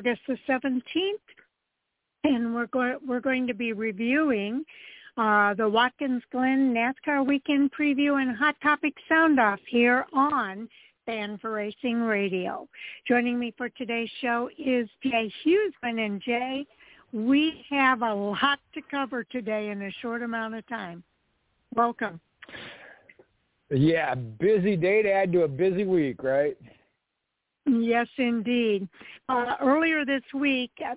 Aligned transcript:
August 0.00 0.22
the 0.26 0.38
17th, 0.48 0.80
and 2.24 2.54
we're, 2.54 2.68
go- 2.68 2.96
we're 3.06 3.20
going 3.20 3.46
to 3.46 3.52
be 3.52 3.74
reviewing 3.74 4.64
uh, 5.18 5.52
the 5.52 5.68
Watkins 5.68 6.22
Glen 6.32 6.74
NASCAR 6.74 7.26
Weekend 7.26 7.70
Preview 7.78 8.22
and 8.22 8.34
Hot 8.34 8.56
Topic 8.62 8.94
Sound 9.10 9.38
Off 9.38 9.58
here 9.68 10.06
on 10.14 10.70
Fan 11.04 11.36
for 11.36 11.50
Racing 11.50 12.00
Radio. 12.00 12.66
Joining 13.06 13.38
me 13.38 13.52
for 13.58 13.68
today's 13.68 14.08
show 14.22 14.48
is 14.56 14.88
Jay 15.02 15.30
Husmann. 15.44 15.98
And 15.98 16.22
Jay, 16.22 16.66
we 17.12 17.62
have 17.68 18.00
a 18.00 18.14
lot 18.14 18.58
to 18.72 18.80
cover 18.90 19.22
today 19.24 19.68
in 19.68 19.82
a 19.82 19.90
short 20.00 20.22
amount 20.22 20.54
of 20.54 20.66
time. 20.66 21.02
Welcome. 21.74 22.18
Yeah, 23.68 24.14
busy 24.14 24.76
day 24.76 25.02
to 25.02 25.12
add 25.12 25.30
to 25.32 25.42
a 25.42 25.48
busy 25.48 25.84
week, 25.84 26.22
right? 26.22 26.56
Yes, 27.78 28.08
indeed. 28.16 28.88
Uh, 29.28 29.54
earlier 29.60 30.04
this 30.04 30.24
week, 30.34 30.72
uh, 30.84 30.94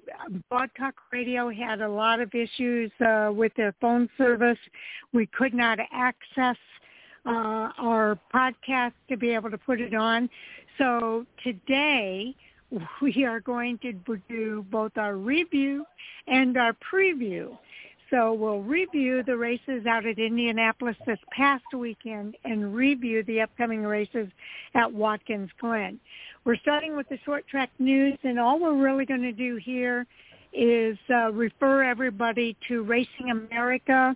Blog 0.49 0.69
Talk 0.75 0.95
Radio 1.11 1.51
had 1.51 1.81
a 1.81 1.87
lot 1.87 2.19
of 2.19 2.33
issues 2.33 2.91
uh, 2.99 3.31
with 3.31 3.53
their 3.55 3.75
phone 3.79 4.09
service. 4.17 4.57
We 5.11 5.27
could 5.27 5.53
not 5.53 5.77
access 5.91 6.57
uh, 7.25 7.69
our 7.77 8.17
podcast 8.33 8.93
to 9.09 9.17
be 9.17 9.29
able 9.29 9.51
to 9.51 9.57
put 9.57 9.81
it 9.81 9.93
on. 9.93 10.29
So 10.79 11.27
today, 11.43 12.35
we 13.01 13.23
are 13.23 13.39
going 13.39 13.77
to 13.79 13.93
do 14.27 14.65
both 14.71 14.97
our 14.97 15.15
review 15.15 15.85
and 16.27 16.57
our 16.57 16.73
preview. 16.73 17.55
So 18.13 18.31
we'll 18.31 18.61
review 18.61 19.23
the 19.23 19.35
races 19.35 19.87
out 19.87 20.05
at 20.05 20.19
Indianapolis 20.19 20.95
this 21.07 21.17
past 21.31 21.63
weekend 21.75 22.37
and 22.45 22.75
review 22.75 23.23
the 23.23 23.41
upcoming 23.41 23.81
races 23.81 24.27
at 24.75 24.93
Watkins 24.93 25.49
Glen. 25.59 25.99
We're 26.45 26.57
starting 26.57 26.95
with 26.95 27.09
the 27.09 27.17
short 27.25 27.47
track 27.47 27.71
news, 27.79 28.19
and 28.21 28.39
all 28.39 28.59
we're 28.59 28.77
really 28.77 29.07
going 29.07 29.23
to 29.23 29.31
do 29.31 29.55
here 29.55 30.05
is 30.53 30.95
uh, 31.09 31.31
refer 31.31 31.83
everybody 31.83 32.55
to 32.67 32.83
Racing 32.83 33.31
America, 33.31 34.15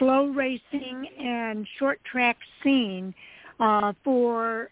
FloRacing, 0.00 1.04
and 1.20 1.64
short 1.78 2.00
track 2.02 2.36
scene 2.64 3.14
uh, 3.60 3.92
for 4.02 4.70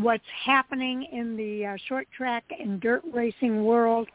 what's 0.00 0.24
happening 0.46 1.06
in 1.12 1.36
the 1.36 1.66
uh, 1.66 1.76
short 1.86 2.08
track 2.16 2.44
and 2.58 2.80
dirt 2.80 3.02
racing 3.12 3.62
world 3.62 4.08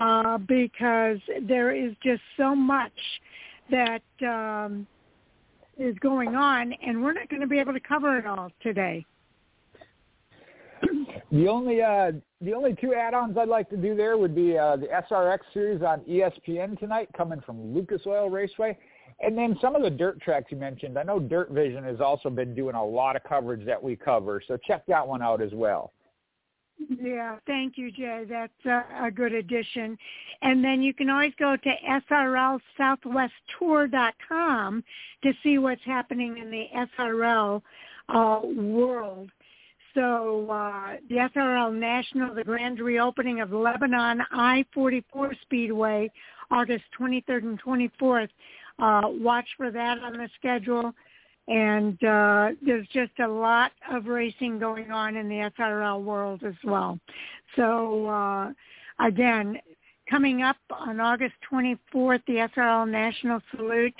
uh, 0.00 0.38
because 0.38 1.18
there 1.42 1.74
is 1.74 1.92
just 2.02 2.22
so 2.36 2.54
much 2.54 2.92
that 3.70 4.02
um, 4.22 4.86
is 5.78 5.96
going 6.00 6.34
on, 6.34 6.72
and 6.84 7.02
we're 7.02 7.12
not 7.12 7.28
going 7.28 7.40
to 7.40 7.46
be 7.46 7.58
able 7.58 7.72
to 7.72 7.80
cover 7.80 8.18
it 8.18 8.26
all 8.26 8.50
today. 8.62 9.04
The 11.30 11.48
only 11.48 11.82
uh, 11.82 12.12
the 12.40 12.54
only 12.54 12.74
two 12.80 12.94
add-ons 12.94 13.36
I'd 13.36 13.48
like 13.48 13.68
to 13.70 13.76
do 13.76 13.94
there 13.94 14.16
would 14.16 14.34
be 14.34 14.56
uh, 14.56 14.76
the 14.76 14.86
SRX 14.86 15.38
series 15.52 15.82
on 15.82 16.00
ESPN 16.00 16.78
tonight, 16.78 17.08
coming 17.16 17.40
from 17.44 17.74
Lucas 17.74 18.02
Oil 18.06 18.30
Raceway, 18.30 18.78
and 19.20 19.36
then 19.36 19.58
some 19.60 19.74
of 19.74 19.82
the 19.82 19.90
dirt 19.90 20.20
tracks 20.20 20.46
you 20.50 20.56
mentioned. 20.56 20.98
I 20.98 21.02
know 21.02 21.18
Dirt 21.18 21.50
Vision 21.50 21.84
has 21.84 22.00
also 22.00 22.30
been 22.30 22.54
doing 22.54 22.76
a 22.76 22.84
lot 22.84 23.16
of 23.16 23.24
coverage 23.24 23.66
that 23.66 23.82
we 23.82 23.96
cover, 23.96 24.40
so 24.46 24.56
check 24.56 24.86
that 24.86 25.06
one 25.06 25.20
out 25.20 25.42
as 25.42 25.52
well. 25.52 25.92
Yeah, 26.78 27.36
thank 27.46 27.76
you, 27.76 27.90
Jay. 27.90 28.24
That's 28.28 28.52
a, 28.64 29.10
good 29.10 29.32
addition. 29.32 29.98
And 30.42 30.62
then 30.62 30.80
you 30.80 30.94
can 30.94 31.10
always 31.10 31.32
go 31.38 31.56
to 31.56 31.74
srlsouthwesttour.com 32.10 34.84
to 35.22 35.32
see 35.42 35.58
what's 35.58 35.84
happening 35.84 36.38
in 36.38 36.50
the 36.50 36.66
SRL 36.98 37.60
uh, 38.08 38.40
world. 38.44 39.30
So 39.94 40.48
uh, 40.50 40.98
the 41.08 41.28
SRL 41.34 41.74
National, 41.74 42.34
the 42.34 42.44
grand 42.44 42.78
reopening 42.78 43.40
of 43.40 43.50
Lebanon 43.52 44.22
I-44 44.30 45.32
Speedway, 45.42 46.12
August 46.50 46.84
23rd 47.00 47.42
and 47.42 47.60
24th. 47.60 48.28
Uh, 48.78 49.00
watch 49.04 49.48
for 49.56 49.72
that 49.72 49.98
on 49.98 50.12
the 50.12 50.28
schedule 50.38 50.94
and 51.48 51.94
uh, 52.04 52.50
there's 52.64 52.86
just 52.92 53.18
a 53.24 53.26
lot 53.26 53.72
of 53.90 54.06
racing 54.06 54.58
going 54.58 54.90
on 54.90 55.16
in 55.16 55.28
the 55.28 55.50
SRL 55.58 56.02
world 56.02 56.42
as 56.46 56.54
well. 56.62 56.98
So 57.56 58.06
uh, 58.06 58.52
again, 59.00 59.58
coming 60.10 60.42
up 60.42 60.58
on 60.70 61.00
August 61.00 61.34
24th, 61.50 62.22
the 62.26 62.48
SRL 62.54 62.88
National 62.88 63.40
Salute 63.56 63.94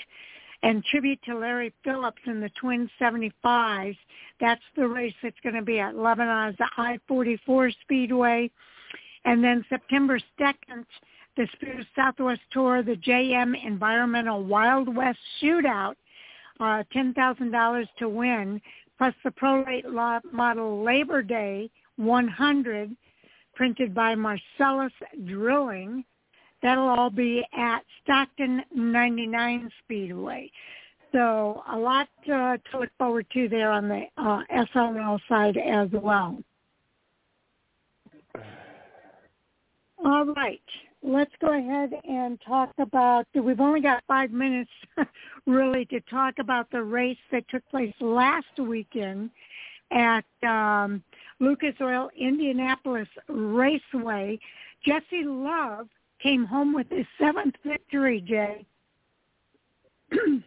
and 0.61 0.83
tribute 0.85 1.19
to 1.25 1.37
Larry 1.37 1.73
Phillips 1.83 2.21
in 2.27 2.39
the 2.39 2.49
Twin 2.59 2.89
75s. 3.01 3.97
That's 4.39 4.61
the 4.75 4.87
race 4.87 5.13
that's 5.23 5.39
going 5.41 5.55
to 5.55 5.61
be 5.61 5.79
at 5.79 5.95
Lebanon's 5.95 6.57
I-44 6.77 7.73
Speedway. 7.81 8.51
And 9.25 9.43
then 9.43 9.65
September 9.69 10.19
2nd, 10.39 10.85
the 11.35 11.47
Spirit 11.53 11.87
Southwest 11.95 12.41
Tour, 12.51 12.83
the 12.83 12.95
JM 12.95 13.53
Environmental 13.65 14.43
Wild 14.43 14.93
West 14.93 15.19
Shootout 15.41 15.95
uh, 16.59 16.83
$10,000 16.93 17.87
to 17.99 18.09
win, 18.09 18.61
plus 18.97 19.13
the 19.23 19.31
Pro 19.31 19.63
Late 19.63 19.85
Model 20.31 20.83
Labor 20.83 21.21
Day 21.21 21.69
100 21.97 22.95
printed 23.55 23.93
by 23.93 24.15
Marcellus 24.15 24.93
Drilling. 25.25 26.03
That'll 26.61 26.89
all 26.89 27.09
be 27.09 27.45
at 27.57 27.79
Stockton 28.03 28.63
99 28.73 29.69
Speedway. 29.83 30.51
So 31.11 31.63
a 31.71 31.77
lot 31.77 32.07
uh, 32.25 32.57
to 32.57 32.79
look 32.79 32.89
forward 32.97 33.25
to 33.33 33.49
there 33.49 33.71
on 33.71 33.87
the 33.87 34.03
uh, 34.17 34.41
SRL 34.53 35.19
side 35.27 35.57
as 35.57 35.89
well. 35.91 36.37
All 40.03 40.25
right 40.25 40.61
let's 41.01 41.31
go 41.39 41.57
ahead 41.57 41.91
and 42.07 42.39
talk 42.45 42.71
about, 42.77 43.25
we've 43.33 43.59
only 43.59 43.81
got 43.81 44.03
five 44.07 44.31
minutes 44.31 44.71
really 45.47 45.85
to 45.85 45.99
talk 46.01 46.39
about 46.39 46.69
the 46.71 46.83
race 46.83 47.17
that 47.31 47.47
took 47.49 47.67
place 47.69 47.93
last 47.99 48.59
weekend 48.59 49.29
at 49.91 50.25
um, 50.43 51.01
Lucas 51.39 51.73
Oil 51.81 52.09
Indianapolis 52.17 53.07
Raceway. 53.27 54.39
Jesse 54.85 55.23
Love 55.23 55.87
came 56.21 56.45
home 56.45 56.73
with 56.73 56.87
his 56.89 57.05
seventh 57.19 57.55
victory, 57.65 58.21
Jay. 58.21 58.65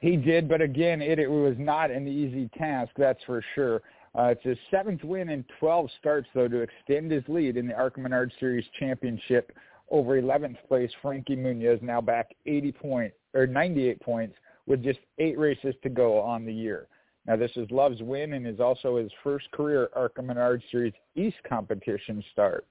he 0.00 0.16
did, 0.16 0.48
but 0.48 0.62
again, 0.62 1.02
it, 1.02 1.18
it 1.18 1.30
was 1.30 1.56
not 1.58 1.90
an 1.90 2.08
easy 2.08 2.48
task, 2.56 2.92
that's 2.96 3.22
for 3.24 3.44
sure. 3.54 3.82
Uh, 4.18 4.24
it's 4.24 4.42
his 4.42 4.58
seventh 4.70 5.04
win 5.04 5.28
in 5.28 5.44
12 5.60 5.88
starts, 5.98 6.28
though, 6.34 6.48
to 6.48 6.60
extend 6.60 7.10
his 7.10 7.22
lead 7.28 7.56
in 7.56 7.68
the 7.68 7.74
ARCA 7.74 8.00
Menard 8.00 8.32
Series 8.40 8.64
Championship 8.78 9.52
over 9.90 10.20
11th 10.20 10.56
place. 10.66 10.90
Frankie 11.00 11.36
Muniz 11.36 11.80
now 11.80 12.00
back 12.00 12.34
80 12.46 12.72
points 12.72 13.16
or 13.34 13.46
98 13.46 14.00
points 14.00 14.34
with 14.66 14.82
just 14.82 14.98
eight 15.18 15.38
races 15.38 15.74
to 15.82 15.88
go 15.88 16.18
on 16.18 16.44
the 16.44 16.52
year. 16.52 16.88
Now, 17.26 17.36
this 17.36 17.52
is 17.56 17.70
Love's 17.70 18.02
win 18.02 18.32
and 18.32 18.46
is 18.46 18.60
also 18.60 18.96
his 18.96 19.12
first 19.22 19.50
career 19.52 19.90
ARCA 19.94 20.22
Menard 20.22 20.62
Series 20.70 20.94
East 21.14 21.36
competition 21.48 22.24
start. 22.32 22.66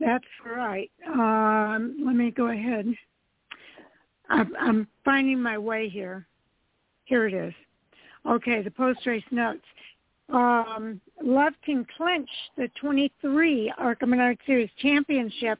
That's 0.00 0.24
right. 0.44 0.90
Um, 1.06 1.96
let 2.04 2.14
me 2.14 2.30
go 2.30 2.48
ahead. 2.48 2.86
I'm, 4.28 4.52
I'm 4.58 4.88
finding 5.04 5.40
my 5.40 5.58
way 5.58 5.88
here. 5.88 6.26
Here 7.04 7.26
it 7.26 7.34
is. 7.34 7.54
Okay, 8.28 8.62
the 8.62 8.70
post-race 8.70 9.24
notes. 9.30 9.64
Um, 10.28 11.00
Love 11.22 11.52
can 11.64 11.86
clinch 11.96 12.28
the 12.56 12.68
23 12.80 13.72
ARCA 13.78 14.06
Menard 14.06 14.38
Series 14.46 14.70
championship 14.78 15.58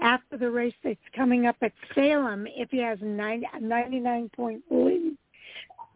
after 0.00 0.38
the 0.38 0.50
race 0.50 0.74
that's 0.82 0.98
coming 1.14 1.46
up 1.46 1.56
at 1.62 1.72
Salem 1.94 2.46
if 2.48 2.70
he 2.70 2.78
has 2.78 2.98
a 3.00 3.04
99-point 3.04 4.62
lead. 4.70 5.16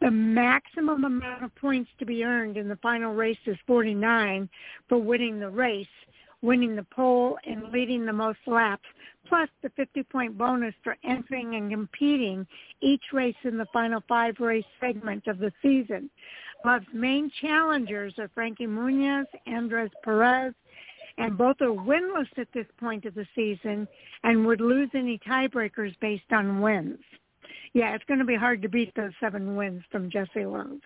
The 0.00 0.11
maximum 0.11 1.05
amount 1.05 1.44
of 1.44 1.55
points 1.56 1.90
to 1.99 2.06
be 2.06 2.25
earned 2.25 2.56
in 2.56 2.69
the 2.69 2.76
final 2.76 3.14
race 3.14 3.38
is 3.46 3.56
49 3.66 4.49
for 4.88 4.99
winning 4.99 5.38
the 5.38 5.50
race 5.50 5.87
winning 6.42 6.76
the 6.76 6.87
pole 6.94 7.38
and 7.44 7.70
leading 7.72 8.06
the 8.06 8.12
most 8.12 8.38
laps, 8.46 8.87
plus 9.26 9.48
the 9.62 9.70
50-point 9.70 10.37
bonus 10.37 10.75
for 10.82 10.96
entering 11.04 11.54
and 11.54 11.70
competing 11.70 12.46
each 12.81 13.02
race 13.12 13.37
in 13.44 13.58
the 13.58 13.66
final 13.72 14.02
five-race 14.08 14.64
segment 14.81 15.26
of 15.26 15.38
the 15.38 15.52
season. 15.62 16.10
Love's 16.64 16.87
main 16.92 17.31
challengers 17.40 18.14
are 18.19 18.31
Frankie 18.34 18.66
Muniz, 18.66 19.26
Andres 19.46 19.90
Perez, 20.02 20.54
and 21.19 21.37
both 21.37 21.60
are 21.60 21.66
winless 21.66 22.28
at 22.37 22.48
this 22.52 22.66
point 22.78 23.04
of 23.04 23.14
the 23.14 23.26
season 23.34 23.87
and 24.25 24.46
would 24.46 24.60
lose 24.60 24.90
any 24.94 25.19
tiebreakers 25.19 25.94
based 26.00 26.32
on 26.32 26.60
wins. 26.60 26.98
Yeah, 27.72 27.94
it's 27.94 28.04
going 28.04 28.19
to 28.19 28.26
be 28.26 28.37
hard 28.37 28.62
to 28.62 28.69
beat 28.69 28.92
those 28.94 29.12
seven 29.20 29.56
wins 29.56 29.82
from 29.90 30.10
Jesse 30.10 30.46
Love. 30.46 30.81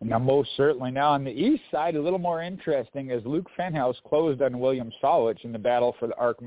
Now, 0.00 0.18
most 0.18 0.50
certainly. 0.56 0.92
Now, 0.92 1.10
on 1.10 1.24
the 1.24 1.32
east 1.32 1.62
side, 1.72 1.96
a 1.96 2.00
little 2.00 2.20
more 2.20 2.40
interesting 2.42 3.10
as 3.10 3.24
Luke 3.24 3.48
Fenhaus 3.58 3.96
closed 4.06 4.40
on 4.42 4.60
William 4.60 4.92
Sawalich 5.02 5.44
in 5.44 5.52
the 5.52 5.58
battle 5.58 5.96
for 5.98 6.06
the 6.06 6.16
ARCA 6.16 6.44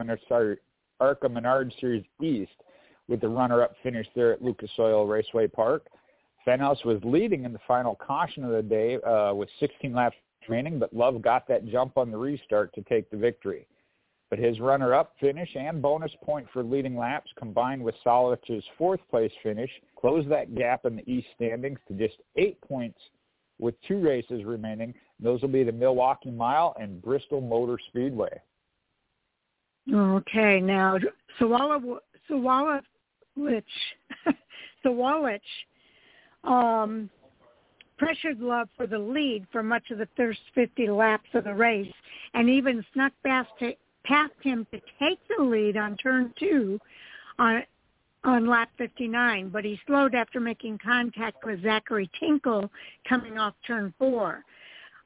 Menard, 1.30 1.74
Series 1.80 2.06
East 2.22 2.52
with 3.10 3.20
the 3.20 3.28
runner-up 3.28 3.76
finish 3.84 4.08
there 4.16 4.32
at 4.32 4.42
Lucas 4.42 4.72
Oil 4.80 5.06
Raceway 5.06 5.48
Park. 5.48 5.88
Fenhaus 6.48 6.84
was 6.86 7.00
leading 7.04 7.44
in 7.44 7.52
the 7.52 7.60
final 7.68 7.96
caution 7.96 8.46
of 8.46 8.52
the 8.52 8.62
day 8.62 8.96
uh, 9.02 9.34
with 9.34 9.50
16 9.60 9.94
laps 9.94 10.16
remaining, 10.48 10.80
but 10.80 10.94
Love 10.96 11.22
got 11.22 11.46
that 11.48 11.68
jump 11.68 11.98
on 11.98 12.10
the 12.10 12.18
restart 12.18 12.74
to 12.74 12.82
take 12.84 13.12
the 13.12 13.18
victory. 13.18 13.68
But 14.30 14.40
his 14.40 14.62
runner-up 14.62 15.14
finish 15.20 15.50
and 15.56 15.82
bonus 15.82 16.12
point 16.24 16.48
for 16.54 16.64
leading 16.64 16.96
laps 16.96 17.30
combined 17.38 17.84
with 17.84 17.96
Sawalich's 18.04 18.64
fourth 18.78 19.02
place 19.10 19.32
finish 19.44 19.70
closed 19.98 20.30
that 20.30 20.56
gap 20.56 20.86
in 20.86 20.96
the 20.96 21.12
East 21.12 21.28
standings 21.36 21.80
to 21.90 21.94
just 21.96 22.16
eight 22.38 22.60
points 22.62 22.98
with 23.62 23.76
two 23.88 24.00
races 24.00 24.44
remaining. 24.44 24.94
Those 25.20 25.42
will 25.42 25.50
be 25.50 25.64
the 25.64 25.72
Milwaukee 25.72 26.32
Mile 26.32 26.76
and 26.80 27.02
Bristol 27.02 27.40
Motor 27.40 27.78
Speedway. 27.88 28.42
Okay, 29.94 30.60
now 30.60 30.98
Sawalich, 31.40 32.00
Sawalich, 32.30 32.82
Sawalich 34.86 35.40
um, 36.44 37.10
pressured 37.98 38.40
Love 38.40 38.68
for 38.76 38.88
the 38.88 38.98
lead 38.98 39.46
for 39.52 39.64
much 39.64 39.92
of 39.92 40.00
the 40.00 40.08
first 40.18 40.40
50 40.56 40.90
laps 40.90 41.30
of 41.34 41.44
the 41.44 41.54
race 41.54 41.92
and 42.34 42.50
even 42.50 42.84
snuck 42.94 43.14
past, 43.24 43.50
past 44.04 44.34
him 44.42 44.66
to 44.72 44.80
take 45.00 45.20
the 45.38 45.44
lead 45.44 45.78
on 45.78 45.96
turn 45.98 46.34
two 46.38 46.80
on 47.38 47.64
on 48.24 48.48
lap 48.48 48.70
59, 48.78 49.50
but 49.50 49.66
he 49.66 49.80
slowed 49.88 50.14
after 50.14 50.40
making 50.40 50.78
contact 50.84 51.44
with 51.46 51.64
Zachary 51.64 52.10
Tinkle 52.20 52.70
coming 53.08 53.38
off 53.38 53.54
turn 53.66 53.94
four. 53.98 54.44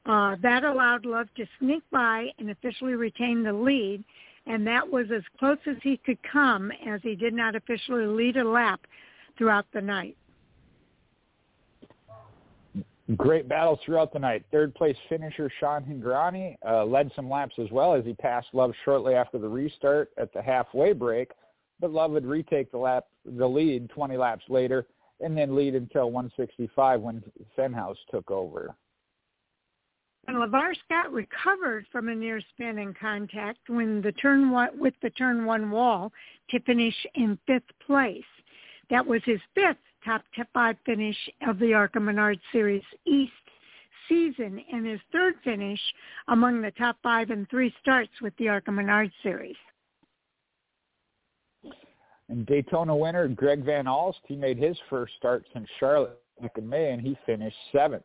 Uh, 0.06 0.35
that 0.41 0.63
allowed 0.63 1.06
Love 1.06 1.27
to 1.35 1.45
sneak 1.59 1.83
by 1.91 2.27
and 2.38 2.51
officially 2.51 2.94
retain 2.94 3.41
the 3.44 3.53
lead, 3.53 4.03
and 4.45 4.67
that 4.67 4.88
was 4.88 5.07
as 5.15 5.23
close 5.39 5.57
as 5.65 5.77
he 5.81 5.97
could 5.97 6.19
come 6.31 6.71
as 6.88 7.01
he 7.01 7.15
did 7.15 7.33
not 7.33 7.56
officially 7.56 8.06
lead 8.06 8.38
a 8.38 8.44
lap 8.44 8.81
throughout 9.38 9.65
the 9.73 9.81
night. 9.81 10.15
Great 13.15 13.47
battles 13.47 13.79
throughout 13.85 14.11
the 14.11 14.19
night. 14.19 14.44
Third 14.51 14.73
place 14.73 14.97
finisher 15.09 15.51
Sean 15.59 15.83
Hingorani 15.83 16.57
uh, 16.68 16.83
led 16.83 17.11
some 17.15 17.29
laps 17.29 17.53
as 17.59 17.69
well 17.71 17.94
as 17.94 18.03
he 18.03 18.13
passed 18.13 18.47
Love 18.51 18.73
shortly 18.83 19.13
after 19.13 19.38
the 19.38 19.47
restart 19.47 20.09
at 20.18 20.33
the 20.33 20.41
halfway 20.41 20.91
break, 20.91 21.31
but 21.80 21.92
Love 21.92 22.12
would 22.12 22.25
retake 22.25 22.72
the 22.72 22.77
lap 22.77 23.06
the 23.25 23.48
lead 23.48 23.89
20 23.89 24.18
laps 24.18 24.44
later 24.50 24.86
and 25.22 25.38
then 25.38 25.56
lead 25.56 25.75
until 25.75 26.12
165 26.12 27.01
when 27.01 27.24
Fenhaus 27.57 27.98
took 28.12 28.30
over. 28.30 28.75
And 30.27 30.38
Lavar 30.38 30.74
Scott 30.86 31.12
recovered 31.13 31.86
from 31.92 32.10
a 32.10 32.16
near 32.16 32.42
spin 32.54 32.80
in 32.80 32.94
contact 32.94 33.69
when 33.69 34.01
the 34.01 34.12
turn 34.13 34.50
one, 34.51 34.77
with 34.80 34.95
the 35.01 35.12
turn 35.12 35.45
one 35.45 35.69
wall 35.69 36.12
to 36.50 36.60
finish 36.62 36.95
in 37.13 37.38
fifth 37.45 37.72
place. 37.86 38.24
That 38.89 39.06
was 39.06 39.21
his 39.24 39.39
fifth 39.54 39.78
top 40.04 40.24
five 40.54 40.78
finish 40.86 41.18
of 41.48 41.60
the 41.60 41.74
ARCA 41.74 42.00
Menard 42.00 42.39
Series 42.51 42.83
East 43.06 43.31
season 44.07 44.63
and 44.71 44.86
his 44.86 45.00
third 45.12 45.36
finish 45.44 45.80
among 46.28 46.62
the 46.62 46.71
top 46.71 46.98
five 47.01 47.31
and 47.31 47.50
three 47.50 47.74
starts 47.81 48.12
with 48.21 48.36
the 48.38 48.48
ARCA 48.48 48.71
Menard 48.71 49.12
Series. 49.24 49.56
And 52.30 52.45
Daytona 52.45 52.95
winner 52.95 53.27
Greg 53.27 53.63
Van 53.63 53.86
Alst, 53.86 54.19
he 54.27 54.36
made 54.36 54.57
his 54.57 54.77
first 54.89 55.13
start 55.16 55.45
since 55.54 55.68
Charlotte 55.80 56.19
back 56.42 56.57
in 56.57 56.68
May, 56.68 56.92
and 56.92 57.01
he 57.01 57.18
finished 57.25 57.57
seventh. 57.72 58.04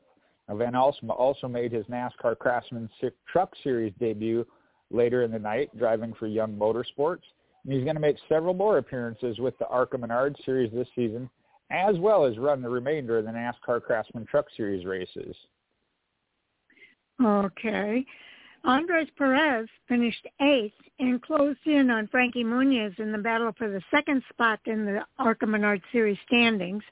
Now, 0.48 0.56
Van 0.56 0.74
Alst 0.74 0.98
also 1.08 1.48
made 1.48 1.72
his 1.72 1.86
NASCAR 1.86 2.38
Craftsman 2.38 2.90
Truck 3.30 3.52
Series 3.62 3.92
debut 3.98 4.46
later 4.90 5.22
in 5.22 5.30
the 5.30 5.38
night, 5.38 5.70
driving 5.78 6.12
for 6.14 6.26
Young 6.26 6.56
Motorsports. 6.56 7.22
And 7.64 7.72
he's 7.72 7.84
going 7.84 7.96
to 7.96 8.00
make 8.00 8.16
several 8.28 8.54
more 8.54 8.78
appearances 8.78 9.38
with 9.38 9.56
the 9.58 9.66
ARCA 9.68 9.96
Menard 9.96 10.36
Series 10.44 10.72
this 10.72 10.88
season, 10.94 11.30
as 11.70 11.98
well 11.98 12.24
as 12.24 12.36
run 12.38 12.62
the 12.62 12.68
remainder 12.68 13.18
of 13.18 13.26
the 13.26 13.30
NASCAR 13.30 13.82
Craftsman 13.82 14.26
Truck 14.26 14.46
Series 14.56 14.84
races. 14.84 15.36
Okay. 17.22 18.04
Andres 18.64 19.08
Perez 19.16 19.68
finished 19.88 20.26
eighth 20.40 20.74
and 20.98 21.22
closed 21.22 21.58
in 21.64 21.90
on 21.90 22.06
Frankie 22.08 22.44
Muniz 22.44 22.98
in 22.98 23.10
the 23.10 23.18
battle 23.18 23.52
for 23.56 23.70
the 23.70 23.80
second 23.90 24.22
spot 24.28 24.60
in 24.66 24.84
the 24.84 25.00
ARCA 25.18 25.46
Menard 25.46 25.80
Series 25.92 26.18
standings. 26.26 26.82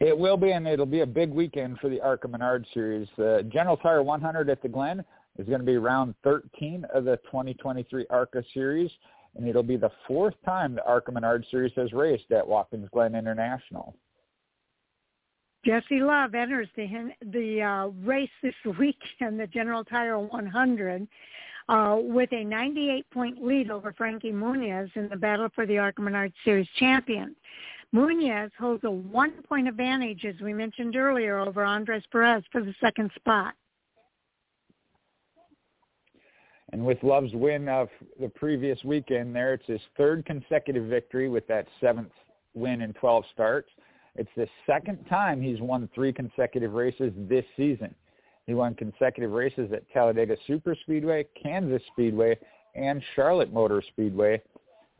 It 0.00 0.18
will 0.18 0.36
be, 0.36 0.50
and 0.50 0.66
it'll 0.66 0.84
be 0.84 1.00
a 1.00 1.06
big 1.06 1.30
weekend 1.30 1.78
for 1.78 1.88
the 1.88 2.00
ARCA 2.00 2.26
Menard 2.26 2.66
Series. 2.74 3.06
The 3.16 3.48
General 3.52 3.76
Tire 3.76 4.02
100 4.02 4.50
at 4.50 4.60
the 4.60 4.68
Glen 4.68 5.04
is 5.38 5.46
going 5.46 5.60
to 5.60 5.66
be 5.66 5.76
round 5.76 6.16
13 6.24 6.84
of 6.92 7.04
the 7.04 7.18
2023 7.18 8.06
ARCA 8.10 8.42
Series, 8.52 8.90
and 9.36 9.46
it'll 9.46 9.62
be 9.62 9.76
the 9.76 9.92
fourth 10.08 10.34
time 10.44 10.74
the 10.74 10.84
ARCA 10.84 11.12
Menard 11.12 11.46
Series 11.50 11.72
has 11.76 11.92
raced 11.92 12.32
at 12.32 12.46
Watkins 12.46 12.88
Glen 12.92 13.14
International. 13.14 13.94
Jesse 15.64 16.00
Love 16.00 16.34
enters 16.34 16.68
the 16.76 17.12
the 17.32 17.62
uh, 17.62 17.86
race 18.04 18.30
this 18.42 18.54
weekend, 18.78 19.38
the 19.38 19.46
General 19.46 19.84
Tire 19.84 20.18
100, 20.18 21.08
uh, 21.68 21.98
with 22.00 22.32
a 22.32 22.44
98-point 22.44 23.44
lead 23.44 23.70
over 23.70 23.92
Frankie 23.92 24.32
Muniz 24.32 24.90
in 24.96 25.08
the 25.08 25.16
battle 25.16 25.48
for 25.54 25.66
the 25.66 25.78
ARCA 25.78 26.02
Menard 26.02 26.32
Series 26.44 26.68
champion. 26.78 27.36
Muniz 27.94 28.50
holds 28.58 28.82
a 28.84 28.90
one-point 28.90 29.68
advantage, 29.68 30.24
as 30.24 30.34
we 30.40 30.52
mentioned 30.52 30.96
earlier, 30.96 31.38
over 31.38 31.62
Andres 31.62 32.02
Perez 32.10 32.42
for 32.50 32.62
the 32.62 32.74
second 32.80 33.10
spot. 33.14 33.54
And 36.72 36.84
with 36.84 37.02
Love's 37.02 37.34
win 37.34 37.68
of 37.68 37.88
the 38.18 38.30
previous 38.30 38.82
weekend 38.82 39.36
there, 39.36 39.52
it's 39.52 39.66
his 39.66 39.80
third 39.98 40.24
consecutive 40.24 40.86
victory 40.86 41.28
with 41.28 41.46
that 41.48 41.66
seventh 41.80 42.12
win 42.54 42.80
in 42.80 42.94
12 42.94 43.24
starts. 43.32 43.68
It's 44.16 44.30
the 44.36 44.48
second 44.66 45.04
time 45.08 45.40
he's 45.40 45.60
won 45.60 45.88
three 45.94 46.12
consecutive 46.12 46.72
races 46.72 47.12
this 47.16 47.44
season. 47.56 47.94
He 48.46 48.54
won 48.54 48.74
consecutive 48.74 49.30
races 49.30 49.72
at 49.72 49.88
Talladega 49.90 50.36
Superspeedway, 50.48 51.26
Kansas 51.40 51.82
Speedway, 51.92 52.38
and 52.74 53.02
Charlotte 53.14 53.52
Motor 53.52 53.82
Speedway, 53.88 54.42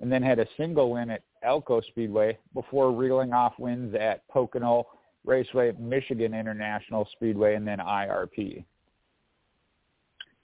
and 0.00 0.10
then 0.10 0.22
had 0.22 0.38
a 0.38 0.46
single 0.56 0.90
win 0.92 1.10
at 1.10 1.22
Elko 1.42 1.80
Speedway 1.80 2.38
before 2.54 2.92
reeling 2.92 3.32
off 3.32 3.54
wins 3.58 3.94
at 3.94 4.26
Pocono 4.28 4.86
Raceway, 5.24 5.72
Michigan 5.78 6.34
International 6.34 7.06
Speedway, 7.12 7.54
and 7.54 7.66
then 7.66 7.78
IRP. 7.78 8.64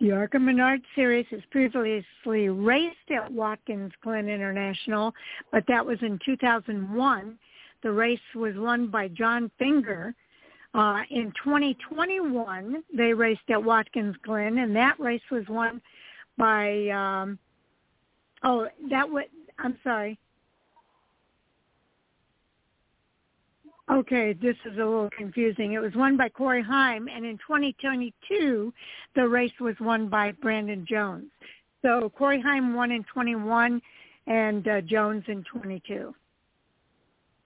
The 0.00 0.12
ARCA 0.12 0.38
Menard 0.38 0.80
Series 0.94 1.26
has 1.30 1.40
previously 1.50 2.48
raced 2.48 3.10
at 3.10 3.32
Watkins 3.32 3.92
Glen 4.00 4.28
International, 4.28 5.12
but 5.50 5.64
that 5.66 5.84
was 5.84 5.98
in 6.02 6.20
2001 6.24 7.38
the 7.82 7.92
race 7.92 8.18
was 8.34 8.54
won 8.56 8.88
by 8.88 9.08
John 9.08 9.50
Finger 9.58 10.14
Uh, 10.74 11.02
in 11.10 11.32
2021, 11.42 12.84
they 12.94 13.14
raced 13.14 13.48
at 13.48 13.62
Watkins 13.62 14.16
Glen, 14.22 14.58
and 14.58 14.76
that 14.76 15.00
race 15.00 15.22
was 15.30 15.44
won 15.48 15.80
by. 16.36 16.88
Um, 16.88 17.38
oh, 18.42 18.68
that 18.90 19.08
was. 19.08 19.24
I'm 19.58 19.78
sorry. 19.82 20.18
Okay, 23.90 24.34
this 24.34 24.56
is 24.66 24.74
a 24.74 24.84
little 24.84 25.08
confusing. 25.16 25.72
It 25.72 25.80
was 25.80 25.94
won 25.94 26.18
by 26.18 26.28
Corey 26.28 26.62
Heim, 26.62 27.08
and 27.08 27.24
in 27.24 27.38
2022, 27.38 28.72
the 29.14 29.26
race 29.26 29.58
was 29.60 29.74
won 29.80 30.08
by 30.08 30.32
Brandon 30.32 30.84
Jones. 30.86 31.30
So 31.80 32.12
Corey 32.14 32.40
Heim 32.40 32.74
won 32.74 32.92
in 32.92 33.04
21, 33.04 33.80
and 34.26 34.68
uh, 34.68 34.82
Jones 34.82 35.24
in 35.28 35.42
22. 35.44 36.14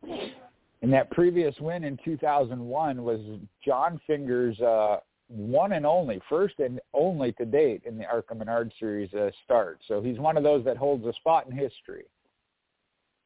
And 0.02 0.92
that 0.92 1.10
previous 1.10 1.54
win 1.60 1.84
in 1.84 1.98
2001 2.04 3.02
was 3.02 3.20
John 3.64 4.00
Finger's 4.06 4.58
uh, 4.60 4.96
one 5.28 5.72
and 5.72 5.86
only, 5.86 6.20
first 6.28 6.58
and 6.58 6.80
only 6.92 7.32
to 7.32 7.44
date 7.44 7.82
in 7.86 7.96
the 7.96 8.04
ARCA 8.06 8.34
Menard 8.34 8.72
Series 8.78 9.12
uh, 9.14 9.30
start. 9.44 9.78
So 9.88 10.02
he's 10.02 10.18
one 10.18 10.36
of 10.36 10.42
those 10.42 10.64
that 10.64 10.76
holds 10.76 11.06
a 11.06 11.12
spot 11.14 11.46
in 11.46 11.52
history. 11.52 12.04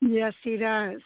Yes, 0.00 0.34
he 0.42 0.56
does. 0.56 1.00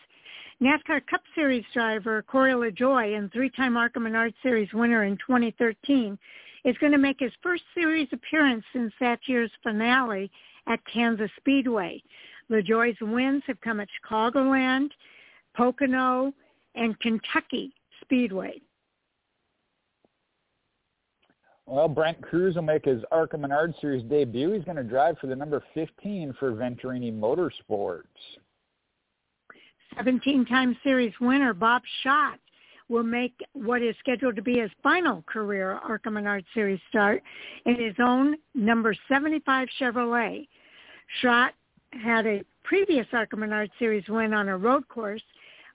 NASCAR 0.60 1.06
Cup 1.06 1.22
Series 1.34 1.64
driver 1.72 2.22
Corey 2.22 2.52
LaJoie 2.52 3.16
and 3.16 3.32
three-time 3.32 3.76
ARCA 3.76 3.98
Menard 3.98 4.34
Series 4.42 4.70
winner 4.74 5.04
in 5.04 5.16
2013 5.16 6.18
is 6.64 6.76
going 6.78 6.92
to 6.92 6.98
make 6.98 7.16
his 7.18 7.32
first 7.42 7.62
series 7.74 8.08
appearance 8.12 8.64
since 8.72 8.92
that 9.00 9.20
year's 9.26 9.50
finale 9.62 10.30
at 10.66 10.80
Kansas 10.92 11.30
Speedway. 11.38 12.02
LaJoie's 12.50 13.00
wins 13.00 13.42
have 13.46 13.60
come 13.62 13.80
at 13.80 13.88
Chicagoland, 14.04 14.90
Pocono, 15.56 16.32
and 16.74 16.98
Kentucky 17.00 17.72
Speedway. 18.02 18.60
Well, 21.66 21.88
Brent 21.88 22.20
Crews 22.20 22.56
will 22.56 22.62
make 22.62 22.84
his 22.84 23.02
ARCA 23.12 23.38
Menard 23.38 23.74
Series 23.80 24.02
debut. 24.04 24.52
He's 24.52 24.64
going 24.64 24.76
to 24.76 24.82
drive 24.82 25.18
for 25.18 25.28
the 25.28 25.36
number 25.36 25.62
15 25.74 26.34
for 26.38 26.52
Venturini 26.52 27.12
Motorsports. 27.16 28.02
17-time 29.96 30.76
series 30.82 31.12
winner 31.20 31.54
Bob 31.54 31.82
Schacht 32.02 32.38
will 32.88 33.04
make 33.04 33.34
what 33.52 33.82
is 33.82 33.94
scheduled 34.00 34.34
to 34.36 34.42
be 34.42 34.58
his 34.58 34.70
final 34.82 35.22
career 35.22 35.72
ARCA 35.72 36.10
Menard 36.10 36.44
Series 36.54 36.80
start 36.88 37.22
in 37.66 37.76
his 37.76 37.94
own 38.00 38.36
number 38.54 38.94
75 39.08 39.68
Chevrolet. 39.80 40.48
Schacht 41.22 41.52
had 41.92 42.26
a 42.26 42.44
previous 42.64 43.06
ARCA 43.12 43.36
Menard 43.36 43.70
Series 43.78 44.08
win 44.08 44.34
on 44.34 44.48
a 44.48 44.58
road 44.58 44.88
course 44.88 45.22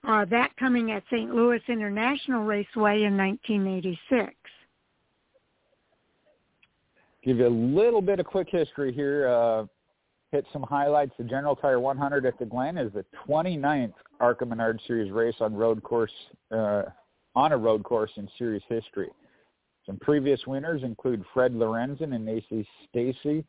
uh, 0.07 0.25
that 0.25 0.51
coming 0.57 0.91
at 0.91 1.03
St. 1.11 1.33
Louis 1.33 1.61
International 1.67 2.43
Raceway 2.43 3.03
in 3.03 3.17
1986. 3.17 4.33
Give 7.23 7.37
you 7.37 7.47
a 7.47 7.49
little 7.49 8.01
bit 8.01 8.19
of 8.19 8.25
quick 8.25 8.47
history 8.51 8.93
here. 8.93 9.27
Uh, 9.27 9.65
hit 10.31 10.45
some 10.53 10.63
highlights. 10.63 11.13
The 11.17 11.23
General 11.23 11.55
Tire 11.55 11.79
100 11.79 12.25
at 12.25 12.37
the 12.37 12.45
Glen 12.45 12.77
is 12.77 12.93
the 12.93 13.05
29th 13.27 13.93
ARCA 14.19 14.45
Menard 14.45 14.79
Series 14.85 15.11
race 15.11 15.35
on 15.39 15.55
road 15.55 15.81
course 15.81 16.11
uh, 16.51 16.83
on 17.35 17.51
a 17.51 17.57
road 17.57 17.83
course 17.83 18.11
in 18.17 18.29
series 18.37 18.61
history. 18.69 19.09
Some 19.85 19.97
previous 19.97 20.39
winners 20.47 20.83
include 20.83 21.23
Fred 21.33 21.53
Lorenzen 21.53 22.15
and 22.15 22.25
Nancy 22.25 22.67
Stacy 22.89 23.43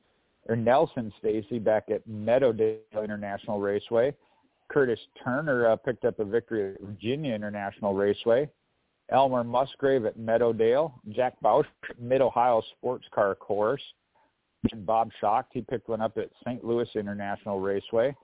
or 0.48 0.56
Nelson 0.56 1.12
Stacy 1.18 1.58
back 1.58 1.84
at 1.90 2.06
Meadowdale 2.08 2.78
International 3.02 3.60
Raceway. 3.60 4.14
Curtis 4.68 5.00
Turner 5.22 5.68
uh, 5.70 5.76
picked 5.76 6.04
up 6.04 6.18
a 6.18 6.24
victory 6.24 6.74
at 6.74 6.80
Virginia 6.80 7.34
International 7.34 7.94
Raceway. 7.94 8.48
Elmer 9.10 9.44
Musgrave 9.44 10.04
at 10.04 10.18
Meadowdale. 10.18 10.92
Jack 11.10 11.34
Bowsher 11.42 11.66
Mid-Ohio 12.00 12.62
Sports 12.76 13.06
Car 13.14 13.34
Course. 13.34 13.82
And 14.72 14.84
Bob 14.84 15.10
Schacht, 15.20 15.44
he 15.52 15.60
picked 15.60 15.88
one 15.88 16.00
up 16.00 16.18
at 16.18 16.30
St. 16.44 16.64
Louis 16.64 16.88
International 16.94 17.60
Raceway. 17.60 18.14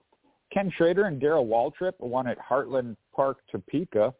Ken 0.51 0.71
Schrader 0.75 1.05
and 1.05 1.19
Darrell 1.19 1.47
Waltrip 1.47 1.93
won 1.99 2.27
at 2.27 2.37
Heartland 2.37 2.95
Park, 3.15 3.39
Topeka. 3.51 4.13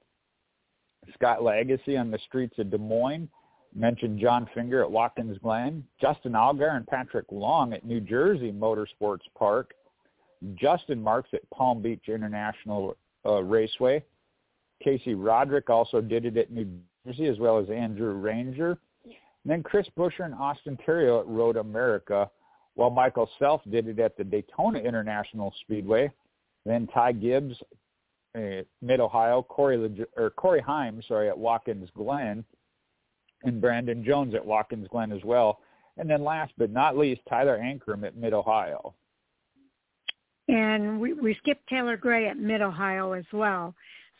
Scott 1.13 1.39
Lagasse 1.41 1.99
on 1.99 2.11
the 2.11 2.19
streets 2.19 2.57
of 2.59 2.71
Des 2.71 2.77
Moines. 2.77 3.27
Mentioned 3.75 4.19
John 4.19 4.47
Finger 4.53 4.83
at 4.83 4.91
Watkins 4.91 5.37
Glen. 5.39 5.83
Justin 5.99 6.33
Allgaier 6.33 6.77
and 6.77 6.87
Patrick 6.87 7.25
Long 7.31 7.73
at 7.73 7.85
New 7.85 7.99
Jersey 7.99 8.51
Motorsports 8.51 9.25
Park. 9.37 9.73
Justin 10.55 11.01
Marks 11.01 11.29
at 11.33 11.49
Palm 11.51 11.81
Beach 11.81 12.03
International 12.07 12.95
uh, 13.25 13.43
Raceway. 13.43 14.03
Casey 14.83 15.13
Roderick 15.13 15.69
also 15.69 16.01
did 16.01 16.25
it 16.25 16.37
at 16.37 16.51
New 16.51 16.67
Jersey, 17.05 17.27
as 17.27 17.39
well 17.39 17.57
as 17.57 17.69
Andrew 17.69 18.13
Ranger. 18.13 18.77
And 19.05 19.51
then 19.51 19.63
Chris 19.63 19.87
Buescher 19.97 20.25
and 20.25 20.33
Austin 20.33 20.77
Theriault 20.87 21.21
at 21.21 21.27
Road 21.27 21.57
America, 21.57 22.29
while 22.75 22.89
Michael 22.89 23.29
Self 23.39 23.61
did 23.69 23.87
it 23.87 23.99
at 23.99 24.17
the 24.17 24.23
Daytona 24.23 24.79
International 24.79 25.53
Speedway. 25.61 26.11
Then 26.65 26.87
Ty 26.93 27.13
Gibbs, 27.13 27.55
uh, 28.35 28.63
Mid-Ohio, 28.81 29.43
Corey, 29.43 29.77
Le- 29.77 30.05
or 30.17 30.29
Corey 30.31 30.61
Heim, 30.61 31.01
sorry, 31.07 31.29
at 31.29 31.37
Watkins 31.37 31.89
Glen, 31.95 32.43
and 33.43 33.61
Brandon 33.61 34.03
Jones 34.03 34.33
at 34.33 34.45
Watkins 34.45 34.87
Glen 34.89 35.11
as 35.11 35.23
well. 35.23 35.59
And 35.97 36.09
then 36.09 36.23
last 36.23 36.53
but 36.57 36.71
not 36.71 36.97
least, 36.97 37.21
Tyler 37.29 37.59
Ankrum 37.59 38.05
at 38.05 38.15
Mid-Ohio. 38.15 38.95
And 40.47 40.99
we, 40.99 41.13
we 41.13 41.35
skipped 41.35 41.67
Taylor 41.67 41.97
Gray 41.97 42.27
at 42.27 42.37
Mid-Ohio 42.37 43.13
as 43.13 43.25
well. 43.31 43.73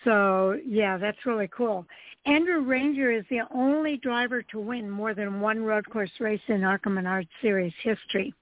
So 0.04 0.60
yeah, 0.66 0.98
that's 0.98 1.26
really 1.26 1.50
cool. 1.56 1.86
Andrew 2.26 2.62
Ranger 2.62 3.12
is 3.12 3.24
the 3.30 3.42
only 3.54 3.98
driver 3.98 4.42
to 4.44 4.60
win 4.60 4.90
more 4.90 5.14
than 5.14 5.42
one 5.42 5.64
road 5.64 5.88
course 5.90 6.12
race 6.20 6.42
in 6.48 6.64
ARCA 6.64 6.90
Menard 6.90 7.28
Series 7.42 7.74
history. 7.82 8.34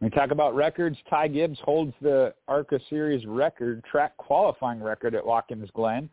We 0.00 0.10
talk 0.10 0.30
about 0.30 0.54
records, 0.54 0.96
Ty 1.10 1.26
Gibbs 1.28 1.58
holds 1.64 1.92
the 2.00 2.32
ARCA 2.46 2.78
Series 2.88 3.26
record, 3.26 3.82
track 3.84 4.16
qualifying 4.16 4.80
record 4.80 5.16
at 5.16 5.26
Watkins 5.26 5.68
Glen, 5.74 6.08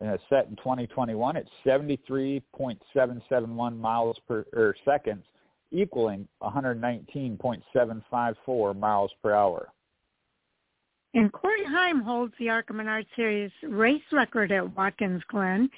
it's 0.00 0.22
set 0.28 0.48
in 0.48 0.56
2021 0.56 1.36
at 1.36 1.44
73.771 1.64 3.78
miles 3.78 4.16
per 4.26 4.44
or 4.52 4.74
seconds 4.84 5.24
equaling 5.70 6.26
119.754 6.42 8.78
miles 8.78 9.10
per 9.22 9.32
hour. 9.32 9.68
And 11.14 11.32
Corey 11.32 11.64
Heim 11.64 12.00
holds 12.00 12.34
the 12.38 12.50
ARCA 12.50 12.74
Menard 12.74 13.06
Series 13.16 13.50
race 13.62 14.02
record 14.12 14.52
at 14.52 14.76
Watkins 14.76 15.22
Glen, 15.28 15.70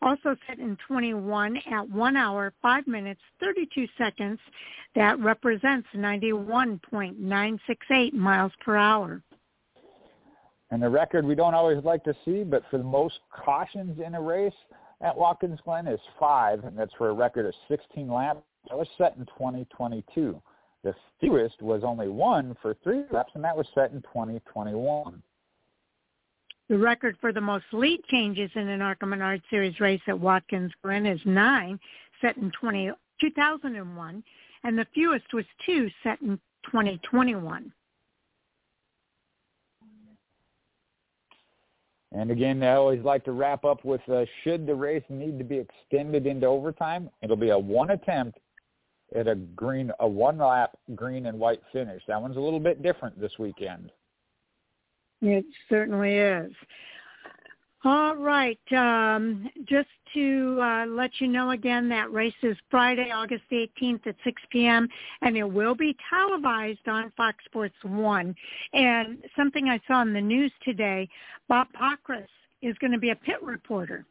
also 0.00 0.36
set 0.46 0.58
in 0.58 0.78
21 0.86 1.56
at 1.70 1.90
1 1.90 2.16
hour, 2.16 2.52
5 2.62 2.86
minutes, 2.86 3.20
32 3.40 3.88
seconds. 3.98 4.38
That 4.94 5.18
represents 5.18 5.88
91.968 5.94 8.12
miles 8.12 8.52
per 8.64 8.76
hour. 8.76 9.22
And 10.70 10.80
the 10.82 10.88
record 10.88 11.24
we 11.24 11.34
don't 11.34 11.54
always 11.54 11.82
like 11.84 12.04
to 12.04 12.14
see, 12.24 12.44
but 12.44 12.62
for 12.70 12.78
the 12.78 12.84
most 12.84 13.18
cautions 13.30 13.98
in 14.04 14.14
a 14.14 14.20
race 14.20 14.54
at 15.00 15.16
Watkins 15.16 15.60
Glen 15.64 15.86
is 15.86 16.00
five, 16.18 16.64
and 16.64 16.76
that's 16.78 16.92
for 16.94 17.10
a 17.10 17.12
record 17.12 17.46
of 17.46 17.54
16 17.68 18.08
laps 18.08 18.42
that 18.68 18.78
was 18.78 18.88
set 18.98 19.16
in 19.16 19.26
2022. 19.26 20.40
The 20.82 20.94
fewest 21.20 21.62
was 21.62 21.82
only 21.84 22.08
one 22.08 22.56
for 22.62 22.74
three 22.82 23.02
laps, 23.10 23.32
and 23.34 23.44
that 23.44 23.56
was 23.56 23.66
set 23.74 23.92
in 23.92 24.02
2021. 24.02 25.22
The 26.68 26.78
record 26.78 27.16
for 27.20 27.32
the 27.32 27.40
most 27.40 27.64
lead 27.72 28.02
changes 28.04 28.50
in 28.54 28.68
an 28.68 28.82
ARCA 28.82 29.06
Menard 29.06 29.40
Series 29.50 29.78
race 29.78 30.00
at 30.08 30.18
Watkins 30.18 30.72
Glen 30.82 31.06
is 31.06 31.20
nine, 31.24 31.78
set 32.20 32.36
in 32.36 32.50
20, 32.50 32.90
2001, 33.20 34.24
and 34.64 34.78
the 34.78 34.86
fewest 34.94 35.32
was 35.32 35.44
two, 35.64 35.88
set 36.02 36.20
in 36.22 36.38
2021. 36.64 37.72
And 42.12 42.30
again, 42.30 42.62
I 42.62 42.74
always 42.74 43.02
like 43.02 43.24
to 43.24 43.32
wrap 43.32 43.64
up 43.64 43.84
with 43.84 44.00
uh, 44.08 44.24
should 44.42 44.66
the 44.66 44.74
race 44.74 45.04
need 45.08 45.38
to 45.38 45.44
be 45.44 45.58
extended 45.58 46.26
into 46.26 46.46
overtime, 46.46 47.10
it'll 47.22 47.36
be 47.36 47.50
a 47.50 47.58
one 47.58 47.90
attempt 47.90 48.38
at 49.14 49.28
a 49.28 49.34
green, 49.34 49.92
a 50.00 50.08
one 50.08 50.38
lap 50.38 50.76
green 50.94 51.26
and 51.26 51.38
white 51.38 51.62
finish. 51.72 52.02
That 52.08 52.20
one's 52.20 52.36
a 52.36 52.40
little 52.40 52.60
bit 52.60 52.82
different 52.82 53.20
this 53.20 53.32
weekend. 53.38 53.92
It 55.22 55.44
certainly 55.68 56.14
is. 56.16 56.52
All 57.84 58.16
right. 58.16 58.58
Um, 58.72 59.48
just 59.64 59.88
to 60.14 60.58
uh, 60.60 60.86
let 60.86 61.10
you 61.20 61.28
know 61.28 61.50
again, 61.50 61.88
that 61.88 62.12
race 62.12 62.34
is 62.42 62.56
Friday, 62.70 63.10
August 63.14 63.44
18th 63.52 64.06
at 64.06 64.16
6 64.24 64.42
p.m., 64.50 64.88
and 65.22 65.36
it 65.36 65.44
will 65.44 65.74
be 65.74 65.96
televised 66.10 66.88
on 66.88 67.12
Fox 67.16 67.36
Sports 67.44 67.76
1. 67.82 68.34
And 68.72 69.18
something 69.36 69.68
I 69.68 69.80
saw 69.86 70.02
in 70.02 70.12
the 70.12 70.20
news 70.20 70.52
today, 70.64 71.08
Bob 71.48 71.68
Pockrass 71.80 72.26
is 72.60 72.76
going 72.78 72.92
to 72.92 72.98
be 72.98 73.10
a 73.10 73.16
pit 73.16 73.40
reporter. 73.42 74.04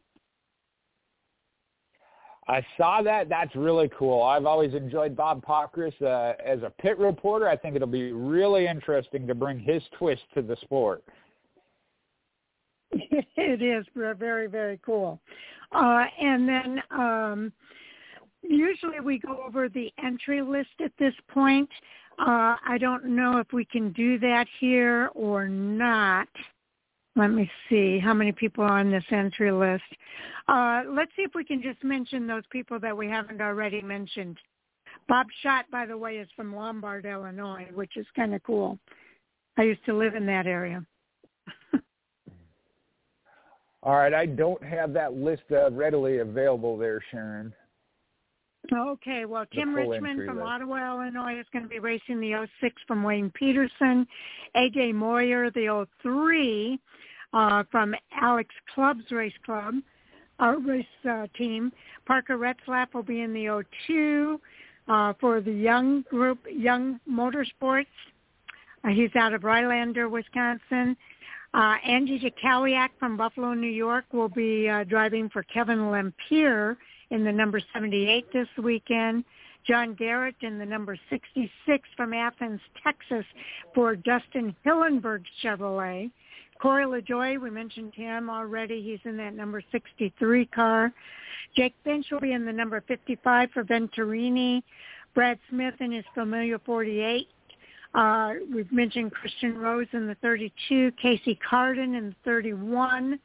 I 2.48 2.64
saw 2.76 3.02
that. 3.02 3.28
That's 3.28 3.54
really 3.56 3.90
cool. 3.98 4.22
I've 4.22 4.46
always 4.46 4.74
enjoyed 4.74 5.16
Bob 5.16 5.44
Pockrass 5.44 6.00
uh, 6.00 6.34
as 6.44 6.62
a 6.62 6.70
pit 6.70 6.96
reporter. 6.98 7.48
I 7.48 7.56
think 7.56 7.74
it'll 7.74 7.88
be 7.88 8.12
really 8.12 8.68
interesting 8.68 9.26
to 9.26 9.34
bring 9.34 9.58
his 9.58 9.82
twist 9.98 10.22
to 10.34 10.42
the 10.42 10.56
sport. 10.62 11.02
it 12.92 13.62
is 13.62 13.84
very, 13.94 14.46
very 14.46 14.78
cool. 14.84 15.20
Uh, 15.72 16.04
and 16.20 16.48
then 16.48 16.82
um, 16.90 17.52
usually 18.42 19.00
we 19.00 19.18
go 19.18 19.42
over 19.44 19.68
the 19.68 19.92
entry 20.02 20.40
list 20.40 20.70
at 20.84 20.92
this 20.98 21.14
point. 21.28 21.68
Uh, 22.18 22.56
I 22.66 22.78
don't 22.80 23.04
know 23.06 23.38
if 23.38 23.52
we 23.52 23.64
can 23.64 23.92
do 23.92 24.18
that 24.20 24.46
here 24.60 25.10
or 25.14 25.48
not. 25.48 26.28
Let 27.16 27.28
me 27.28 27.50
see 27.70 27.98
how 27.98 28.12
many 28.12 28.30
people 28.30 28.62
are 28.62 28.78
on 28.78 28.90
this 28.90 29.04
entry 29.10 29.50
list. 29.50 29.82
Uh, 30.48 30.82
let's 30.86 31.10
see 31.16 31.22
if 31.22 31.34
we 31.34 31.44
can 31.44 31.62
just 31.62 31.82
mention 31.82 32.26
those 32.26 32.44
people 32.50 32.78
that 32.80 32.94
we 32.96 33.08
haven't 33.08 33.40
already 33.40 33.80
mentioned. 33.80 34.36
Bob 35.08 35.26
Schacht, 35.42 35.70
by 35.72 35.86
the 35.86 35.96
way, 35.96 36.18
is 36.18 36.28
from 36.36 36.54
Lombard, 36.54 37.06
Illinois, 37.06 37.68
which 37.74 37.96
is 37.96 38.06
kind 38.14 38.34
of 38.34 38.42
cool. 38.42 38.78
I 39.56 39.62
used 39.62 39.84
to 39.86 39.96
live 39.96 40.14
in 40.14 40.26
that 40.26 40.46
area. 40.46 40.84
All 43.82 43.94
right, 43.94 44.12
I 44.12 44.26
don't 44.26 44.62
have 44.62 44.92
that 44.92 45.14
list 45.14 45.44
uh, 45.52 45.70
readily 45.70 46.18
available 46.18 46.76
there, 46.76 47.02
Sharon. 47.10 47.54
Okay, 48.72 49.24
well, 49.24 49.44
Tim 49.52 49.74
Richmond 49.74 50.22
from. 50.26 50.40
Ottawa, 50.40 50.94
Illinois 50.94 51.38
is 51.38 51.46
going 51.52 51.62
to 51.62 51.68
be 51.68 51.78
racing 51.78 52.20
the 52.20 52.46
06 52.60 52.74
from 52.86 53.02
Wayne 53.02 53.30
Peterson. 53.34 54.06
AJ 54.56 54.94
Moyer, 54.94 55.50
the 55.50 55.86
03 56.02 56.78
uh, 57.32 57.64
from 57.70 57.94
Alex 58.20 58.54
Club's 58.74 59.10
race 59.10 59.32
club, 59.44 59.74
our 60.38 60.58
race 60.58 60.86
uh, 61.08 61.26
team. 61.36 61.72
Parker 62.06 62.38
Retzlaff 62.38 62.94
will 62.94 63.02
be 63.02 63.20
in 63.20 63.32
the 63.32 63.64
02 63.86 64.40
uh, 64.88 65.12
for 65.20 65.40
the 65.40 65.52
young 65.52 66.02
group, 66.10 66.38
Young 66.50 67.00
Motorsports. 67.10 67.86
Uh, 68.84 68.88
he's 68.90 69.14
out 69.16 69.32
of 69.32 69.42
Rylander, 69.42 70.10
Wisconsin. 70.10 70.96
Uh, 71.54 71.76
Angie 71.86 72.20
Jankowiak 72.20 72.90
from 72.98 73.16
Buffalo, 73.16 73.54
New 73.54 73.70
York 73.70 74.04
will 74.12 74.28
be 74.28 74.68
uh, 74.68 74.84
driving 74.84 75.28
for 75.30 75.42
Kevin 75.44 75.78
Lempier 75.78 76.76
in 77.10 77.24
the 77.24 77.32
number 77.32 77.60
78 77.72 78.32
this 78.32 78.48
weekend. 78.62 79.24
John 79.66 79.94
Garrett 79.94 80.36
in 80.42 80.58
the 80.58 80.66
number 80.66 80.96
66 81.10 81.88
from 81.96 82.12
Athens, 82.12 82.60
Texas 82.84 83.24
for 83.74 83.96
Dustin 83.96 84.54
Hillenburg 84.64 85.24
Chevrolet. 85.42 86.10
Corey 86.60 86.84
LaJoie, 86.84 87.40
we 87.40 87.50
mentioned 87.50 87.92
him 87.94 88.30
already. 88.30 88.80
He's 88.80 89.00
in 89.04 89.16
that 89.18 89.34
number 89.34 89.62
63 89.72 90.46
car. 90.46 90.92
Jake 91.56 91.74
Finch 91.84 92.06
will 92.10 92.20
be 92.20 92.32
in 92.32 92.46
the 92.46 92.52
number 92.52 92.80
55 92.86 93.50
for 93.50 93.64
Venturini. 93.64 94.62
Brad 95.14 95.38
Smith 95.50 95.74
in 95.80 95.92
his 95.92 96.04
familiar 96.14 96.58
48 96.60 97.28
uh, 97.96 98.34
we've 98.54 98.70
mentioned 98.70 99.10
Christian 99.12 99.56
Rose 99.56 99.86
in 99.92 100.06
the 100.06 100.16
32, 100.16 100.92
Casey 101.00 101.38
Carden 101.48 101.94
in 101.94 102.10
the 102.10 102.16
31, 102.24 103.18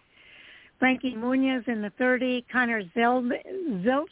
Frankie 0.82 1.14
Muniz 1.14 1.68
in 1.68 1.84
the 1.84 1.92
30, 2.00 2.44
Connor 2.52 2.82
Zilisch 2.98 4.08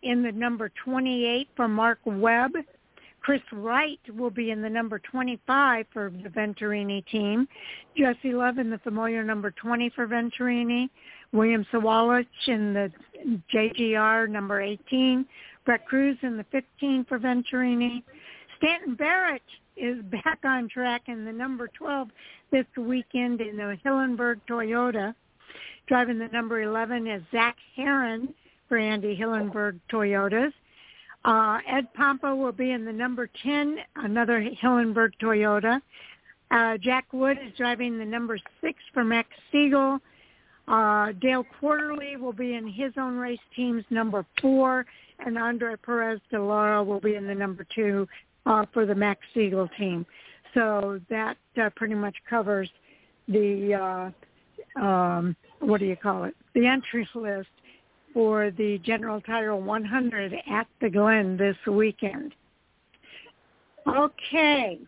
in 0.00 0.22
the 0.22 0.32
number 0.32 0.72
28 0.82 1.48
for 1.54 1.68
Mark 1.68 1.98
Webb. 2.06 2.52
Chris 3.20 3.42
Wright 3.52 4.00
will 4.16 4.30
be 4.30 4.50
in 4.50 4.62
the 4.62 4.70
number 4.70 4.98
25 5.00 5.84
for 5.92 6.10
the 6.22 6.30
Venturini 6.30 7.06
team. 7.08 7.46
Jesse 7.94 8.32
Love 8.32 8.56
in 8.56 8.70
the 8.70 8.78
familiar 8.78 9.22
number 9.22 9.50
20 9.50 9.90
for 9.90 10.06
Venturini. 10.06 10.88
William 11.32 11.66
Sawalich 11.70 12.24
in 12.46 12.72
the 12.72 12.90
JGR 13.52 14.30
number 14.30 14.62
18. 14.62 15.26
Brett 15.66 15.86
Crews 15.86 16.16
in 16.22 16.38
the 16.38 16.46
15 16.50 17.04
for 17.04 17.18
Venturini. 17.18 18.02
Stanton 18.56 18.94
Barrett 18.94 19.42
is 19.76 20.02
back 20.04 20.38
on 20.42 20.70
track 20.70 21.02
in 21.08 21.26
the 21.26 21.32
number 21.32 21.68
12 21.76 22.08
this 22.50 22.64
weekend 22.78 23.42
in 23.42 23.58
the 23.58 23.76
Hillenburg 23.84 24.40
Toyota. 24.48 25.14
Driving 25.88 26.18
the 26.18 26.28
number 26.28 26.60
11 26.60 27.06
is 27.06 27.22
Zach 27.32 27.56
Heron 27.74 28.34
for 28.68 28.76
Andy 28.76 29.16
Hillenburg 29.16 29.80
Toyotas. 29.90 30.52
Uh, 31.24 31.58
Ed 31.66 31.88
Pompa 31.98 32.36
will 32.36 32.52
be 32.52 32.72
in 32.72 32.84
the 32.84 32.92
number 32.92 33.28
10, 33.42 33.78
another 33.96 34.46
Hillenburg 34.62 35.12
Toyota. 35.20 35.80
Uh, 36.50 36.76
Jack 36.76 37.06
Wood 37.12 37.38
is 37.42 37.54
driving 37.56 37.98
the 37.98 38.04
number 38.04 38.38
6 38.60 38.78
for 38.92 39.02
Max 39.02 39.30
Siegel. 39.50 39.98
Uh, 40.68 41.12
Dale 41.22 41.44
Quarterley 41.58 42.20
will 42.20 42.34
be 42.34 42.54
in 42.54 42.66
his 42.66 42.92
own 42.98 43.16
race 43.16 43.40
team's 43.56 43.84
number 43.88 44.26
4, 44.42 44.84
and 45.24 45.38
Andre 45.38 45.74
Perez 45.76 46.20
de 46.30 46.38
Lara 46.38 46.84
will 46.84 47.00
be 47.00 47.14
in 47.14 47.26
the 47.26 47.34
number 47.34 47.66
2 47.74 48.06
uh, 48.44 48.66
for 48.74 48.84
the 48.84 48.94
Max 48.94 49.20
Siegel 49.32 49.68
team. 49.78 50.04
So 50.52 51.00
that 51.08 51.38
uh, 51.60 51.70
pretty 51.76 51.94
much 51.94 52.16
covers 52.28 52.68
the 53.26 54.12
uh, 54.76 54.82
um, 54.82 55.34
what 55.60 55.80
do 55.80 55.86
you 55.86 55.96
call 55.96 56.24
it? 56.24 56.34
The 56.54 56.66
entry 56.66 57.08
list 57.14 57.48
for 58.14 58.50
the 58.50 58.78
General 58.78 59.20
Tire 59.20 59.54
100 59.54 60.34
at 60.50 60.66
the 60.80 60.90
Glen 60.90 61.36
this 61.36 61.56
weekend. 61.66 62.34
Okay. 63.86 64.78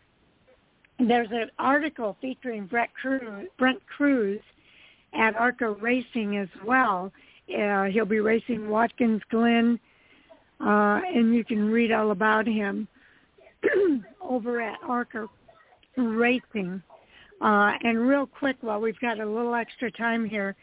There's 0.99 1.31
an 1.31 1.51
article 1.59 2.17
featuring 2.21 2.67
Brett 2.67 2.91
Crews, 2.95 3.49
Brent 3.59 3.81
Crews 3.87 4.41
at 5.15 5.35
ARCA 5.37 5.71
Racing 5.71 6.37
as 6.37 6.49
well. 6.65 7.13
Uh, 7.49 7.85
he'll 7.85 8.05
be 8.05 8.21
racing 8.21 8.69
Watkins 8.69 9.23
Glen, 9.31 9.81
uh, 10.61 11.01
and 11.15 11.35
you 11.35 11.45
can 11.45 11.71
read 11.71 11.91
all 11.91 12.11
about 12.11 12.47
him. 12.47 12.87
over 14.31 14.61
at 14.61 14.79
Arca 14.87 15.27
Racing. 15.97 16.83
Uh, 17.41 17.73
and 17.83 18.07
real 18.07 18.27
quick, 18.27 18.57
while 18.61 18.81
we've 18.81 18.99
got 19.01 19.19
a 19.19 19.27
little 19.27 19.55
extra 19.55 19.91
time 19.91 20.29
here, 20.29 20.55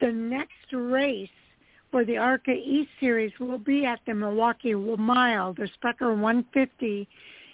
the 0.00 0.10
next 0.10 0.72
race 0.72 1.28
for 1.90 2.04
the 2.04 2.16
ARCA 2.16 2.52
East 2.52 2.90
Series 2.98 3.32
will 3.38 3.58
be 3.58 3.84
at 3.84 4.00
the 4.06 4.14
Milwaukee 4.14 4.74
Mile. 4.74 5.52
The 5.54 5.68
Sprecher 5.74 6.14
150 6.14 7.06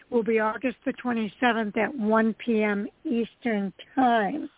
will 0.09 0.23
be 0.23 0.41
August 0.41 0.77
the 0.85 0.93
27th 0.95 1.77
at 1.77 1.95
1 1.95 2.35
p.m. 2.45 2.89
Eastern 3.05 3.73
Time. 3.95 4.49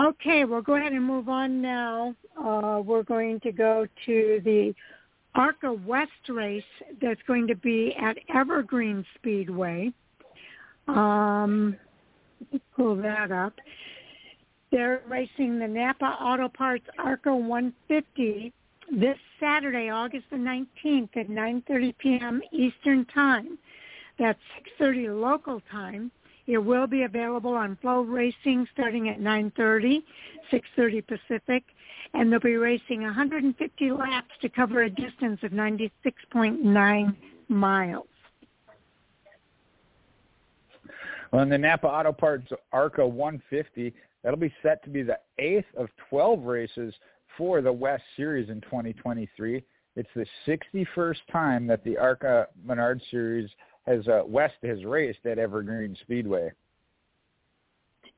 Okay, 0.00 0.44
we'll 0.44 0.62
go 0.62 0.76
ahead 0.76 0.92
and 0.92 1.04
move 1.04 1.28
on 1.28 1.60
now. 1.60 2.14
Uh, 2.42 2.80
we're 2.82 3.02
going 3.02 3.38
to 3.40 3.52
go 3.52 3.86
to 4.06 4.40
the 4.44 4.72
ARCA 5.34 5.72
West 5.72 6.10
race 6.28 6.62
that's 7.02 7.20
going 7.26 7.46
to 7.48 7.54
be 7.54 7.94
at 8.00 8.16
Evergreen 8.34 9.04
Speedway. 9.16 9.92
Um, 10.88 11.76
pull 12.76 12.96
that 12.96 13.32
up. 13.32 13.54
They're 14.70 15.02
racing 15.08 15.58
the 15.58 15.66
Napa 15.66 16.04
Auto 16.20 16.48
Parts 16.48 16.86
ARCA 16.98 17.34
150 17.34 18.52
this 18.92 19.18
Saturday, 19.38 19.90
August 19.90 20.26
the 20.30 20.36
19th 20.36 21.16
at 21.16 21.28
9.30 21.28 21.98
p.m. 21.98 22.42
Eastern 22.52 23.04
Time. 23.06 23.58
That's 24.18 24.38
6.30 24.80 25.20
local 25.20 25.62
time. 25.70 26.10
It 26.46 26.58
will 26.58 26.86
be 26.86 27.02
available 27.02 27.54
on 27.54 27.78
FloRacing 27.82 28.66
starting 28.72 29.08
at 29.08 29.20
9.30, 29.20 30.02
6.30 30.52 31.06
Pacific, 31.06 31.64
and 32.12 32.32
they'll 32.32 32.40
be 32.40 32.56
racing 32.56 33.02
150 33.02 33.90
laps 33.92 34.30
to 34.42 34.48
cover 34.48 34.82
a 34.82 34.90
distance 34.90 35.40
of 35.42 35.52
96.9 35.52 37.16
miles. 37.48 38.06
Well, 41.32 41.42
in 41.42 41.48
the 41.48 41.58
Napa 41.58 41.86
Auto 41.86 42.12
Parts 42.12 42.50
ARCA 42.72 43.06
150, 43.06 43.94
that'll 44.22 44.38
be 44.38 44.52
set 44.62 44.82
to 44.84 44.90
be 44.90 45.02
the 45.02 45.18
eighth 45.38 45.66
of 45.76 45.88
12 46.08 46.42
races 46.42 46.94
for 47.38 47.62
the 47.62 47.72
West 47.72 48.02
Series 48.16 48.48
in 48.50 48.60
2023. 48.62 49.62
It's 49.96 50.08
the 50.14 50.26
61st 50.46 51.18
time 51.30 51.66
that 51.66 51.84
the 51.84 51.96
ARCA 51.96 52.48
Menard 52.64 53.00
Series 53.10 53.48
has 53.86 54.06
uh, 54.08 54.22
West 54.26 54.54
has 54.62 54.84
raced 54.84 55.24
at 55.24 55.38
Evergreen 55.38 55.96
Speedway. 56.02 56.52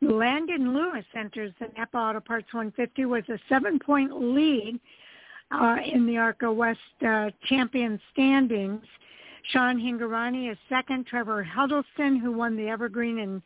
Landon 0.01 0.75
Lewis 0.75 1.05
enters 1.15 1.53
the 1.61 1.69
Napa 1.77 1.97
Auto 1.97 2.21
Parts 2.21 2.53
150 2.53 3.05
with 3.05 3.29
a 3.29 3.39
seven-point 3.49 4.11
lead 4.21 4.81
uh, 5.53 5.77
in 5.85 6.07
the 6.07 6.17
ARCA 6.17 6.53
West 6.53 6.79
uh, 7.07 7.31
champion 7.47 8.01
standings. 8.13 8.85
Sean 9.51 9.79
Hingorani 9.79 10.51
is 10.51 10.59
second. 10.69 11.07
Trevor 11.07 11.43
Huddleston, 11.43 12.19
who 12.19 12.33
won 12.33 12.57
the 12.57 12.69
Evergreen 12.69 13.19
in 13.19 13.43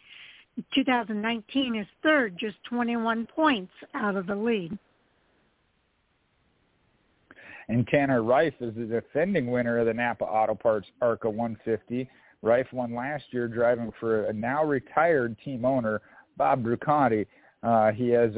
2019, 0.74 1.76
is 1.76 1.86
third, 2.02 2.36
just 2.38 2.56
21 2.64 3.26
points 3.26 3.72
out 3.94 4.16
of 4.16 4.26
the 4.26 4.36
lead. 4.36 4.78
And 7.68 7.86
Tanner 7.88 8.22
Reif 8.22 8.54
is 8.60 8.74
the 8.76 8.84
defending 8.84 9.50
winner 9.50 9.78
of 9.78 9.86
the 9.86 9.94
Napa 9.94 10.24
Auto 10.24 10.54
Parts 10.54 10.86
ARCA 11.00 11.28
150. 11.28 12.08
Reif 12.42 12.72
won 12.72 12.94
last 12.94 13.24
year 13.30 13.48
driving 13.48 13.90
for 13.98 14.26
a 14.26 14.32
now 14.32 14.64
retired 14.64 15.36
team 15.44 15.64
owner, 15.64 16.00
Bob 16.36 16.62
Bruncati. 16.62 17.26
Uh, 17.62 17.90
he 17.90 18.08
has 18.10 18.30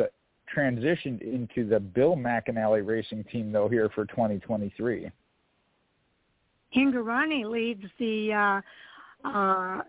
transitioned 0.57 1.21
into 1.21 1.69
the 1.69 1.79
Bill 1.79 2.17
McAnally 2.17 2.87
racing 2.87 3.25
team, 3.25 3.53
though, 3.53 3.69
here 3.69 3.91
for 3.95 4.07
2023. 4.07 5.11
Hingorani 6.75 7.45
leads 7.45 7.85
the 7.99 8.33
uh, 8.33 9.29
uh, 9.29 9.83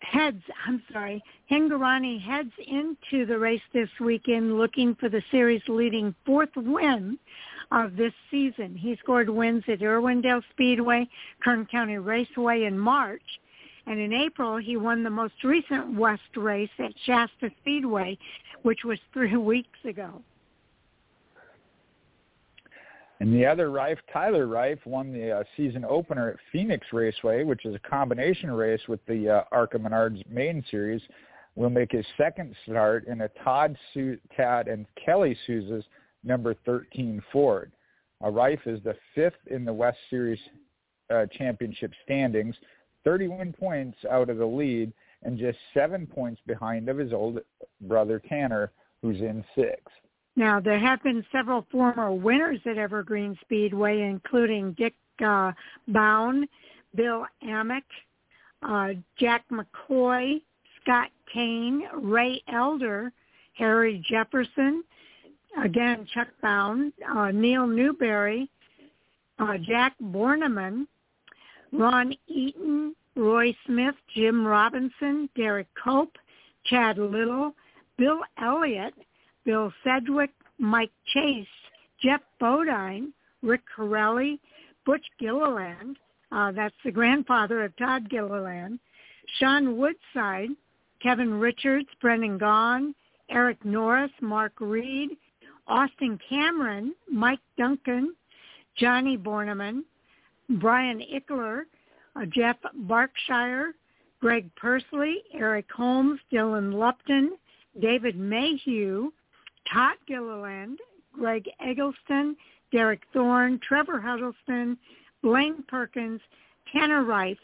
heads, 0.00 0.42
I'm 0.66 0.82
sorry, 0.92 1.22
Hingorani 1.50 2.20
heads 2.20 2.52
into 2.66 3.26
the 3.26 3.38
race 3.38 3.62
this 3.72 3.88
weekend 4.00 4.58
looking 4.58 4.94
for 4.94 5.08
the 5.08 5.22
series 5.30 5.62
leading 5.68 6.14
fourth 6.24 6.54
win 6.56 7.18
of 7.72 7.96
this 7.96 8.12
season. 8.30 8.74
He 8.74 8.96
scored 8.96 9.30
wins 9.30 9.64
at 9.68 9.80
Irwindale 9.80 10.42
Speedway, 10.52 11.08
Kern 11.42 11.66
County 11.66 11.98
Raceway 11.98 12.64
in 12.64 12.78
March, 12.78 13.22
and 13.86 13.98
in 13.98 14.12
April 14.12 14.56
he 14.56 14.76
won 14.76 15.02
the 15.02 15.10
most 15.10 15.44
recent 15.44 15.94
West 15.94 16.36
race 16.36 16.70
at 16.78 16.92
Shasta 17.04 17.50
Speedway, 17.60 18.18
which 18.62 18.84
was 18.84 18.98
three 19.12 19.36
weeks 19.36 19.78
ago. 19.84 20.22
And 23.20 23.34
the 23.34 23.44
other 23.44 23.70
Reif, 23.70 23.98
Tyler 24.10 24.46
Reif, 24.46 24.78
won 24.86 25.12
the 25.12 25.30
uh, 25.30 25.44
season 25.54 25.84
opener 25.84 26.30
at 26.30 26.36
Phoenix 26.50 26.86
Raceway, 26.90 27.44
which 27.44 27.66
is 27.66 27.74
a 27.74 27.88
combination 27.88 28.50
race 28.50 28.80
with 28.88 29.04
the 29.06 29.28
uh, 29.28 29.42
ARCA 29.52 29.78
Menards 29.78 30.26
main 30.28 30.64
series. 30.70 31.02
Will 31.54 31.68
make 31.68 31.92
his 31.92 32.06
second 32.16 32.56
start 32.64 33.06
in 33.06 33.20
a 33.20 33.28
Todd, 33.44 33.76
Su- 33.92 34.18
Tad 34.34 34.68
and 34.68 34.86
Kelly 35.04 35.36
Souza's 35.46 35.84
number 36.24 36.54
13 36.64 37.22
Ford. 37.30 37.72
Uh, 38.24 38.30
Reif 38.30 38.60
is 38.66 38.82
the 38.84 38.96
fifth 39.14 39.46
in 39.50 39.66
the 39.66 39.72
West 39.72 39.98
Series 40.08 40.38
uh, 41.12 41.26
championship 41.36 41.92
standings, 42.04 42.54
31 43.04 43.52
points 43.52 43.98
out 44.10 44.30
of 44.30 44.38
the 44.38 44.46
lead, 44.46 44.92
and 45.22 45.38
just 45.38 45.58
seven 45.74 46.06
points 46.06 46.40
behind 46.46 46.88
of 46.88 46.96
his 46.96 47.12
old 47.12 47.40
brother 47.82 48.22
Tanner, 48.26 48.72
who's 49.02 49.20
in 49.20 49.44
sixth. 49.54 49.92
Now, 50.36 50.60
there 50.60 50.78
have 50.78 51.02
been 51.02 51.24
several 51.32 51.66
former 51.70 52.12
winners 52.12 52.60
at 52.64 52.78
Evergreen 52.78 53.36
Speedway, 53.42 54.02
including 54.02 54.72
Dick 54.72 54.94
uh, 55.24 55.52
Bown, 55.88 56.48
Bill 56.94 57.26
Amick, 57.44 57.82
uh, 58.62 58.90
Jack 59.18 59.44
McCoy, 59.50 60.40
Scott 60.80 61.08
Kane, 61.32 61.82
Ray 62.00 62.42
Elder, 62.52 63.12
Harry 63.54 64.04
Jefferson, 64.08 64.82
again 65.62 66.06
Chuck 66.14 66.28
Bown, 66.42 66.92
uh, 67.14 67.30
Neil 67.30 67.66
Newberry, 67.66 68.48
uh, 69.38 69.58
Jack 69.58 69.94
Borneman, 70.02 70.86
Ron 71.72 72.14
Eaton, 72.26 72.94
Roy 73.16 73.54
Smith, 73.66 73.94
Jim 74.14 74.46
Robinson, 74.46 75.28
Derek 75.36 75.68
Cope, 75.82 76.16
Chad 76.64 76.98
Little, 76.98 77.54
Bill 77.98 78.20
Elliott, 78.40 78.94
Bill 79.50 79.72
Sedgwick, 79.82 80.30
Mike 80.58 80.92
Chase, 81.12 81.44
Geoff 82.00 82.20
Bodine, 82.38 83.12
Rick 83.42 83.62
Carelli, 83.76 84.38
Butch 84.86 85.04
Gilliland, 85.18 85.96
uh, 86.30 86.52
that's 86.52 86.76
the 86.84 86.92
grandfather 86.92 87.64
of 87.64 87.76
Todd 87.76 88.08
Gilliland, 88.08 88.78
Sean 89.40 89.76
Woodside, 89.76 90.50
Kevin 91.02 91.34
Richards, 91.34 91.88
Brendan 92.00 92.38
Gaughan, 92.38 92.94
Eric 93.28 93.64
Norris, 93.64 94.12
Mark 94.20 94.52
Reed, 94.60 95.10
Austin 95.66 96.16
Cameron, 96.28 96.94
Mike 97.10 97.40
Duncan, 97.58 98.14
Johnny 98.76 99.18
Borneman, 99.18 99.80
Brian 100.60 101.02
Ickler, 101.12 101.62
uh, 102.14 102.24
Jeff 102.26 102.56
Barkshire, 102.72 103.74
Greg 104.20 104.48
Pursley, 104.54 105.24
Eric 105.34 105.66
Holmes, 105.76 106.20
Dylan 106.32 106.72
Lupton, 106.72 107.32
David 107.80 108.16
Mayhew, 108.16 109.10
Todd 109.72 109.96
Gilliland, 110.06 110.78
Greg 111.12 111.48
Eggleston, 111.60 112.36
Derek 112.72 113.02
Thorne, 113.12 113.60
Trevor 113.66 114.00
Huddleston, 114.00 114.76
Blaine 115.22 115.62
Perkins, 115.68 116.20
Tanner 116.72 117.04
Rice 117.04 117.36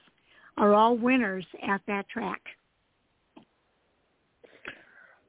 are 0.57 0.75
all 0.75 0.97
winners 0.97 1.45
at 1.67 1.81
that 1.87 2.09
track. 2.09 2.41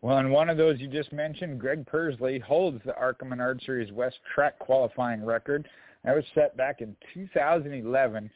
Well, 0.02 0.20
and 0.20 0.32
one 0.32 0.50
of 0.50 0.58
those 0.58 0.80
you 0.80 0.88
just 0.88 1.12
mentioned, 1.12 1.60
Greg 1.60 1.86
Pursley, 1.86 2.40
holds 2.40 2.82
the 2.86 2.94
Menard 3.26 3.62
Series 3.66 3.92
West 3.92 4.20
track 4.34 4.58
qualifying 4.60 5.26
record. 5.26 5.68
That 6.04 6.16
was 6.16 6.24
set 6.36 6.56
back 6.56 6.82
in 6.82 6.96
2011. 7.14 8.30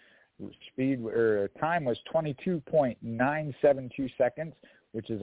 Speed 0.73 1.05
or 1.05 1.51
time 1.59 1.85
was 1.85 1.99
22.972 2.13 4.17
seconds, 4.17 4.55
which 4.91 5.11
is 5.11 5.21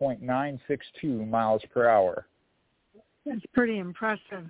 101.962 0.00 1.28
miles 1.28 1.62
per 1.72 1.88
hour. 1.88 2.26
That's 3.24 3.44
pretty 3.52 3.78
impressive. 3.78 4.44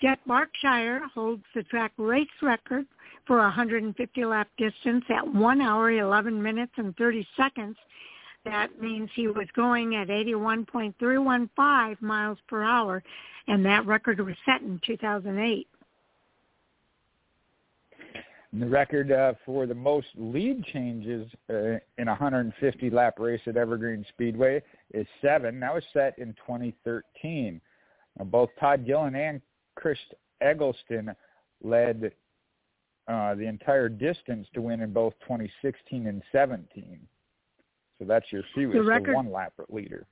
Jet 0.00 0.20
Barkshire 0.26 1.00
holds 1.12 1.42
the 1.54 1.64
track 1.64 1.92
race 1.96 2.28
record 2.40 2.86
for 3.26 3.38
a 3.38 3.42
150 3.42 4.24
lap 4.24 4.48
distance 4.56 5.04
at 5.10 5.26
1 5.26 5.60
hour 5.60 5.90
11 5.90 6.40
minutes 6.40 6.72
and 6.76 6.96
30 6.96 7.26
seconds. 7.36 7.76
That 8.44 8.80
means 8.80 9.10
he 9.14 9.26
was 9.26 9.48
going 9.54 9.96
at 9.96 10.08
81.315 10.08 12.00
miles 12.00 12.38
per 12.46 12.62
hour, 12.62 13.02
and 13.48 13.64
that 13.66 13.84
record 13.86 14.20
was 14.20 14.36
set 14.46 14.62
in 14.62 14.80
2008. 14.86 15.66
And 18.52 18.62
the 18.62 18.66
record 18.66 19.12
uh, 19.12 19.34
for 19.44 19.66
the 19.66 19.74
most 19.74 20.06
lead 20.16 20.64
changes 20.64 21.30
uh, 21.50 21.78
in 21.98 22.08
a 22.08 22.12
150 22.12 22.90
lap 22.90 23.18
race 23.18 23.40
at 23.46 23.56
Evergreen 23.56 24.06
Speedway 24.08 24.62
is 24.94 25.06
seven. 25.20 25.60
That 25.60 25.74
was 25.74 25.84
set 25.92 26.18
in 26.18 26.28
2013. 26.46 27.60
Now, 28.18 28.24
both 28.24 28.48
Todd 28.58 28.86
Gillen 28.86 29.14
and 29.14 29.42
Chris 29.74 29.98
Eggleston 30.40 31.14
led 31.62 32.12
uh, 33.06 33.34
the 33.34 33.46
entire 33.46 33.88
distance 33.88 34.46
to 34.54 34.62
win 34.62 34.80
in 34.80 34.92
both 34.92 35.12
2016 35.22 36.06
and 36.06 36.22
17. 36.32 36.98
So 37.98 38.04
that's 38.06 38.26
your 38.30 38.42
fewest, 38.54 38.76
the, 38.76 38.82
record, 38.82 39.10
the 39.10 39.16
one 39.16 39.32
lap 39.32 39.52
leader. 39.68 40.06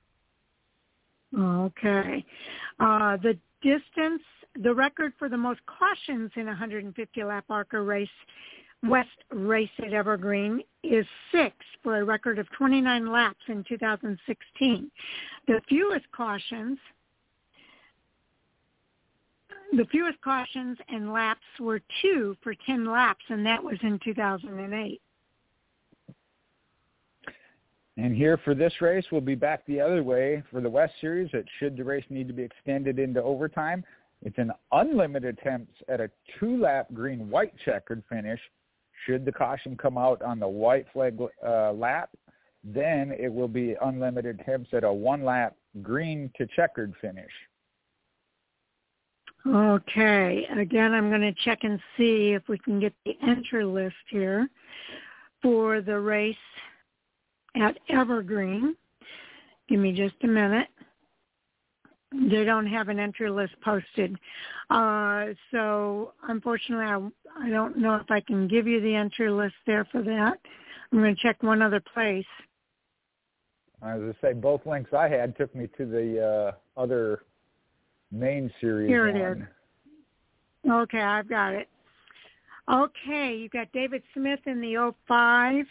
Okay. 1.35 2.25
Uh, 2.79 3.17
the 3.17 3.37
distance 3.61 4.21
the 4.63 4.73
record 4.73 5.13
for 5.19 5.29
the 5.29 5.37
most 5.37 5.59
cautions 5.65 6.31
in 6.35 6.43
a 6.43 6.51
150 6.51 7.23
lap 7.23 7.45
ARCA 7.49 7.81
race, 7.81 8.09
West 8.83 9.09
race 9.31 9.69
at 9.79 9.93
Evergreen, 9.93 10.61
is 10.83 11.05
six 11.31 11.55
for 11.83 11.99
a 11.99 12.03
record 12.03 12.39
of 12.39 12.49
29 12.51 13.11
laps 13.11 13.39
in 13.47 13.63
2016. 13.67 14.91
The 15.47 15.61
fewest 15.67 16.05
cautions, 16.11 16.77
the 19.73 19.85
fewest 19.91 20.21
cautions 20.21 20.77
and 20.89 21.11
laps 21.11 21.41
were 21.59 21.81
two 22.01 22.35
for 22.41 22.53
10 22.65 22.85
laps, 22.85 23.23
and 23.29 23.45
that 23.45 23.63
was 23.63 23.77
in 23.81 23.99
2008. 24.03 25.01
And 27.97 28.15
here 28.15 28.37
for 28.45 28.53
this 28.53 28.73
race, 28.79 29.05
we'll 29.11 29.21
be 29.21 29.35
back 29.35 29.65
the 29.65 29.81
other 29.81 30.03
way 30.03 30.43
for 30.51 30.61
the 30.61 30.69
West 30.69 30.93
Series. 31.01 31.31
That 31.33 31.45
should 31.59 31.75
the 31.75 31.83
race 31.83 32.05
need 32.09 32.27
to 32.27 32.33
be 32.33 32.43
extended 32.43 32.99
into 32.99 33.21
overtime, 33.21 33.83
it's 34.23 34.37
an 34.37 34.51
unlimited 34.71 35.37
attempts 35.37 35.73
at 35.87 36.01
a 36.01 36.09
two-lap 36.39 36.87
green-white 36.93 37.53
checkered 37.63 38.03
finish. 38.09 38.39
Should 39.05 39.25
the 39.25 39.31
caution 39.31 39.77
come 39.77 39.97
out 39.97 40.21
on 40.21 40.39
the 40.39 40.47
white 40.47 40.87
flag 40.91 41.19
uh, 41.45 41.71
lap, 41.73 42.09
then 42.63 43.13
it 43.17 43.31
will 43.31 43.47
be 43.47 43.75
unlimited 43.81 44.39
attempts 44.39 44.73
at 44.73 44.83
a 44.83 44.91
one-lap 44.91 45.55
green 45.81 46.31
to 46.37 46.47
checkered 46.55 46.93
finish. 46.99 47.31
Okay. 49.45 50.45
Again, 50.57 50.93
I'm 50.93 51.09
going 51.09 51.21
to 51.21 51.33
check 51.45 51.59
and 51.61 51.79
see 51.95 52.33
if 52.33 52.43
we 52.49 52.57
can 52.57 52.79
get 52.79 52.93
the 53.05 53.15
entry 53.25 53.63
list 53.63 53.95
here 54.09 54.49
for 55.41 55.81
the 55.81 55.99
race 55.99 56.35
at 57.55 57.77
Evergreen. 57.89 58.75
Give 59.67 59.79
me 59.79 59.93
just 59.93 60.15
a 60.23 60.27
minute 60.27 60.67
they 62.11 62.43
don't 62.43 62.67
have 62.67 62.89
an 62.89 62.99
entry 62.99 63.29
list 63.29 63.53
posted. 63.63 64.17
Uh, 64.69 65.27
so 65.51 66.13
unfortunately, 66.27 66.85
I, 66.85 67.45
I 67.45 67.49
don't 67.49 67.77
know 67.77 67.95
if 67.95 68.09
I 68.09 68.21
can 68.21 68.47
give 68.47 68.67
you 68.67 68.81
the 68.81 68.95
entry 68.95 69.29
list 69.29 69.55
there 69.65 69.85
for 69.91 70.01
that. 70.01 70.39
I'm 70.91 70.99
going 70.99 71.15
to 71.15 71.21
check 71.21 71.43
one 71.43 71.61
other 71.61 71.81
place. 71.93 72.25
As 73.83 74.01
I 74.01 74.11
say, 74.21 74.33
both 74.33 74.65
links 74.65 74.91
I 74.93 75.07
had 75.07 75.37
took 75.37 75.53
me 75.53 75.67
to 75.77 75.85
the 75.85 76.53
uh, 76.77 76.81
other 76.81 77.23
main 78.11 78.51
series. 78.59 78.87
Here 78.87 79.07
it 79.07 79.15
one. 79.15 79.47
is. 80.65 80.71
Okay, 80.71 81.01
I've 81.01 81.29
got 81.29 81.53
it. 81.53 81.67
Okay, 82.71 83.35
you 83.35 83.49
got 83.49 83.71
David 83.71 84.01
Smith 84.13 84.39
in 84.45 84.59
the 84.59 84.93
05 85.07 85.65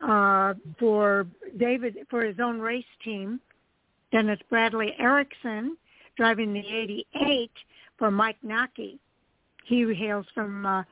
uh, 0.00 0.54
for 0.78 1.26
David 1.56 1.98
for 2.10 2.24
his 2.24 2.36
own 2.40 2.60
race 2.60 2.84
team. 3.04 3.40
Dennis 4.12 4.38
Bradley 4.48 4.94
Erickson 4.98 5.76
driving 6.16 6.52
the 6.52 6.60
88 6.60 7.50
for 7.98 8.10
Mike 8.10 8.36
Naki. 8.42 8.98
He 9.64 9.92
hails 9.94 10.26
from, 10.34 10.66
uh, 10.66 10.84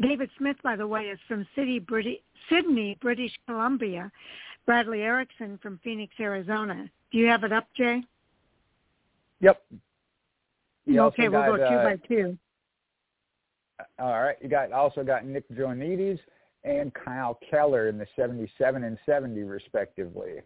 David 0.00 0.30
Smith, 0.38 0.56
by 0.62 0.76
the 0.76 0.86
way, 0.86 1.06
is 1.06 1.18
from 1.26 1.46
City, 1.54 1.78
British, 1.78 2.20
Sidney, 2.48 2.96
British 3.00 3.32
Columbia. 3.46 4.10
Bradley 4.66 5.02
Erickson 5.02 5.58
from 5.62 5.80
Phoenix, 5.82 6.14
Arizona. 6.20 6.88
Do 7.10 7.18
you 7.18 7.26
have 7.26 7.44
it 7.44 7.52
up, 7.52 7.66
Jay? 7.76 8.02
Yep. 9.40 9.60
You 10.86 11.00
okay, 11.00 11.28
we'll 11.28 11.44
go 11.44 11.56
two 11.56 11.62
uh, 11.62 11.84
by 11.84 11.96
two. 12.06 12.38
All 13.98 14.22
right. 14.22 14.36
You 14.40 14.48
got 14.48 14.72
also 14.72 15.02
got 15.02 15.24
Nick 15.24 15.48
Joanides 15.50 16.18
and 16.64 16.92
Kyle 16.94 17.38
Keller 17.48 17.88
in 17.88 17.98
the 17.98 18.06
77 18.16 18.84
and 18.84 18.98
70 19.06 19.42
respectively. 19.42 20.40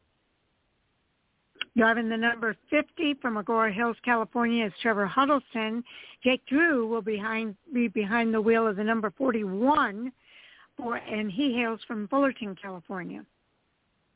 Driving 1.76 2.08
the 2.08 2.16
number 2.16 2.56
50 2.70 3.14
from 3.14 3.36
Agoura 3.36 3.72
Hills, 3.72 3.96
California 4.04 4.66
is 4.66 4.72
Trevor 4.80 5.06
Huddleston. 5.06 5.82
Jake 6.22 6.44
Drew 6.46 6.86
will 6.86 7.02
behind, 7.02 7.56
be 7.72 7.88
behind 7.88 8.32
the 8.32 8.40
wheel 8.40 8.66
of 8.66 8.76
the 8.76 8.84
number 8.84 9.10
41, 9.10 10.12
for, 10.76 10.96
and 10.96 11.30
he 11.30 11.52
hails 11.52 11.80
from 11.86 12.06
Fullerton, 12.06 12.56
California. 12.60 13.24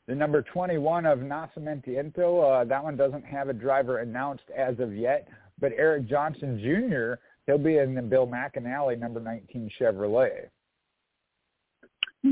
The 0.07 0.15
number 0.15 0.41
21 0.41 1.05
of 1.05 1.19
Nascimento, 1.19 2.61
uh, 2.61 2.63
that 2.63 2.83
one 2.83 2.95
doesn't 2.95 3.25
have 3.25 3.49
a 3.49 3.53
driver 3.53 3.99
announced 3.99 4.45
as 4.57 4.79
of 4.79 4.95
yet, 4.95 5.27
but 5.59 5.73
Eric 5.77 6.07
Johnson 6.07 6.59
Jr., 6.59 7.15
he'll 7.45 7.57
be 7.57 7.77
in 7.77 7.93
the 7.93 8.01
Bill 8.01 8.25
McAnally 8.25 8.97
number 8.97 9.19
19 9.19 9.69
Chevrolet. 9.79 10.47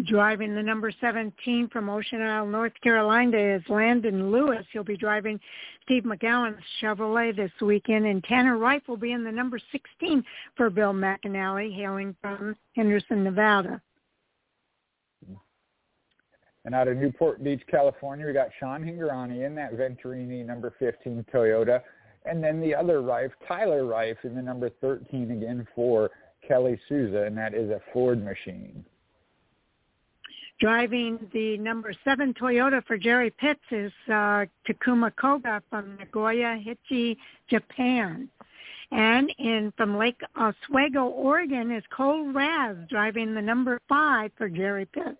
Driving 0.05 0.53
the 0.53 0.61
number 0.61 0.91
17 0.99 1.69
from 1.69 1.89
Ocean 1.89 2.21
Isle, 2.21 2.45
North 2.45 2.73
Carolina 2.83 3.37
is 3.37 3.61
Landon 3.69 4.31
Lewis. 4.31 4.65
He'll 4.73 4.83
be 4.83 4.97
driving 4.97 5.39
Steve 5.83 6.03
McGowan's 6.03 6.61
Chevrolet 6.81 7.33
this 7.33 7.51
weekend. 7.61 8.05
And 8.05 8.21
Tanner 8.25 8.57
Wright 8.57 8.85
will 8.89 8.97
be 8.97 9.13
in 9.13 9.23
the 9.23 9.31
number 9.31 9.57
16 9.71 10.23
for 10.57 10.69
Bill 10.69 10.91
McAnally, 10.91 11.73
hailing 11.73 12.13
from 12.21 12.53
Henderson, 12.75 13.23
Nevada. 13.23 13.81
And 16.65 16.75
out 16.75 16.89
of 16.89 16.97
Newport 16.97 17.41
Beach, 17.41 17.61
California, 17.71 18.27
we 18.27 18.33
got 18.33 18.49
Sean 18.59 18.83
Hingorani 18.83 19.45
in 19.45 19.55
that 19.55 19.71
Venturini 19.71 20.45
number 20.45 20.73
15 20.79 21.25
Toyota. 21.33 21.81
And 22.25 22.43
then 22.43 22.59
the 22.59 22.75
other 22.75 23.01
Reif, 23.01 23.31
Tyler 23.47 23.85
Reif, 23.85 24.17
in 24.25 24.35
the 24.35 24.41
number 24.41 24.69
13 24.81 25.31
again 25.31 25.65
for 25.73 26.11
Kelly 26.45 26.77
Souza, 26.89 27.23
and 27.23 27.37
that 27.37 27.53
is 27.53 27.69
a 27.69 27.79
Ford 27.93 28.21
machine. 28.21 28.83
Driving 30.59 31.19
the 31.33 31.57
number 31.59 31.93
seven 32.03 32.33
Toyota 32.33 32.83
for 32.85 32.97
Jerry 32.97 33.29
Pitts 33.29 33.59
is 33.69 33.91
uh, 34.07 34.45
Takuma 34.67 35.15
Koga 35.15 35.61
from 35.69 35.97
Nagoya 35.97 36.59
Aichi, 36.65 37.17
Japan. 37.47 38.27
And 38.91 39.31
in 39.37 39.71
from 39.77 39.97
Lake 39.97 40.21
Oswego, 40.35 41.05
Oregon 41.05 41.71
is 41.71 41.83
Kole 41.95 42.33
Raz 42.33 42.75
driving 42.89 43.35
the 43.35 43.41
number 43.41 43.79
five 43.87 44.31
for 44.35 44.49
Jerry 44.49 44.85
Pitts. 44.85 45.17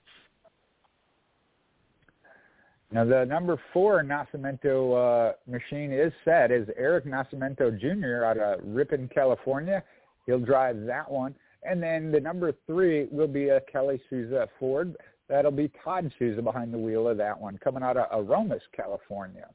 Now 2.92 3.06
the 3.06 3.26
number 3.26 3.60
four 3.74 4.02
Nascimento 4.02 4.96
uh, 4.96 5.34
machine 5.46 5.92
is 5.92 6.14
set 6.24 6.52
is 6.52 6.68
Eric 6.78 7.06
Nascimento 7.06 7.70
Jr. 7.80 8.24
out 8.24 8.38
of 8.38 8.60
Ripon, 8.64 9.10
California. 9.14 9.84
He'll 10.26 10.40
drive 10.40 10.86
that 10.86 11.12
one. 11.12 11.36
And 11.64 11.84
then 11.84 12.12
the 12.12 12.20
number 12.20 12.54
three 12.66 13.08
will 13.12 13.28
be 13.28 13.50
a 13.50 13.60
Kelly 13.62 14.02
Souza 14.10 14.48
Ford. 14.58 14.96
That'll 15.30 15.52
be 15.52 15.72
Todd 15.84 16.12
Souza 16.18 16.42
behind 16.42 16.74
the 16.74 16.78
wheel 16.78 17.08
of 17.08 17.18
that 17.18 17.40
one, 17.40 17.58
coming 17.58 17.84
out 17.84 17.98
of 17.98 18.08
Aromas, 18.12 18.64
California. 18.76 19.48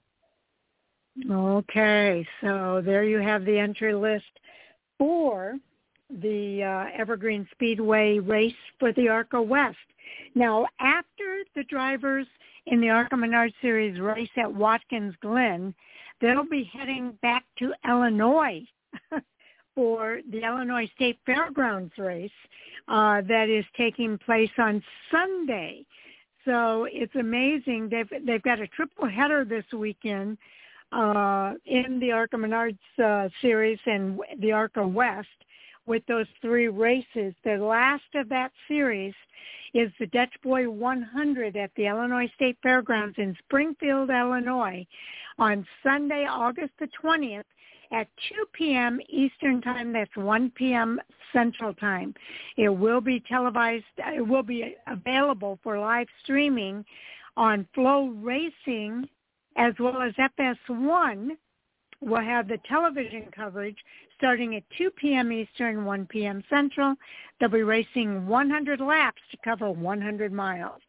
Okay, 1.30 2.26
so 2.40 2.82
there 2.84 3.04
you 3.04 3.18
have 3.18 3.44
the 3.44 3.58
entry 3.58 3.94
list 3.94 4.24
for 4.98 5.56
the 6.20 6.62
uh, 6.62 6.98
Evergreen 6.98 7.46
Speedway 7.52 8.18
race 8.18 8.54
for 8.78 8.92
the 8.92 9.08
ARCA 9.08 9.40
West. 9.40 9.76
Now, 10.34 10.66
after 10.78 11.44
the 11.54 11.64
drivers 11.64 12.26
in 12.66 12.80
the 12.80 12.90
ARCA 12.90 13.16
Menard 13.16 13.52
Series 13.60 13.98
race 14.00 14.30
at 14.36 14.52
Watkins 14.52 15.14
Glen, 15.20 15.74
they'll 16.20 16.48
be 16.48 16.70
heading 16.72 17.18
back 17.22 17.44
to 17.58 17.72
Illinois 17.86 18.62
for 19.74 20.20
the 20.30 20.44
Illinois 20.44 20.90
State 20.94 21.18
Fairgrounds 21.24 21.92
race 21.98 22.30
uh, 22.88 23.22
that 23.22 23.48
is 23.48 23.64
taking 23.76 24.18
place 24.18 24.50
on 24.58 24.82
Sunday. 25.10 25.84
So 26.44 26.86
it's 26.90 27.14
amazing. 27.14 27.88
They've 27.90 28.26
they've 28.26 28.42
got 28.42 28.60
a 28.60 28.66
triple 28.66 29.08
header 29.08 29.44
this 29.44 29.64
weekend 29.72 30.38
uh, 30.90 31.54
in 31.64 32.00
the 32.00 32.10
ARCA 32.12 32.36
Menards 32.36 32.78
uh, 33.02 33.28
series 33.40 33.78
and 33.86 34.18
the 34.40 34.52
ARCA 34.52 34.86
West 34.86 35.28
with 35.86 36.04
those 36.06 36.26
three 36.40 36.68
races. 36.68 37.34
The 37.44 37.56
last 37.56 38.02
of 38.14 38.28
that 38.28 38.52
series 38.68 39.14
is 39.74 39.90
the 39.98 40.06
Dutch 40.06 40.34
Boy 40.42 40.68
100 40.68 41.56
at 41.56 41.70
the 41.76 41.86
Illinois 41.86 42.30
State 42.34 42.58
Fairgrounds 42.62 43.16
in 43.18 43.36
Springfield, 43.44 44.10
Illinois 44.10 44.86
on 45.38 45.66
Sunday, 45.82 46.26
August 46.28 46.72
the 46.78 46.88
20th 47.02 47.44
at 47.92 48.08
2 48.28 48.44
p.m. 48.52 49.00
Eastern 49.08 49.60
Time. 49.60 49.92
That's 49.92 50.14
1 50.16 50.52
p.m. 50.54 51.00
Central 51.32 51.74
Time. 51.74 52.14
It 52.56 52.68
will 52.68 53.00
be 53.00 53.22
televised. 53.28 53.84
It 53.98 54.26
will 54.26 54.42
be 54.42 54.76
available 54.86 55.58
for 55.62 55.78
live 55.78 56.08
streaming 56.22 56.84
on 57.36 57.66
FloRacing 57.76 59.04
as 59.56 59.74
well 59.78 60.00
as 60.00 60.12
FS1 60.38 61.30
will 62.00 62.20
have 62.20 62.48
the 62.48 62.58
television 62.68 63.28
coverage 63.34 63.76
starting 64.16 64.56
at 64.56 64.62
2 64.78 64.90
p.m. 64.90 65.32
Eastern, 65.32 65.84
1 65.84 66.06
p.m. 66.06 66.42
Central. 66.50 66.94
They'll 67.38 67.48
be 67.48 67.62
racing 67.62 68.26
100 68.26 68.80
laps 68.80 69.20
to 69.30 69.36
cover 69.44 69.70
100 69.70 70.32
miles. 70.32 70.80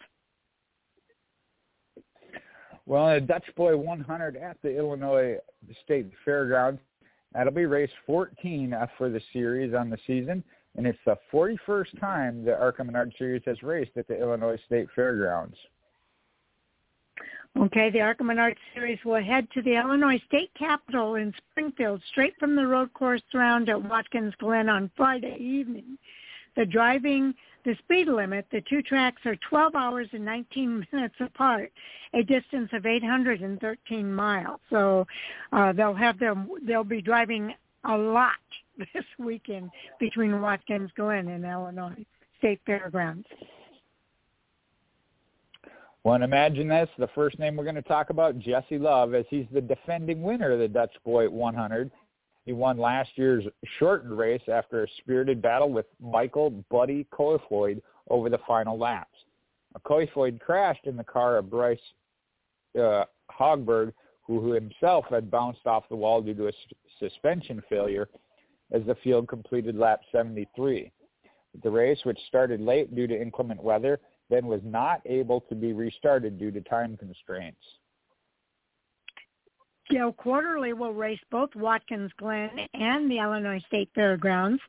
Well, 2.86 3.10
a 3.10 3.22
Dutch 3.22 3.46
Boy 3.56 3.78
100 3.78 4.36
at 4.36 4.58
the 4.62 4.78
Illinois 4.78 5.38
State 5.86 6.12
Fairgrounds. 6.26 6.82
That'll 7.34 7.54
be 7.54 7.66
race 7.66 7.92
14 8.06 8.74
uh, 8.74 8.88
for 8.98 9.10
the 9.10 9.22
series 9.32 9.74
on 9.74 9.90
the 9.90 9.98
season, 10.06 10.44
and 10.76 10.86
it's 10.86 11.00
the 11.06 11.18
41st 11.32 12.00
time 12.00 12.46
the 12.46 12.52
Arkham 12.52 12.82
and 12.82 12.88
Menard 12.88 13.14
Series 13.18 13.42
has 13.46 13.62
raced 13.64 13.92
at 13.98 14.08
the 14.08 14.20
Illinois 14.20 14.60
State 14.66 14.88
Fairgrounds. 14.96 15.58
Okay, 17.58 17.90
the 17.92 18.00
Arkham 18.00 18.22
and 18.22 18.28
Menard 18.28 18.58
Series 18.74 19.00
will 19.06 19.24
head 19.24 19.48
to 19.52 19.62
the 19.62 19.76
Illinois 19.76 20.22
State 20.28 20.52
Capitol 20.58 21.16
in 21.16 21.34
Springfield 21.52 22.02
straight 22.10 22.34
from 22.40 22.56
the 22.56 22.66
road 22.66 22.94
course 22.94 23.22
round 23.34 23.70
at 23.70 23.82
Watkins 23.82 24.34
Glen 24.40 24.70
on 24.70 24.90
Friday 24.96 25.38
evening. 25.40 25.98
The 26.56 26.66
driving 26.66 27.34
the 27.66 27.76
speed 27.80 28.08
limit, 28.08 28.46
the 28.52 28.62
two 28.62 28.82
tracks 28.82 29.22
are 29.26 29.36
12 29.50 29.76
hours 29.76 30.08
and 30.12 30.26
19 30.26 30.86
minutes 30.92 31.16
apart, 31.20 31.72
a 32.14 32.24
distance 32.24 32.70
of 32.74 32.86
813 32.86 34.14
miles. 34.14 34.60
So 34.70 35.08
uh, 35.52 35.74
they'll 35.74 35.94
have 35.94 36.20
them, 36.20 36.50
they'll 36.66 36.84
be 36.84 37.02
driving 37.02 37.54
a 37.86 37.98
lot 37.98 38.34
this 38.78 39.06
weekend 39.18 39.70
between 40.00 40.42
Watkins 40.42 40.92
Glen 40.96 41.28
and 41.28 41.46
Illinois 41.46 42.06
State 42.38 42.60
Fairgrounds. 42.66 43.28
Well, 46.04 46.16
and 46.16 46.24
imagine 46.26 46.68
this, 46.68 46.90
the 46.98 47.08
first 47.16 47.40
name 47.40 47.56
we're 47.56 47.64
going 47.64 47.76
to 47.76 47.82
talk 47.82 48.10
about, 48.10 48.38
Jesse 48.38 48.78
Love, 48.78 49.14
as 49.14 49.24
he's 49.30 49.46
the 49.54 49.62
defending 49.62 50.22
winner 50.22 50.52
of 50.52 50.60
the 50.60 50.68
Dutch 50.68 50.94
Boy 51.06 51.30
100. 51.30 51.90
He 52.46 52.54
won 52.54 52.78
last 52.78 53.12
year's 53.16 53.46
shortened 53.80 54.18
race 54.18 54.42
after 54.52 54.84
a 54.84 54.88
spirited 55.00 55.42
battle 55.42 55.72
with 55.72 55.86
Michael 56.02 56.50
Buddy 56.70 57.08
Kofoid 57.12 57.82
over 58.10 58.30
the 58.30 58.40
final 58.46 58.78
laps. 58.78 59.18
Kofoid 59.86 60.40
crashed 60.40 60.86
in 60.86 60.98
the 60.98 61.04
car 61.04 61.38
of 61.38 61.50
Bryce 61.50 61.80
uh, 62.80 63.06
Haugeberg, 63.32 63.94
who 64.22 64.52
himself 64.52 65.06
had 65.10 65.32
bounced 65.32 65.66
off 65.66 65.88
the 65.90 65.96
wall 65.96 66.22
due 66.22 66.34
to 66.34 66.48
a 66.48 66.52
suspension 67.00 67.62
failure 67.70 68.08
as 68.72 68.84
the 68.86 68.96
field 69.04 69.28
completed 69.28 69.76
lap 69.76 70.02
73. 70.12 70.92
The 71.62 71.70
race, 71.70 72.00
which 72.04 72.20
started 72.28 72.62
late 72.62 72.94
due 72.96 73.08
to 73.08 73.22
inclement 73.22 73.62
weather, 73.62 74.00
then 74.30 74.48
was 74.48 74.62
not 74.64 75.02
able 75.06 75.42
to 75.42 75.56
be 75.56 75.74
restarted 75.74 76.40
due 76.40 76.52
to 76.52 76.62
time 76.62 76.98
constraints. 76.98 77.62
Gail 79.90 80.14
Quarterley 80.14 80.74
will 80.74 80.94
race 80.94 81.20
both 81.30 81.54
Watkins 81.56 82.12
Glen 82.18 82.50
and 82.74 83.12
the 83.12 83.20
Illinois 83.20 83.62
State 83.68 83.90
Fairgrounds. 83.94 84.62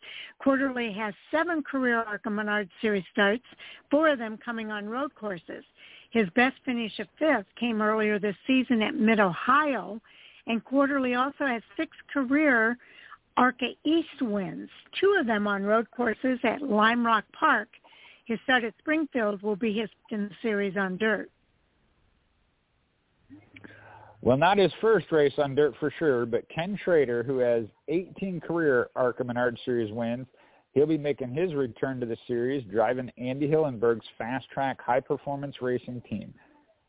Quarterley 0.44 0.94
has 0.94 1.14
seven 1.30 1.62
career 1.62 2.02
ARCA 2.02 2.30
Menard 2.30 2.68
Series 2.80 3.04
starts, 3.12 3.44
four 3.90 4.08
of 4.08 4.18
them 4.18 4.36
coming 4.44 4.70
on 4.70 4.88
road 4.88 5.14
courses. 5.14 5.64
His 6.10 6.28
best 6.30 6.56
finish 6.64 6.98
of 6.98 7.08
fifth 7.18 7.46
came 7.58 7.80
earlier 7.80 8.18
this 8.18 8.36
season 8.46 8.82
at 8.82 8.94
Mid-Ohio, 8.94 10.00
and 10.46 10.64
Quarterley 10.64 11.16
also 11.18 11.46
has 11.46 11.62
six 11.76 11.96
career 12.12 12.76
ARCA 13.36 13.70
East 13.84 14.20
wins, 14.20 14.68
two 15.00 15.16
of 15.18 15.26
them 15.26 15.46
on 15.46 15.64
road 15.64 15.90
courses 15.90 16.38
at 16.44 16.62
Lime 16.62 17.04
Rock 17.04 17.24
Park. 17.32 17.68
His 18.26 18.38
start 18.44 18.64
at 18.64 18.74
Springfield 18.78 19.42
will 19.42 19.56
be 19.56 19.72
his 19.72 19.90
in 20.10 20.28
the 20.28 20.34
series 20.40 20.76
on 20.76 20.96
dirt. 20.96 21.30
Well, 24.24 24.38
not 24.38 24.56
his 24.56 24.72
first 24.80 25.12
race 25.12 25.34
on 25.36 25.54
dirt 25.54 25.74
for 25.78 25.92
sure, 25.98 26.24
but 26.24 26.48
Ken 26.48 26.78
Schrader, 26.82 27.22
who 27.22 27.40
has 27.40 27.66
18 27.88 28.40
career 28.40 28.88
ARCA 28.96 29.22
Menard 29.22 29.60
Series 29.66 29.92
wins, 29.92 30.26
he'll 30.72 30.86
be 30.86 30.96
making 30.96 31.34
his 31.34 31.52
return 31.52 32.00
to 32.00 32.06
the 32.06 32.16
series, 32.26 32.64
driving 32.72 33.12
Andy 33.18 33.46
Hillenburg's 33.46 34.06
fast 34.16 34.48
track 34.48 34.80
high 34.80 35.00
performance 35.00 35.56
racing 35.60 36.00
team. 36.08 36.32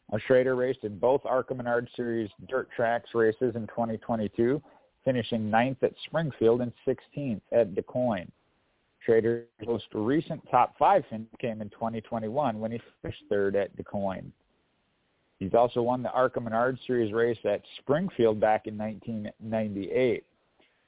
Now, 0.09 0.19
Schrader 0.25 0.55
raced 0.55 0.85
in 0.85 0.97
both 0.97 1.25
ARCA 1.25 1.53
Menard 1.53 1.89
Series 1.97 2.29
dirt 2.47 2.69
tracks 2.73 3.09
races 3.13 3.57
in 3.57 3.67
2022, 3.67 4.61
finishing 5.03 5.49
ninth 5.49 5.83
at 5.83 5.91
Springfield 6.05 6.61
and 6.61 6.71
16th 6.87 7.41
at 7.51 7.75
DuQuoin. 7.75 8.29
Schrader's 9.03 9.43
most 9.67 9.87
recent 9.93 10.41
top 10.49 10.77
five 10.79 11.03
finish 11.09 11.27
came 11.41 11.61
in 11.61 11.69
2021 11.71 12.61
when 12.61 12.71
he 12.71 12.79
finished 13.01 13.23
third 13.29 13.57
at 13.57 13.75
DuQuoin. 13.75 14.31
He's 15.39 15.53
also 15.53 15.81
won 15.81 16.01
the 16.01 16.11
ARCA 16.11 16.39
Menard 16.39 16.79
Series 16.87 17.13
race 17.13 17.37
at 17.43 17.61
Springfield 17.79 18.39
back 18.39 18.67
in 18.67 18.77
1998. 18.77 20.23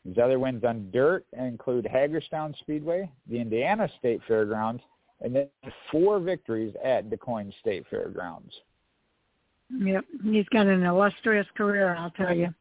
His 0.07 0.17
other 0.17 0.39
wins 0.39 0.63
on 0.63 0.89
dirt 0.91 1.25
include 1.37 1.85
Hagerstown 1.85 2.55
Speedway, 2.61 3.09
the 3.29 3.39
Indiana 3.39 3.89
State 3.99 4.21
Fairgrounds, 4.25 4.81
and 5.21 5.35
then 5.35 5.49
four 5.91 6.19
victories 6.19 6.73
at 6.83 7.09
DuQuoin 7.09 7.51
State 7.59 7.85
Fairgrounds. 7.89 8.53
Yep, 9.69 10.05
he's 10.23 10.47
got 10.49 10.67
an 10.67 10.83
illustrious 10.83 11.47
career, 11.57 11.95
I'll 11.95 12.11
tell 12.11 12.33
you. 12.33 12.53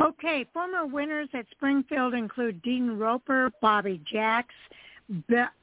Okay, 0.00 0.46
former 0.52 0.86
winners 0.86 1.28
at 1.34 1.46
Springfield 1.50 2.14
include 2.14 2.62
Dean 2.62 2.92
Roper, 2.92 3.50
Bobby 3.60 4.00
Jacks, 4.10 4.54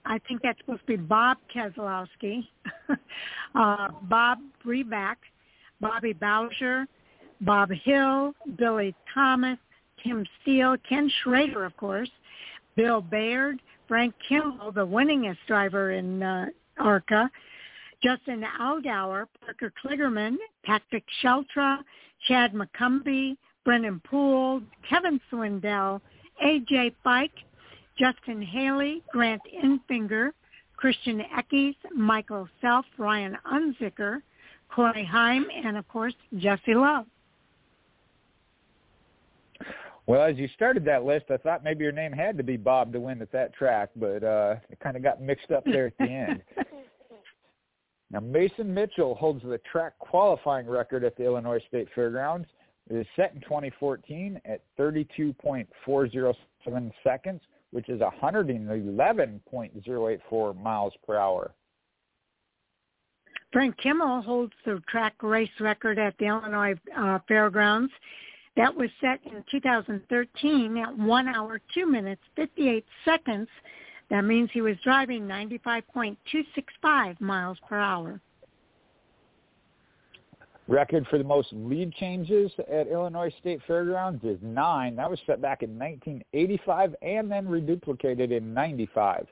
I 0.06 0.20
think 0.28 0.42
that's 0.42 0.60
supposed 0.60 0.82
to 0.82 0.86
be 0.88 0.96
Bob 0.98 1.38
Keselowski, 1.54 2.48
uh, 3.56 3.90
Bob 4.04 4.40
Brevak, 4.66 5.16
Bobby 5.82 6.14
Bowsher, 6.14 6.86
Bob 7.42 7.72
Hill, 7.84 8.34
Billy 8.58 8.94
Thomas, 9.14 9.58
Tim 10.04 10.26
Steele, 10.42 10.76
Ken 10.88 11.12
Schrader, 11.24 11.66
of 11.66 11.76
course, 11.78 12.10
Bill 12.76 13.02
Baird, 13.02 13.62
Frank 13.88 14.14
Kimmel, 14.28 14.72
the 14.72 14.86
winningest 14.86 15.38
driver 15.48 15.92
in 15.92 16.22
uh, 16.22 16.46
ARCA, 16.78 17.30
Justin 18.04 18.46
Allgaier, 18.62 19.26
Parker 19.44 19.74
Kligerman, 19.84 20.36
Patrick 20.64 21.04
Sheltra, 21.24 21.80
Chad 22.28 22.54
McCumbee, 22.54 23.36
Brennan 23.66 24.02
Poole, 24.06 24.62
Kevin 24.88 25.20
Swindell, 25.32 26.02
AJ 26.44 26.94
Fike, 27.04 27.32
Justin 28.00 28.42
Haley, 28.42 29.04
Grant 29.12 29.42
Enfinger, 29.64 30.32
Christian 30.78 31.22
Eckes, 31.38 31.76
Michael 31.94 32.48
Self, 32.62 32.86
Ryan 32.98 33.38
Unzicker, 33.52 34.22
Corey 34.74 35.04
Heim, 35.04 35.46
and 35.54 35.78
of 35.78 35.86
course, 35.90 36.14
Jesse 36.38 36.76
Love. 36.76 37.06
Well, 40.08 40.24
as 40.24 40.38
you 40.38 40.48
started 40.56 40.86
that 40.86 41.04
list, 41.04 41.26
I 41.30 41.36
thought 41.38 41.64
maybe 41.64 41.84
your 41.84 41.92
name 41.92 42.12
had 42.12 42.36
to 42.38 42.44
be 42.44 42.58
Bob 42.58 42.92
to 42.94 43.00
win 43.00 43.22
at 43.22 43.32
that 43.32 43.54
track, 43.54 43.90
but 43.96 44.24
uh, 44.24 44.56
it 44.70 44.80
kind 44.80 44.98
of 44.98 45.04
got 45.04 45.22
mixed 45.22 45.52
up 45.52 45.64
there 45.66 45.86
at 45.88 45.94
the 46.00 46.06
end. 46.06 46.42
now, 48.10 48.20
Mason 48.20 48.74
Mitchell 48.74 49.14
holds 49.14 49.44
the 49.44 49.60
track 49.72 49.94
qualifying 50.00 50.68
record 50.68 51.04
at 51.04 51.16
the 51.16 51.26
Illinois 51.26 51.60
State 51.68 51.90
Fairgrounds. 51.94 52.48
It 52.90 52.96
is 52.96 53.06
set 53.16 53.36
in 53.36 53.42
2014 53.42 54.42
at 54.46 54.64
32.407 54.80 56.92
seconds, 57.04 57.42
which 57.72 57.90
is 57.90 58.02
111.084 58.02 60.62
miles 60.62 60.94
per 61.06 61.18
hour. 61.18 61.52
Frank 63.52 63.76
Kimmel 63.78 64.22
holds 64.22 64.54
the 64.66 64.82
track 64.88 65.16
race 65.24 65.50
record 65.60 65.98
at 65.98 66.16
the 66.20 66.26
Illinois 66.26 66.76
uh, 66.96 67.18
Fairgrounds. 67.28 67.92
That 68.56 68.76
was 68.76 68.90
set 69.02 69.20
in 69.26 69.44
2013 69.50 70.78
at 70.78 70.98
1 70.98 71.28
hour, 71.28 71.60
2 71.74 71.86
minutes, 71.86 72.22
58 72.36 72.86
seconds. 73.06 73.48
That 74.10 74.26
means 74.26 74.50
he 74.52 74.62
was 74.62 74.76
driving 74.84 75.24
95.265 75.24 77.22
miles 77.22 77.58
per 77.68 77.80
hour. 77.80 78.20
Record 80.70 81.08
for 81.10 81.18
the 81.18 81.24
most 81.24 81.48
lead 81.52 81.92
changes 81.94 82.52
at 82.72 82.88
Illinois 82.88 83.34
State 83.40 83.60
Fairgrounds 83.66 84.24
is 84.24 84.38
nine. 84.44 84.96
That 84.98 85.10
was 85.10 85.20
set 85.26 85.42
back 85.42 85.64
in 85.64 85.80
1985 85.80 86.96
and 87.02 87.32
then 87.32 87.48
reduplicated 87.48 88.32
in 88.32 88.54
95. 88.54 89.26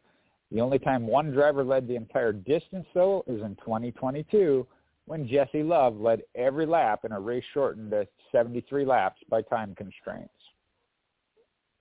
The 0.51 0.59
only 0.59 0.79
time 0.79 1.05
one 1.05 1.29
driver 1.29 1.63
led 1.63 1.87
the 1.87 1.95
entire 1.95 2.33
distance, 2.33 2.87
though, 2.95 3.23
is 3.27 3.43
in 3.43 3.55
2022 3.57 4.65
when 5.05 5.27
Jesse 5.27 5.61
Love 5.61 5.99
led 5.99 6.23
every 6.33 6.65
lap 6.65 7.05
in 7.05 7.11
a 7.11 7.19
race 7.19 7.45
shortened 7.53 7.91
to 7.91 8.07
73 8.31 8.83
laps 8.83 9.21
by 9.29 9.43
time 9.43 9.75
constraints. 9.75 10.33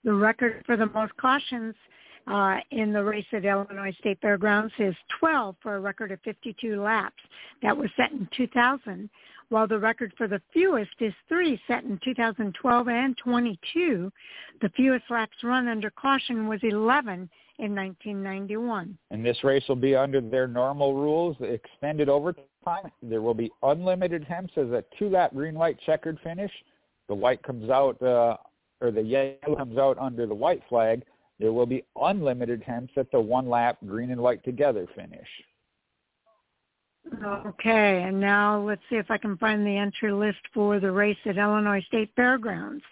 The 0.04 0.12
record 0.12 0.64
for 0.66 0.76
the 0.76 0.86
most 0.86 1.16
cautions 1.16 1.74
uh, 2.26 2.56
in 2.72 2.92
the 2.92 3.02
race 3.02 3.26
at 3.32 3.44
Illinois 3.44 3.94
State 4.00 4.18
Fairgrounds 4.20 4.72
is 4.78 4.94
12 5.20 5.56
for 5.62 5.76
a 5.76 5.80
record 5.80 6.12
of 6.12 6.20
52 6.22 6.82
laps. 6.82 7.22
That 7.62 7.76
was 7.76 7.88
set 7.96 8.10
in 8.10 8.28
2000, 8.36 9.08
while 9.48 9.66
the 9.66 9.78
record 9.78 10.12
for 10.16 10.26
the 10.28 10.40
fewest 10.52 10.94
is 11.00 11.12
three 11.28 11.60
set 11.66 11.84
in 11.84 11.98
2012 12.04 12.88
and 12.88 13.16
22. 13.16 14.12
The 14.60 14.68
fewest 14.70 15.04
laps 15.10 15.36
run 15.42 15.68
under 15.68 15.90
caution 15.90 16.48
was 16.48 16.60
11 16.62 17.28
in 17.58 17.74
1991. 17.74 18.98
And 19.10 19.24
this 19.24 19.42
race 19.44 19.64
will 19.68 19.76
be 19.76 19.94
under 19.94 20.20
their 20.20 20.48
normal 20.48 20.94
rules, 20.94 21.36
extended 21.40 22.08
overtime. 22.08 22.90
There 23.02 23.22
will 23.22 23.34
be 23.34 23.50
unlimited 23.62 24.22
attempts 24.22 24.54
as 24.56 24.70
a 24.70 24.84
two-lap 24.98 25.32
green-white 25.34 25.78
checkered 25.86 26.18
finish. 26.22 26.52
The 27.08 27.14
white 27.14 27.42
comes 27.42 27.70
out, 27.70 28.00
uh, 28.02 28.36
or 28.80 28.90
the 28.90 29.02
yellow 29.02 29.56
comes 29.56 29.78
out 29.78 29.96
under 29.98 30.26
the 30.26 30.34
white 30.34 30.62
flag. 30.68 31.02
There 31.38 31.52
will 31.52 31.66
be 31.66 31.84
unlimited 32.00 32.62
attempts 32.62 32.94
at 32.96 33.10
the 33.12 33.20
one-lap 33.20 33.78
green 33.86 34.10
and 34.10 34.20
white 34.20 34.42
together 34.42 34.86
finish. 34.94 35.28
Okay, 37.24 38.02
and 38.02 38.20
now 38.20 38.60
let's 38.60 38.82
see 38.90 38.96
if 38.96 39.10
I 39.10 39.18
can 39.18 39.36
find 39.36 39.64
the 39.64 39.76
entry 39.76 40.12
list 40.12 40.38
for 40.52 40.80
the 40.80 40.90
race 40.90 41.16
at 41.24 41.36
Illinois 41.36 41.82
State 41.88 42.10
Fairgrounds. 42.16 42.82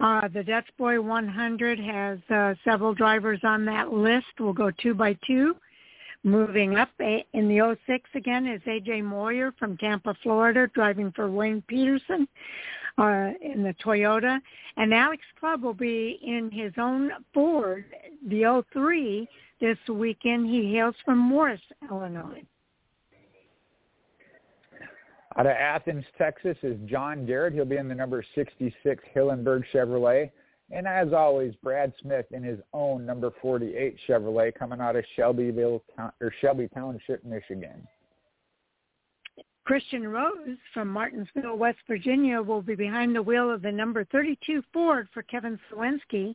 Uh, 0.00 0.28
the 0.28 0.42
Dutch 0.42 0.68
Boy 0.78 1.00
100 1.00 1.78
has 1.78 2.18
uh, 2.30 2.54
several 2.64 2.94
drivers 2.94 3.40
on 3.44 3.64
that 3.66 3.92
list. 3.92 4.26
We'll 4.38 4.52
go 4.52 4.70
two 4.70 4.94
by 4.94 5.16
two. 5.26 5.56
Moving 6.24 6.76
up 6.76 6.90
in 7.00 7.48
the 7.48 7.76
06 7.86 8.10
again 8.14 8.46
is 8.46 8.60
AJ 8.62 9.02
Moyer 9.02 9.52
from 9.58 9.76
Tampa, 9.76 10.14
Florida, 10.22 10.68
driving 10.72 11.10
for 11.12 11.28
Wayne 11.28 11.62
Peterson 11.66 12.28
uh, 12.96 13.30
in 13.40 13.62
the 13.64 13.74
Toyota. 13.84 14.40
And 14.76 14.94
Alex 14.94 15.22
Clubb 15.40 15.62
will 15.62 15.74
be 15.74 16.20
in 16.24 16.50
his 16.50 16.72
own 16.78 17.10
Ford, 17.34 17.84
the 18.28 18.64
03, 18.72 19.28
this 19.60 19.78
weekend. 19.88 20.48
He 20.48 20.72
hails 20.72 20.94
from 21.04 21.18
Morris, 21.18 21.60
Illinois. 21.90 22.44
Out 25.38 25.46
of 25.46 25.52
Athens, 25.52 26.04
Texas 26.18 26.56
is 26.62 26.76
John 26.86 27.24
Garrett. 27.24 27.54
He'll 27.54 27.64
be 27.64 27.76
in 27.76 27.88
the 27.88 27.94
number 27.94 28.24
66 28.34 29.02
Hillenburg 29.14 29.64
Chevrolet. 29.72 30.30
And 30.70 30.86
as 30.86 31.12
always, 31.12 31.54
Brad 31.62 31.92
Smith 32.00 32.26
in 32.32 32.42
his 32.42 32.58
own 32.72 33.04
number 33.06 33.30
48 33.40 33.96
Chevrolet 34.08 34.54
coming 34.54 34.80
out 34.80 34.96
of 34.96 35.04
Shelbyville 35.16 35.82
or 35.98 36.34
Shelby 36.40 36.68
Township, 36.74 37.24
Michigan. 37.24 37.86
Christian 39.64 40.08
Rose 40.08 40.58
from 40.74 40.88
Martinsville, 40.88 41.56
West 41.56 41.78
Virginia 41.86 42.42
will 42.42 42.62
be 42.62 42.74
behind 42.74 43.14
the 43.14 43.22
wheel 43.22 43.50
of 43.50 43.62
the 43.62 43.70
number 43.70 44.04
32 44.04 44.62
Ford 44.72 45.08
for 45.14 45.22
Kevin 45.22 45.58
Slawinski. 45.70 46.34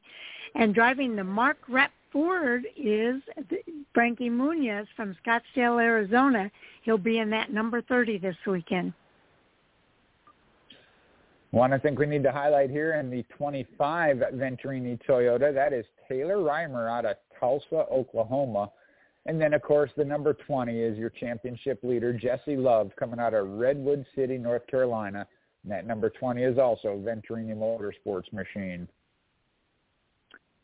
And 0.55 0.73
driving 0.73 1.15
the 1.15 1.23
Mark 1.23 1.57
Rette 1.67 1.91
Ford 2.11 2.65
is 2.75 3.21
Frankie 3.93 4.29
Muniz 4.29 4.87
from 4.95 5.15
Scottsdale, 5.25 5.81
Arizona. 5.81 6.49
He'll 6.83 6.97
be 6.97 7.19
in 7.19 7.29
that 7.31 7.51
number 7.51 7.81
30 7.81 8.17
this 8.19 8.35
weekend. 8.45 8.93
One 11.51 11.73
I 11.73 11.77
think 11.77 11.97
we 11.97 12.05
need 12.05 12.23
to 12.23 12.31
highlight 12.31 12.69
here 12.69 12.95
in 12.95 13.09
the 13.09 13.23
25 13.37 14.17
Venturini 14.33 14.99
Toyota, 15.07 15.53
that 15.53 15.73
is 15.73 15.85
Taylor 16.07 16.37
Reimer 16.37 16.89
out 16.89 17.05
of 17.05 17.15
Tulsa, 17.39 17.85
Oklahoma. 17.91 18.71
And 19.25 19.39
then, 19.39 19.53
of 19.53 19.61
course, 19.61 19.91
the 19.97 20.05
number 20.05 20.33
20 20.33 20.77
is 20.79 20.97
your 20.97 21.09
championship 21.09 21.79
leader, 21.83 22.13
Jesse 22.13 22.55
Love, 22.55 22.91
coming 22.97 23.19
out 23.19 23.33
of 23.33 23.47
Redwood 23.47 24.05
City, 24.15 24.37
North 24.37 24.65
Carolina. 24.67 25.27
And 25.63 25.71
that 25.71 25.85
number 25.85 26.09
20 26.09 26.43
is 26.43 26.57
also 26.57 26.97
Venturini 26.97 27.55
Motorsports 27.55 28.31
machine. 28.31 28.87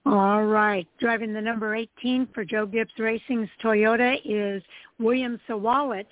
All 0.06 0.44
right. 0.44 0.88
Driving 1.00 1.34
the 1.34 1.42
number 1.42 1.76
18 1.76 2.28
for 2.34 2.44
Joe 2.44 2.66
Gibbs 2.66 2.92
Racing's 3.00 3.50
Toyota 3.64 4.18
is 4.26 4.62
William 5.00 5.40
Sawalich 5.48 6.06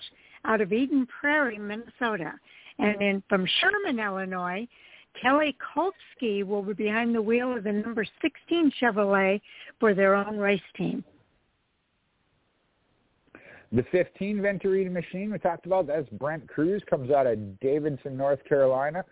out 0.45 0.61
of 0.61 0.71
Eden 0.71 1.07
Prairie, 1.19 1.59
Minnesota. 1.59 2.33
And 2.79 2.95
then 2.99 3.23
from 3.27 3.45
Sherman, 3.59 3.99
Illinois, 3.99 4.67
Kelly 5.21 5.55
Kovski 5.75 6.45
will 6.45 6.63
be 6.63 6.73
behind 6.73 7.13
the 7.13 7.21
wheel 7.21 7.55
of 7.55 7.65
the 7.65 7.71
number 7.71 8.05
16 8.21 8.71
Chevrolet 8.81 9.41
for 9.79 9.93
their 9.93 10.15
own 10.15 10.37
race 10.37 10.61
team. 10.77 11.03
The 13.73 13.83
15 13.91 14.37
Venturini 14.37 14.91
machine 14.91 15.31
we 15.31 15.37
talked 15.37 15.65
about, 15.65 15.87
that's 15.87 16.09
Brent 16.09 16.47
Crews, 16.47 16.83
comes 16.89 17.11
out 17.11 17.27
of 17.27 17.59
Davidson, 17.59 18.17
North 18.17 18.43
Carolina. 18.47 19.03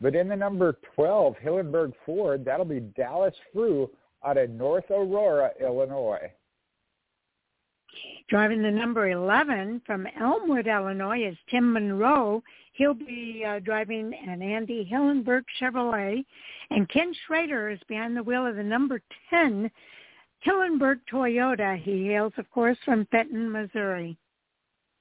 But 0.00 0.14
in 0.14 0.28
the 0.28 0.36
number 0.36 0.78
12 0.94 1.36
Hillenburg 1.44 1.92
Ford, 2.06 2.44
that'll 2.44 2.64
be 2.64 2.80
Dallas 2.80 3.34
Frueh 3.54 3.88
out 4.24 4.36
of 4.36 4.50
North 4.50 4.90
Aurora, 4.90 5.50
Illinois. 5.60 6.30
Driving 8.28 8.62
the 8.62 8.70
number 8.70 9.10
11 9.10 9.82
from 9.84 10.06
Elmwood, 10.20 10.68
Illinois 10.68 11.26
is 11.26 11.36
Tim 11.50 11.72
Monroe. 11.72 12.42
He'll 12.74 12.94
be 12.94 13.44
uh, 13.46 13.58
driving 13.58 14.14
an 14.14 14.40
Andy 14.40 14.88
Hillenburg 14.90 15.42
Chevrolet. 15.60 16.24
And 16.70 16.88
Ken 16.88 17.12
Schrader 17.26 17.70
is 17.70 17.80
behind 17.88 18.16
the 18.16 18.22
wheel 18.22 18.46
of 18.46 18.56
the 18.56 18.62
number 18.62 19.02
10 19.30 19.70
Hillenburg 20.46 21.00
Toyota. 21.12 21.76
He 21.76 22.06
hails, 22.06 22.32
of 22.38 22.48
course, 22.50 22.78
from 22.84 23.06
Fenton, 23.10 23.50
Missouri. 23.50 24.16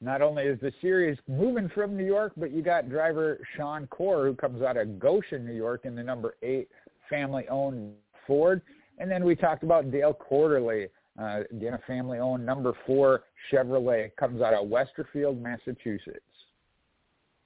Not 0.01 0.21
only 0.21 0.43
is 0.43 0.59
the 0.61 0.73
series 0.81 1.17
moving 1.27 1.69
from 1.69 1.95
New 1.95 2.05
York, 2.05 2.33
but 2.37 2.51
you 2.51 2.61
got 2.61 2.89
driver 2.89 3.39
Sean 3.55 3.85
Corr, 3.87 4.25
who 4.25 4.33
comes 4.33 4.61
out 4.63 4.77
of 4.77 4.97
Goshen, 4.97 5.45
New 5.45 5.53
York, 5.53 5.81
in 5.83 5.93
the 5.93 6.03
number 6.03 6.35
eight 6.41 6.69
family-owned 7.09 7.93
Ford. 8.25 8.61
And 8.99 9.09
then 9.09 9.23
we 9.23 9.35
talked 9.35 9.63
about 9.63 9.91
Dale 9.91 10.13
Quarterley, 10.13 10.89
uh, 11.19 11.41
again, 11.51 11.73
a 11.73 11.79
family-owned 11.87 12.45
number 12.45 12.73
four 12.85 13.23
Chevrolet, 13.51 14.15
comes 14.17 14.41
out 14.41 14.53
of 14.53 14.67
Westerfield, 14.67 15.41
Massachusetts. 15.41 16.19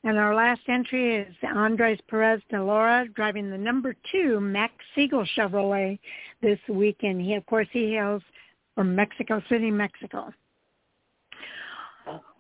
And 0.03 0.17
our 0.17 0.35
last 0.35 0.61
entry 0.67 1.15
is 1.17 1.33
Andres 1.55 1.99
Perez 2.09 2.41
de 2.49 2.61
Lara 2.61 3.07
driving 3.15 3.49
the 3.49 3.57
number 3.57 3.95
two 4.11 4.41
Max 4.41 4.73
Siegel 4.93 5.25
Chevrolet 5.37 5.97
this 6.41 6.59
weekend. 6.67 7.21
He, 7.21 7.35
of 7.35 7.45
course, 7.45 7.67
he 7.71 7.91
hails 7.91 8.21
from 8.75 8.95
Mexico 8.95 9.41
City, 9.47 9.71
Mexico. 9.71 10.33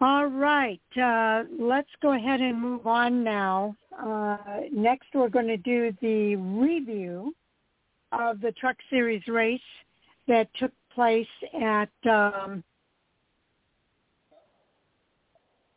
All 0.01 0.25
right, 0.25 0.81
uh, 1.01 1.43
let's 1.57 1.89
go 2.01 2.11
ahead 2.13 2.41
and 2.41 2.59
move 2.59 2.85
on 2.85 3.23
now. 3.23 3.77
Uh, 3.97 4.37
next, 4.73 5.07
we're 5.13 5.29
going 5.29 5.47
to 5.47 5.55
do 5.55 5.93
the 6.01 6.35
review 6.35 7.33
of 8.19 8.41
the 8.41 8.51
Truck 8.53 8.77
Series 8.89 9.27
race 9.27 9.59
that 10.27 10.47
took 10.59 10.71
place 10.93 11.27
at 11.61 11.89
um, 12.09 12.63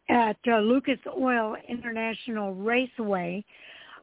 at 0.08 0.36
uh, 0.46 0.58
Lucas 0.58 0.98
Oil 1.18 1.56
International 1.68 2.54
Raceway. 2.54 3.44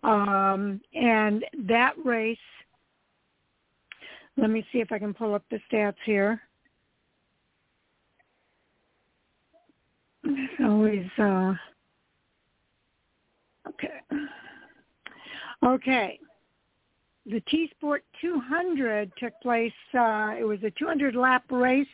Um, 0.04 0.82
and 0.94 1.46
that 1.66 1.94
race, 2.04 2.38
let 4.36 4.50
me 4.50 4.66
see 4.72 4.80
if 4.80 4.92
I 4.92 5.00
can 5.00 5.14
pull 5.14 5.34
up 5.34 5.44
the 5.50 5.60
stats 5.72 5.96
here. 6.06 6.42
It's 10.26 10.54
always, 10.62 11.06
uh, 11.18 11.54
okay. 13.70 14.02
Okay. 15.66 16.20
The 17.26 17.42
T-Sport 17.42 18.04
200 18.22 19.12
took 19.18 19.34
place, 19.42 19.72
uh, 19.94 20.36
it 20.38 20.44
was 20.44 20.60
a 20.64 20.72
200 20.72 21.16
lap 21.16 21.44
race, 21.50 21.88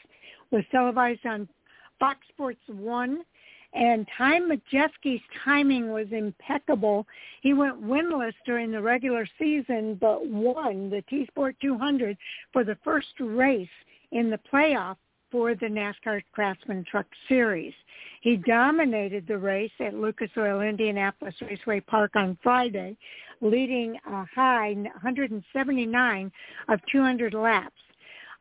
was 0.52 0.64
televised 0.72 1.26
on 1.26 1.48
Fox 2.00 2.20
Sports 2.30 2.62
1 2.68 3.24
and 3.74 4.08
Ty 4.18 4.40
Majeski's 4.40 5.22
timing 5.44 5.92
was 5.92 6.08
impeccable. 6.12 7.06
He 7.42 7.54
went 7.54 7.82
winless 7.84 8.34
during 8.46 8.72
the 8.72 8.82
regular 8.82 9.28
season, 9.38 9.96
but 10.02 10.26
won 10.26 10.90
the 10.90 11.04
T-Sport 11.04 11.56
200 11.62 12.18
for 12.52 12.64
the 12.64 12.78
first 12.84 13.14
race 13.20 13.70
in 14.12 14.32
the 14.32 14.40
playoff 14.52 14.98
for 15.32 15.56
the 15.56 15.68
NASCAR 15.68 16.22
Craftsman 16.32 16.86
Truck 16.90 17.08
Series. 17.28 17.74
He 18.22 18.38
dominated 18.38 19.26
the 19.28 19.38
race 19.38 19.72
at 19.80 19.94
Lucas 19.94 20.30
Oil 20.38 20.62
Indianapolis 20.62 21.36
Raceway 21.42 21.82
Park 21.82 22.16
on 22.16 22.38
Friday, 22.44 22.98
leading 23.42 23.98
a 24.08 24.26
high 24.36 24.74
179 24.74 26.32
of 26.68 26.80
200 26.92 27.34
laps. 27.34 27.74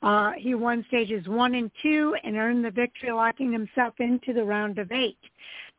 Uh, 0.02 0.32
he 0.38 0.54
won 0.54 0.84
stages 0.88 1.26
one 1.26 1.54
and 1.54 1.70
two 1.82 2.14
and 2.22 2.36
earned 2.36 2.64
the 2.64 2.70
victory, 2.70 3.10
locking 3.10 3.52
himself 3.52 3.94
into 3.98 4.32
the 4.32 4.44
round 4.44 4.78
of 4.78 4.92
eight. 4.92 5.18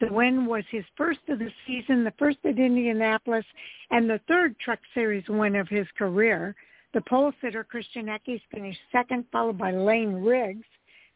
The 0.01 0.11
win 0.11 0.45
was 0.45 0.63
his 0.69 0.85
first 0.97 1.19
of 1.29 1.39
the 1.39 1.51
season, 1.65 2.03
the 2.03 2.13
first 2.19 2.37
at 2.43 2.57
Indianapolis, 2.57 3.45
and 3.91 4.09
the 4.09 4.19
third 4.27 4.57
Truck 4.59 4.79
Series 4.93 5.27
win 5.29 5.55
of 5.55 5.67
his 5.67 5.87
career. 5.97 6.55
The 6.93 7.01
pole 7.01 7.31
sitter, 7.41 7.63
Christian 7.63 8.07
Eckes, 8.07 8.41
finished 8.51 8.79
second, 8.91 9.25
followed 9.31 9.57
by 9.57 9.71
Lane 9.71 10.13
Riggs, 10.13 10.65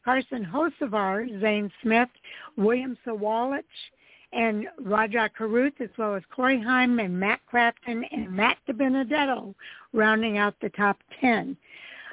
Carson 0.03 0.45
Hocevar, 0.45 1.27
Zane 1.41 1.71
Smith, 1.81 2.09
William 2.57 2.97
Sawalich, 3.05 3.63
and 4.33 4.67
Rajah 4.79 5.29
Caruth, 5.37 5.79
as 5.79 5.89
well 5.97 6.15
as 6.15 6.23
Corey 6.35 6.59
Heim 6.61 6.99
and 6.99 7.17
Matt 7.19 7.39
Crafton 7.51 8.03
and 8.11 8.31
Matt 8.31 8.57
DiBenedetto, 8.67 9.53
rounding 9.93 10.37
out 10.37 10.55
the 10.61 10.69
top 10.69 10.97
10. 11.21 11.55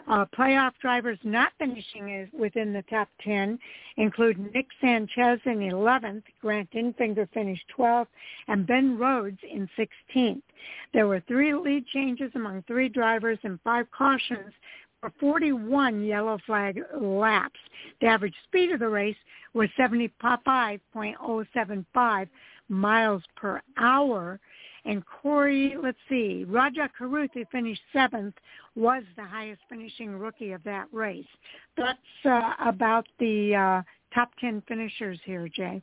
Uh, 0.08 0.24
playoff 0.36 0.72
drivers 0.80 1.18
not 1.22 1.52
finishing 1.58 2.28
within 2.32 2.72
the 2.72 2.82
top 2.90 3.08
10 3.22 3.58
include 3.96 4.52
Nick 4.52 4.66
Sanchez 4.80 5.40
in 5.44 5.58
11th, 5.58 6.22
Grant 6.40 6.70
Enfinger 6.72 7.28
finished 7.32 7.64
12th, 7.76 8.08
and 8.48 8.66
Ben 8.66 8.98
Rhodes 8.98 9.38
in 9.48 9.68
16th. 9.78 10.42
There 10.92 11.06
were 11.06 11.20
three 11.28 11.54
lead 11.54 11.86
changes 11.86 12.32
among 12.34 12.62
three 12.62 12.88
drivers 12.88 13.38
and 13.44 13.60
five 13.62 13.90
cautions 13.92 14.52
for 15.00 15.10
41 15.18 16.04
yellow 16.04 16.38
flag 16.46 16.78
laps. 17.00 17.58
The 18.00 18.06
average 18.06 18.36
speed 18.44 18.70
of 18.72 18.78
the 18.80 18.88
race 18.88 19.16
was 19.54 19.68
75.075 19.78 22.28
miles 22.68 23.22
per 23.36 23.62
hour. 23.78 24.40
And 24.84 25.02
Corey, 25.04 25.76
let's 25.80 25.96
see, 26.08 26.44
Rajah 26.48 26.90
Caruth, 26.96 27.30
who 27.34 27.44
finished 27.52 27.82
seventh, 27.92 28.34
was 28.76 29.02
the 29.16 29.24
highest 29.24 29.60
finishing 29.68 30.16
rookie 30.18 30.52
of 30.52 30.62
that 30.64 30.86
race. 30.90 31.26
That's 31.76 31.98
uh, 32.24 32.54
about 32.64 33.06
the 33.18 33.54
uh, 33.54 33.82
top 34.14 34.30
10 34.40 34.62
finishers 34.66 35.20
here, 35.24 35.48
Jay. 35.48 35.82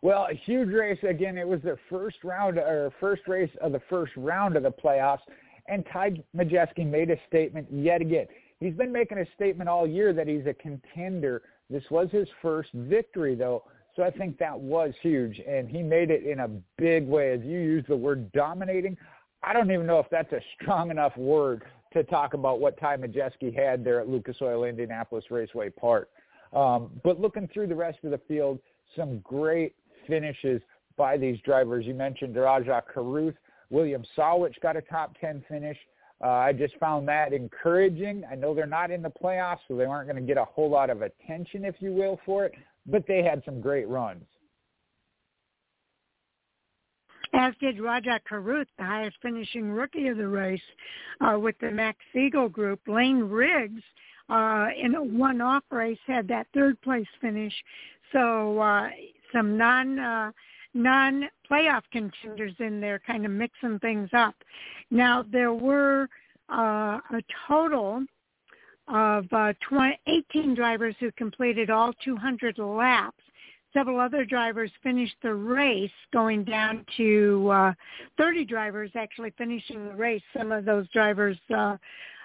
Well, 0.00 0.26
a 0.28 0.34
huge 0.34 0.70
race. 0.70 0.98
Again, 1.08 1.38
it 1.38 1.46
was 1.46 1.62
the 1.62 1.78
first 1.88 2.16
round 2.24 2.58
or 2.58 2.92
first 2.98 3.22
race 3.28 3.52
of 3.60 3.70
the 3.70 3.80
first 3.88 4.10
round 4.16 4.56
of 4.56 4.64
the 4.64 4.72
playoffs. 4.72 5.20
And 5.68 5.84
Ty 5.92 6.22
Majeski 6.36 6.86
made 6.86 7.10
a 7.10 7.16
statement 7.28 7.68
yet 7.70 8.00
again. 8.00 8.26
He's 8.60 8.74
been 8.74 8.92
making 8.92 9.18
a 9.18 9.26
statement 9.34 9.68
all 9.68 9.86
year 9.86 10.12
that 10.12 10.28
he's 10.28 10.46
a 10.46 10.54
contender. 10.54 11.42
This 11.70 11.84
was 11.90 12.08
his 12.10 12.28
first 12.40 12.70
victory, 12.74 13.34
though. 13.34 13.64
So 13.96 14.02
I 14.02 14.10
think 14.10 14.38
that 14.38 14.58
was 14.58 14.92
huge, 15.02 15.40
and 15.46 15.68
he 15.68 15.82
made 15.82 16.10
it 16.10 16.24
in 16.24 16.40
a 16.40 16.48
big 16.78 17.06
way. 17.06 17.32
As 17.32 17.40
you 17.42 17.58
used 17.58 17.88
the 17.88 17.96
word 17.96 18.32
dominating, 18.32 18.96
I 19.42 19.52
don't 19.52 19.70
even 19.70 19.86
know 19.86 19.98
if 19.98 20.06
that's 20.10 20.32
a 20.32 20.40
strong 20.60 20.90
enough 20.90 21.16
word 21.16 21.64
to 21.92 22.02
talk 22.04 22.34
about 22.34 22.60
what 22.60 22.80
Ty 22.80 22.98
Majeski 22.98 23.54
had 23.54 23.84
there 23.84 24.00
at 24.00 24.08
Lucas 24.08 24.36
Oil 24.40 24.64
Indianapolis 24.64 25.24
Raceway 25.30 25.68
Park. 25.70 26.08
Um, 26.52 26.90
but 27.02 27.20
looking 27.20 27.48
through 27.52 27.66
the 27.66 27.74
rest 27.74 27.98
of 28.04 28.10
the 28.10 28.20
field, 28.28 28.58
some 28.96 29.18
great 29.20 29.74
finishes 30.06 30.62
by 30.96 31.16
these 31.16 31.38
drivers. 31.40 31.84
You 31.86 31.94
mentioned 31.94 32.36
Rajah 32.36 32.84
Caruth. 32.92 33.34
William 33.72 34.04
Sawalich 34.16 34.60
got 34.60 34.76
a 34.76 34.82
top 34.82 35.16
10 35.20 35.44
finish. 35.48 35.76
Uh, 36.22 36.28
I 36.28 36.52
just 36.52 36.76
found 36.78 37.08
that 37.08 37.32
encouraging. 37.32 38.22
I 38.30 38.36
know 38.36 38.54
they're 38.54 38.66
not 38.66 38.92
in 38.92 39.02
the 39.02 39.10
playoffs, 39.10 39.58
so 39.66 39.76
they 39.76 39.84
aren't 39.84 40.08
going 40.08 40.20
to 40.20 40.26
get 40.26 40.36
a 40.36 40.44
whole 40.44 40.70
lot 40.70 40.88
of 40.88 41.02
attention, 41.02 41.64
if 41.64 41.74
you 41.80 41.92
will, 41.92 42.20
for 42.24 42.44
it 42.44 42.54
but 42.86 43.06
they 43.06 43.22
had 43.22 43.42
some 43.44 43.60
great 43.60 43.88
runs. 43.88 44.24
As 47.34 47.54
did 47.60 47.80
Rajah 47.80 48.20
Caruth, 48.28 48.68
the 48.76 48.84
highest 48.84 49.16
finishing 49.22 49.70
rookie 49.70 50.08
of 50.08 50.18
the 50.18 50.28
race 50.28 50.60
uh, 51.20 51.38
with 51.38 51.54
the 51.60 51.70
Max 51.70 51.98
Siegel 52.12 52.48
group. 52.48 52.80
Lane 52.86 53.20
Riggs, 53.20 53.82
uh, 54.28 54.66
in 54.78 54.94
a 54.94 55.02
one-off 55.02 55.64
race, 55.70 55.98
had 56.06 56.28
that 56.28 56.46
third 56.52 56.80
place 56.82 57.06
finish. 57.22 57.54
So 58.12 58.58
uh, 58.58 58.90
some 59.32 59.56
non 59.56 59.98
uh, 60.74 60.78
non 60.78 61.28
playoff 61.50 61.82
contenders 61.92 62.54
in 62.58 62.80
there, 62.80 63.00
kind 63.06 63.24
of 63.24 63.32
mixing 63.32 63.78
things 63.78 64.10
up. 64.12 64.34
Now 64.90 65.24
there 65.30 65.52
were 65.52 66.08
uh, 66.50 67.00
a 67.10 67.22
total 67.48 68.04
of 68.88 69.26
uh, 69.32 69.52
20, 69.68 69.98
18 70.06 70.54
drivers 70.54 70.94
who 71.00 71.12
completed 71.12 71.70
all 71.70 71.92
200 72.04 72.58
laps. 72.58 73.16
Several 73.72 73.98
other 73.98 74.24
drivers 74.26 74.70
finished 74.82 75.14
the 75.22 75.32
race, 75.32 75.90
going 76.12 76.44
down 76.44 76.84
to 76.98 77.48
uh, 77.50 77.72
30 78.18 78.44
drivers 78.44 78.90
actually 78.94 79.32
finishing 79.38 79.88
the 79.88 79.94
race. 79.94 80.20
Some 80.36 80.52
of 80.52 80.66
those 80.66 80.86
drivers 80.90 81.38
uh, 81.56 81.78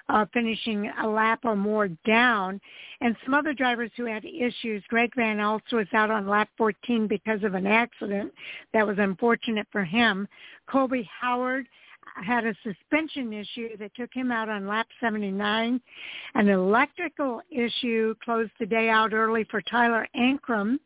uh, 0.09 0.25
finishing 0.33 0.91
a 1.01 1.07
lap 1.07 1.39
or 1.43 1.55
more 1.55 1.89
down, 2.05 2.59
and 3.01 3.15
some 3.25 3.33
other 3.33 3.53
drivers 3.53 3.91
who 3.97 4.05
had 4.05 4.23
issues. 4.25 4.83
Greg 4.87 5.11
Van 5.15 5.37
Alst 5.37 5.71
was 5.73 5.87
out 5.93 6.11
on 6.11 6.27
lap 6.27 6.49
14 6.57 7.07
because 7.07 7.43
of 7.43 7.53
an 7.53 7.67
accident. 7.67 8.31
That 8.73 8.87
was 8.87 8.97
unfortunate 8.99 9.67
for 9.71 9.83
him. 9.83 10.27
Colby 10.69 11.09
Howard 11.19 11.67
had 12.23 12.45
a 12.45 12.55
suspension 12.63 13.33
issue 13.33 13.77
that 13.77 13.93
took 13.95 14.09
him 14.13 14.31
out 14.31 14.49
on 14.49 14.67
lap 14.67 14.87
79. 14.99 15.79
An 16.35 16.49
electrical 16.49 17.41
issue 17.51 18.15
closed 18.23 18.51
the 18.59 18.65
day 18.65 18.89
out 18.89 19.13
early 19.13 19.45
for 19.49 19.61
Tyler 19.61 20.07
Ankrum 20.15 20.79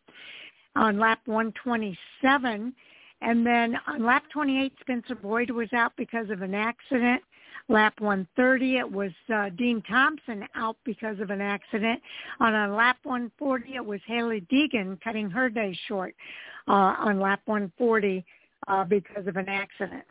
on 0.75 0.99
lap 0.99 1.19
127. 1.25 2.73
And 3.21 3.45
then 3.45 3.77
on 3.87 4.03
lap 4.03 4.23
28, 4.33 4.73
Spencer 4.81 5.15
Boyd 5.15 5.51
was 5.51 5.71
out 5.73 5.93
because 5.95 6.29
of 6.29 6.41
an 6.41 6.55
accident. 6.55 7.21
Lap 7.69 7.99
130, 7.99 8.77
it 8.77 8.91
was 8.91 9.11
uh, 9.33 9.49
Dean 9.57 9.81
Thompson 9.87 10.45
out 10.55 10.77
because 10.83 11.19
of 11.19 11.29
an 11.29 11.41
accident. 11.41 12.01
On 12.39 12.53
a 12.53 12.75
lap 12.75 12.97
140, 13.03 13.75
it 13.75 13.85
was 13.85 13.99
Hailie 14.07 14.45
Deegan 14.51 14.99
cutting 15.01 15.29
her 15.29 15.49
day 15.49 15.77
short 15.87 16.15
uh, 16.67 16.95
on 16.99 17.19
lap 17.19 17.41
140 17.45 18.25
uh, 18.67 18.83
because 18.83 19.27
of 19.27 19.37
an 19.37 19.47
accident. 19.47 20.03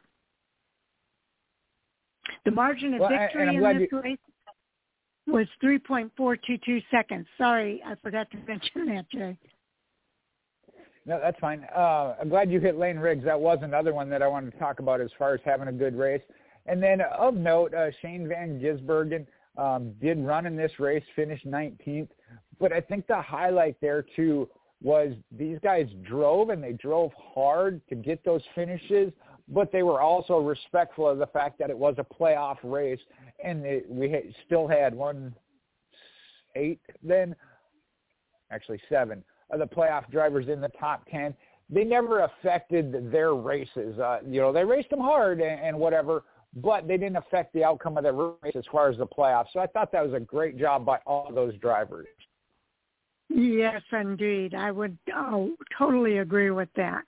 The 2.45 2.51
margin 2.51 2.95
of 2.95 3.01
well, 3.01 3.11
victory 3.11 3.55
in 3.55 3.62
this 3.62 3.88
you... 3.91 4.01
race. 4.01 4.18
was 5.26 5.47
3.422 5.62 6.82
seconds. 6.91 7.26
Sorry, 7.36 7.82
I 7.84 7.95
forgot 8.03 8.30
to 8.30 8.38
mention 8.47 8.86
that, 8.95 9.11
Jay. 9.11 9.36
No, 11.07 11.18
that's 11.20 11.38
fine. 11.41 11.66
Uh, 11.74 12.14
I'm 12.20 12.28
glad 12.28 12.51
you 12.51 12.61
hit 12.61 12.78
Lane 12.78 12.99
Riggs. 12.99 13.24
That 13.24 13.41
was 13.41 13.59
another 13.62 13.93
one 13.93 14.11
that 14.11 14.22
I 14.22 14.28
wanted 14.28 14.53
to 14.53 14.59
talk 14.59 14.80
about 14.80 15.01
as 15.01 15.11
far 15.18 15.34
as 15.34 15.41
having 15.45 15.68
a 15.68 15.72
good 15.72 15.97
race. 15.97 16.22
And 16.67 16.83
then 16.83 17.01
of 17.01 17.35
note, 17.35 17.75
uh, 17.75 17.91
Shane 18.03 18.29
Van 18.29 18.61
Gisbergen 18.61 19.27
um, 19.57 19.93
did 20.01 20.19
run 20.19 20.47
in 20.47 20.57
this 20.57 20.73
race, 20.79 21.05
finished 21.17 21.47
19th. 21.47 22.09
But 22.59 22.73
I 22.73 22.81
think 22.81 23.07
the 23.07 23.21
highlight 23.21 23.77
there 23.81 24.05
too 24.15 24.49
was 24.83 25.13
these 25.37 25.59
guys 25.63 25.87
drove 26.03 26.51
and 26.51 26.63
they 26.63 26.73
drove 26.73 27.13
hard 27.35 27.81
to 27.89 27.95
get 27.95 28.25
those 28.25 28.43
finishes, 28.55 29.13
but 29.49 29.71
they 29.73 29.83
were 29.83 30.01
also 30.01 30.39
respectful 30.39 31.09
of 31.09 31.19
the 31.19 31.27
fact 31.27 31.59
that 31.59 31.71
it 31.71 31.77
was 31.77 31.95
a 31.99 32.05
playoff 32.05 32.57
race 32.63 33.01
and 33.43 33.63
we 33.89 34.35
still 34.47 34.67
had 34.67 34.95
one 34.95 35.35
eight 36.57 36.81
then, 37.03 37.35
actually 38.51 38.81
seven 38.89 39.23
of 39.51 39.59
the 39.59 39.67
playoff 39.67 40.11
drivers 40.11 40.49
in 40.49 40.61
the 40.61 40.71
top 40.81 41.07
ten. 41.11 41.35
They 41.69 41.85
never 41.85 42.21
affected 42.21 43.13
their 43.13 43.35
races. 43.35 43.99
Uh, 43.99 44.19
you 44.27 44.41
know, 44.41 44.53
they 44.53 44.65
raced 44.65 44.91
them 44.91 45.01
hard 45.01 45.41
and, 45.41 45.61
and 45.61 45.79
whatever, 45.79 46.25
but 46.57 46.88
they 46.88 46.96
didn't 46.96 47.16
affect 47.16 47.53
the 47.53 47.64
outcome 47.64 47.96
of 47.96 48.05
the 48.05 48.12
race 48.12 48.57
as 48.57 48.64
far 48.70 48.88
as 48.88 48.98
the 48.98 49.07
playoffs. 49.07 49.46
So 49.53 49.61
I 49.61 49.66
thought 49.66 49.92
that 49.92 50.05
was 50.05 50.14
a 50.14 50.20
great 50.20 50.59
job 50.59 50.84
by 50.84 50.98
all 51.07 51.30
those 51.32 51.55
drivers. 51.59 52.07
Yes, 53.28 53.82
indeed. 53.92 54.55
I 54.55 54.72
would 54.72 54.98
oh, 55.14 55.53
totally 55.76 56.18
agree 56.18 56.51
with 56.51 56.68
that. 56.76 57.05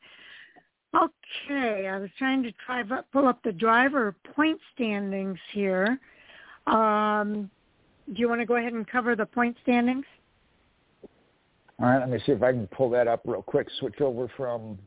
Okay, 0.94 1.88
I 1.88 1.98
was 1.98 2.10
trying 2.18 2.42
to 2.42 2.52
try 2.64 2.82
pull 3.12 3.26
up 3.26 3.42
the 3.42 3.52
driver 3.52 4.14
point 4.34 4.60
standings 4.74 5.38
here. 5.52 5.98
Um, 6.66 7.50
do 8.12 8.20
you 8.20 8.28
want 8.28 8.40
to 8.40 8.46
go 8.46 8.56
ahead 8.56 8.74
and 8.74 8.86
cover 8.86 9.16
the 9.16 9.26
point 9.26 9.56
standings? 9.62 10.04
All 11.80 11.88
right, 11.88 11.98
let 11.98 12.10
me 12.10 12.18
see 12.24 12.32
if 12.32 12.42
I 12.42 12.52
can 12.52 12.68
pull 12.68 12.90
that 12.90 13.08
up 13.08 13.22
real 13.24 13.42
quick. 13.42 13.68
Switch 13.80 14.00
over 14.00 14.30
from. 14.36 14.78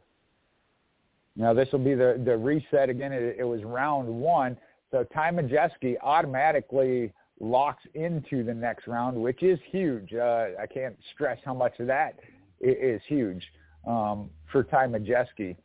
Now 1.36 1.54
this 1.54 1.70
will 1.72 1.80
be 1.80 1.94
the 1.94 2.22
the 2.24 2.38
reset 2.38 2.90
again. 2.90 3.12
It, 3.12 3.38
it 3.40 3.44
was 3.44 3.64
round 3.64 4.08
one, 4.08 4.58
so 4.92 5.04
Ty 5.04 5.32
Majeski 5.32 5.96
automatically 6.02 7.12
locks 7.40 7.84
into 7.94 8.44
the 8.44 8.54
next 8.54 8.88
round, 8.88 9.18
which 9.18 9.44
is 9.44 9.60
huge. 9.70 10.14
Uh, 10.14 10.48
I 10.60 10.66
can't 10.68 10.96
stress 11.14 11.38
how 11.44 11.54
much 11.54 11.80
of 11.80 11.88
that 11.88 12.20
is 12.62 13.02
huge 13.08 13.44
um, 13.86 14.30
for 14.52 14.64
Ty 14.64 14.88
Majeski. 14.88 15.56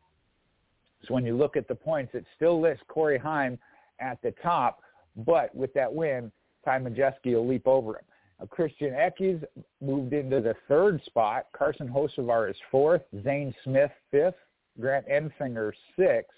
So 1.07 1.15
when 1.15 1.25
you 1.25 1.37
look 1.37 1.57
at 1.57 1.69
the 1.69 1.75
points, 1.75 2.15
it 2.15 2.25
still 2.35 2.61
lists 2.61 2.83
Corey 2.89 3.19
Heim 3.19 3.59
at 4.01 4.21
the 4.23 4.35
top, 4.43 4.81
but 5.17 5.55
with 5.55 5.73
that 5.75 5.93
win, 5.93 6.33
Ty 6.65 6.81
Majeski 6.81 7.35
will 7.35 7.47
leap 7.47 7.67
over 7.67 7.93
him. 7.93 8.05
Now, 8.39 8.47
Christian 8.47 8.91
Eckes 8.91 9.45
moved 9.81 10.13
into 10.13 10.41
the 10.41 10.55
third 10.69 11.03
spot. 11.05 11.47
Carson 11.53 11.89
Hocevar 11.89 12.51
is 12.51 12.57
fourth. 12.71 13.03
Zane 13.23 13.55
Smith 13.65 13.93
fifth. 14.11 14.35
Grant 14.79 15.07
Enfinger 15.09 15.73
sixth. 15.99 16.31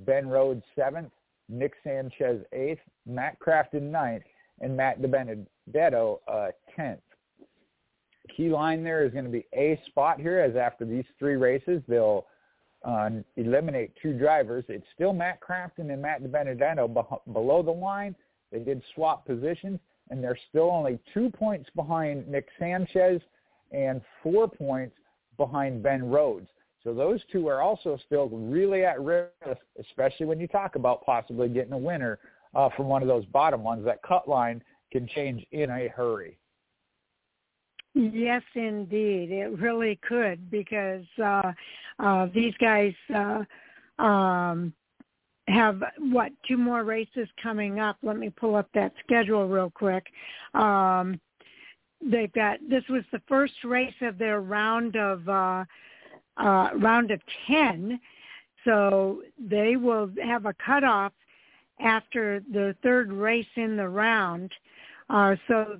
Ben 0.00 0.28
Rhodes 0.28 0.62
seventh. 0.76 1.12
Nick 1.48 1.72
Sanchez 1.84 2.44
eighth. 2.52 2.80
Matt 3.06 3.38
Crafton 3.40 3.90
ninth 3.90 4.24
and 4.60 4.76
Matt 4.76 5.02
DiBenedetto 5.02 6.18
uh, 6.28 6.48
10th. 6.78 6.98
Key 8.36 8.48
line 8.48 8.82
there 8.82 9.04
is 9.04 9.12
going 9.12 9.24
to 9.24 9.30
be 9.30 9.46
a 9.52 9.78
spot 9.86 10.20
here 10.20 10.38
as 10.38 10.56
after 10.56 10.84
these 10.84 11.04
three 11.18 11.34
races, 11.34 11.82
they'll 11.88 12.26
uh, 12.84 13.10
eliminate 13.36 13.92
two 14.00 14.12
drivers. 14.12 14.64
It's 14.68 14.86
still 14.94 15.12
Matt 15.12 15.40
Crafton 15.40 15.92
and 15.92 16.00
Matt 16.00 16.22
DiBenedetto 16.22 16.94
be- 16.94 17.32
below 17.32 17.62
the 17.62 17.72
line. 17.72 18.14
They 18.50 18.60
did 18.60 18.82
swap 18.94 19.26
positions, 19.26 19.80
and 20.10 20.22
they're 20.22 20.38
still 20.48 20.70
only 20.70 20.98
two 21.12 21.30
points 21.30 21.68
behind 21.74 22.28
Nick 22.28 22.48
Sanchez 22.58 23.20
and 23.72 24.00
four 24.22 24.48
points 24.48 24.94
behind 25.36 25.82
Ben 25.82 26.04
Rhodes. 26.04 26.48
So 26.84 26.92
those 26.92 27.20
two 27.30 27.48
are 27.48 27.62
also 27.62 27.98
still 28.06 28.28
really 28.28 28.84
at 28.84 29.00
risk, 29.00 29.30
especially 29.78 30.26
when 30.26 30.40
you 30.40 30.48
talk 30.48 30.74
about 30.74 31.04
possibly 31.04 31.48
getting 31.48 31.72
a 31.72 31.78
winner 31.78 32.18
uh, 32.54 32.68
from 32.76 32.86
one 32.86 33.02
of 33.02 33.08
those 33.08 33.24
bottom 33.26 33.62
ones, 33.62 33.84
that 33.84 34.02
cut 34.02 34.28
line 34.28 34.62
can 34.90 35.06
change 35.08 35.44
in 35.52 35.70
a 35.70 35.88
hurry. 35.88 36.38
Yes, 37.94 38.42
indeed, 38.54 39.30
it 39.30 39.58
really 39.58 39.98
could 40.06 40.50
because 40.50 41.04
uh, 41.22 41.52
uh, 41.98 42.26
these 42.34 42.54
guys 42.58 42.94
uh, 43.14 43.44
um, 44.02 44.72
have 45.48 45.82
what 45.98 46.32
two 46.48 46.56
more 46.56 46.84
races 46.84 47.28
coming 47.42 47.80
up. 47.80 47.98
Let 48.02 48.16
me 48.16 48.30
pull 48.30 48.54
up 48.54 48.68
that 48.74 48.92
schedule 49.04 49.46
real 49.46 49.70
quick. 49.70 50.06
Um, 50.54 51.20
they've 52.00 52.32
got 52.32 52.60
this 52.68 52.84
was 52.88 53.02
the 53.12 53.20
first 53.28 53.54
race 53.62 53.94
of 54.00 54.16
their 54.18 54.40
round 54.40 54.96
of 54.96 55.28
uh, 56.36 56.70
round 56.78 57.10
of 57.10 57.20
ten, 57.46 58.00
so 58.64 59.22
they 59.38 59.76
will 59.76 60.10
have 60.22 60.46
a 60.46 60.54
cutoff 60.64 61.12
after 61.80 62.42
the 62.52 62.74
third 62.82 63.12
race 63.12 63.46
in 63.56 63.76
the 63.76 63.88
round. 63.88 64.52
Uh, 65.10 65.36
so 65.48 65.78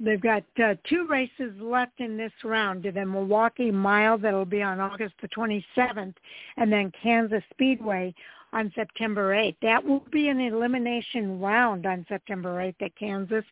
they've 0.00 0.20
got 0.20 0.44
uh, 0.62 0.74
two 0.88 1.06
races 1.08 1.52
left 1.60 1.98
in 1.98 2.16
this 2.16 2.32
round. 2.44 2.84
The 2.84 3.04
Milwaukee 3.04 3.70
Mile 3.70 4.18
that'll 4.18 4.44
be 4.44 4.62
on 4.62 4.80
August 4.80 5.14
the 5.20 5.28
27th, 5.28 6.14
and 6.56 6.72
then 6.72 6.92
Kansas 7.02 7.42
Speedway 7.50 8.14
on 8.52 8.72
September 8.74 9.34
8th. 9.34 9.56
That 9.62 9.84
will 9.84 10.04
be 10.10 10.28
an 10.28 10.40
elimination 10.40 11.40
round 11.40 11.86
on 11.86 12.04
September 12.08 12.56
8th 12.56 12.86
at 12.86 12.96
Kansas, 12.96 13.44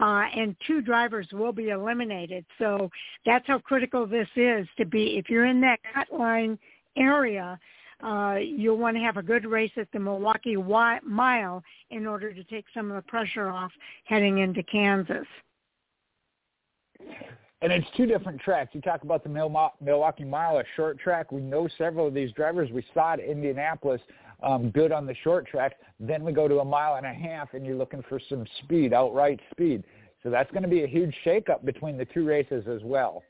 uh, 0.00 0.24
and 0.36 0.56
two 0.66 0.80
drivers 0.80 1.28
will 1.32 1.52
be 1.52 1.68
eliminated. 1.68 2.44
So 2.58 2.90
that's 3.24 3.46
how 3.46 3.58
critical 3.58 4.06
this 4.06 4.28
is 4.36 4.66
to 4.78 4.84
be. 4.84 5.18
If 5.18 5.28
you're 5.28 5.46
in 5.46 5.60
that 5.60 5.78
cut 5.94 6.12
line 6.12 6.58
area, 6.96 7.58
uh, 8.02 8.36
you'll 8.40 8.78
want 8.78 8.96
to 8.96 9.02
have 9.02 9.16
a 9.16 9.22
good 9.22 9.44
race 9.44 9.72
at 9.76 9.88
the 9.92 10.00
Milwaukee 10.00 10.56
Mile 10.56 11.62
in 11.90 12.06
order 12.06 12.32
to 12.32 12.44
take 12.44 12.64
some 12.74 12.90
of 12.90 12.96
the 12.96 13.08
pressure 13.08 13.48
off 13.48 13.72
heading 14.04 14.38
into 14.38 14.62
Kansas. 14.62 15.26
And 17.62 17.70
it's 17.70 17.86
two 17.94 18.06
different 18.06 18.40
tracks. 18.40 18.70
You 18.72 18.80
talk 18.80 19.02
about 19.02 19.22
the 19.22 19.28
Milwaukee 19.28 20.24
Mile, 20.24 20.58
a 20.58 20.64
short 20.76 20.98
track. 20.98 21.30
We 21.30 21.42
know 21.42 21.68
several 21.76 22.06
of 22.06 22.14
these 22.14 22.32
drivers. 22.32 22.70
We 22.70 22.82
saw 22.94 23.14
it 23.14 23.20
in 23.20 23.32
Indianapolis, 23.32 24.00
um, 24.42 24.70
good 24.70 24.92
on 24.92 25.06
the 25.06 25.14
short 25.22 25.46
track. 25.46 25.76
Then 25.98 26.24
we 26.24 26.32
go 26.32 26.48
to 26.48 26.60
a 26.60 26.64
mile 26.64 26.96
and 26.96 27.06
a 27.06 27.12
half, 27.12 27.54
and 27.54 27.64
you're 27.64 27.76
looking 27.76 28.02
for 28.08 28.20
some 28.28 28.46
speed, 28.62 28.92
outright 28.92 29.40
speed. 29.50 29.84
So 30.22 30.30
that's 30.30 30.50
going 30.50 30.62
to 30.62 30.68
be 30.68 30.84
a 30.84 30.86
huge 30.86 31.14
shakeup 31.24 31.64
between 31.64 31.96
the 31.96 32.04
two 32.04 32.26
races 32.26 32.66
as 32.68 32.82
well. 32.82 33.22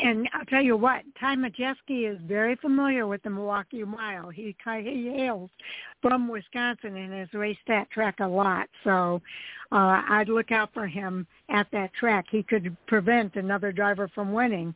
And 0.00 0.28
I'll 0.32 0.44
tell 0.44 0.62
you 0.62 0.76
what, 0.76 1.02
Ty 1.18 1.34
Majeski 1.34 2.08
is 2.08 2.20
very 2.24 2.54
familiar 2.56 3.08
with 3.08 3.20
the 3.24 3.30
Milwaukee 3.30 3.82
Mile. 3.82 4.28
He 4.30 4.54
he 4.64 5.12
hails 5.16 5.50
from 6.00 6.28
Wisconsin 6.28 6.96
and 6.96 7.12
has 7.12 7.32
raced 7.34 7.66
that 7.66 7.90
track 7.90 8.20
a 8.20 8.26
lot. 8.26 8.68
So 8.84 9.20
uh, 9.72 10.02
I'd 10.08 10.28
look 10.28 10.52
out 10.52 10.72
for 10.72 10.86
him 10.86 11.26
at 11.48 11.66
that 11.72 11.92
track. 11.94 12.26
He 12.30 12.44
could 12.44 12.76
prevent 12.86 13.34
another 13.34 13.72
driver 13.72 14.08
from 14.14 14.32
winning 14.32 14.72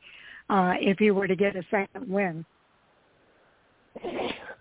uh, 0.51 0.75
if 0.81 0.99
he 0.99 1.13
were 1.13 1.29
to 1.29 1.37
get 1.37 1.55
a 1.55 1.63
second 1.71 2.09
win. 2.09 2.45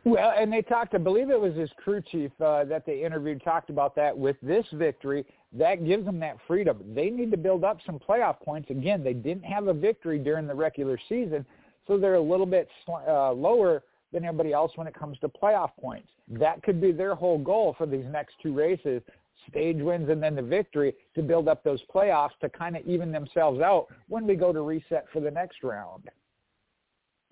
Well, 0.04 0.34
and 0.36 0.52
they 0.52 0.64
talked, 0.64 0.96
I 0.96 0.98
believe 0.98 1.30
it 1.30 1.40
was 1.40 1.56
his 1.56 1.70
crew 1.78 2.02
chief 2.02 2.32
uh, 2.42 2.64
that 2.66 2.86
they 2.88 3.04
interviewed, 3.04 3.44
talked 3.44 3.70
about 3.70 3.96
that. 3.96 4.18
With 4.18 4.36
this 4.42 4.66
victory, 4.74 5.26
that 5.54 5.86
gives 5.86 6.06
them 6.06 6.20
that 6.22 6.38
freedom. 6.48 6.80
They 6.96 7.12
need 7.12 7.30
to 7.32 7.38
build 7.38 7.64
up 7.64 7.78
some 7.86 8.00
playoff 8.00 8.40
points. 8.40 8.72
Again, 8.72 9.04
they 9.04 9.14
didn't 9.14 9.44
have 9.44 9.68
a 9.68 9.74
victory 9.74 10.18
during 10.18 10.48
the 10.48 10.56
regular 10.56 10.98
season, 11.08 11.46
so 11.88 11.98
they're 12.00 12.16
a 12.16 12.22
little 12.22 12.48
bit 12.48 12.68
uh, 12.88 13.32
lower 13.32 13.84
than 14.12 14.26
everybody 14.26 14.54
else 14.54 14.72
when 14.76 14.88
it 14.88 14.96
comes 14.96 15.20
to 15.20 15.30
playoff 15.30 15.72
points. 15.80 16.08
That 16.28 16.64
could 16.64 16.82
be 16.82 16.92
their 16.92 17.14
whole 17.14 17.38
goal 17.38 17.76
for 17.78 17.86
these 17.86 18.06
next 18.10 18.36
two 18.42 18.54
races, 18.54 19.04
stage 19.50 19.78
wins 19.82 20.10
and 20.10 20.22
then 20.22 20.36
the 20.36 20.42
victory, 20.42 20.94
to 21.16 21.22
build 21.22 21.48
up 21.48 21.64
those 21.64 21.82
playoffs 21.94 22.38
to 22.42 22.50
kind 22.50 22.76
of 22.76 22.86
even 22.88 23.12
themselves 23.12 23.62
out 23.62 23.88
when 24.08 24.26
we 24.26 24.36
go 24.36 24.52
to 24.52 24.62
reset 24.62 25.06
for 25.14 25.20
the 25.20 25.32
next 25.32 25.64
round. 25.64 26.10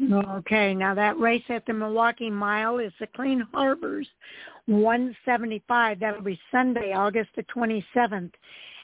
Okay, 0.02 0.74
now 0.74 0.94
that 0.96 1.20
race 1.20 1.44
at 1.50 1.66
the 1.66 1.74
Milwaukee 1.74 2.30
Mile 2.30 2.80
is 2.80 2.94
the 3.00 3.08
Clean 3.08 3.46
Harbors 3.54 4.08
175. 4.68 6.00
That'll 6.00 6.22
be 6.22 6.40
Sunday, 6.52 6.94
August 6.94 7.32
the 7.36 7.44
27th 7.44 8.32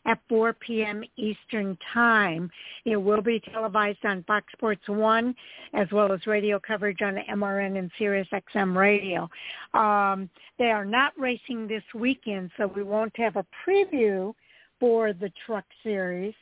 at 0.05 0.19
4 0.27 0.53
p.m. 0.53 1.03
Eastern 1.15 1.77
Time. 1.93 2.49
It 2.85 2.97
will 2.97 3.21
be 3.21 3.39
televised 3.39 4.03
on 4.03 4.23
Fox 4.23 4.45
Sports 4.53 4.87
1 4.87 5.33
as 5.73 5.87
well 5.91 6.11
as 6.11 6.27
radio 6.27 6.59
coverage 6.59 7.01
on 7.01 7.17
MRN 7.29 7.79
and 7.79 7.89
Sirius 7.97 8.27
XM 8.33 8.75
radio. 8.75 9.29
Um, 9.73 10.29
they 10.59 10.71
are 10.71 10.85
not 10.85 11.13
racing 11.17 11.67
this 11.67 11.83
weekend, 11.93 12.51
so 12.57 12.67
we 12.67 12.83
won't 12.83 13.15
have 13.17 13.37
a 13.37 13.45
preview 13.65 14.33
for 14.79 15.13
the 15.13 15.31
truck 15.45 15.65
series. 15.81 16.33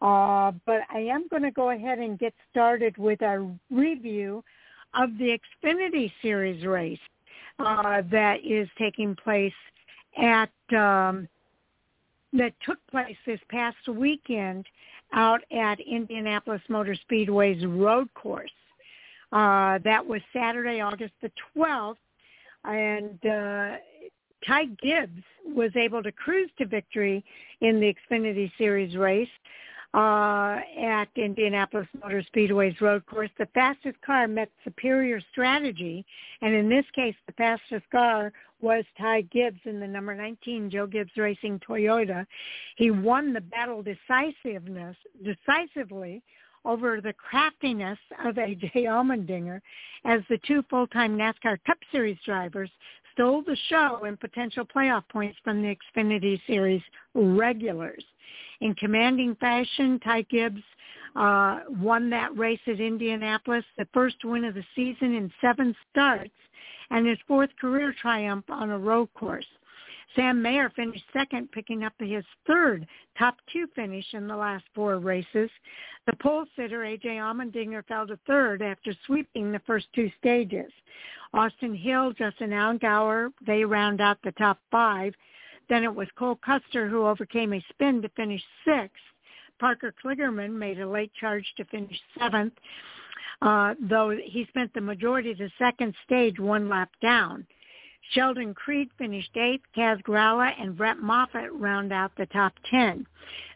Uh, 0.00 0.52
but 0.64 0.82
I 0.90 1.00
am 1.00 1.26
going 1.28 1.42
to 1.42 1.50
go 1.50 1.70
ahead 1.70 1.98
and 1.98 2.18
get 2.18 2.32
started 2.50 2.96
with 2.98 3.20
a 3.22 3.50
review 3.70 4.44
of 4.94 5.10
the 5.18 5.38
Xfinity 5.64 6.12
Series 6.22 6.64
race 6.64 6.98
uh, 7.58 8.02
that 8.10 8.38
is 8.44 8.68
taking 8.78 9.16
place 9.16 9.52
at 10.16 10.50
um, 10.72 11.28
that 12.32 12.52
took 12.64 12.78
place 12.90 13.16
this 13.26 13.40
past 13.48 13.88
weekend 13.88 14.66
out 15.12 15.40
at 15.50 15.80
Indianapolis 15.80 16.60
Motor 16.68 16.94
Speedway's 16.94 17.64
road 17.64 18.12
course. 18.14 18.50
Uh, 19.32 19.78
that 19.84 20.04
was 20.06 20.20
Saturday, 20.32 20.80
August 20.80 21.12
the 21.22 21.30
12th, 21.56 21.96
and 22.64 23.18
uh, 23.26 23.76
Ty 24.46 24.66
Gibbs 24.82 25.22
was 25.46 25.70
able 25.76 26.02
to 26.02 26.12
cruise 26.12 26.50
to 26.58 26.66
victory 26.66 27.24
in 27.60 27.80
the 27.80 27.94
Xfinity 27.94 28.50
Series 28.58 28.96
race 28.96 29.28
uh, 29.94 30.58
at 30.80 31.06
Indianapolis 31.16 31.88
Motor 32.02 32.22
Speedway's 32.26 32.78
road 32.80 33.06
course. 33.06 33.30
The 33.38 33.48
fastest 33.54 34.00
car 34.04 34.28
met 34.28 34.50
superior 34.64 35.20
strategy, 35.32 36.04
and 36.42 36.54
in 36.54 36.68
this 36.68 36.84
case, 36.94 37.14
the 37.26 37.32
fastest 37.32 37.88
car 37.90 38.32
was 38.60 38.84
Ty 38.98 39.22
Gibbs 39.22 39.60
in 39.64 39.80
the 39.80 39.86
number 39.86 40.14
19 40.14 40.70
Joe 40.70 40.86
Gibbs 40.86 41.16
Racing 41.16 41.60
Toyota. 41.60 42.26
He 42.76 42.90
won 42.90 43.32
the 43.32 43.40
battle 43.40 43.82
decisiveness 43.82 44.96
decisively 45.24 46.22
over 46.64 47.00
the 47.00 47.14
craftiness 47.14 47.98
of 48.24 48.36
A.J. 48.36 48.70
Allmendinger 48.74 49.60
as 50.04 50.20
the 50.28 50.38
two 50.46 50.62
full-time 50.68 51.16
NASCAR 51.16 51.58
Cup 51.64 51.78
Series 51.90 52.18
drivers 52.26 52.70
stole 53.12 53.42
the 53.42 53.56
show 53.68 54.04
in 54.04 54.16
potential 54.16 54.64
playoff 54.64 55.04
points 55.08 55.38
from 55.42 55.62
the 55.62 55.74
Xfinity 55.96 56.40
Series 56.46 56.82
regulars. 57.14 58.04
In 58.60 58.74
commanding 58.74 59.36
fashion, 59.36 60.00
Ty 60.00 60.22
Gibbs 60.22 60.62
uh, 61.14 61.60
won 61.80 62.10
that 62.10 62.36
race 62.36 62.60
at 62.66 62.80
Indianapolis, 62.80 63.64
the 63.76 63.88
first 63.94 64.24
win 64.24 64.44
of 64.44 64.54
the 64.54 64.64
season 64.74 65.14
in 65.14 65.32
seven 65.40 65.74
starts, 65.90 66.30
and 66.90 67.06
his 67.06 67.18
fourth 67.26 67.50
career 67.60 67.94
triumph 68.00 68.44
on 68.48 68.70
a 68.70 68.78
road 68.78 69.08
course. 69.14 69.46
Sam 70.16 70.40
Mayer 70.40 70.70
finished 70.70 71.04
second, 71.12 71.52
picking 71.52 71.84
up 71.84 71.92
his 71.98 72.24
third 72.46 72.86
top 73.18 73.36
two 73.52 73.66
finish 73.74 74.06
in 74.14 74.26
the 74.26 74.36
last 74.36 74.64
four 74.74 74.98
races. 74.98 75.50
The 76.06 76.16
pole 76.20 76.46
sitter, 76.56 76.84
A.J. 76.84 77.08
Allmendinger, 77.08 77.86
fell 77.86 78.06
to 78.06 78.18
third 78.26 78.62
after 78.62 78.94
sweeping 79.06 79.52
the 79.52 79.60
first 79.66 79.86
two 79.94 80.10
stages. 80.18 80.72
Austin 81.34 81.74
Hill, 81.74 82.12
Justin 82.12 82.50
Allgaier, 82.50 83.30
they 83.46 83.64
round 83.64 84.00
out 84.00 84.18
the 84.24 84.32
top 84.32 84.58
five. 84.70 85.14
Then 85.68 85.84
it 85.84 85.94
was 85.94 86.08
Cole 86.18 86.38
Custer 86.44 86.88
who 86.88 87.06
overcame 87.06 87.52
a 87.52 87.64
spin 87.70 88.02
to 88.02 88.08
finish 88.10 88.42
sixth. 88.64 89.02
Parker 89.58 89.92
Kligerman 90.02 90.52
made 90.52 90.80
a 90.80 90.88
late 90.88 91.12
charge 91.14 91.44
to 91.56 91.64
finish 91.66 91.98
seventh, 92.18 92.54
uh, 93.42 93.74
though 93.80 94.10
he 94.10 94.46
spent 94.48 94.72
the 94.72 94.80
majority 94.80 95.32
of 95.32 95.38
the 95.38 95.50
second 95.58 95.94
stage 96.04 96.38
one 96.38 96.68
lap 96.68 96.90
down. 97.02 97.46
Sheldon 98.12 98.54
Creed 98.54 98.88
finished 98.96 99.36
eighth. 99.36 99.64
Kaz 99.76 100.00
Grala 100.02 100.52
and 100.58 100.76
Brett 100.76 100.98
Moffitt 100.98 101.52
round 101.52 101.92
out 101.92 102.12
the 102.16 102.26
top 102.26 102.54
10. 102.70 103.06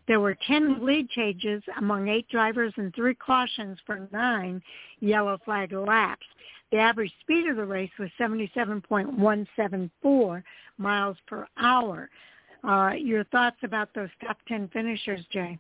There 0.09 0.21
were 0.21 0.37
10 0.47 0.85
lead 0.85 1.09
changes 1.11 1.63
among 1.79 2.09
eight 2.09 2.29
drivers 2.29 2.75
and 2.77 2.95
three 2.95 3.15
cautions 3.15 3.79
for 3.87 4.09
nine 4.13 4.61
yellow 5.01 5.39
flag 5.45 5.73
laps. 5.73 6.27
The 6.73 6.79
average 6.79 7.13
speed 7.21 7.47
of 7.49 7.57
the 7.57 7.67
race 7.67 7.91
was 7.99 8.09
77.174 8.19 10.43
miles 10.79 11.19
per 11.27 11.47
hour. 11.59 12.09
Uh, 12.65 12.93
your 12.97 13.25
thoughts 13.25 13.59
about 13.63 13.91
those 13.95 14.09
top 14.25 14.39
10 14.49 14.71
finishers, 14.73 15.21
Jay? 15.31 15.59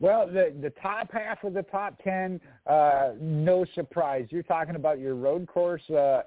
Well, 0.00 0.26
the 0.26 0.52
the 0.60 0.70
top 0.82 1.12
half 1.12 1.44
of 1.44 1.54
the 1.54 1.62
top 1.62 1.94
ten, 2.02 2.40
uh, 2.66 3.12
no 3.20 3.64
surprise. 3.74 4.26
You're 4.30 4.42
talking 4.42 4.74
about 4.74 4.98
your 4.98 5.14
road 5.14 5.46
course 5.46 5.88
uh, 5.88 6.22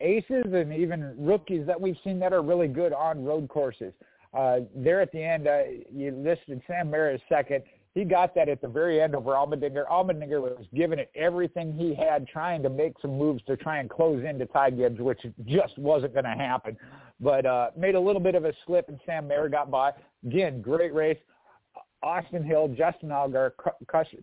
aces 0.00 0.46
and 0.52 0.72
even 0.72 1.14
rookies 1.16 1.64
that 1.66 1.80
we've 1.80 1.96
seen 2.02 2.18
that 2.18 2.32
are 2.32 2.42
really 2.42 2.66
good 2.68 2.92
on 2.92 3.24
road 3.24 3.48
courses. 3.48 3.92
Uh, 4.36 4.60
there 4.74 5.00
at 5.00 5.12
the 5.12 5.22
end, 5.22 5.46
uh, 5.46 5.62
you 5.92 6.10
listed 6.10 6.60
Sam 6.66 6.90
Mayer 6.90 7.16
second. 7.28 7.62
He 7.94 8.04
got 8.04 8.34
that 8.34 8.48
at 8.48 8.60
the 8.60 8.66
very 8.66 9.00
end 9.00 9.14
over 9.14 9.32
Allmendinger. 9.32 9.86
Allmendinger 9.86 10.40
was 10.40 10.66
giving 10.74 10.98
it 10.98 11.12
everything 11.14 11.72
he 11.72 11.94
had, 11.94 12.26
trying 12.26 12.62
to 12.64 12.68
make 12.68 12.94
some 13.00 13.16
moves 13.16 13.40
to 13.46 13.56
try 13.56 13.78
and 13.78 13.88
close 13.88 14.24
into 14.24 14.46
Ty 14.46 14.70
Gibbs, 14.70 15.00
which 15.00 15.20
just 15.46 15.78
wasn't 15.78 16.12
going 16.12 16.24
to 16.24 16.30
happen. 16.30 16.76
But 17.20 17.46
uh, 17.46 17.70
made 17.76 17.94
a 17.94 18.00
little 18.00 18.20
bit 18.20 18.34
of 18.34 18.44
a 18.44 18.52
slip, 18.66 18.88
and 18.88 18.98
Sam 19.06 19.28
Mayer 19.28 19.48
got 19.48 19.70
by. 19.70 19.92
Again, 20.26 20.60
great 20.60 20.92
race. 20.92 21.18
Austin 22.02 22.42
Hill, 22.44 22.74
Justin 22.76 23.10
Allgaier, 23.10 23.52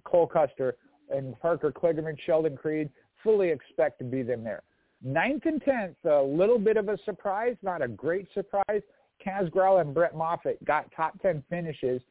Cole 0.04 0.28
Custer, 0.28 0.76
and 1.10 1.40
Parker 1.40 1.72
Kligerman, 1.72 2.18
Sheldon 2.26 2.58
Creed 2.58 2.90
fully 3.24 3.50
expect 3.50 4.00
to 4.00 4.06
be 4.06 4.22
them 4.22 4.44
there. 4.44 4.64
Ninth 5.04 5.44
and 5.46 5.62
tenth, 5.64 5.96
a 6.06 6.22
little 6.22 6.60
bit 6.60 6.78
of 6.78 6.90
a 6.90 6.98
surprise, 7.06 7.56
not 7.64 7.82
a 7.82 7.88
great 7.88 8.28
surprise. 8.34 8.82
Kaz 9.26 9.50
Grala 9.50 9.82
and 9.82 9.94
Brett 9.94 10.16
Moffitt 10.16 10.64
got 10.66 10.92
top 10.96 11.20
ten 11.22 11.44
finishes, 11.50 12.02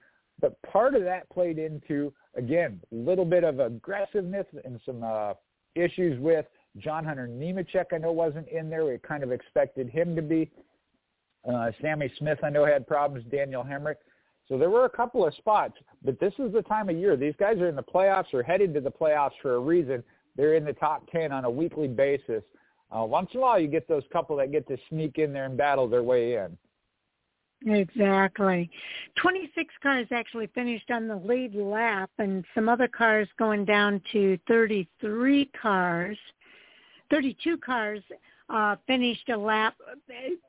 but 0.41 0.61
part 0.63 0.95
of 0.95 1.03
that 1.05 1.29
played 1.31 1.59
into 1.59 2.13
again 2.37 2.81
a 2.93 2.95
little 2.95 3.25
bit 3.25 3.45
of 3.45 3.61
aggressiveness 3.61 4.47
and 4.65 4.81
some 4.85 5.03
uh, 5.03 5.35
issues 5.75 6.21
with 6.21 6.47
John 6.79 7.05
Hunter 7.05 7.29
Nemechek. 7.29 7.87
I 7.93 7.99
know 7.99 8.13
wasn't 8.13 8.49
in 8.49 8.71
there. 8.71 8.85
We 8.85 8.99
kind 8.99 9.23
of 9.23 9.33
expected 9.33 9.89
him 9.89 10.15
to 10.17 10.23
be. 10.23 10.51
Uh, 11.51 11.71
Sammy 11.81 12.13
Smith, 12.19 12.39
I 12.43 12.51
know 12.51 12.65
had 12.65 12.87
problems. 12.87 13.25
Daniel 13.31 13.65
Hemric. 13.65 13.97
So 14.49 14.59
there 14.59 14.71
were 14.71 14.85
a 14.85 14.91
couple 14.91 15.25
of 15.27 15.35
spots, 15.35 15.75
but 16.05 16.19
this 16.19 16.35
is 16.39 16.53
the 16.53 16.63
time 16.63 16.89
of 16.89 16.97
year. 16.97 17.17
These 17.17 17.35
guys 17.39 17.59
are 17.59 17.69
in 17.69 17.77
the 17.77 17.83
playoffs 17.83 18.35
or 18.35 18.43
headed 18.43 18.75
to 18.75 18.81
the 18.81 18.91
playoffs 18.91 19.39
for 19.41 19.55
a 19.55 19.61
reason. 19.61 20.03
They're 20.37 20.55
in 20.55 20.65
the 20.65 20.73
top 20.73 21.09
10 21.13 21.31
on 21.33 21.45
a 21.45 21.51
weekly 21.51 21.87
basis. 21.87 22.43
Uh, 22.91 23.05
once 23.05 23.31
in 23.33 23.39
a 23.39 23.43
while, 23.43 23.61
you 23.61 23.69
get 23.69 23.87
those 23.87 24.03
couple 24.13 24.37
that 24.37 24.51
get 24.51 24.67
to 24.67 24.77
sneak 24.89 25.19
in 25.19 25.33
there 25.33 25.45
and 25.45 25.57
battle 25.57 25.89
their 25.89 26.03
way 26.03 26.35
in. 26.35 26.59
Exactly. 27.67 28.71
26 29.17 29.75
cars 29.83 30.07
actually 30.13 30.47
finished 30.55 30.91
on 30.91 31.07
the 31.07 31.17
lead 31.17 31.55
lap 31.55 32.11
and 32.19 32.45
some 32.55 32.69
other 32.69 32.89
cars 32.89 33.29
going 33.39 33.65
down 33.65 34.01
to 34.13 34.39
33 34.49 35.51
cars. 35.61 36.17
32 37.11 37.59
cars 37.59 38.01
uh, 38.49 38.77
finished 38.87 39.29
a 39.29 39.37
lap, 39.37 39.75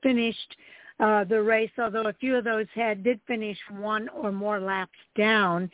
finished 0.01 0.55
uh, 1.01 1.23
the 1.25 1.41
race, 1.41 1.71
although 1.77 2.07
a 2.07 2.13
few 2.13 2.35
of 2.35 2.43
those 2.43 2.67
had 2.73 3.03
did 3.03 3.19
finish 3.27 3.57
one 3.71 4.07
or 4.09 4.31
more 4.31 4.59
laps 4.59 4.97
down. 5.17 5.69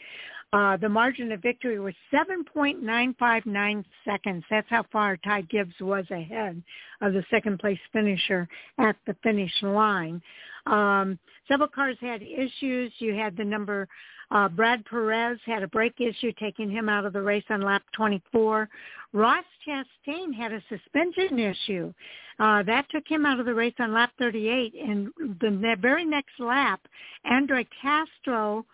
Uh, 0.53 0.77
the 0.77 0.87
margin 0.87 1.31
of 1.33 1.41
victory 1.41 1.79
was 1.79 1.93
7.959 2.13 3.83
seconds. 4.05 4.43
That's 4.49 4.69
how 4.69 4.85
far 4.91 5.17
Ty 5.17 5.41
Gibbs 5.41 5.75
was 5.81 6.05
ahead 6.09 6.63
of 7.01 7.13
the 7.13 7.23
second 7.29 7.59
place 7.59 7.79
finisher 7.91 8.47
at 8.77 8.95
the 9.05 9.15
finish 9.23 9.51
line. 9.61 10.21
Um, 10.65 11.19
several 11.47 11.67
cars 11.67 11.97
had 11.99 12.21
issues. 12.21 12.93
You 12.99 13.13
had 13.13 13.35
the 13.35 13.43
number 13.43 13.89
uh, 14.29 14.49
Brad 14.49 14.83
Perez 14.85 15.39
had 15.45 15.63
a 15.63 15.67
brake 15.67 15.99
issue, 15.99 16.33
taking 16.39 16.69
him 16.69 16.89
out 16.89 17.05
of 17.05 17.13
the 17.13 17.21
race 17.21 17.45
on 17.49 17.61
lap 17.61 17.83
24. 17.95 18.67
Ross 19.13 19.45
Chastain 19.65 20.33
had 20.33 20.51
a 20.51 20.61
suspension 20.67 21.39
issue. 21.39 21.93
Uh, 22.39 22.61
that 22.63 22.85
took 22.89 23.07
him 23.07 23.25
out 23.25 23.39
of 23.39 23.45
the 23.45 23.53
race 23.53 23.73
on 23.79 23.93
lap 23.93 24.11
38. 24.19 24.73
And 24.75 25.07
the 25.17 25.75
very 25.79 26.05
next 26.05 26.39
lap, 26.39 26.81
Andre 27.25 27.65
Castro 27.81 28.65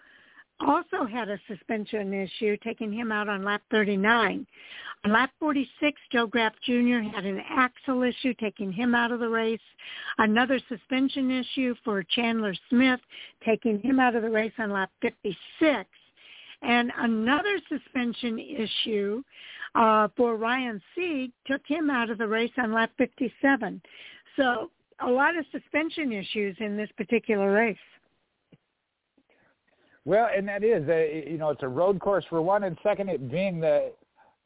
also 0.59 1.05
had 1.05 1.29
a 1.29 1.39
suspension 1.47 2.13
issue, 2.13 2.57
taking 2.63 2.91
him 2.91 3.11
out 3.11 3.29
on 3.29 3.43
lap 3.43 3.61
39. 3.71 4.45
On 5.05 5.11
lap 5.11 5.31
46, 5.39 5.99
Joe 6.11 6.27
Graf 6.27 6.53
Jr. 6.65 6.99
had 6.99 7.25
an 7.25 7.41
axle 7.49 8.03
issue, 8.03 8.33
taking 8.35 8.71
him 8.71 8.95
out 8.95 9.11
of 9.11 9.19
the 9.19 9.27
race. 9.27 9.59
Another 10.17 10.59
suspension 10.69 11.29
issue 11.29 11.75
for 11.83 12.03
Chandler 12.03 12.55
Smith, 12.69 13.01
taking 13.45 13.81
him 13.81 13.99
out 13.99 14.15
of 14.15 14.21
the 14.21 14.29
race 14.29 14.53
on 14.57 14.71
lap 14.71 14.91
56. 15.01 15.89
And 16.61 16.91
another 16.97 17.59
suspension 17.67 18.39
issue 18.39 19.21
uh, 19.75 20.07
for 20.15 20.37
Ryan 20.37 20.81
Sieg 20.95 21.31
took 21.45 21.61
him 21.67 21.89
out 21.89 22.09
of 22.09 22.17
the 22.17 22.27
race 22.27 22.51
on 22.57 22.71
lap 22.71 22.91
57. 22.97 23.81
So 24.37 24.69
a 25.01 25.09
lot 25.09 25.35
of 25.35 25.45
suspension 25.51 26.13
issues 26.13 26.55
in 26.59 26.77
this 26.77 26.89
particular 26.95 27.51
race. 27.51 27.77
Well, 30.05 30.29
and 30.35 30.47
that 30.47 30.63
is, 30.63 30.87
uh, 30.89 31.29
you 31.29 31.37
know, 31.37 31.49
it's 31.49 31.63
a 31.63 31.67
road 31.67 31.99
course 31.99 32.25
for 32.29 32.41
one, 32.41 32.63
and 32.63 32.77
second, 32.83 33.09
it 33.09 33.31
being 33.31 33.59
the 33.59 33.93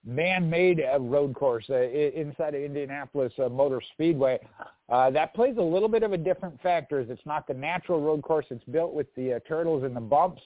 man-made 0.05 0.81
uh, 0.81 0.99
road 0.99 1.33
course 1.33 1.65
uh, 1.69 1.81
inside 1.81 2.53
of 2.53 2.61
Indianapolis 2.61 3.33
uh, 3.43 3.49
Motor 3.49 3.81
Speedway. 3.93 4.39
Uh, 4.89 5.09
that 5.09 5.33
plays 5.33 5.57
a 5.57 5.61
little 5.61 5.89
bit 5.89 6.03
of 6.03 6.13
a 6.13 6.17
different 6.17 6.61
factor. 6.61 6.99
As 6.99 7.09
it's 7.09 7.25
not 7.25 7.47
the 7.47 7.53
natural 7.53 7.99
road 8.01 8.21
course; 8.21 8.45
it's 8.51 8.63
built 8.65 8.93
with 8.93 9.07
the 9.15 9.33
uh, 9.33 9.39
turtles 9.47 9.83
and 9.83 9.95
the 9.95 10.01
bumps. 10.01 10.41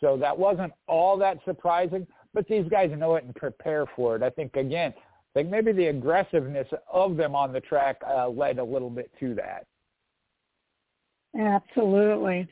So 0.00 0.16
that 0.16 0.36
wasn't 0.36 0.72
all 0.86 1.16
that 1.18 1.38
surprising. 1.44 2.06
But 2.32 2.46
these 2.48 2.66
guys 2.70 2.90
know 2.96 3.16
it 3.16 3.24
and 3.24 3.34
prepare 3.34 3.84
for 3.94 4.16
it. 4.16 4.22
I 4.22 4.30
think 4.30 4.56
again, 4.56 4.94
I 4.96 5.40
think 5.40 5.50
maybe 5.50 5.72
the 5.72 5.86
aggressiveness 5.88 6.68
of 6.90 7.16
them 7.16 7.34
on 7.34 7.52
the 7.52 7.60
track 7.60 8.00
led 8.30 8.58
a 8.58 8.64
little 8.64 8.90
bit 8.90 9.10
to 9.20 9.34
that. 9.34 9.66
Absolutely. 11.38 12.48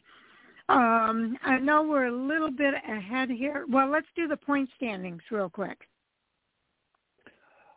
Um, 0.70 1.36
I 1.42 1.58
know 1.58 1.82
we're 1.82 2.06
a 2.06 2.12
little 2.12 2.52
bit 2.52 2.74
ahead 2.74 3.28
here. 3.28 3.64
Well, 3.68 3.90
let's 3.90 4.06
do 4.14 4.28
the 4.28 4.36
point 4.36 4.70
standings 4.76 5.20
real 5.28 5.48
quick. 5.48 5.88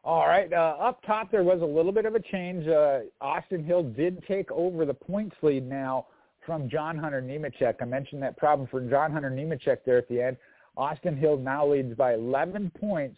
All 0.03 0.27
right. 0.27 0.51
Uh, 0.53 0.75
up 0.79 1.01
top, 1.03 1.31
there 1.31 1.43
was 1.43 1.61
a 1.61 1.65
little 1.65 1.91
bit 1.91 2.05
of 2.05 2.13
a 2.13 2.19
change. 2.19 2.67
Uh, 2.67 2.99
Austin 3.19 3.63
Hill 3.63 3.81
did 3.81 4.23
take 4.27 4.51
over 4.51 4.85
the 4.85 4.93
points 4.93 5.35
lead 5.41 5.67
now 5.67 6.05
from 6.45 6.69
John 6.69 6.95
Hunter 6.95 7.19
Nemechek. 7.19 7.75
I 7.81 7.85
mentioned 7.85 8.21
that 8.21 8.37
problem 8.37 8.67
for 8.69 8.79
John 8.87 9.11
Hunter 9.11 9.31
Nemechek 9.31 9.77
there 9.87 9.97
at 9.97 10.07
the 10.07 10.21
end. 10.21 10.37
Austin 10.77 11.17
Hill 11.17 11.37
now 11.37 11.65
leads 11.65 11.95
by 11.95 12.13
11 12.13 12.73
points 12.79 13.17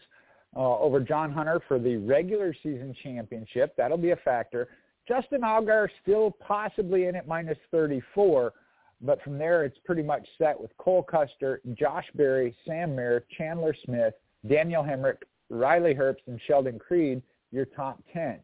uh, 0.56 0.78
over 0.78 1.00
John 1.00 1.30
Hunter 1.30 1.60
for 1.68 1.78
the 1.78 1.98
regular 1.98 2.54
season 2.62 2.94
championship. 3.02 3.74
That'll 3.76 3.98
be 3.98 4.12
a 4.12 4.16
factor. 4.16 4.68
Justin 5.06 5.42
Allgaier 5.42 5.88
still 6.02 6.30
possibly 6.30 7.06
in 7.06 7.14
at 7.14 7.28
minus 7.28 7.58
34, 7.70 8.54
but 9.00 9.22
from 9.22 9.38
there 9.38 9.64
it's 9.64 9.78
pretty 9.84 10.02
much 10.02 10.26
set 10.38 10.58
with 10.60 10.76
Cole 10.78 11.02
Custer, 11.02 11.60
Josh 11.74 12.06
Berry, 12.14 12.54
Sam 12.66 12.94
Mayer, 12.94 13.24
Chandler 13.36 13.74
Smith, 13.84 14.14
Daniel 14.48 14.82
Hemric, 14.82 15.18
Riley 15.50 15.94
Herbst, 15.94 16.26
and 16.26 16.40
Sheldon 16.46 16.78
Creed, 16.78 17.22
your 17.52 17.64
top 17.64 18.02
10. 18.12 18.40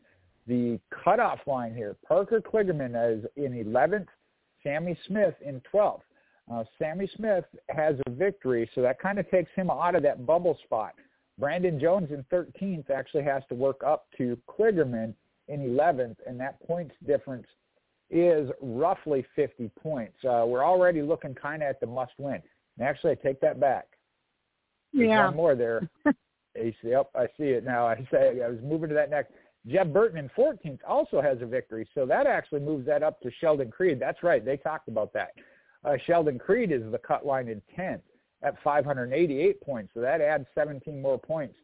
The 0.46 0.78
cutoff 1.04 1.38
line 1.46 1.74
here, 1.74 1.96
Parker 2.06 2.40
Kligerman 2.40 3.18
is 3.18 3.24
in 3.36 3.52
11th, 3.52 4.08
Sammy 4.62 4.98
Smith 5.06 5.34
in 5.44 5.60
12th. 5.72 6.00
Uh, 6.52 6.64
Sammy 6.78 7.08
Smith 7.16 7.44
has 7.68 7.96
a 8.06 8.10
victory, 8.10 8.68
so 8.74 8.82
that 8.82 9.00
kind 9.00 9.18
of 9.18 9.30
takes 9.30 9.50
him 9.54 9.70
out 9.70 9.94
of 9.94 10.02
that 10.02 10.26
bubble 10.26 10.58
spot. 10.64 10.94
Brandon 11.38 11.78
Jones 11.80 12.10
in 12.10 12.24
13th 12.32 12.90
actually 12.90 13.22
has 13.24 13.42
to 13.48 13.54
work 13.54 13.82
up 13.86 14.06
to 14.18 14.36
Kligerman 14.48 15.14
in 15.48 15.60
11th, 15.60 16.16
and 16.26 16.38
that 16.40 16.60
points 16.66 16.94
difference 17.06 17.46
is 18.12 18.50
roughly 18.60 19.24
50 19.34 19.70
points. 19.82 20.16
Uh, 20.24 20.44
we're 20.46 20.64
already 20.64 21.02
looking 21.02 21.34
kind 21.34 21.62
of 21.62 21.68
at 21.70 21.80
the 21.80 21.86
must-win. 21.86 22.42
And 22.78 22.86
actually, 22.86 23.12
I 23.12 23.14
take 23.14 23.40
that 23.40 23.58
back. 23.58 23.86
There's 24.92 25.08
yeah. 25.08 25.24
One 25.26 25.36
more 25.36 25.54
there. 25.54 25.88
yep, 26.54 27.10
I 27.14 27.26
see 27.38 27.44
it 27.44 27.64
now. 27.64 27.86
I 27.86 28.06
say 28.10 28.42
I 28.44 28.48
was 28.48 28.58
moving 28.62 28.90
to 28.90 28.94
that 28.94 29.10
next. 29.10 29.32
Jeb 29.66 29.92
Burton 29.92 30.18
in 30.18 30.28
14th 30.36 30.80
also 30.86 31.22
has 31.22 31.38
a 31.40 31.46
victory, 31.46 31.88
so 31.94 32.04
that 32.04 32.26
actually 32.26 32.60
moves 32.60 32.84
that 32.86 33.02
up 33.02 33.20
to 33.20 33.30
Sheldon 33.40 33.70
Creed. 33.70 34.00
That's 34.00 34.22
right. 34.22 34.44
They 34.44 34.56
talked 34.56 34.88
about 34.88 35.12
that. 35.14 35.30
Uh, 35.84 35.94
Sheldon 36.06 36.38
Creed 36.38 36.72
is 36.72 36.82
the 36.90 36.98
cut 36.98 37.24
line 37.24 37.48
in 37.48 37.62
10th 37.78 38.02
at 38.42 38.56
588 38.62 39.60
points, 39.60 39.92
so 39.94 40.00
that 40.00 40.20
adds 40.20 40.46
17 40.54 41.00
more 41.00 41.18
points 41.18 41.54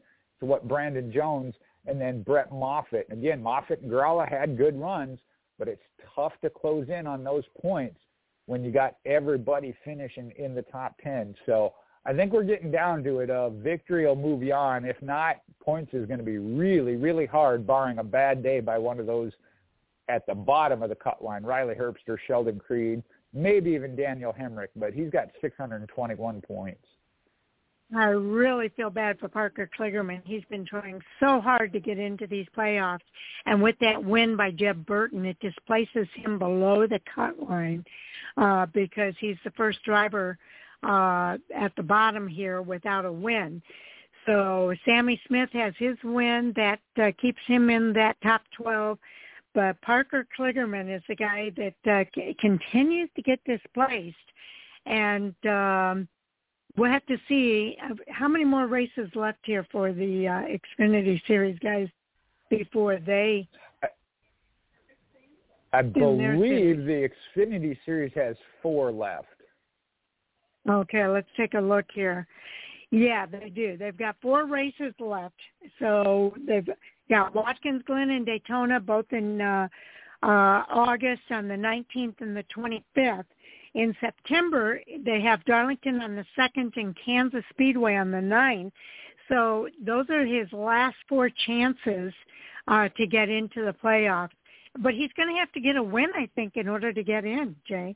to 0.40 0.46
what 0.46 0.68
Brandon 0.68 1.12
Jones 1.12 1.54
and 1.86 2.00
then 2.00 2.22
Brett 2.22 2.52
Moffitt. 2.52 3.08
Again, 3.10 3.42
Moffitt 3.42 3.82
and 3.82 3.90
Grala 3.90 4.28
had 4.28 4.56
good 4.56 4.78
runs, 4.78 5.18
but 5.58 5.68
it's 5.68 5.82
tough 6.14 6.32
to 6.42 6.50
close 6.50 6.88
in 6.88 7.06
on 7.06 7.24
those 7.24 7.44
points 7.60 7.98
when 8.46 8.64
you 8.64 8.70
got 8.70 8.96
everybody 9.04 9.74
finishing 9.84 10.32
in 10.38 10.54
the 10.54 10.62
top 10.62 10.96
10. 11.02 11.34
So 11.44 11.74
I 12.06 12.14
think 12.14 12.32
we're 12.32 12.44
getting 12.44 12.70
down 12.70 13.04
to 13.04 13.20
it. 13.20 13.30
Uh, 13.30 13.50
victory 13.50 14.06
will 14.06 14.16
move 14.16 14.42
you 14.42 14.54
on. 14.54 14.84
If 14.84 15.00
not, 15.02 15.36
points 15.60 15.92
is 15.92 16.06
going 16.06 16.18
to 16.18 16.24
be 16.24 16.38
really, 16.38 16.96
really 16.96 17.26
hard, 17.26 17.66
barring 17.66 17.98
a 17.98 18.04
bad 18.04 18.42
day 18.42 18.60
by 18.60 18.78
one 18.78 18.98
of 18.98 19.06
those 19.06 19.32
at 20.08 20.26
the 20.26 20.34
bottom 20.34 20.82
of 20.82 20.88
the 20.88 20.94
cut 20.94 21.22
line, 21.22 21.42
Riley 21.42 21.74
Herbster, 21.74 22.16
Sheldon 22.26 22.58
Creed, 22.58 23.02
maybe 23.34 23.72
even 23.72 23.94
Daniel 23.94 24.32
Hemric, 24.32 24.68
but 24.76 24.94
he's 24.94 25.10
got 25.10 25.28
621 25.40 26.40
points. 26.40 26.84
I 27.96 28.08
really 28.08 28.68
feel 28.70 28.90
bad 28.90 29.18
for 29.18 29.28
Parker 29.28 29.68
Kligerman. 29.78 30.20
He's 30.24 30.44
been 30.50 30.66
trying 30.66 31.00
so 31.20 31.40
hard 31.40 31.72
to 31.72 31.80
get 31.80 31.98
into 31.98 32.26
these 32.26 32.46
playoffs. 32.56 33.00
And 33.46 33.62
with 33.62 33.76
that 33.80 34.02
win 34.02 34.36
by 34.36 34.50
Jeb 34.50 34.84
Burton, 34.84 35.24
it 35.24 35.40
displaces 35.40 36.06
him 36.14 36.38
below 36.38 36.86
the 36.86 37.00
cut 37.14 37.40
line 37.48 37.84
uh, 38.36 38.66
because 38.66 39.14
he's 39.18 39.38
the 39.42 39.52
first 39.52 39.82
driver 39.84 40.36
uh, 40.82 41.38
at 41.54 41.74
the 41.76 41.82
bottom 41.82 42.28
here 42.28 42.60
without 42.60 43.06
a 43.06 43.12
win. 43.12 43.62
So 44.26 44.74
Sammy 44.84 45.18
Smith 45.26 45.48
has 45.54 45.72
his 45.78 45.96
win 46.04 46.52
that 46.56 46.80
uh, 47.00 47.12
keeps 47.18 47.40
him 47.46 47.70
in 47.70 47.94
that 47.94 48.18
top 48.22 48.42
12. 48.54 48.98
But 49.54 49.80
Parker 49.80 50.26
Kligerman 50.38 50.94
is 50.94 51.02
the 51.08 51.16
guy 51.16 51.52
that 51.56 51.90
uh, 51.90 52.04
c- 52.14 52.36
continues 52.38 53.08
to 53.16 53.22
get 53.22 53.42
displaced. 53.44 54.16
And 54.84 55.34
um, 55.46 56.06
we'll 56.76 56.90
have 56.90 57.06
to 57.06 57.16
see 57.28 57.76
uh, 57.82 57.94
how 58.08 58.28
many 58.28 58.44
more 58.44 58.66
races 58.66 59.10
left 59.14 59.38
here 59.44 59.66
for 59.70 59.92
the 59.92 60.28
uh, 60.28 60.80
Xfinity 60.80 61.20
Series 61.26 61.58
guys 61.60 61.88
before 62.50 62.98
they. 62.98 63.48
I 65.72 65.82
believe 65.82 66.84
the 66.84 67.08
Xfinity 67.36 67.76
Series 67.84 68.12
has 68.14 68.36
four 68.62 68.90
left. 68.90 69.26
Okay, 70.68 71.06
let's 71.06 71.28
take 71.36 71.54
a 71.54 71.60
look 71.60 71.86
here. 71.92 72.26
Yeah, 72.90 73.26
they 73.26 73.50
do. 73.50 73.76
They've 73.76 73.96
got 73.96 74.16
four 74.22 74.46
races 74.46 74.94
left. 74.98 75.36
So 75.78 76.34
they've 76.46 76.68
got 77.10 77.34
Watkins 77.34 77.82
Glen 77.86 78.10
and 78.10 78.24
Daytona 78.24 78.80
both 78.80 79.06
in 79.12 79.40
uh, 79.40 79.68
uh, 80.22 80.26
August 80.70 81.22
on 81.30 81.48
the 81.48 81.54
19th 81.54 82.20
and 82.20 82.36
the 82.36 82.44
25th. 82.54 83.24
In 83.78 83.94
September, 84.00 84.80
they 85.04 85.20
have 85.20 85.44
Darlington 85.44 86.00
on 86.00 86.16
the 86.16 86.24
2nd 86.36 86.72
and 86.76 86.96
Kansas 87.02 87.44
Speedway 87.50 87.94
on 87.94 88.10
the 88.10 88.18
9th. 88.18 88.72
So 89.28 89.68
those 89.80 90.10
are 90.10 90.26
his 90.26 90.52
last 90.52 90.96
four 91.08 91.30
chances 91.46 92.12
uh, 92.66 92.88
to 92.96 93.06
get 93.06 93.28
into 93.28 93.64
the 93.64 93.72
playoffs. 93.72 94.30
But 94.80 94.94
he's 94.94 95.12
going 95.16 95.32
to 95.32 95.38
have 95.38 95.52
to 95.52 95.60
get 95.60 95.76
a 95.76 95.82
win, 95.82 96.08
I 96.16 96.28
think, 96.34 96.56
in 96.56 96.68
order 96.68 96.92
to 96.92 97.02
get 97.04 97.24
in, 97.24 97.54
Jay 97.66 97.94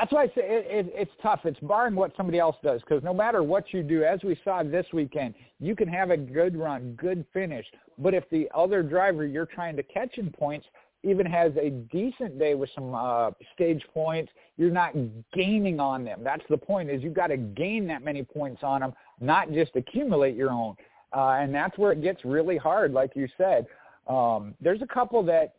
that's 0.00 0.12
why 0.12 0.22
I 0.22 0.26
say 0.28 0.32
it, 0.36 0.86
it, 0.86 0.92
it's 0.94 1.10
tough. 1.22 1.40
It's 1.44 1.60
barring 1.60 1.94
what 1.94 2.12
somebody 2.16 2.38
else 2.38 2.56
does 2.62 2.80
because 2.80 3.02
no 3.02 3.12
matter 3.12 3.42
what 3.42 3.64
you 3.74 3.82
do, 3.82 4.02
as 4.02 4.22
we 4.22 4.38
saw 4.44 4.62
this 4.62 4.86
weekend, 4.94 5.34
you 5.58 5.76
can 5.76 5.88
have 5.88 6.10
a 6.10 6.16
good 6.16 6.56
run, 6.56 6.94
good 6.98 7.24
finish. 7.34 7.66
But 7.98 8.14
if 8.14 8.24
the 8.30 8.48
other 8.54 8.82
driver 8.82 9.26
you're 9.26 9.44
trying 9.44 9.76
to 9.76 9.82
catch 9.82 10.16
in 10.16 10.30
points 10.30 10.66
even 11.02 11.24
has 11.26 11.52
a 11.56 11.70
decent 11.70 12.38
day 12.38 12.54
with 12.54 12.70
some 12.74 12.94
uh, 12.94 13.30
stage 13.54 13.82
points, 13.94 14.30
you're 14.56 14.70
not 14.70 14.94
gaining 15.32 15.80
on 15.80 16.04
them. 16.04 16.20
That's 16.22 16.44
the 16.50 16.58
point 16.58 16.90
is 16.90 17.02
you've 17.02 17.14
got 17.14 17.28
to 17.28 17.36
gain 17.36 17.86
that 17.86 18.04
many 18.04 18.22
points 18.22 18.62
on 18.62 18.80
them, 18.80 18.92
not 19.20 19.50
just 19.50 19.74
accumulate 19.76 20.36
your 20.36 20.50
own. 20.50 20.76
Uh, 21.16 21.38
and 21.40 21.54
that's 21.54 21.76
where 21.78 21.92
it 21.92 22.02
gets 22.02 22.24
really 22.24 22.56
hard, 22.56 22.92
like 22.92 23.12
you 23.16 23.28
said. 23.38 23.66
Um, 24.06 24.54
there's 24.60 24.82
a 24.82 24.86
couple 24.86 25.22
that, 25.24 25.54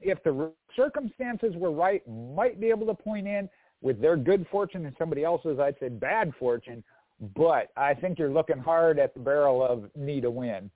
if 0.00 0.22
the 0.22 0.52
circumstances 0.76 1.54
were 1.56 1.72
right, 1.72 2.02
might 2.08 2.60
be 2.60 2.68
able 2.68 2.86
to 2.86 2.94
point 2.94 3.26
in 3.26 3.48
with 3.80 4.00
their 4.00 4.16
good 4.16 4.46
fortune 4.50 4.84
and 4.86 4.94
somebody 4.98 5.24
else's, 5.24 5.58
I'd 5.58 5.76
say 5.80 5.88
bad 5.88 6.32
fortune. 6.38 6.84
But 7.36 7.70
I 7.76 7.94
think 7.94 8.18
you're 8.18 8.32
looking 8.32 8.58
hard 8.58 8.98
at 8.98 9.14
the 9.14 9.20
barrel 9.20 9.64
of 9.64 9.88
need 9.96 10.24
a 10.24 10.30
win. 10.30 10.70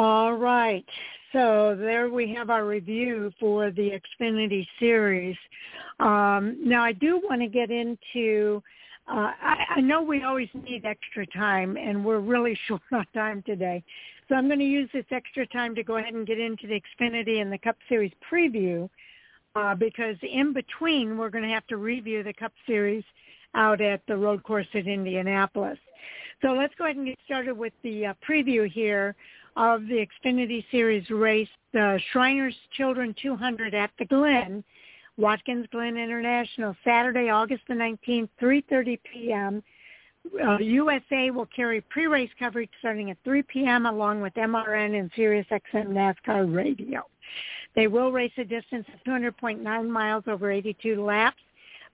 All 0.00 0.32
right. 0.32 0.86
So 1.30 1.76
there 1.78 2.08
we 2.08 2.32
have 2.32 2.48
our 2.48 2.64
review 2.64 3.30
for 3.38 3.70
the 3.70 4.00
Xfinity 4.18 4.66
series. 4.78 5.36
Um, 5.98 6.56
now 6.58 6.82
I 6.82 6.92
do 6.92 7.20
want 7.22 7.42
to 7.42 7.46
get 7.46 7.70
into, 7.70 8.62
uh, 9.06 9.32
I, 9.42 9.66
I 9.76 9.80
know 9.82 10.00
we 10.00 10.22
always 10.22 10.48
need 10.54 10.86
extra 10.86 11.26
time 11.26 11.76
and 11.76 12.02
we're 12.02 12.20
really 12.20 12.58
short 12.66 12.80
on 12.92 13.04
time 13.12 13.42
today. 13.42 13.84
So 14.30 14.36
I'm 14.36 14.46
going 14.46 14.60
to 14.60 14.64
use 14.64 14.88
this 14.94 15.04
extra 15.10 15.46
time 15.48 15.74
to 15.74 15.82
go 15.82 15.98
ahead 15.98 16.14
and 16.14 16.26
get 16.26 16.40
into 16.40 16.66
the 16.66 16.80
Xfinity 16.80 17.42
and 17.42 17.52
the 17.52 17.58
Cup 17.58 17.76
Series 17.86 18.12
preview 18.32 18.88
uh, 19.54 19.74
because 19.74 20.16
in 20.22 20.54
between 20.54 21.18
we're 21.18 21.28
going 21.28 21.44
to 21.44 21.50
have 21.50 21.66
to 21.66 21.76
review 21.76 22.22
the 22.22 22.32
Cup 22.32 22.54
Series 22.66 23.04
out 23.54 23.82
at 23.82 24.00
the 24.08 24.16
road 24.16 24.44
course 24.44 24.68
at 24.72 24.86
Indianapolis. 24.86 25.78
So 26.40 26.52
let's 26.52 26.74
go 26.76 26.84
ahead 26.84 26.96
and 26.96 27.04
get 27.04 27.18
started 27.26 27.52
with 27.52 27.74
the 27.82 28.06
uh, 28.06 28.14
preview 28.26 28.66
here 28.66 29.14
of 29.56 29.82
the 29.86 30.06
Xfinity 30.06 30.64
Series 30.70 31.08
race, 31.10 31.48
the 31.72 32.00
Shriners 32.12 32.54
Children 32.76 33.14
200 33.20 33.74
at 33.74 33.90
the 33.98 34.04
Glen, 34.04 34.64
Watkins 35.16 35.66
Glen 35.70 35.96
International, 35.96 36.74
Saturday, 36.84 37.30
August 37.30 37.62
the 37.68 37.74
19th, 37.74 38.28
3.30 38.40 38.98
p.m. 39.12 39.62
Uh, 40.42 40.58
USA 40.58 41.30
will 41.30 41.46
carry 41.46 41.80
pre-race 41.80 42.30
coverage 42.38 42.70
starting 42.78 43.10
at 43.10 43.16
3 43.24 43.42
p.m. 43.42 43.86
along 43.86 44.20
with 44.20 44.34
MRN 44.34 44.98
and 44.98 45.10
SiriusXM 45.12 45.88
NASCAR 45.88 46.54
Radio. 46.54 47.02
They 47.74 47.86
will 47.86 48.12
race 48.12 48.32
a 48.36 48.44
distance 48.44 48.86
of 48.92 49.00
200.9 49.04 49.88
miles 49.88 50.24
over 50.26 50.50
82 50.50 51.02
laps. 51.02 51.40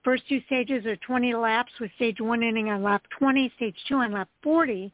First 0.03 0.23
two 0.29 0.41
stages 0.45 0.85
are 0.85 0.95
20 0.97 1.33
laps 1.35 1.71
with 1.79 1.91
stage 1.95 2.19
one 2.19 2.43
ending 2.43 2.69
on 2.69 2.83
lap 2.83 3.03
20, 3.17 3.51
stage 3.55 3.75
two 3.87 3.95
on 3.95 4.13
lap 4.13 4.29
40. 4.43 4.91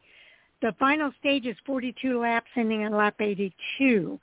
The 0.64 0.74
final 0.80 1.12
stage 1.20 1.46
is 1.46 1.58
42 1.66 2.22
laps 2.22 2.48
ending 2.56 2.86
on 2.86 2.94
lap 2.94 3.16
82. 3.20 4.18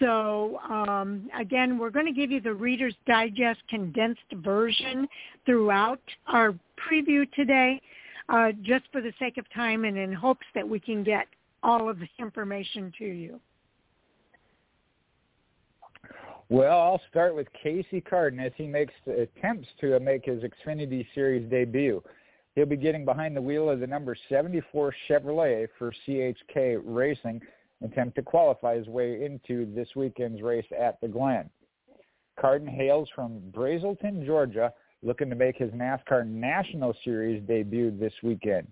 So 0.00 0.58
um, 0.68 1.30
again, 1.38 1.78
we're 1.78 1.90
going 1.90 2.06
to 2.06 2.12
give 2.12 2.32
you 2.32 2.40
the 2.40 2.52
Reader's 2.52 2.96
Digest 3.06 3.60
condensed 3.70 4.20
version 4.42 5.06
throughout 5.46 6.00
our 6.26 6.52
preview 6.76 7.30
today, 7.32 7.80
uh, 8.28 8.50
just 8.62 8.86
for 8.90 9.00
the 9.00 9.12
sake 9.20 9.38
of 9.38 9.44
time 9.54 9.84
and 9.84 9.96
in 9.96 10.12
hopes 10.12 10.46
that 10.52 10.68
we 10.68 10.80
can 10.80 11.04
get 11.04 11.28
all 11.62 11.88
of 11.88 12.00
the 12.00 12.08
information 12.18 12.92
to 12.98 13.04
you. 13.04 13.40
Well, 16.48 16.80
I'll 16.80 17.02
start 17.08 17.36
with 17.36 17.46
Casey 17.62 18.00
Carden 18.00 18.40
as 18.40 18.52
he 18.56 18.66
makes 18.66 18.94
attempts 19.06 19.68
to 19.80 20.00
make 20.00 20.24
his 20.24 20.42
Xfinity 20.42 21.06
Series 21.14 21.48
debut. 21.48 22.02
He'll 22.54 22.66
be 22.66 22.76
getting 22.76 23.04
behind 23.04 23.36
the 23.36 23.42
wheel 23.42 23.70
of 23.70 23.80
the 23.80 23.86
number 23.86 24.16
74 24.28 24.94
Chevrolet 25.08 25.68
for 25.78 25.92
CHK 26.06 26.80
Racing, 26.84 27.40
attempt 27.84 28.16
to 28.16 28.22
qualify 28.22 28.76
his 28.76 28.88
way 28.88 29.24
into 29.24 29.72
this 29.74 29.88
weekend's 29.94 30.42
race 30.42 30.66
at 30.76 31.00
the 31.00 31.08
Glen. 31.08 31.48
Carden 32.40 32.68
hails 32.68 33.08
from 33.14 33.40
Braselton, 33.52 34.24
Georgia, 34.24 34.72
looking 35.02 35.30
to 35.30 35.36
make 35.36 35.56
his 35.56 35.70
NASCAR 35.72 36.26
National 36.26 36.94
Series 37.04 37.42
debut 37.46 37.96
this 37.96 38.12
weekend. 38.22 38.66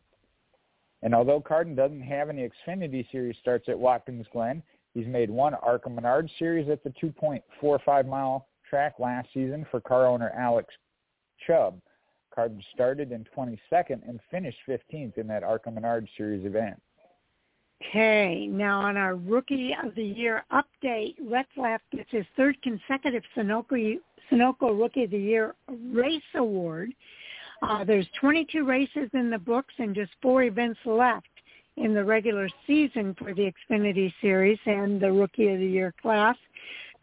And 1.03 1.15
although 1.15 1.41
Carden 1.41 1.75
doesn't 1.75 2.03
have 2.03 2.29
any 2.29 2.49
Xfinity 2.49 3.11
Series 3.13 3.37
starts 3.41 3.69
at 3.69 3.79
Watkins 3.79 4.27
Glen, 4.33 4.63
he's 4.95 5.07
made 5.07 5.31
one 5.31 5.55
ARCA 5.55 5.91
Menard 5.91 6.29
Series 6.39 6.69
at 6.69 6.83
the 6.83 6.91
2.45 6.91 8.09
mile 8.09 8.47
track 8.69 8.95
last 8.99 9.29
season 9.33 9.67
for 9.71 9.81
car 9.81 10.07
owner 10.07 10.33
Alex 10.37 10.75
Clubb. 11.45 11.81
Carden 12.37 12.63
started 12.75 13.13
in 13.13 13.27
22nd 13.37 14.07
and 14.07 14.21
finished 14.31 14.59
15th 14.69 15.17
in 15.17 15.27
that 15.27 15.43
ARCA 15.43 15.71
Menard 15.71 16.07
Series 16.19 16.45
event. 16.45 16.81
Okay, 17.83 18.47
now 18.47 18.81
on 18.81 18.97
our 18.97 19.17
Rookie 19.17 19.75
of 19.83 19.95
the 19.95 20.05
Year 20.05 20.45
update, 20.53 21.15
Retzlaff 21.21 21.81
gets 21.93 22.11
his 22.11 22.27
third 22.37 22.57
consecutive 22.63 23.23
Sunoco, 23.37 23.99
Sunoco 24.31 24.79
Rookie 24.79 25.05
of 25.05 25.11
the 25.11 25.19
Year 25.19 25.55
race 25.91 26.23
award. 26.35 26.93
Uh, 27.63 27.85
there's 27.85 28.07
22 28.21 28.65
races 28.65 29.09
in 29.15 29.31
the 29.31 29.39
books 29.39 29.75
and 29.79 29.95
just 29.95 30.13
four 30.21 30.43
events 30.43 30.79
left 30.85 31.27
in 31.77 31.95
the 31.95 32.05
regular 32.05 32.49
season 32.67 33.15
for 33.19 33.35
the 33.35 33.51
Xfinity 33.71 34.13
Series 34.21 34.59
and 34.67 35.01
the 35.01 35.11
Rookie 35.11 35.49
of 35.49 35.59
the 35.59 35.67
Year 35.67 35.95
class. 36.01 36.37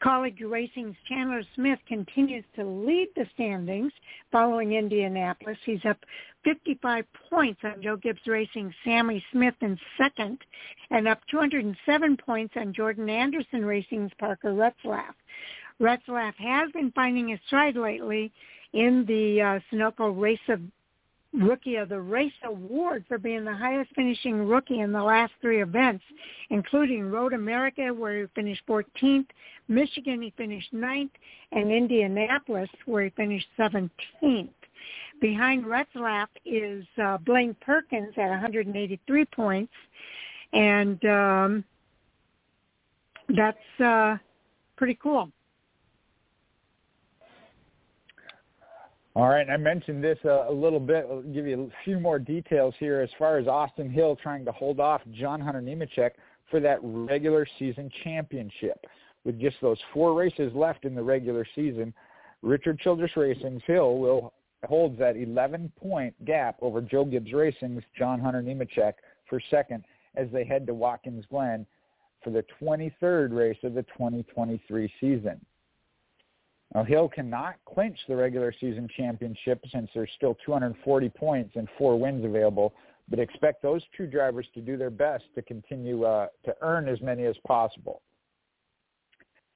Kaulig 0.04 0.38
Racing's 0.42 0.98
Chandler 1.08 1.44
Smith 1.56 1.80
continues 1.88 2.44
to 2.56 2.66
lead 2.66 3.08
the 3.16 3.26
standings 3.36 3.94
following 4.34 4.74
Indianapolis. 4.74 5.58
He's 5.66 5.86
up 5.86 5.98
55 6.44 7.06
points 7.30 7.62
on 7.64 7.82
Joe 7.82 7.96
Gibbs 7.96 8.28
Racing's 8.28 8.74
Sammy 8.84 9.24
Smith 9.32 9.54
in 9.62 9.80
second 9.98 10.40
and 10.90 11.08
up 11.08 11.22
207 11.32 12.18
points 12.18 12.54
on 12.58 12.74
Jordan 12.74 13.10
Anderson 13.10 13.64
Racing's 13.64 14.12
Parker 14.20 14.52
Retzlaff. 14.52 15.14
Retzlaff 15.80 16.36
has 16.36 16.70
been 16.74 16.92
finding 16.92 17.30
his 17.30 17.40
stride 17.48 17.78
lately 17.78 18.30
in 18.74 19.06
the 19.08 19.42
uh, 19.42 19.60
Sunoco 19.72 20.20
Race 20.20 20.40
of 20.50 20.60
Rookie 21.34 21.78
of 21.78 21.90
the 21.90 22.00
Race 22.00 22.32
Award 22.44 23.06
for 23.08 23.18
being 23.18 23.44
the 23.44 23.56
highest 23.56 23.92
finishing 23.96 24.48
rookie 24.48 24.82
in 24.82 24.92
the 24.92 25.02
last 25.02 25.34
three 25.42 25.62
events, 25.62 26.04
including 26.50 27.10
Road 27.10 27.34
America, 27.34 27.94
where 27.94 28.22
he 28.22 28.28
finished 28.36 28.62
14th, 28.68 29.26
Michigan 29.68 30.22
he 30.22 30.32
finished 30.38 30.74
9th, 30.74 31.10
and 31.52 31.72
Indianapolis, 31.72 32.70
where 32.86 33.06
he 33.06 33.10
finished 33.12 33.48
17th. 33.58 34.50
Behind 35.22 35.66
Retzlaff 35.66 36.28
is 36.46 36.86
uh, 37.02 37.18
Blaine 37.20 37.56
Perkins 37.62 38.14
at 38.18 38.30
183 38.30 39.26
points, 39.26 39.74
and 40.52 41.04
um, 41.06 41.64
that's 43.30 43.82
uh, 43.84 44.18
pretty 44.76 44.98
cool. 45.02 45.32
All 49.16 49.28
right, 49.28 49.48
I 49.48 49.58
mentioned 49.58 50.04
this 50.04 50.18
a, 50.24 50.48
a 50.50 50.54
little 50.54 50.80
bit. 50.80 51.06
I'll 51.10 51.22
give 51.22 51.46
you 51.46 51.72
a 51.72 51.84
few 51.84 52.00
more 52.00 52.18
details 52.18 52.74
here 52.80 53.02
as 53.02 53.10
far 53.20 53.38
as 53.38 53.48
Austin 53.48 53.90
Hill 53.90 54.16
trying 54.16 54.44
to 54.46 54.52
hold 54.52 54.80
off 54.80 55.02
John 55.12 55.40
Hunter 55.40 55.62
Nemechek 55.62 56.12
for 56.50 56.60
that 56.62 56.80
regular 56.82 57.46
season 57.60 57.92
championship. 58.04 58.86
With 59.24 59.40
just 59.40 59.58
those 59.62 59.78
four 59.94 60.14
races 60.16 60.52
left 60.56 60.84
in 60.84 60.96
the 60.96 61.04
regular 61.04 61.46
season, 61.54 61.94
Richard 62.42 62.80
Childress 62.80 63.16
Racing's 63.16 63.62
Hill 63.68 63.98
will 63.98 64.34
holds 64.66 64.98
that 64.98 65.16
11-point 65.16 66.26
gap 66.26 66.56
over 66.62 66.82
Joe 66.82 67.06
Gibbs 67.06 67.34
Racing's 67.34 67.84
John 67.98 68.20
Hunter 68.20 68.42
Nemechek 68.42 68.94
for 69.30 69.40
second 69.52 69.84
as 70.16 70.28
they 70.32 70.46
head 70.46 70.66
to 70.68 70.74
Watkins 70.74 71.26
Glen 71.30 71.66
for 72.24 72.30
the 72.30 72.46
23rd 72.62 73.36
race 73.36 73.58
of 73.64 73.74
the 73.74 73.84
2023 73.84 74.92
season. 75.00 75.40
Now, 76.74 76.84
Hill 76.84 77.08
cannot 77.08 77.56
clinch 77.66 77.98
the 78.08 78.16
regular 78.16 78.54
season 78.60 78.88
championship 78.98 79.64
since 79.72 79.90
there's 79.94 80.10
still 80.16 80.36
240 80.46 81.10
points 81.10 81.52
and 81.56 81.68
four 81.78 82.00
wins 82.00 82.26
available, 82.26 82.74
but 83.10 83.20
expect 83.20 83.62
those 83.62 83.84
two 83.96 84.08
drivers 84.08 84.48
to 84.56 84.62
do 84.62 84.76
their 84.76 84.90
best 84.90 85.26
to 85.36 85.44
continue 85.44 86.04
uh, 86.04 86.28
to 86.46 86.56
earn 86.62 86.88
as 86.88 87.00
many 87.02 87.26
as 87.26 87.36
possible. 87.46 88.02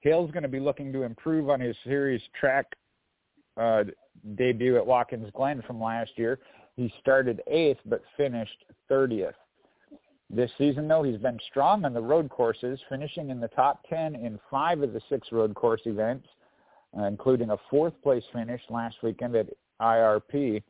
Hill's 0.01 0.29
going 0.31 0.43
to 0.43 0.49
be 0.49 0.59
looking 0.59 0.93
to 0.93 1.03
improve 1.03 1.49
on 1.49 1.59
his 1.59 1.75
series 1.83 2.21
track 2.39 2.67
uh, 3.57 3.85
debut 4.35 4.77
at 4.77 4.85
Watkins 4.85 5.31
Glen 5.35 5.63
from 5.65 5.81
last 5.81 6.11
year. 6.17 6.39
He 6.75 6.93
started 6.99 7.41
eighth 7.47 7.79
but 7.85 8.03
finished 8.15 8.63
30th. 8.91 9.33
This 10.29 10.51
season, 10.57 10.87
though, 10.87 11.03
he's 11.03 11.17
been 11.17 11.39
strong 11.49 11.83
on 11.83 11.93
the 11.93 12.01
road 12.01 12.29
courses, 12.29 12.79
finishing 12.89 13.31
in 13.31 13.39
the 13.39 13.47
top 13.47 13.83
10 13.89 14.13
in 14.13 14.37
five 14.51 14.83
of 14.83 14.93
the 14.93 15.01
six 15.09 15.29
road 15.31 15.55
course 15.55 15.81
events 15.85 16.27
Uh, 16.97 17.03
including 17.03 17.51
a 17.51 17.57
fourth 17.69 17.93
place 18.01 18.23
finish 18.33 18.61
last 18.71 18.95
weekend 19.03 19.35
at 19.35 19.47
IRP. 19.79 20.63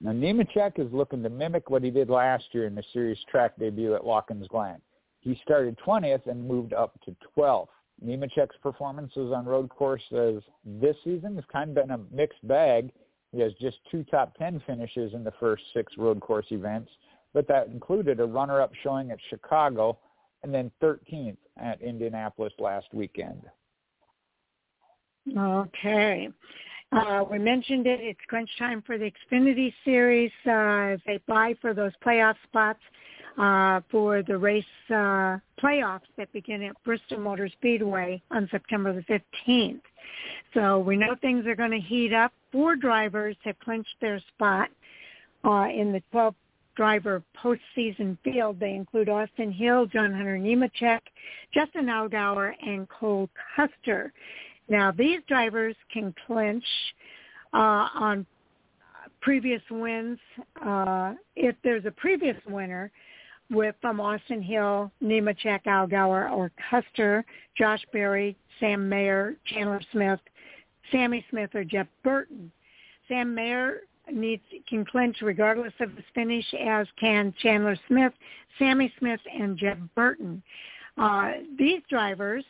Now, 0.00 0.12
Nemechek 0.12 0.78
is 0.78 0.90
looking 0.92 1.22
to 1.22 1.28
mimic 1.28 1.68
what 1.68 1.82
he 1.82 1.90
did 1.90 2.08
last 2.08 2.44
year 2.52 2.66
in 2.66 2.74
the 2.74 2.84
series 2.94 3.18
track 3.30 3.52
debut 3.58 3.94
at 3.94 4.02
Watkins 4.02 4.48
Glen. 4.48 4.80
He 5.20 5.38
started 5.42 5.78
20th 5.86 6.26
and 6.26 6.48
moved 6.48 6.72
up 6.72 6.98
to 7.04 7.14
12th. 7.36 7.68
Nemechek's 8.02 8.56
performances 8.62 9.30
on 9.30 9.44
road 9.44 9.68
courses 9.68 10.42
this 10.64 10.96
season 11.04 11.34
has 11.34 11.44
kind 11.52 11.70
of 11.70 11.74
been 11.74 11.90
a 11.90 12.00
mixed 12.10 12.46
bag. 12.48 12.90
He 13.30 13.40
has 13.40 13.52
just 13.60 13.78
two 13.90 14.04
top 14.04 14.34
10 14.38 14.62
finishes 14.66 15.12
in 15.12 15.22
the 15.22 15.32
first 15.38 15.64
six 15.74 15.92
road 15.98 16.20
course 16.20 16.46
events, 16.50 16.90
but 17.34 17.46
that 17.48 17.66
included 17.66 18.20
a 18.20 18.24
runner-up 18.24 18.72
showing 18.82 19.10
at 19.10 19.18
Chicago 19.28 19.98
and 20.42 20.54
then 20.54 20.70
13th 20.82 21.36
at 21.58 21.82
Indianapolis 21.82 22.54
last 22.58 22.86
weekend. 22.94 23.42
Okay. 25.36 26.28
Uh, 26.92 27.24
we 27.28 27.38
mentioned 27.38 27.86
it. 27.86 28.00
It's 28.00 28.20
crunch 28.28 28.50
time 28.58 28.82
for 28.86 28.98
the 28.98 29.10
Xfinity 29.10 29.72
Series 29.84 30.30
uh, 30.46 30.94
as 30.94 31.00
they 31.06 31.18
buy 31.26 31.54
for 31.60 31.74
those 31.74 31.92
playoff 32.04 32.36
spots 32.44 32.80
uh, 33.38 33.80
for 33.90 34.22
the 34.22 34.36
race 34.36 34.64
uh, 34.90 35.38
playoffs 35.60 36.02
that 36.16 36.32
begin 36.32 36.62
at 36.62 36.76
Bristol 36.84 37.18
Motor 37.18 37.48
Speedway 37.48 38.22
on 38.30 38.48
September 38.50 38.92
the 38.92 39.20
15th. 39.48 39.80
So 40.52 40.78
we 40.78 40.96
know 40.96 41.16
things 41.20 41.46
are 41.46 41.56
going 41.56 41.72
to 41.72 41.80
heat 41.80 42.12
up. 42.12 42.32
Four 42.52 42.76
drivers 42.76 43.36
have 43.42 43.58
clinched 43.58 43.96
their 44.00 44.20
spot 44.34 44.68
uh, 45.44 45.68
in 45.74 45.92
the 45.92 46.02
12 46.12 46.34
driver 46.76 47.22
postseason 47.42 48.16
field. 48.24 48.58
They 48.60 48.74
include 48.74 49.08
Austin 49.08 49.52
Hill, 49.52 49.86
John 49.86 50.12
Hunter 50.12 50.38
Nemechek, 50.38 51.00
Justin 51.52 51.86
Allgaier, 51.86 52.52
and 52.64 52.88
Cole 52.88 53.28
Custer. 53.56 54.12
Now, 54.68 54.90
these 54.90 55.20
drivers 55.28 55.76
can 55.92 56.14
clinch 56.26 56.64
uh, 57.52 57.88
on 57.94 58.26
previous 59.20 59.62
wins. 59.70 60.18
Uh, 60.64 61.14
if 61.36 61.56
there's 61.62 61.84
a 61.84 61.90
previous 61.90 62.36
winner 62.46 62.90
with 63.50 63.74
from 63.80 64.00
Austin 64.00 64.42
Hill, 64.42 64.90
Nemechek, 65.02 65.64
Allgaier, 65.64 66.30
or 66.30 66.50
Custer, 66.70 67.24
Josh 67.56 67.84
Berry, 67.92 68.36
Sam 68.60 68.88
Mayer, 68.88 69.36
Chandler 69.46 69.80
Smith, 69.92 70.20
Sammy 70.90 71.24
Smith, 71.30 71.50
or 71.54 71.64
Jeb 71.64 71.88
Burton. 72.02 72.50
Sam 73.08 73.34
Mayer 73.34 73.80
needs 74.12 74.42
can 74.68 74.84
clinch 74.84 75.18
regardless 75.22 75.72
of 75.80 75.90
his 75.92 76.04
finish, 76.14 76.44
as 76.60 76.86
can 76.98 77.34
Chandler 77.42 77.76
Smith, 77.88 78.12
Sammy 78.58 78.92
Smith, 78.98 79.20
and 79.32 79.56
Jeb 79.56 79.88
Burton. 79.94 80.42
Uh, 80.96 81.32
these 81.58 81.82
drivers 81.88 82.44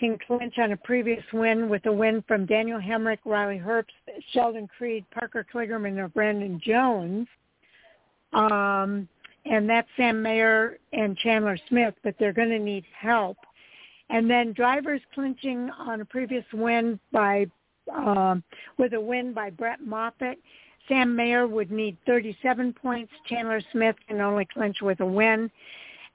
can 0.00 0.18
clinch 0.26 0.54
on 0.58 0.72
a 0.72 0.76
previous 0.78 1.22
win 1.32 1.68
with 1.68 1.84
a 1.86 1.92
win 1.92 2.24
from 2.26 2.46
Daniel 2.46 2.80
Hemric, 2.80 3.18
Riley 3.24 3.58
Herbst, 3.58 3.84
Sheldon 4.32 4.66
Creed, 4.76 5.04
Parker 5.12 5.46
Kligerman, 5.52 5.98
or 5.98 6.08
Brandon 6.08 6.60
Jones. 6.64 7.28
Um, 8.32 9.06
and 9.44 9.68
that's 9.68 9.88
Sam 9.96 10.22
Mayer 10.22 10.78
and 10.92 11.16
Chandler 11.18 11.58
Smith, 11.68 11.94
but 12.02 12.14
they're 12.18 12.32
going 12.32 12.50
to 12.50 12.58
need 12.58 12.84
help. 12.98 13.36
And 14.08 14.28
then 14.28 14.52
drivers 14.52 15.00
clinching 15.14 15.70
on 15.78 16.00
a 16.00 16.04
previous 16.04 16.44
win 16.52 16.98
by 17.12 17.46
um, 17.94 18.42
with 18.78 18.94
a 18.94 19.00
win 19.00 19.32
by 19.32 19.50
Brett 19.50 19.80
Moffitt. 19.84 20.38
Sam 20.88 21.14
Mayer 21.14 21.46
would 21.46 21.70
need 21.70 21.96
37 22.06 22.72
points. 22.72 23.12
Chandler 23.28 23.60
Smith 23.72 23.96
can 24.08 24.20
only 24.20 24.46
clinch 24.52 24.78
with 24.82 25.00
a 25.00 25.06
win. 25.06 25.50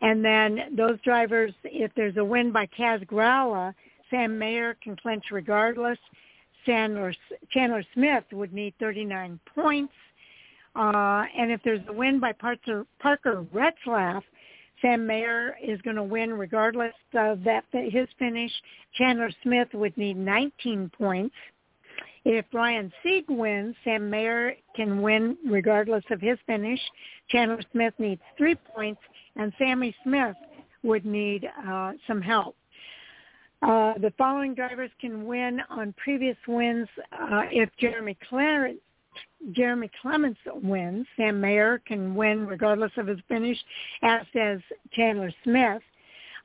And 0.02 0.24
then 0.24 0.76
those 0.76 1.00
drivers, 1.02 1.54
if 1.64 1.92
there's 1.96 2.18
a 2.18 2.24
win 2.24 2.52
by 2.52 2.68
Kaz 2.78 3.06
Grala, 3.06 3.74
Sam 4.10 4.38
Mayer 4.38 4.76
can 4.84 4.96
clinch 4.96 5.26
regardless. 5.32 5.98
Chandler, 6.66 7.14
Chandler 7.52 7.84
Smith 7.94 8.24
would 8.32 8.54
need 8.54 8.74
39 8.80 9.40
points. 9.54 9.94
Uh, 10.76 11.24
and 11.38 11.52
if 11.52 11.62
there's 11.64 11.82
a 11.88 11.94
win 11.94 12.20
by 12.20 12.34
Parker, 12.34 12.86
Parker 13.00 13.46
Retzlaff, 13.54 14.24
Sam 14.82 15.08
Mayer 15.08 15.56
is 15.64 15.82
going 15.82 15.96
to 15.96 16.04
win 16.04 16.34
regardless 16.34 16.94
of 17.14 17.44
that 17.44 17.64
his 17.72 18.08
finish. 18.20 18.52
Chandler 18.96 19.32
Smith 19.42 19.70
would 19.74 19.96
need 19.98 20.18
19 20.18 20.92
points. 20.98 21.36
If 22.26 22.46
Ryan 22.54 22.92
Sieg 23.02 23.26
wins, 23.30 23.76
Sam 23.84 24.10
Mayer 24.10 24.56
can 24.76 25.02
win 25.02 25.38
regardless 25.48 26.04
of 26.10 26.20
his 26.20 26.38
finish. 26.46 26.80
Chandler 27.30 27.62
Smith 27.72 27.94
needs 28.00 28.22
three 28.38 28.56
points, 28.56 29.00
and 29.36 29.54
Sammy 29.58 29.96
Smith 30.04 30.36
would 30.84 31.06
need 31.06 31.48
uh, 31.68 31.94
some 32.08 32.22
help. 32.22 32.56
Uh, 33.62 33.94
the 34.00 34.14
following 34.18 34.54
drivers 34.54 34.92
can 35.02 35.26
win 35.26 35.60
on 35.70 35.94
previous 35.98 36.38
wins 36.48 36.88
uh, 37.14 37.44
if 37.52 37.70
Jeremy 37.80 38.18
Jeremy 39.54 39.90
Clements 40.02 40.40
wins. 40.62 41.06
Sam 41.18 41.40
Mayer 41.40 41.82
can 41.88 42.16
win 42.16 42.46
regardless 42.46 42.92
of 42.98 43.08
his 43.08 43.20
finish, 43.28 43.58
as 44.04 44.22
does 44.34 44.60
Chandler 44.92 45.32
Smith. 45.44 45.82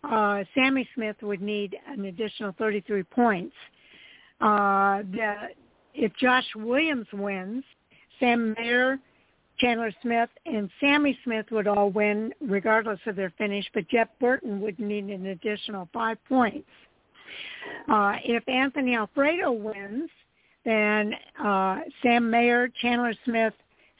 Uh, 0.04 0.44
Sammy 0.54 0.88
Smith 0.94 1.16
would 1.22 1.42
need 1.42 1.76
an 1.88 2.06
additional 2.06 2.54
33 2.58 3.02
points. 3.04 3.54
Uh, 4.40 5.02
the, 5.12 5.34
if 5.94 6.12
Josh 6.16 6.46
Williams 6.56 7.06
wins, 7.12 7.64
Sam 8.18 8.54
Mayer, 8.58 8.98
Chandler 9.60 9.92
Smith, 10.02 10.30
and 10.46 10.70
Sammy 10.80 11.18
Smith 11.24 11.46
would 11.50 11.66
all 11.66 11.90
win 11.90 12.32
regardless 12.40 13.00
of 13.06 13.16
their 13.16 13.32
finish, 13.36 13.64
but 13.74 13.88
Jeb 13.88 14.08
Burton 14.20 14.60
would 14.60 14.78
need 14.78 15.04
an 15.04 15.26
additional 15.26 15.88
five 15.92 16.18
points. 16.28 16.68
Uh, 17.88 18.14
if 18.24 18.46
Anthony 18.48 18.96
Alfredo 18.96 19.52
wins, 19.52 20.10
then 20.64 21.14
uh, 21.42 21.80
Sam 22.02 22.30
Mayer, 22.30 22.68
Chandler 22.80 23.14
Smith, 23.24 23.54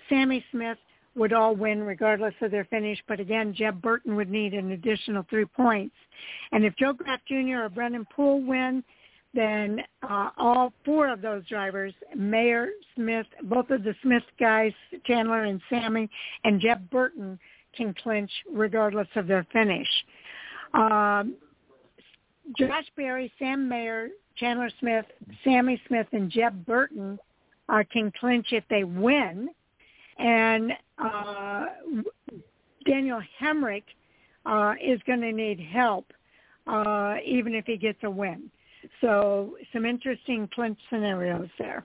Sammy 0.09 0.45
Smith 0.51 0.79
would 1.17 1.33
all 1.33 1.55
win 1.55 1.83
regardless 1.83 2.35
of 2.41 2.51
their 2.51 2.65
finish. 2.67 2.99
But 3.09 3.21
again, 3.21 3.55
Jeb 3.55 3.81
Burton 3.83 4.17
would 4.17 4.31
need 4.31 4.55
an 4.55 4.73
additional 4.73 5.27
three 5.29 5.45
points. 5.45 5.95
And 6.53 6.65
if 6.65 6.77
Joe 6.77 6.93
Graf 6.93 7.21
Jr. 7.27 7.63
or 7.65 7.69
Brennan 7.69 8.07
Poole 8.15 8.43
win, 8.43 8.85
then 9.33 9.81
uh, 10.03 10.31
all 10.37 10.73
four 10.85 11.09
of 11.09 11.21
those 11.21 11.47
drivers, 11.47 11.95
Mayer, 12.17 12.71
Smith, 12.97 13.27
both 13.45 13.71
of 13.71 13.85
the 13.85 13.95
Smith 14.03 14.25
guys, 14.39 14.73
Chandler 15.05 15.45
and 15.45 15.61
Sammy, 15.69 16.11
and 16.45 16.61
Jeb 16.61 16.91
Burton 16.91 17.39
can 17.77 17.95
clinch 18.03 18.31
regardless 18.53 19.09
of 19.15 19.27
their 19.27 19.47
finish. 19.53 19.89
Um, 20.75 21.37
Josh 22.59 22.87
Berry, 22.97 23.33
Sam 23.39 23.69
Mayer, 23.69 24.09
Chandler 24.37 24.71
Smith, 24.81 25.07
Sammy 25.45 25.81
Smith, 25.87 26.09
and 26.13 26.31
Jeb 26.31 26.67
Burton 26.67 27.19
uh, 27.69 27.85
can 27.93 28.13
clinch 28.19 28.49
if 28.51 28.65
they 28.69 28.85
win. 28.85 29.49
And 30.19 30.73
uh, 30.99 31.67
Daniel 32.85 33.21
Hemric 33.41 33.85
uh, 34.45 34.75
is 34.83 35.01
going 35.07 35.21
to 35.21 35.33
need 35.33 35.61
help 35.61 36.13
uh, 36.67 37.17
even 37.25 37.55
if 37.55 37.67
he 37.67 37.77
gets 37.77 37.99
a 38.03 38.11
win. 38.11 38.51
So 39.01 39.57
some 39.73 39.87
interesting 39.87 40.49
clinch 40.55 40.79
scenarios 40.91 41.49
there. 41.59 41.85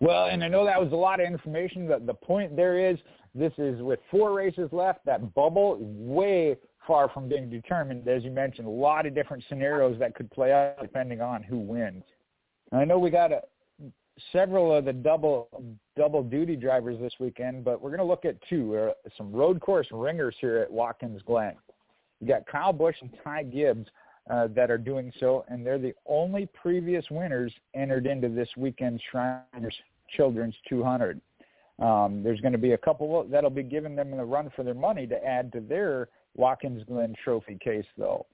Well, 0.00 0.26
and 0.26 0.42
I 0.42 0.48
know 0.48 0.64
that 0.64 0.80
was 0.80 0.92
a 0.92 0.96
lot 0.96 1.20
of 1.20 1.26
information. 1.26 1.86
But 1.86 2.06
the 2.06 2.14
point 2.14 2.56
there 2.56 2.78
is 2.78 2.98
this 3.34 3.52
is 3.58 3.80
with 3.82 4.00
four 4.10 4.32
races 4.32 4.68
left. 4.72 5.04
That 5.04 5.34
bubble 5.34 5.78
way 5.80 6.56
far 6.86 7.08
from 7.10 7.28
being 7.28 7.50
determined. 7.50 8.08
As 8.08 8.24
you 8.24 8.30
mentioned, 8.30 8.66
a 8.66 8.70
lot 8.70 9.06
of 9.06 9.14
different 9.14 9.44
scenarios 9.48 9.98
that 9.98 10.14
could 10.14 10.30
play 10.30 10.52
out 10.52 10.76
depending 10.80 11.20
on 11.20 11.42
who 11.42 11.58
wins. 11.58 12.04
And 12.72 12.80
I 12.80 12.84
know 12.84 12.98
we 12.98 13.10
got 13.10 13.30
a, 13.32 13.42
several 14.32 14.74
of 14.74 14.84
the 14.84 14.92
double 14.92 15.48
double 15.96 16.22
duty 16.22 16.56
drivers 16.56 16.98
this 17.00 17.12
weekend, 17.20 17.64
but 17.64 17.80
we're 17.80 17.90
going 17.90 17.98
to 17.98 18.04
look 18.04 18.24
at 18.24 18.36
two, 18.48 18.76
uh, 18.76 18.92
some 19.16 19.32
road 19.32 19.60
course 19.60 19.86
ringers 19.90 20.34
here 20.40 20.58
at 20.58 20.70
Watkins 20.70 21.20
Glen. 21.26 21.54
You 22.20 22.26
got 22.26 22.46
Kyle 22.46 22.72
Busch 22.72 22.96
and 23.00 23.10
Ty 23.22 23.44
Gibbs 23.44 23.86
uh, 24.30 24.48
that 24.54 24.70
are 24.70 24.78
doing 24.78 25.12
so, 25.18 25.44
and 25.48 25.64
they're 25.64 25.78
the 25.78 25.94
only 26.06 26.46
previous 26.60 27.04
winners 27.10 27.52
entered 27.74 28.06
into 28.06 28.28
this 28.28 28.48
weekend's 28.56 29.02
Shriners 29.10 29.74
Children's 30.16 30.54
200. 30.68 31.20
Um, 31.78 32.22
there's 32.22 32.40
going 32.40 32.52
to 32.52 32.58
be 32.58 32.72
a 32.72 32.78
couple 32.78 33.24
that'll 33.30 33.50
be 33.50 33.62
giving 33.62 33.94
them 33.94 34.10
the 34.10 34.24
run 34.24 34.50
for 34.54 34.64
their 34.64 34.74
money 34.74 35.06
to 35.06 35.24
add 35.24 35.52
to 35.52 35.60
their 35.60 36.08
Watkins 36.34 36.82
Glen 36.86 37.14
Trophy 37.22 37.58
case, 37.62 37.86
though. 37.96 38.26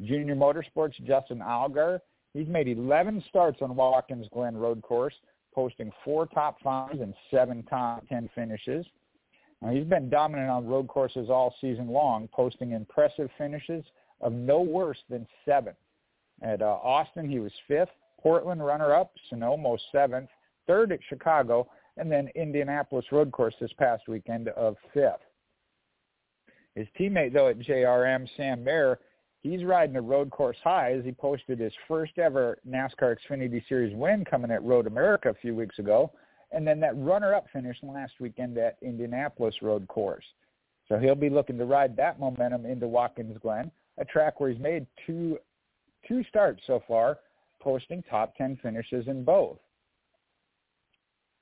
Junior 0.00 0.34
Motorsports 0.34 0.94
Justin 1.04 1.38
Allgaier, 1.38 2.00
he's 2.34 2.48
made 2.48 2.68
11 2.68 3.22
starts 3.28 3.58
on 3.62 3.74
Watkins 3.74 4.26
Glen 4.32 4.56
Road 4.56 4.82
Course, 4.82 5.14
posting 5.54 5.92
four 6.04 6.26
top 6.26 6.60
fives 6.62 7.00
and 7.00 7.14
seven 7.30 7.62
top 7.64 8.06
10 8.08 8.30
finishes. 8.34 8.86
Now, 9.60 9.70
he's 9.70 9.84
been 9.84 10.08
dominant 10.08 10.50
on 10.50 10.66
road 10.66 10.88
courses 10.88 11.28
all 11.30 11.54
season 11.60 11.88
long, 11.88 12.28
posting 12.32 12.72
impressive 12.72 13.30
finishes 13.38 13.84
of 14.22 14.32
no 14.32 14.60
worse 14.60 14.98
than 15.10 15.26
seven. 15.44 15.74
At 16.42 16.62
uh, 16.62 16.78
Austin, 16.82 17.28
he 17.28 17.40
was 17.40 17.52
fifth. 17.68 17.90
Portland, 18.20 18.64
runner-up. 18.64 19.12
Sonoma, 19.28 19.76
seventh. 19.90 20.30
Third 20.66 20.92
at 20.92 21.00
Chicago. 21.08 21.68
And 21.96 22.10
then 22.10 22.28
Indianapolis 22.34 23.04
Road 23.12 23.32
Course 23.32 23.54
this 23.60 23.72
past 23.78 24.04
weekend 24.08 24.48
of 24.48 24.76
fifth. 24.94 25.20
His 26.74 26.86
teammate, 26.98 27.32
though, 27.32 27.48
at 27.48 27.58
JRM, 27.58 28.26
Sam 28.36 28.64
Mayer, 28.64 28.98
he's 29.42 29.64
riding 29.64 29.96
a 29.96 30.00
road 30.00 30.30
course 30.30 30.56
high 30.64 30.92
as 30.92 31.04
he 31.04 31.12
posted 31.12 31.58
his 31.58 31.72
first 31.86 32.18
ever 32.18 32.58
NASCAR 32.66 33.16
Xfinity 33.16 33.62
Series 33.68 33.94
win 33.94 34.24
coming 34.24 34.50
at 34.50 34.62
Road 34.62 34.86
America 34.86 35.28
a 35.28 35.34
few 35.34 35.54
weeks 35.54 35.78
ago, 35.78 36.10
and 36.50 36.66
then 36.66 36.80
that 36.80 36.96
runner-up 36.96 37.46
finish 37.52 37.76
last 37.82 38.14
weekend 38.20 38.56
at 38.56 38.78
Indianapolis 38.80 39.54
Road 39.60 39.86
Course. 39.88 40.24
So 40.88 40.98
he'll 40.98 41.14
be 41.14 41.30
looking 41.30 41.58
to 41.58 41.64
ride 41.64 41.96
that 41.96 42.18
momentum 42.18 42.64
into 42.64 42.88
Watkins 42.88 43.36
Glen, 43.40 43.70
a 43.98 44.04
track 44.04 44.40
where 44.40 44.50
he's 44.50 44.60
made 44.60 44.86
two 45.06 45.38
two 46.06 46.24
starts 46.28 46.62
so 46.66 46.82
far, 46.86 47.18
posting 47.60 48.02
top 48.02 48.36
10 48.36 48.58
finishes 48.62 49.06
in 49.06 49.24
both. 49.24 49.58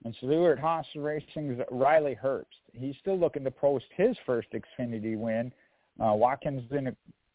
And 0.05 0.15
Stewart-Haas 0.19 0.87
Racing's 0.97 1.61
Riley 1.71 2.17
Herbst. 2.23 2.45
He's 2.73 2.95
still 3.01 3.19
looking 3.19 3.45
to 3.45 3.51
post 3.51 3.85
his 3.97 4.17
first 4.25 4.49
Xfinity 4.53 5.17
win. 5.17 5.53
Uh, 5.99 6.15
Watkins 6.15 6.63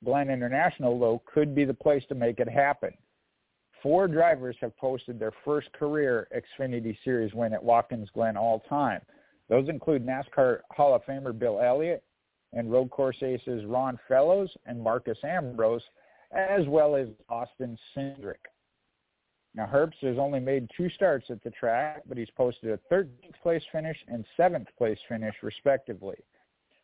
Glen 0.03 0.29
International, 0.29 0.99
though, 0.99 1.21
could 1.31 1.53
be 1.53 1.65
the 1.65 1.73
place 1.73 2.03
to 2.09 2.15
make 2.15 2.39
it 2.39 2.49
happen. 2.49 2.91
Four 3.83 4.07
drivers 4.07 4.55
have 4.61 4.75
posted 4.77 5.19
their 5.19 5.33
first 5.43 5.71
career 5.73 6.27
Xfinity 6.35 6.97
Series 7.03 7.35
win 7.35 7.53
at 7.53 7.63
Watkins 7.63 8.09
Glen 8.13 8.35
all 8.35 8.63
time. 8.67 9.01
Those 9.47 9.69
include 9.69 10.03
NASCAR 10.03 10.61
Hall 10.71 10.95
of 10.95 11.03
Famer 11.05 11.37
Bill 11.37 11.61
Elliott 11.61 12.03
and 12.55 12.71
road 12.71 12.89
course 12.89 13.17
aces 13.21 13.65
Ron 13.65 13.99
Fellows 14.07 14.49
and 14.65 14.81
Marcos 14.81 15.17
Ambrose, 15.23 15.83
as 16.31 16.65
well 16.67 16.95
as 16.95 17.07
Austin 17.29 17.77
Cindric. 17.95 18.35
Now, 19.53 19.65
Herbst 19.65 20.01
has 20.01 20.17
only 20.17 20.39
made 20.39 20.69
two 20.75 20.89
starts 20.89 21.27
at 21.29 21.41
the 21.43 21.51
track, 21.51 22.01
but 22.07 22.17
he's 22.17 22.29
posted 22.35 22.71
a 22.71 22.93
13th 22.93 23.41
place 23.41 23.63
finish 23.71 23.97
and 24.07 24.25
7th 24.37 24.67
place 24.77 24.99
finish, 25.07 25.35
respectively. 25.41 26.17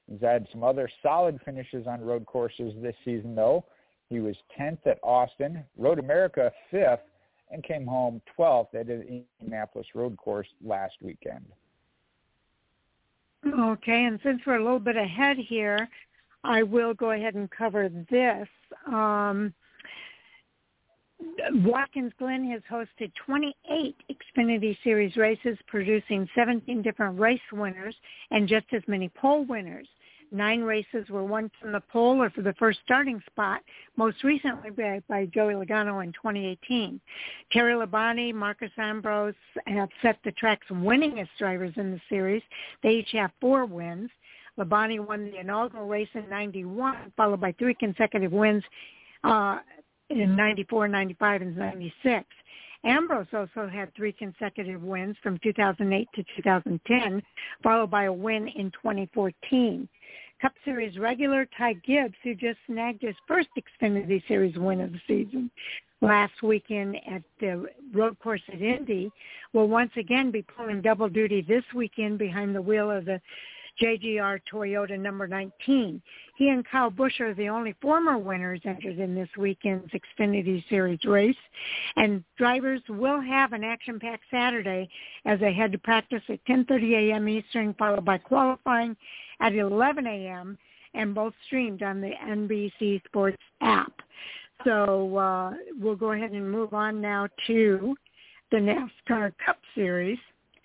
He's 0.10 0.22
had 0.22 0.48
some 0.52 0.64
other 0.64 0.90
solid 1.02 1.40
finishes 1.44 1.86
on 1.88 2.02
road 2.02 2.26
courses 2.26 2.74
this 2.82 2.96
season, 3.04 3.36
though. 3.36 3.66
He 4.10 4.20
was 4.20 4.36
10th 4.60 4.86
at 4.86 5.00
Austin, 5.04 5.64
Road 5.78 6.00
America 6.00 6.52
5th, 6.72 7.00
and 7.50 7.64
came 7.64 7.86
home 7.86 8.22
12th 8.38 8.74
at 8.74 8.88
the 8.88 9.24
Indianapolis 9.42 9.88
Road 9.94 10.16
Course 10.18 10.48
last 10.64 10.96
weekend. 11.02 11.46
Okay, 13.62 14.06
and 14.06 14.20
since 14.24 14.42
we're 14.46 14.56
a 14.56 14.64
little 14.64 14.80
bit 14.80 14.98
ahead 14.98 15.38
here, 15.38 15.88
I 16.44 16.64
will 16.64 16.96
go 16.96 17.12
ahead 17.12 17.36
and 17.36 17.50
cover 17.52 17.90
this. 18.10 18.48
Um, 18.88 19.54
Watkins 21.52 22.12
Glen 22.18 22.50
has 22.50 22.62
hosted 22.72 23.12
28 23.24 23.96
Xfinity 24.10 24.76
Series 24.84 25.16
races, 25.16 25.60
producing 25.68 26.28
17 26.34 26.82
different 26.82 27.20
race 27.20 27.40
winners 27.54 27.96
and 28.32 28.48
just 28.48 28.66
as 28.74 28.82
many 28.88 29.10
pole 29.10 29.46
winners. 29.46 29.88
Nine 30.32 30.62
races 30.62 31.10
were 31.10 31.26
won 31.26 31.52
from 31.60 31.74
the 31.74 31.82
pole 31.82 32.22
or 32.22 32.30
for 32.30 32.42
the 32.42 32.54
first 32.54 32.80
starting 32.86 33.22
spot, 33.30 33.62
most 33.98 34.24
recently 34.24 34.70
by, 34.70 35.02
by 35.10 35.26
Joey 35.26 35.56
Logano 35.56 36.02
in 36.04 36.14
2018. 36.14 37.02
Terry 37.52 37.74
Labonte, 37.74 38.34
Marcos 38.34 38.70
Ambrose 38.78 39.36
have 39.68 39.90
set 40.02 40.18
the 40.24 40.32
track's 40.32 40.68
winningest 40.70 41.30
drivers 41.38 41.74
in 41.76 41.92
the 41.92 42.00
series. 42.08 42.42
They 42.82 42.92
each 42.92 43.12
have 43.12 43.32
four 43.42 43.66
wins. 43.66 44.10
Labonte 44.58 45.06
won 45.06 45.26
the 45.26 45.40
inaugural 45.40 45.88
race 45.88 46.10
in 46.14 46.30
91, 46.30 47.12
followed 47.18 47.42
by 47.42 47.52
three 47.54 47.74
consecutive 47.74 48.32
wins 48.32 48.64
uh, 49.26 49.60
in 50.10 50.36
94, 50.36 50.88
95, 50.88 51.42
and 51.42 51.58
96. 51.58 52.26
Ambrose 52.84 53.28
also 53.34 53.68
had 53.68 53.94
three 53.96 54.12
consecutive 54.12 54.82
wins 54.82 55.16
from 55.22 55.38
2008 55.44 56.08
to 56.16 56.24
2010, 56.38 57.22
followed 57.62 57.92
by 57.92 58.06
a 58.06 58.14
win 58.14 58.48
in 58.48 58.72
2014. 58.72 59.88
Cup 60.42 60.54
Series 60.66 60.98
regular 60.98 61.48
Ty 61.56 61.74
Gibbs, 61.74 62.16
who 62.24 62.34
just 62.34 62.58
snagged 62.66 63.04
his 63.04 63.16
first 63.28 63.50
Xfinity 63.56 64.28
Series 64.28 64.58
win 64.58 64.82
of 64.82 64.92
the 64.92 65.02
season 65.08 65.52
last 66.02 66.42
weekend 66.42 66.96
at 67.08 67.22
the 67.40 67.68
road 67.94 68.18
course 68.20 68.42
at 68.52 68.60
Indy, 68.60 69.12
will 69.54 69.68
once 69.68 69.92
again 69.98 70.32
be 70.32 70.42
pulling 70.42 70.82
double 70.82 71.08
duty 71.08 71.42
this 71.42 71.64
weekend 71.76 72.18
behind 72.18 72.56
the 72.56 72.62
wheel 72.62 72.90
of 72.90 73.06
the 73.06 73.22
JGR 73.82 74.40
Toyota 74.52 75.00
number 75.00 75.28
19. 75.28 76.02
He 76.36 76.50
and 76.50 76.66
Kyle 76.66 76.90
Busch 76.90 77.20
are 77.20 77.34
the 77.34 77.50
only 77.50 77.76
former 77.82 78.18
winners 78.18 78.62
entered 78.66 79.00
in 79.00 79.16
this 79.16 79.30
weekend's 79.38 79.92
Xfinity 79.92 80.64
Series 80.70 81.04
race. 81.06 81.36
And 81.96 82.24
drivers 82.38 82.82
will 82.90 83.20
have 83.20 83.54
an 83.54 83.64
action-packed 83.64 84.24
Saturday 84.30 84.90
as 85.26 85.40
they 85.40 85.54
head 85.54 85.72
to 85.72 85.78
practice 85.78 86.22
at 86.30 86.44
10.30 86.46 87.12
a.m. 87.12 87.28
Eastern, 87.28 87.74
followed 87.76 88.06
by 88.06 88.18
qualifying 88.18 88.96
at 89.40 89.56
11 89.56 90.06
a.m. 90.06 90.58
and 90.94 91.16
both 91.16 91.34
streamed 91.48 91.82
on 91.82 92.02
the 92.02 92.12
NBC 92.26 93.04
Sports 93.06 93.42
app. 93.62 93.94
So 94.64 95.18
uh, 95.18 95.54
we'll 95.80 95.96
go 95.96 96.12
ahead 96.12 96.32
and 96.32 96.52
move 96.52 96.74
on 96.74 97.02
now 97.02 97.28
to 97.48 97.96
the 98.52 98.58
NASCAR 98.58 99.32
Cup 99.44 99.58
Series. 99.74 100.20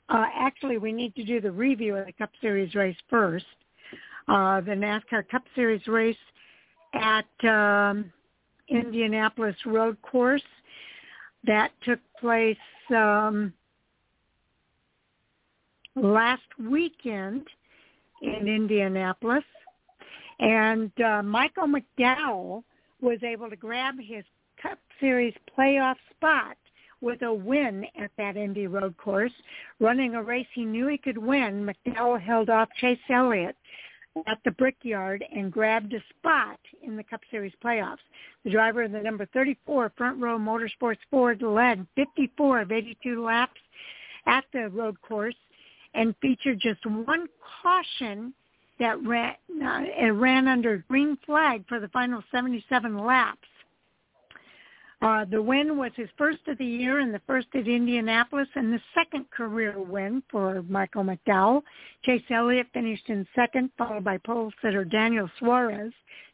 Uh, 0.09 0.27
actually, 0.35 0.79
we 0.79 0.93
need 0.93 1.15
to 1.17 1.25
do 1.25 1.41
the 1.41 1.51
review 1.51 1.97
of 1.97 2.07
the 2.07 2.13
Cup 2.13 2.31
Series 2.41 2.75
race 2.75 2.97
first. 3.11 3.47
Uh, 4.29 4.61
the 4.61 4.73
NASCAR 4.73 5.29
Cup 5.29 5.43
Series 5.55 5.87
race 5.87 6.17
at 6.95 7.49
um, 7.49 8.13
Indianapolis 8.69 9.57
Road 9.67 9.97
Course 10.03 10.43
that 11.45 11.71
took 11.85 12.01
place 12.21 12.57
um, 12.91 13.53
last 15.95 16.43
weekend 16.59 17.47
in 18.23 18.49
Indianapolis. 18.49 19.45
And 20.39 20.91
uh, 21.01 21.23
Michael 21.23 21.69
McDowell 21.69 22.63
was 23.01 23.19
able 23.23 23.49
to 23.49 23.57
grab 23.57 23.95
his 23.99 24.25
Cup 24.61 24.79
Series 25.01 25.35
playoff 25.57 25.97
spot 26.17 26.57
with 27.01 27.23
a 27.23 27.33
win 27.33 27.87
at 28.01 28.11
that 28.19 28.37
Indy 28.37 28.67
Road 28.67 28.97
course. 28.97 29.33
Running 29.81 30.15
a 30.15 30.23
race 30.23 30.47
he 30.55 30.65
knew 30.65 30.89
he 30.89 30.99
could 30.99 31.19
win, 31.19 31.69
McDowell 31.69 32.21
held 32.21 32.51
off 32.51 32.69
Chase 32.81 32.99
Elliott 33.11 33.57
at 34.27 34.39
the 34.45 34.51
Brickyard 34.53 35.25
and 35.35 35.53
grabbed 35.53 35.93
a 35.93 36.03
spot 36.19 36.59
in 36.83 36.97
the 36.97 37.05
Cup 37.05 37.21
Series 37.31 37.53
playoffs. 37.63 37.99
The 38.45 38.51
driver 38.51 38.85
of 38.85 38.93
the 38.93 39.01
number 39.01 39.27
34 39.27 39.93
Front 39.97 40.21
Row 40.21 40.39
Motorsports 40.39 40.99
Ford 41.11 41.43
led 41.43 41.87
54 41.97 42.63
of 42.63 42.73
82 42.73 43.23
laps 43.23 43.61
at 44.27 44.45
the 44.53 44.69
road 44.71 45.01
course 45.03 45.35
and 45.95 46.15
featured 46.21 46.61
just 46.61 46.85
one 46.87 47.27
caution 47.63 48.33
that 48.79 49.03
ran, 49.03 49.35
uh, 49.63 50.13
ran 50.13 50.49
under 50.49 50.85
green 50.89 51.17
flag 51.25 51.65
for 51.69 51.81
the 51.81 51.89
final 51.89 52.23
77 52.31 52.99
laps. 52.99 53.49
Uh, 55.03 55.27
the 55.27 55.41
win 55.41 55.77
was 55.77 55.93
his 55.95 56.09
first 56.17 56.39
of 56.49 56.57
the 56.57 56.65
year 56.65 57.01
and 57.01 57.13
the 57.13 57.21
first 57.27 57.49
at 57.55 57.69
Indianapolis 57.69 58.49
and 58.55 58.73
the 58.73 58.81
second 58.95 59.31
career 59.31 59.79
win 59.79 60.23
for 60.31 60.63
Michael 60.69 61.05
McDowell. 61.05 61.63
Chase 62.03 62.23
Elliott 62.31 62.67
finished 62.73 63.09
in 63.09 63.27
second, 63.35 63.71
followed 63.77 64.05
by 64.05 64.17
pole 64.17 64.51
sitter 64.63 64.85
Daniel 64.85 65.29
Suarez, 65.39 65.93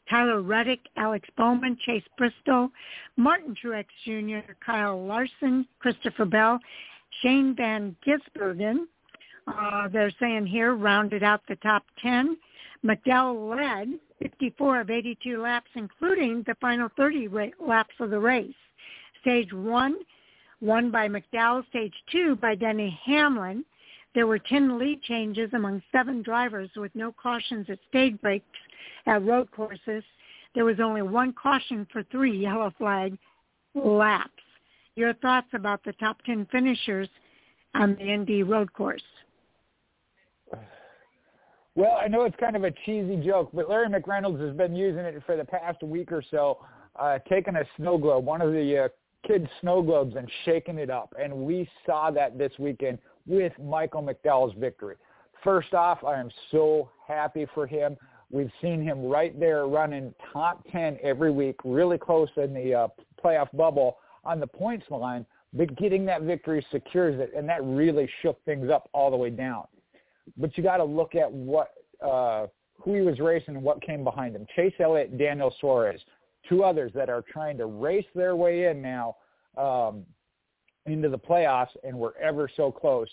Tyler 0.09 0.43
Reddick, 0.43 0.81
Alex 0.97 1.29
Bowman, 1.37 1.77
Chase 1.85 2.05
Briscoe, 2.17 2.71
Martin 3.17 3.55
Truex 3.63 3.87
Jr., 4.05 4.53
Kyle 4.65 5.05
Larson, 5.05 5.67
Christopher 5.81 6.25
Bell, 6.25 6.61
Shane 7.21 7.57
Van 7.57 7.97
Gisbergen, 8.07 8.87
uh, 9.47 9.89
they're 9.89 10.13
saying 10.21 10.47
here, 10.47 10.75
rounded 10.75 11.23
out 11.23 11.43
the 11.49 11.57
top 11.57 11.85
10. 12.03 12.37
McDowell 12.85 13.57
led 13.57 13.99
54 14.20 14.80
of 14.80 14.91
82 14.91 15.41
laps, 15.41 15.70
including 15.74 16.43
the 16.47 16.57
final 16.61 16.89
30 16.97 17.28
ra- 17.28 17.47
laps 17.61 17.95
of 18.01 18.11
the 18.11 18.18
race. 18.18 18.55
Stage 19.20 19.53
one, 19.53 19.97
won 20.61 20.91
by 20.91 21.09
McDowell. 21.09 21.66
Stage 21.68 21.95
two 22.11 22.37
by 22.37 22.55
Denny 22.55 22.99
Hamlin. 23.05 23.64
There 24.14 24.26
were 24.26 24.39
10 24.39 24.78
lead 24.78 25.03
changes 25.03 25.51
among 25.55 25.83
seven 25.91 26.22
drivers 26.22 26.70
with 26.76 26.95
no 26.95 27.12
cautions 27.12 27.66
at 27.70 27.78
stage 27.89 28.20
breaks 28.20 28.45
at 29.07 29.24
road 29.24 29.51
courses. 29.53 30.05
There 30.55 30.64
was 30.64 30.80
only 30.80 31.03
one 31.03 31.33
caution 31.33 31.87
for 31.91 32.03
three 32.05 32.37
yellow 32.37 32.72
flag 32.78 33.16
laps. 33.74 34.30
Your 34.97 35.14
thoughts 35.14 35.49
about 35.55 35.83
the 35.85 35.95
top 35.95 36.22
10 36.24 36.47
finishers 36.53 37.09
on 37.74 37.95
the 37.95 38.12
Indy 38.12 38.43
road 38.43 38.72
course? 38.74 39.03
Well, 41.75 41.99
I 41.99 42.07
know 42.07 42.25
it's 42.25 42.37
kind 42.39 42.55
of 42.55 42.64
a 42.64 42.70
cheesy 42.85 43.16
joke, 43.16 43.49
but 43.55 43.70
Larry 43.70 43.89
McReynolds 43.89 44.47
has 44.47 44.55
been 44.55 44.77
using 44.77 45.01
it 45.01 45.23
for 45.25 45.39
the 45.39 45.45
past 45.45 45.83
week 45.83 46.12
or 46.12 46.23
so, 46.31 46.59
uh, 47.01 47.18
taking 47.31 47.57
a 47.57 47.64
snow 47.79 47.97
globe, 47.97 48.27
one 48.27 48.43
of 48.43 48.53
the 48.53 48.85
uh, 48.85 48.89
kids' 49.27 49.49
snow 49.62 49.81
globes, 49.81 50.14
and 50.14 50.31
shaking 50.45 50.77
it 50.77 50.91
up. 50.91 51.14
And 51.18 51.33
we 51.33 51.66
saw 51.87 52.11
that 52.11 52.37
this 52.37 52.53
weekend 52.59 52.99
with 53.27 53.55
Michael 53.59 54.03
McDowell's 54.03 54.55
victory. 54.59 54.97
First 55.43 55.73
off, 55.73 56.05
I 56.05 56.20
am 56.20 56.31
so 56.51 56.91
happy 57.09 57.47
for 57.55 57.66
him. 57.66 57.97
We've 58.31 58.53
seen 58.61 58.83
him 58.83 59.07
right 59.07 59.39
there 59.41 59.66
running 59.66 60.14
top 60.31 60.66
10 60.70 60.99
every 61.03 61.33
week, 61.33 61.57
really 61.64 61.97
close 61.97 62.29
in 62.37 62.53
the 62.53 62.75
uh, 62.75 62.89
playoff 63.23 63.49
bubble 63.57 63.97
on 64.25 64.41
the 64.41 64.47
points 64.47 64.85
line, 64.91 65.25
but 65.55 65.75
getting 65.77 66.05
that 66.05 66.23
victory 66.23 66.64
secures 66.70 67.18
it, 67.18 67.33
and 67.35 67.49
that 67.49 67.64
really 67.64 68.11
shook 68.20 68.45
things 68.45 68.68
up 68.68 68.91
all 68.93 69.11
the 69.11 69.16
way 69.16 69.31
down 69.31 69.64
but 70.37 70.57
you 70.57 70.62
got 70.62 70.79
to 70.79 70.85
look 70.85 71.14
at 71.14 71.31
what 71.31 71.73
uh, 72.05 72.47
who 72.79 72.95
he 72.95 73.01
was 73.01 73.18
racing 73.20 73.55
and 73.55 73.62
what 73.62 73.81
came 73.81 74.03
behind 74.03 74.35
him. 74.35 74.47
Chase 74.57 74.75
Elliott, 74.81 75.16
Daniel 75.16 75.55
Suarez, 75.61 76.01
two 76.49 76.64
others 76.64 76.91
that 76.95 77.09
are 77.09 77.23
trying 77.33 77.57
to 77.59 77.66
race 77.66 78.07
their 78.14 78.35
way 78.35 78.66
in 78.66 78.83
now 78.83 79.16
um, 79.57 80.05
into 80.87 81.09
the 81.09 81.18
playoffs, 81.18 81.68
and 81.85 81.97
we're 81.97 82.16
ever 82.16 82.51
so 82.57 82.73
close. 82.73 83.09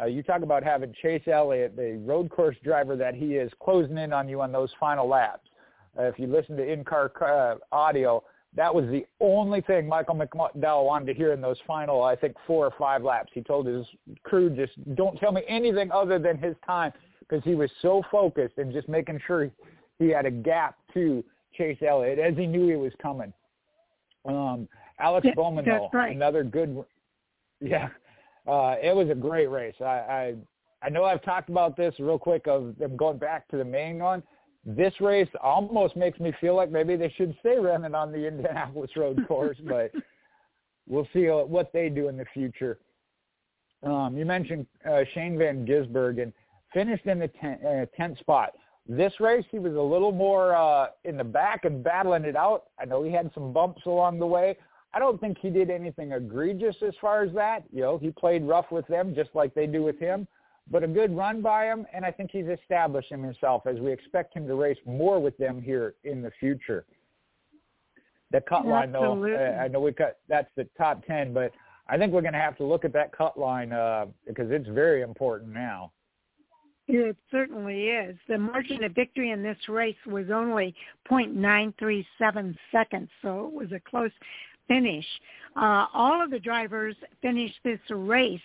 Uh, 0.00 0.06
you 0.06 0.22
talk 0.22 0.42
about 0.42 0.64
having 0.64 0.92
Chase 1.02 1.22
Elliott, 1.28 1.76
the 1.76 2.00
road 2.04 2.30
course 2.30 2.56
driver 2.64 2.96
that 2.96 3.14
he 3.14 3.36
is, 3.36 3.52
closing 3.62 3.98
in 3.98 4.12
on 4.12 4.28
you 4.28 4.40
on 4.40 4.50
those 4.50 4.70
final 4.80 5.06
laps. 5.06 5.48
Uh, 5.98 6.04
if 6.04 6.18
you 6.18 6.26
listen 6.26 6.56
to 6.56 6.64
in-car 6.64 7.12
uh, 7.20 7.56
audio, 7.74 8.24
that 8.54 8.74
was 8.74 8.84
the 8.86 9.06
only 9.20 9.60
thing 9.62 9.88
Michael 9.88 10.14
McDowell 10.14 10.84
wanted 10.84 11.06
to 11.06 11.14
hear 11.14 11.32
in 11.32 11.40
those 11.40 11.56
final, 11.66 12.02
I 12.02 12.14
think, 12.16 12.36
four 12.46 12.66
or 12.66 12.74
five 12.78 13.02
laps. 13.02 13.30
He 13.34 13.40
told 13.40 13.66
his 13.66 13.86
crew, 14.24 14.50
just 14.50 14.72
don't 14.94 15.18
tell 15.18 15.32
me 15.32 15.42
anything 15.48 15.90
other 15.90 16.18
than 16.18 16.36
his 16.36 16.54
time 16.66 16.92
because 17.20 17.42
he 17.44 17.54
was 17.54 17.70
so 17.80 18.02
focused 18.10 18.58
and 18.58 18.72
just 18.72 18.88
making 18.88 19.20
sure 19.26 19.50
he 19.98 20.08
had 20.08 20.26
a 20.26 20.30
gap 20.30 20.76
to 20.92 21.24
Chase 21.56 21.78
Elliott 21.86 22.18
as 22.18 22.36
he 22.36 22.46
knew 22.46 22.68
he 22.68 22.76
was 22.76 22.92
coming. 23.00 23.32
Um, 24.26 24.68
Alex 25.00 25.26
yeah, 25.26 25.34
Bowman, 25.34 25.64
though, 25.64 25.88
right. 25.92 26.14
another 26.14 26.44
good, 26.44 26.84
yeah, 27.60 27.88
uh, 28.46 28.76
it 28.82 28.94
was 28.94 29.08
a 29.10 29.14
great 29.14 29.50
race. 29.50 29.74
I, 29.80 29.84
I 29.84 30.34
I 30.82 30.88
know 30.88 31.04
I've 31.04 31.22
talked 31.22 31.48
about 31.48 31.76
this 31.76 31.94
real 31.98 32.18
quick 32.18 32.46
of 32.48 32.76
them 32.78 32.96
going 32.96 33.18
back 33.18 33.48
to 33.48 33.56
the 33.56 33.64
main 33.64 33.98
one 33.98 34.22
this 34.64 34.94
race 35.00 35.28
almost 35.42 35.96
makes 35.96 36.20
me 36.20 36.32
feel 36.40 36.54
like 36.54 36.70
maybe 36.70 36.96
they 36.96 37.12
should 37.16 37.36
stay 37.40 37.56
running 37.56 37.94
on 37.94 38.12
the 38.12 38.26
Indianapolis 38.26 38.90
road 38.96 39.24
course, 39.28 39.58
but 39.64 39.90
we'll 40.86 41.08
see 41.12 41.26
what 41.26 41.72
they 41.72 41.88
do 41.88 42.08
in 42.08 42.16
the 42.16 42.26
future. 42.32 42.78
Um, 43.82 44.16
you 44.16 44.24
mentioned 44.24 44.66
uh, 44.88 45.00
Shane 45.14 45.36
Van 45.36 45.66
Gisbergen 45.66 46.32
finished 46.72 47.06
in 47.06 47.18
the 47.18 47.28
10th, 47.28 48.14
uh, 48.14 48.14
spot. 48.20 48.52
This 48.88 49.12
race, 49.20 49.44
he 49.50 49.58
was 49.58 49.74
a 49.74 49.80
little 49.80 50.12
more 50.12 50.54
uh, 50.54 50.88
in 51.04 51.16
the 51.16 51.24
back 51.24 51.64
and 51.64 51.82
battling 51.82 52.24
it 52.24 52.36
out. 52.36 52.64
I 52.80 52.84
know 52.84 53.02
he 53.02 53.12
had 53.12 53.30
some 53.34 53.52
bumps 53.52 53.82
along 53.86 54.18
the 54.18 54.26
way. 54.26 54.56
I 54.94 54.98
don't 54.98 55.20
think 55.20 55.38
he 55.38 55.50
did 55.50 55.70
anything 55.70 56.12
egregious 56.12 56.76
as 56.86 56.94
far 57.00 57.22
as 57.22 57.32
that. 57.34 57.64
You 57.72 57.82
know, 57.82 57.98
he 57.98 58.10
played 58.10 58.44
rough 58.44 58.70
with 58.70 58.86
them 58.86 59.14
just 59.14 59.30
like 59.34 59.54
they 59.54 59.66
do 59.66 59.82
with 59.82 59.98
him 59.98 60.26
but 60.70 60.82
a 60.82 60.88
good 60.88 61.14
run 61.16 61.42
by 61.42 61.66
him, 61.66 61.86
and 61.92 62.04
I 62.04 62.10
think 62.10 62.30
he's 62.30 62.46
establishing 62.46 63.22
himself 63.22 63.66
as 63.66 63.78
we 63.78 63.92
expect 63.92 64.34
him 64.34 64.46
to 64.46 64.54
race 64.54 64.78
more 64.86 65.20
with 65.20 65.36
them 65.36 65.60
here 65.60 65.94
in 66.04 66.22
the 66.22 66.30
future. 66.38 66.84
The 68.30 68.40
cut 68.40 68.66
line, 68.66 68.92
though, 68.92 69.24
I 69.60 69.68
know 69.68 69.80
we 69.80 69.92
cut 69.92 70.18
that's 70.28 70.48
the 70.56 70.66
top 70.78 71.04
ten, 71.06 71.34
but 71.34 71.52
I 71.88 71.98
think 71.98 72.12
we're 72.12 72.22
going 72.22 72.32
to 72.32 72.38
have 72.38 72.56
to 72.58 72.64
look 72.64 72.84
at 72.84 72.92
that 72.94 73.16
cut 73.16 73.38
line 73.38 73.72
uh, 73.72 74.06
because 74.26 74.50
it's 74.50 74.68
very 74.68 75.02
important 75.02 75.52
now. 75.52 75.92
It 76.88 77.16
certainly 77.30 77.88
is. 77.88 78.16
The 78.28 78.38
margin 78.38 78.82
of 78.84 78.92
victory 78.92 79.30
in 79.30 79.42
this 79.42 79.58
race 79.68 79.96
was 80.06 80.30
only 80.30 80.74
0.937 81.10 82.56
seconds, 82.72 83.08
so 83.22 83.46
it 83.46 83.52
was 83.52 83.72
a 83.72 83.80
close 83.80 84.10
finish. 84.68 85.06
Uh, 85.54 85.86
all 85.92 86.22
of 86.22 86.30
the 86.30 86.38
drivers 86.38 86.96
finished 87.20 87.58
this 87.64 87.80
race 87.90 88.40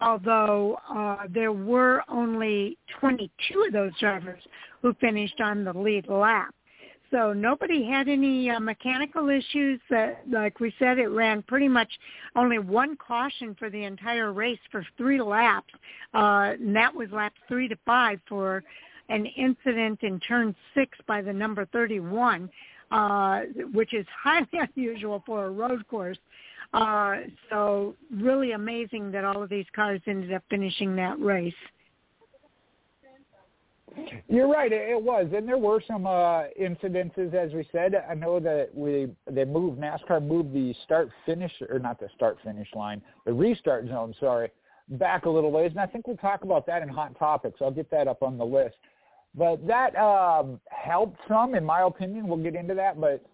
although 0.00 0.78
uh, 0.88 1.26
there 1.28 1.52
were 1.52 2.02
only 2.08 2.78
22 3.00 3.64
of 3.66 3.72
those 3.72 3.92
drivers 3.98 4.42
who 4.82 4.94
finished 4.94 5.40
on 5.40 5.64
the 5.64 5.72
lead 5.72 6.08
lap. 6.08 6.54
So 7.10 7.32
nobody 7.32 7.84
had 7.84 8.08
any 8.08 8.50
uh, 8.50 8.60
mechanical 8.60 9.30
issues. 9.30 9.80
That, 9.90 10.22
like 10.30 10.60
we 10.60 10.72
said, 10.78 10.98
it 10.98 11.08
ran 11.08 11.42
pretty 11.42 11.66
much 11.66 11.90
only 12.36 12.60
one 12.60 12.96
caution 12.96 13.56
for 13.58 13.68
the 13.68 13.82
entire 13.82 14.32
race 14.32 14.60
for 14.70 14.86
three 14.96 15.20
laps, 15.20 15.74
uh, 16.14 16.54
and 16.58 16.74
that 16.76 16.94
was 16.94 17.08
laps 17.10 17.40
three 17.48 17.66
to 17.66 17.76
five 17.84 18.20
for 18.28 18.62
an 19.08 19.26
incident 19.26 19.98
in 20.02 20.20
turn 20.20 20.54
six 20.72 20.96
by 21.08 21.20
the 21.20 21.32
number 21.32 21.66
31, 21.72 22.48
uh, 22.90 23.40
which 23.72 23.94
is 23.94 24.06
highly 24.22 24.48
unusual 24.76 25.22
for 25.26 25.46
a 25.46 25.50
road 25.50 25.86
course. 25.88 26.18
Uh, 26.72 27.16
so 27.48 27.96
really 28.14 28.52
amazing 28.52 29.10
that 29.10 29.24
all 29.24 29.42
of 29.42 29.48
these 29.50 29.66
cars 29.74 30.00
ended 30.06 30.32
up 30.32 30.42
finishing 30.48 30.94
that 30.96 31.20
race. 31.20 31.52
You're 34.28 34.48
right. 34.48 34.70
It 34.72 35.02
was, 35.02 35.26
and 35.34 35.48
there 35.48 35.58
were 35.58 35.82
some 35.86 36.06
uh, 36.06 36.44
incidences, 36.60 37.34
as 37.34 37.52
we 37.52 37.66
said. 37.72 37.94
I 38.08 38.14
know 38.14 38.38
that 38.40 38.70
we 38.72 39.08
they 39.28 39.44
moved 39.44 39.80
NASCAR 39.80 40.24
moved 40.24 40.52
the 40.52 40.74
start 40.84 41.10
finish 41.26 41.52
or 41.68 41.78
not 41.80 41.98
the 41.98 42.08
start 42.14 42.38
finish 42.44 42.68
line, 42.74 43.02
the 43.26 43.32
restart 43.32 43.88
zone. 43.88 44.14
Sorry, 44.20 44.48
back 44.90 45.26
a 45.26 45.30
little 45.30 45.50
ways, 45.50 45.72
and 45.72 45.80
I 45.80 45.86
think 45.86 46.06
we'll 46.06 46.16
talk 46.18 46.44
about 46.44 46.66
that 46.66 46.82
in 46.82 46.88
hot 46.88 47.18
topics. 47.18 47.58
I'll 47.60 47.70
get 47.72 47.90
that 47.90 48.06
up 48.06 48.22
on 48.22 48.38
the 48.38 48.44
list. 48.44 48.76
But 49.34 49.66
that 49.66 49.96
um, 49.96 50.60
helped 50.70 51.18
some, 51.28 51.54
in 51.54 51.64
my 51.64 51.82
opinion. 51.82 52.26
We'll 52.26 52.38
get 52.38 52.54
into 52.54 52.74
that, 52.74 53.00
but 53.00 53.24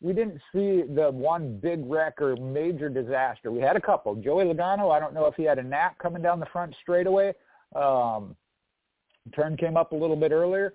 we 0.00 0.12
didn't 0.12 0.40
see 0.52 0.82
the 0.82 1.10
one 1.12 1.58
big 1.58 1.80
wreck 1.86 2.20
or 2.20 2.36
major 2.36 2.88
disaster. 2.88 3.50
We 3.50 3.60
had 3.60 3.76
a 3.76 3.80
couple. 3.80 4.14
Joey 4.16 4.44
Logano, 4.44 4.94
I 4.94 5.00
don't 5.00 5.14
know 5.14 5.26
if 5.26 5.34
he 5.34 5.44
had 5.44 5.58
a 5.58 5.62
nap 5.62 5.96
coming 5.98 6.22
down 6.22 6.40
the 6.40 6.46
front 6.46 6.74
straightaway. 6.82 7.34
Um, 7.74 8.36
turn 9.34 9.56
came 9.56 9.76
up 9.76 9.92
a 9.92 9.96
little 9.96 10.16
bit 10.16 10.32
earlier. 10.32 10.74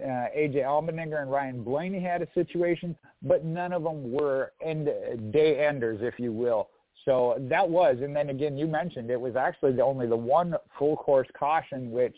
Uh, 0.00 0.26
AJ 0.34 0.62
Allmendinger 0.64 1.20
and 1.20 1.30
Ryan 1.30 1.62
Blaney 1.62 2.00
had 2.00 2.22
a 2.22 2.28
situation, 2.32 2.96
but 3.20 3.44
none 3.44 3.72
of 3.72 3.82
them 3.82 4.10
were 4.10 4.52
end 4.64 4.88
day 5.32 5.66
enders, 5.66 5.98
if 6.00 6.18
you 6.18 6.32
will. 6.32 6.70
So 7.04 7.36
that 7.50 7.68
was, 7.68 7.98
and 8.00 8.14
then 8.14 8.30
again, 8.30 8.56
you 8.56 8.66
mentioned 8.66 9.10
it 9.10 9.20
was 9.20 9.36
actually 9.36 9.72
the 9.72 9.82
only 9.82 10.06
the 10.06 10.16
one 10.16 10.54
full 10.78 10.96
course 10.96 11.28
caution, 11.38 11.90
which 11.90 12.16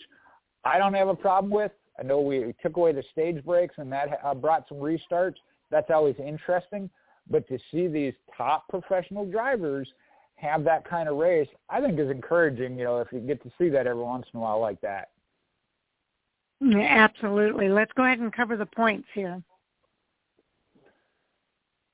I 0.65 0.79
don't 0.79 0.95
have 0.95 1.09
a 1.09 1.17
problem 1.17 1.51
with. 1.51 1.73
I 1.99 2.03
know 2.03 2.21
we 2.21 2.55
took 2.62 2.77
away 2.77 2.93
the 2.93 3.05
stage 3.12 3.45
breaks 3.45 3.77
and 3.79 3.91
that 3.93 4.21
uh, 4.25 4.35
brought 4.35 4.69
some 4.69 4.79
restarts. 4.79 5.37
That's 5.71 5.91
always 5.91 6.16
interesting. 6.19 6.91
But 7.31 7.49
to 7.49 7.59
see 7.71 7.87
these 7.87 8.15
top 8.37 8.69
professional 8.69 9.25
drivers 9.25 9.89
have 10.37 10.65
that 10.65 10.89
kind 10.89 11.09
of 11.09 11.16
race, 11.16 11.49
I 11.71 11.81
think 11.81 11.99
is 11.99 12.11
encouraging, 12.11 12.79
you 12.79 12.85
know, 12.85 13.01
if 13.01 13.09
you 13.12 13.21
get 13.21 13.43
to 13.45 13.53
see 13.59 13.69
that 13.71 13.87
every 13.87 14.03
once 14.03 14.27
in 14.33 14.39
a 14.39 14.43
while 14.43 14.61
like 14.61 14.81
that. 14.83 15.11
Absolutely. 16.62 17.69
Let's 17.69 17.93
go 17.93 18.05
ahead 18.05 18.19
and 18.19 18.33
cover 18.33 18.57
the 18.57 18.66
points 18.66 19.09
here. 19.15 19.43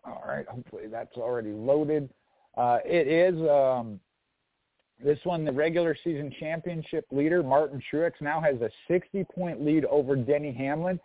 All 0.05 0.25
right. 0.27 0.47
Hopefully 0.49 0.85
that's 0.91 1.17
already 1.17 1.53
loaded. 1.53 2.09
Uh, 2.57 2.79
it 2.85 3.07
is 3.07 3.35
um, 3.49 4.01
this 5.03 5.19
one, 5.25 5.45
the 5.45 5.53
regular 5.53 5.97
season 6.05 6.33
championship 6.39 7.07
leader, 7.11 7.43
Martin 7.43 7.81
Truex, 7.93 8.13
now 8.21 8.41
has 8.41 8.57
a 8.61 8.71
60-point 8.93 9.65
lead 9.65 9.85
over 9.87 10.17
Denny 10.17 10.53
Hamlin. 10.53 11.01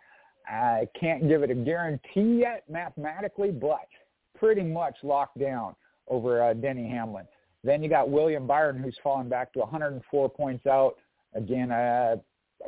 I 0.46 0.88
can't 0.98 1.28
give 1.28 1.42
it 1.42 1.50
a 1.50 1.54
guarantee 1.54 2.40
yet 2.40 2.64
mathematically, 2.68 3.50
but 3.50 3.86
pretty 4.38 4.62
much 4.62 4.96
locked 5.02 5.38
down 5.38 5.74
over 6.08 6.42
uh, 6.42 6.54
Denny 6.54 6.88
Hamlin. 6.88 7.26
Then 7.64 7.82
you 7.82 7.88
got 7.88 8.10
William 8.10 8.46
Byron, 8.46 8.80
who's 8.80 8.96
fallen 9.02 9.28
back 9.28 9.52
to 9.54 9.60
104 9.60 10.28
points 10.28 10.66
out. 10.66 10.96
Again, 11.34 11.72
I 11.72 12.16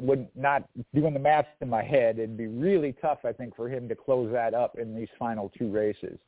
would 0.01 0.29
not 0.35 0.69
doing 0.95 1.15
the 1.15 1.21
math 1.21 1.47
in 1.61 1.69
my 1.69 1.83
head. 1.83 2.19
It'd 2.19 2.37
be 2.37 2.49
really 2.49 2.95
tough, 3.01 3.19
I 3.25 3.33
think, 3.33 3.55
for 3.55 3.69
him 3.69 3.89
to 3.89 3.95
close 3.95 4.33
that 4.33 4.55
up 4.55 4.79
in 4.79 4.95
these 4.95 5.09
final 5.19 5.53
two 5.57 5.71
races. 5.71 6.19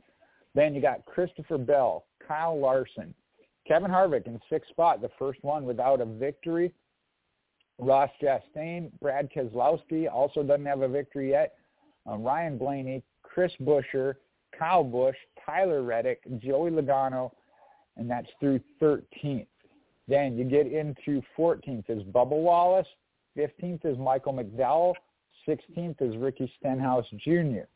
Then 0.54 0.74
you 0.74 0.80
got 0.80 1.04
Christopher 1.04 1.58
Bell, 1.58 2.04
Kyle 2.26 2.58
Larson, 2.58 3.14
Kevin 3.70 3.92
Harvick 3.92 4.26
in 4.26 4.40
sixth 4.50 4.68
spot, 4.70 5.00
the 5.00 5.10
first 5.16 5.38
one 5.42 5.64
without 5.64 6.00
a 6.00 6.04
victory. 6.04 6.72
Ross 7.78 8.10
Chastain, 8.20 8.90
Brad 9.00 9.30
Keselowski 9.32 10.12
also 10.12 10.42
doesn't 10.42 10.66
have 10.66 10.82
a 10.82 10.88
victory 10.88 11.30
yet. 11.30 11.54
Uh, 12.04 12.16
Ryan 12.16 12.58
Blaney, 12.58 13.00
Chris 13.22 13.52
Buescher, 13.60 14.14
Kyle 14.58 14.82
Busch, 14.82 15.14
Tyler 15.46 15.84
Reddick, 15.84 16.20
Joey 16.38 16.72
Logano, 16.72 17.30
and 17.96 18.10
that's 18.10 18.26
through 18.40 18.58
13th. 18.82 19.46
Then 20.08 20.36
you 20.36 20.42
get 20.42 20.66
into 20.66 21.22
14th 21.38 21.88
is 21.88 22.02
Bubba 22.02 22.30
Wallace, 22.30 22.88
15th 23.38 23.86
is 23.86 23.96
Michael 23.98 24.32
McDowell, 24.32 24.94
16th 25.46 26.02
is 26.02 26.16
Ricky 26.16 26.52
Stenhouse 26.58 27.06
Jr. 27.18 27.68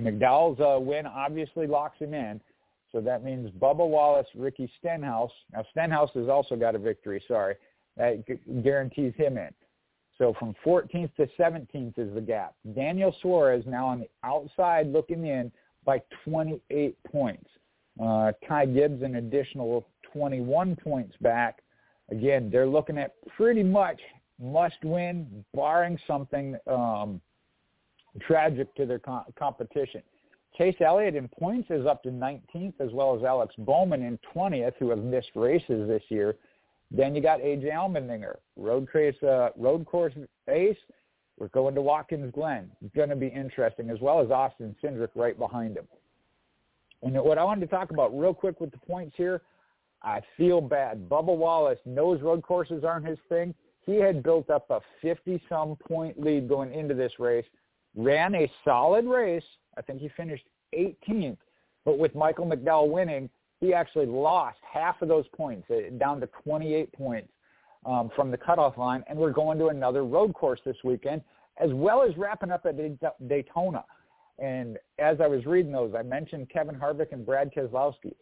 McDowell's 0.00 0.58
uh, 0.58 0.80
win 0.80 1.04
obviously 1.04 1.66
locks 1.66 1.98
him 1.98 2.14
in. 2.14 2.40
So 2.92 3.00
that 3.00 3.24
means 3.24 3.50
Bubba 3.50 3.86
Wallace, 3.86 4.26
Ricky 4.34 4.70
Stenhouse. 4.78 5.32
Now 5.52 5.64
Stenhouse 5.70 6.10
has 6.14 6.28
also 6.28 6.56
got 6.56 6.74
a 6.74 6.78
victory. 6.78 7.22
Sorry, 7.26 7.56
that 7.96 8.24
guarantees 8.62 9.12
him 9.16 9.36
in. 9.38 9.50
So 10.18 10.34
from 10.38 10.54
14th 10.64 11.14
to 11.16 11.28
17th 11.38 11.98
is 11.98 12.14
the 12.14 12.20
gap. 12.20 12.54
Daniel 12.74 13.14
Suarez 13.20 13.64
now 13.66 13.86
on 13.86 14.00
the 14.00 14.08
outside 14.24 14.90
looking 14.90 15.26
in 15.26 15.52
by 15.84 16.02
28 16.24 16.96
points. 17.10 17.48
Uh, 18.02 18.32
Ty 18.46 18.66
Gibbs 18.66 19.02
an 19.02 19.16
additional 19.16 19.86
21 20.12 20.76
points 20.76 21.14
back. 21.20 21.62
Again, 22.10 22.50
they're 22.50 22.66
looking 22.68 22.98
at 22.98 23.14
pretty 23.36 23.62
much 23.62 24.00
must 24.40 24.82
win, 24.84 25.44
barring 25.54 25.98
something 26.06 26.56
um, 26.66 27.20
tragic 28.20 28.74
to 28.76 28.86
their 28.86 28.98
co- 28.98 29.24
competition. 29.38 30.02
Chase 30.56 30.76
Elliott 30.80 31.16
in 31.16 31.28
points 31.28 31.70
is 31.70 31.86
up 31.86 32.02
to 32.02 32.08
19th, 32.08 32.74
as 32.80 32.90
well 32.92 33.16
as 33.16 33.22
Alex 33.22 33.54
Bowman 33.58 34.02
in 34.02 34.18
20th, 34.34 34.72
who 34.78 34.90
have 34.90 35.00
missed 35.00 35.30
races 35.34 35.86
this 35.88 36.02
year. 36.08 36.36
Then 36.90 37.14
you 37.14 37.20
got 37.20 37.40
AJ 37.40 37.72
Allmendinger, 37.72 38.36
road 38.56 38.88
race, 38.94 39.20
uh, 39.22 39.50
road 39.56 39.84
course 39.86 40.14
ace. 40.48 40.76
We're 41.38 41.48
going 41.48 41.74
to 41.74 41.82
Watkins 41.82 42.32
Glen. 42.32 42.70
It's 42.82 42.94
going 42.94 43.10
to 43.10 43.16
be 43.16 43.26
interesting, 43.26 43.90
as 43.90 44.00
well 44.00 44.20
as 44.20 44.30
Austin 44.30 44.74
Cindric 44.82 45.10
right 45.14 45.38
behind 45.38 45.76
him. 45.76 45.86
And 47.02 47.14
what 47.22 47.36
I 47.36 47.44
wanted 47.44 47.60
to 47.60 47.66
talk 47.66 47.90
about 47.90 48.18
real 48.18 48.32
quick 48.32 48.60
with 48.60 48.70
the 48.70 48.78
points 48.78 49.14
here, 49.18 49.42
I 50.02 50.20
feel 50.36 50.60
bad. 50.60 51.08
Bubba 51.08 51.36
Wallace 51.36 51.78
knows 51.84 52.22
road 52.22 52.42
courses 52.42 52.84
aren't 52.84 53.06
his 53.06 53.18
thing. 53.28 53.54
He 53.84 53.96
had 53.96 54.22
built 54.22 54.48
up 54.48 54.70
a 54.70 54.80
50-some 55.04 55.76
point 55.76 56.18
lead 56.18 56.48
going 56.48 56.72
into 56.72 56.94
this 56.94 57.12
race 57.18 57.44
ran 57.96 58.34
a 58.34 58.50
solid 58.64 59.06
race. 59.06 59.44
I 59.76 59.82
think 59.82 60.00
he 60.00 60.08
finished 60.16 60.44
18th, 60.74 61.38
but 61.84 61.98
with 61.98 62.14
Michael 62.14 62.46
McDowell 62.46 62.90
winning, 62.90 63.28
he 63.60 63.72
actually 63.72 64.06
lost 64.06 64.58
half 64.62 65.00
of 65.02 65.08
those 65.08 65.26
points, 65.34 65.70
uh, 65.70 65.96
down 65.98 66.20
to 66.20 66.28
28 66.44 66.92
points 66.92 67.28
um, 67.86 68.10
from 68.14 68.30
the 68.30 68.36
cutoff 68.36 68.76
line, 68.76 69.04
and 69.08 69.18
we're 69.18 69.32
going 69.32 69.58
to 69.58 69.68
another 69.68 70.04
road 70.04 70.34
course 70.34 70.60
this 70.64 70.76
weekend, 70.84 71.22
as 71.58 71.70
well 71.72 72.02
as 72.02 72.16
wrapping 72.16 72.50
up 72.50 72.66
at 72.66 72.76
Daytona. 73.28 73.84
And 74.38 74.78
as 74.98 75.18
I 75.22 75.26
was 75.26 75.46
reading 75.46 75.72
those, 75.72 75.94
I 75.96 76.02
mentioned 76.02 76.50
Kevin 76.50 76.74
Harvick 76.74 77.12
and 77.12 77.24
Brad 77.24 77.50
Keselowski. 77.54 78.14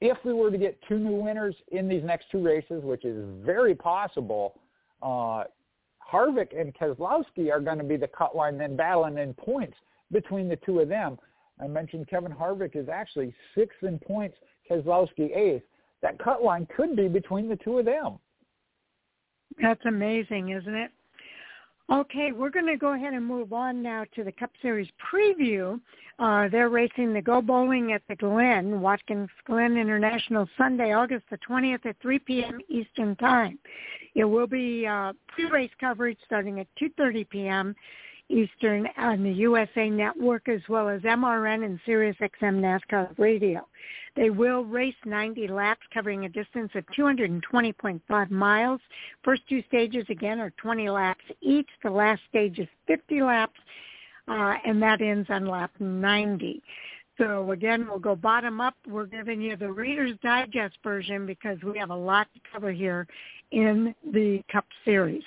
If 0.00 0.16
we 0.24 0.32
were 0.32 0.50
to 0.50 0.58
get 0.58 0.80
two 0.88 0.98
new 0.98 1.14
winners 1.14 1.54
in 1.70 1.88
these 1.88 2.02
next 2.02 2.26
two 2.32 2.42
races, 2.42 2.82
which 2.82 3.04
is 3.04 3.24
very 3.44 3.74
possible, 3.74 4.58
uh, 5.02 5.44
Harvick 6.10 6.58
and 6.58 6.74
Keselowski 6.74 7.52
are 7.52 7.60
going 7.60 7.78
to 7.78 7.84
be 7.84 7.96
the 7.96 8.08
cut 8.08 8.34
line 8.34 8.58
then 8.58 8.76
battling 8.76 9.18
in 9.18 9.34
points 9.34 9.76
between 10.12 10.48
the 10.48 10.56
two 10.56 10.80
of 10.80 10.88
them. 10.88 11.18
I 11.60 11.66
mentioned 11.66 12.08
Kevin 12.08 12.32
Harvick 12.32 12.74
is 12.74 12.88
actually 12.88 13.34
sixth 13.54 13.82
in 13.82 13.98
points, 13.98 14.36
Keselowski 14.70 15.36
eighth. 15.36 15.64
That 16.02 16.18
cut 16.18 16.42
line 16.42 16.66
could 16.74 16.96
be 16.96 17.08
between 17.08 17.48
the 17.48 17.56
two 17.56 17.78
of 17.78 17.84
them. 17.84 18.18
That's 19.60 19.84
amazing, 19.84 20.50
isn't 20.50 20.74
it? 20.74 20.90
Okay, 21.92 22.30
we're 22.30 22.50
going 22.50 22.66
to 22.66 22.76
go 22.76 22.94
ahead 22.94 23.14
and 23.14 23.26
move 23.26 23.52
on 23.52 23.82
now 23.82 24.04
to 24.14 24.22
the 24.22 24.30
Cup 24.30 24.50
Series 24.62 24.88
preview. 25.12 25.80
Uh, 26.20 26.48
they're 26.48 26.68
racing 26.68 27.12
the 27.12 27.20
Go 27.20 27.42
Bowling 27.42 27.92
at 27.92 28.02
the 28.08 28.14
Glen, 28.14 28.80
Watkins 28.80 29.28
Glen 29.44 29.76
International, 29.76 30.48
Sunday, 30.56 30.92
August 30.92 31.24
the 31.30 31.38
20th 31.38 31.84
at 31.86 31.96
3 32.00 32.20
p.m. 32.20 32.60
Eastern 32.68 33.16
Time. 33.16 33.58
It 34.14 34.24
will 34.24 34.46
be 34.46 34.86
uh, 34.86 35.14
pre-race 35.28 35.70
coverage 35.80 36.18
starting 36.24 36.60
at 36.60 36.68
2.30 36.80 37.28
p.m. 37.28 37.74
Eastern 38.30 38.88
on 38.96 39.22
the 39.22 39.32
USA 39.32 39.90
Network 39.90 40.48
as 40.48 40.60
well 40.68 40.88
as 40.88 41.02
MRN 41.02 41.64
and 41.64 41.80
SiriusXM 41.86 42.60
NASCAR 42.60 43.18
Radio. 43.18 43.66
They 44.16 44.30
will 44.30 44.64
race 44.64 44.94
90 45.04 45.48
laps 45.48 45.82
covering 45.92 46.24
a 46.24 46.28
distance 46.28 46.70
of 46.74 46.84
220.5 46.96 48.30
miles. 48.30 48.80
First 49.24 49.42
two 49.48 49.62
stages 49.68 50.04
again 50.08 50.40
are 50.40 50.50
20 50.50 50.88
laps 50.88 51.24
each. 51.40 51.68
The 51.82 51.90
last 51.90 52.22
stage 52.28 52.58
is 52.58 52.68
50 52.86 53.22
laps 53.22 53.58
uh, 54.28 54.54
and 54.64 54.82
that 54.82 55.00
ends 55.00 55.28
on 55.30 55.46
lap 55.46 55.72
90. 55.78 56.62
So 57.18 57.50
again, 57.50 57.86
we'll 57.86 57.98
go 57.98 58.16
bottom 58.16 58.60
up. 58.60 58.74
We're 58.88 59.06
giving 59.06 59.42
you 59.42 59.56
the 59.56 59.70
Reader's 59.70 60.16
Digest 60.22 60.78
version 60.82 61.26
because 61.26 61.58
we 61.62 61.78
have 61.78 61.90
a 61.90 61.96
lot 61.96 62.28
to 62.34 62.40
cover 62.50 62.72
here 62.72 63.06
in 63.50 63.94
the 64.12 64.42
Cup 64.50 64.64
Series. 64.84 65.24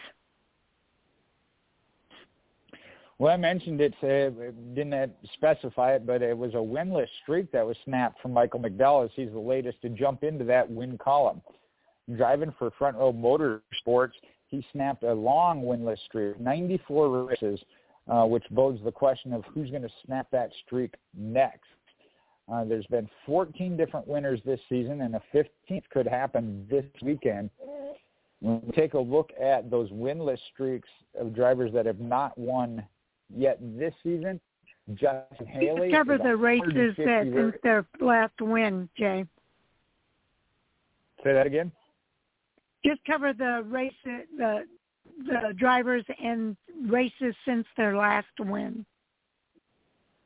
Well, 3.19 3.31
I 3.31 3.37
mentioned 3.37 3.79
it, 3.79 3.93
uh, 4.01 4.51
didn't 4.73 5.13
specify 5.33 5.93
it, 5.93 6.05
but 6.05 6.21
it 6.21 6.37
was 6.37 6.53
a 6.53 6.57
winless 6.57 7.07
streak 7.21 7.51
that 7.51 7.65
was 7.65 7.77
snapped 7.85 8.21
from 8.21 8.33
Michael 8.33 8.59
McDowell 8.59 9.05
as 9.05 9.11
he's 9.15 9.31
the 9.31 9.39
latest 9.39 9.81
to 9.83 9.89
jump 9.89 10.23
into 10.23 10.43
that 10.45 10.69
win 10.69 10.97
column. 10.97 11.41
Driving 12.17 12.53
for 12.57 12.71
Front 12.71 12.97
Row 12.97 13.13
Motorsports, 13.13 14.13
he 14.47 14.65
snapped 14.71 15.03
a 15.03 15.13
long 15.13 15.63
winless 15.63 15.99
streak, 16.05 16.39
94 16.39 17.23
races, 17.23 17.59
uh, 18.07 18.25
which 18.25 18.43
bodes 18.51 18.83
the 18.83 18.91
question 18.91 19.31
of 19.31 19.43
who's 19.45 19.69
going 19.69 19.83
to 19.83 19.89
snap 20.05 20.27
that 20.31 20.49
streak 20.65 20.93
next. 21.15 21.61
Uh, 22.51 22.65
there's 22.65 22.85
been 22.87 23.09
14 23.25 23.77
different 23.77 24.07
winners 24.07 24.41
this 24.45 24.59
season, 24.67 25.01
and 25.01 25.15
a 25.15 25.21
15th 25.33 25.83
could 25.91 26.07
happen 26.07 26.67
this 26.69 26.85
weekend. 27.01 27.49
When 28.41 28.61
we 28.65 28.73
take 28.73 28.95
a 28.95 28.99
look 28.99 29.31
at 29.41 29.71
those 29.71 29.89
winless 29.91 30.39
streaks 30.53 30.89
of 31.17 31.33
drivers 31.33 31.71
that 31.73 31.85
have 31.85 32.01
not 32.01 32.37
won 32.37 32.85
yet 33.29 33.57
this 33.61 33.93
season. 34.03 34.39
Justin 34.93 35.47
Haley. 35.47 35.91
Cover 35.91 36.17
the 36.17 36.35
races 36.35 36.93
that 36.97 37.31
since 37.33 37.55
their 37.63 37.85
last 38.01 38.33
win, 38.41 38.89
Jay. 38.97 39.25
Say 41.23 41.33
that 41.33 41.47
again. 41.47 41.71
Just 42.85 42.99
cover 43.05 43.31
the 43.31 43.63
race, 43.65 43.93
the 44.03 44.65
the 45.25 45.53
drivers 45.57 46.03
and 46.21 46.57
races 46.87 47.35
since 47.45 47.65
their 47.77 47.95
last 47.95 48.27
win. 48.39 48.85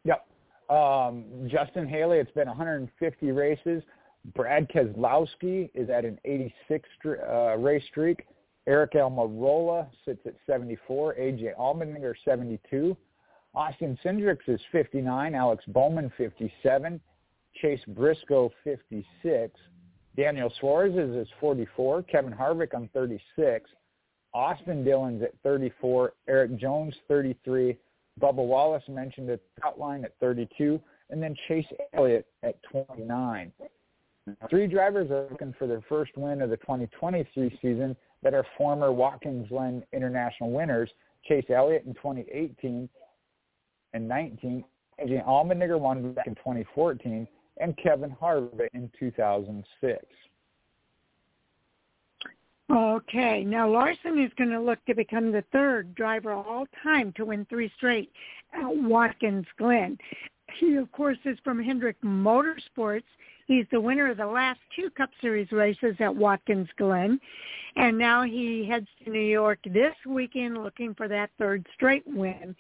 Yep. 0.06 0.26
Um, 0.70 1.26
Justin 1.48 1.88
Haley, 1.88 2.18
it's 2.18 2.32
been 2.32 2.48
150 2.48 3.32
races. 3.32 3.84
Brad 4.34 4.70
Keselowski 4.70 5.70
is 5.74 5.90
at 5.90 6.04
an 6.04 6.20
86 6.26 6.90
uh, 7.06 7.58
race 7.58 7.84
streak. 7.90 8.26
Aric 8.68 8.96
Almirola 8.96 9.88
sits 10.04 10.20
at 10.26 10.36
74. 10.46 11.16
AJ 11.16 11.56
Allmendinger 11.58 12.14
72. 12.26 12.96
Austin 13.56 13.98
Cindric's 14.04 14.48
is 14.48 14.60
59. 14.72 15.34
Alex 15.34 15.64
Bowman 15.68 16.12
57. 16.18 17.00
Chase 17.62 17.80
Briscoe 17.88 18.52
56. 18.64 19.60
Daniel 20.16 20.52
Suarez 20.60 20.94
is 20.96 21.28
44. 21.40 22.04
Kevin 22.04 22.34
Harvick 22.34 22.74
on 22.74 22.90
36. 22.94 23.70
Austin 24.34 24.84
Dillon's 24.84 25.24
at 25.24 25.34
34. 25.44 26.14
Erik 26.28 26.58
Jones 26.58 26.94
33. 27.08 27.78
Bubba 28.20 28.36
Wallace 28.36 28.84
mentioned 28.90 29.30
at 29.30 29.40
outline 29.64 30.04
at 30.04 30.14
32. 30.20 30.80
And 31.10 31.24
then 31.24 31.36
Chase 31.48 31.66
Elliott 31.94 32.26
at 32.44 32.62
29. 32.64 33.52
Three 34.50 34.68
drivers 34.68 35.10
are 35.10 35.28
looking 35.32 35.54
for 35.58 35.68
their 35.68 35.82
first 35.88 36.12
win 36.18 36.42
of 36.42 36.50
the 36.50 36.58
2023 36.58 37.58
season 37.62 37.96
that 38.24 38.34
are 38.34 38.46
former 38.58 38.92
Watkins 38.92 39.48
Glen 39.50 39.84
International 39.94 40.52
winners. 40.52 40.90
Chase 41.28 41.46
Elliott 41.50 41.86
in 41.86 41.94
2018 41.94 42.90
and 43.94 44.08
19. 44.08 44.64
AJ 45.04 45.26
Allmendinger 45.26 45.80
won 45.80 46.14
back 46.14 46.28
in 46.28 46.36
2014 46.36 47.28
and 47.60 47.78
Kevin 47.78 48.16
Harvick 48.22 48.70
in 48.74 48.90
2006. 49.00 50.06
Okay, 52.70 53.46
now 53.46 53.70
Larson 53.70 54.20
is 54.20 54.32
going 54.38 54.50
to 54.50 54.60
look 54.60 54.84
to 54.86 54.94
become 54.94 55.32
the 55.32 55.44
third 55.54 55.96
driver 55.96 56.34
all 56.34 56.66
time 56.84 57.14
to 57.14 57.26
win 57.26 57.46
three 57.46 57.72
straight 57.78 58.12
at 58.54 58.68
Watkins 58.68 59.46
Glen. 59.58 59.98
He, 60.60 60.76
of 60.76 60.92
course, 60.92 61.18
is 61.24 61.38
from 61.44 61.64
Hendrick 61.64 61.96
Motorsports. 62.02 63.04
He's 63.48 63.66
the 63.72 63.80
winner 63.80 64.12
of 64.12 64.18
the 64.18 64.28
last 64.28 64.60
two 64.76 64.90
Cup 64.92 65.10
Series 65.22 65.52
races 65.52 65.96
at 66.00 66.14
Watkins 66.14 66.68
Glen. 66.78 67.20
And 67.78 67.98
now 67.98 68.24
he 68.24 68.68
heads 68.70 68.88
to 69.04 69.10
New 69.10 69.20
York 69.20 69.60
this 69.66 69.96
weekend 70.06 70.64
looking 70.64 70.94
for 70.94 71.08
that 71.08 71.30
third 71.38 71.66
straight 71.74 72.04
win 72.06 72.56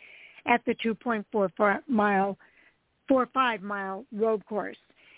at 0.45 0.61
the 0.65 0.75
2.44 0.75 1.79
mile, 1.87 2.37
45 3.09 3.61
mile 3.61 4.05
road 4.13 4.45
course. 4.45 4.77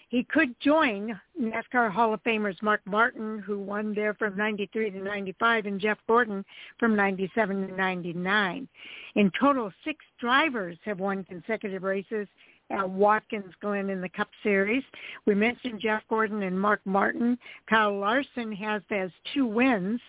He 0.10 0.24
could 0.24 0.60
join 0.60 1.20
NASCAR 1.40 1.92
Hall 1.92 2.16
of 2.16 2.24
Famers 2.24 2.60
Mark 2.64 2.82
Martin, 2.86 3.38
who 3.46 3.60
won 3.60 3.94
there 3.94 4.16
from 4.16 4.36
93 4.36 4.90
to 4.90 5.04
95, 5.04 5.68
and 5.68 5.80
Jeff 5.80 6.00
Gordon 6.08 6.44
from 6.80 6.96
97 6.96 7.68
to 7.68 7.76
99. 7.76 8.68
In 9.14 9.32
total, 9.40 9.72
six 9.86 10.04
drivers 10.20 10.80
have 10.84 11.00
won 11.00 11.24
consecutive 11.26 11.84
races 11.84 12.28
at 12.70 12.90
Watkins 12.90 13.54
Glen 13.62 13.90
in 13.90 14.02
the 14.02 14.10
Cup 14.10 14.30
Series. 14.44 14.84
We 15.26 15.36
mentioned 15.36 15.80
Jeff 15.82 16.04
Gordon 16.10 16.44
and 16.44 16.60
Mark 16.60 16.82
Martin. 16.86 17.38
Kyle 17.70 17.98
Larson 17.98 18.52
has 18.54 18.82
has 18.90 19.12
two 19.34 19.46
wins. 19.46 20.00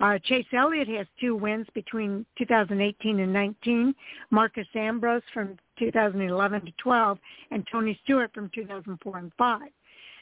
Uh, 0.00 0.18
Chase 0.24 0.46
Elliott 0.52 0.88
has 0.88 1.06
two 1.20 1.36
wins 1.36 1.66
between 1.74 2.26
2018 2.36 3.20
and 3.20 3.32
19. 3.32 3.94
Marcos 4.30 4.66
Ambrose 4.74 5.22
from 5.32 5.56
2011 5.78 6.66
to 6.66 6.72
12, 6.78 7.18
and 7.50 7.66
Tony 7.70 7.98
Stewart 8.02 8.32
from 8.34 8.50
2004 8.54 9.18
and 9.18 9.32
5. 9.38 9.60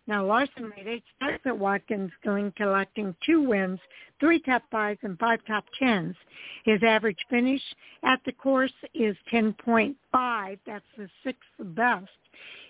Now 0.07 0.25
Larson 0.25 0.71
made 0.77 0.89
eight 0.89 1.05
starts 1.17 1.45
at 1.47 1.57
Watkins 1.57 2.11
Glen, 2.23 2.53
collecting 2.57 3.15
two 3.25 3.43
wins, 3.43 3.79
three 4.19 4.41
top 4.41 4.63
fives, 4.71 4.99
and 5.03 5.19
five 5.19 5.41
top 5.47 5.65
tens. 5.79 6.17
His 6.65 6.83
average 6.83 7.25
finish 7.29 7.63
at 8.03 8.21
the 8.25 8.33
course 8.33 8.73
is 8.95 9.17
10.5. 9.33 10.59
That's 10.67 10.85
the 10.97 11.09
sixth 11.23 11.49
best. 11.59 12.09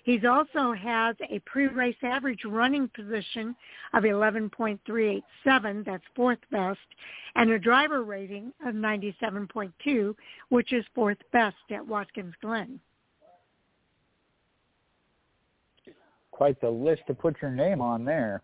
He 0.03 0.25
also 0.25 0.73
has 0.73 1.15
a 1.29 1.39
pre-race 1.39 1.95
average 2.03 2.43
running 2.43 2.89
position 2.89 3.55
of 3.93 4.03
11.387, 4.03 5.85
that's 5.85 6.03
fourth 6.15 6.39
best, 6.51 6.79
and 7.35 7.51
a 7.51 7.59
driver 7.59 8.03
rating 8.03 8.51
of 8.65 8.73
97.2, 8.75 10.15
which 10.49 10.73
is 10.73 10.85
fourth 10.95 11.19
best 11.31 11.55
at 11.69 11.85
Watkins 11.85 12.33
Glen. 12.41 12.79
Quite 16.41 16.59
the 16.59 16.67
list 16.67 17.03
to 17.05 17.13
put 17.13 17.39
your 17.39 17.51
name 17.51 17.81
on 17.81 18.03
there. 18.03 18.41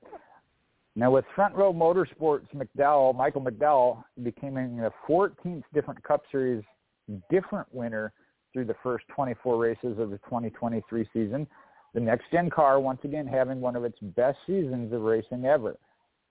Now 0.96 1.10
with 1.10 1.26
Front 1.34 1.56
Row 1.56 1.74
Motorsports 1.74 2.46
McDowell, 2.56 3.16
Michael 3.16 3.42
McDowell 3.42 4.04
becoming 4.22 4.78
the 4.78 4.92
14th 5.10 5.64
different 5.74 6.04
Cup 6.04 6.22
Series 6.32 6.64
different 7.32 7.68
winner 7.74 8.14
through 8.54 8.66
the 8.66 8.76
first 8.84 9.06
24 9.16 9.58
races 9.58 9.98
of 9.98 10.12
the 10.12 10.20
2023 10.20 11.10
season. 11.12 11.48
The 11.96 12.00
next 12.00 12.26
gen 12.32 12.52
car 12.52 12.80
once 12.80 13.00
again 13.04 13.26
having 13.26 13.62
one 13.62 13.76
of 13.76 13.84
its 13.84 13.98
best 14.00 14.38
seasons 14.46 14.94
of 14.94 15.02
racing 15.02 15.46
ever. 15.46 15.76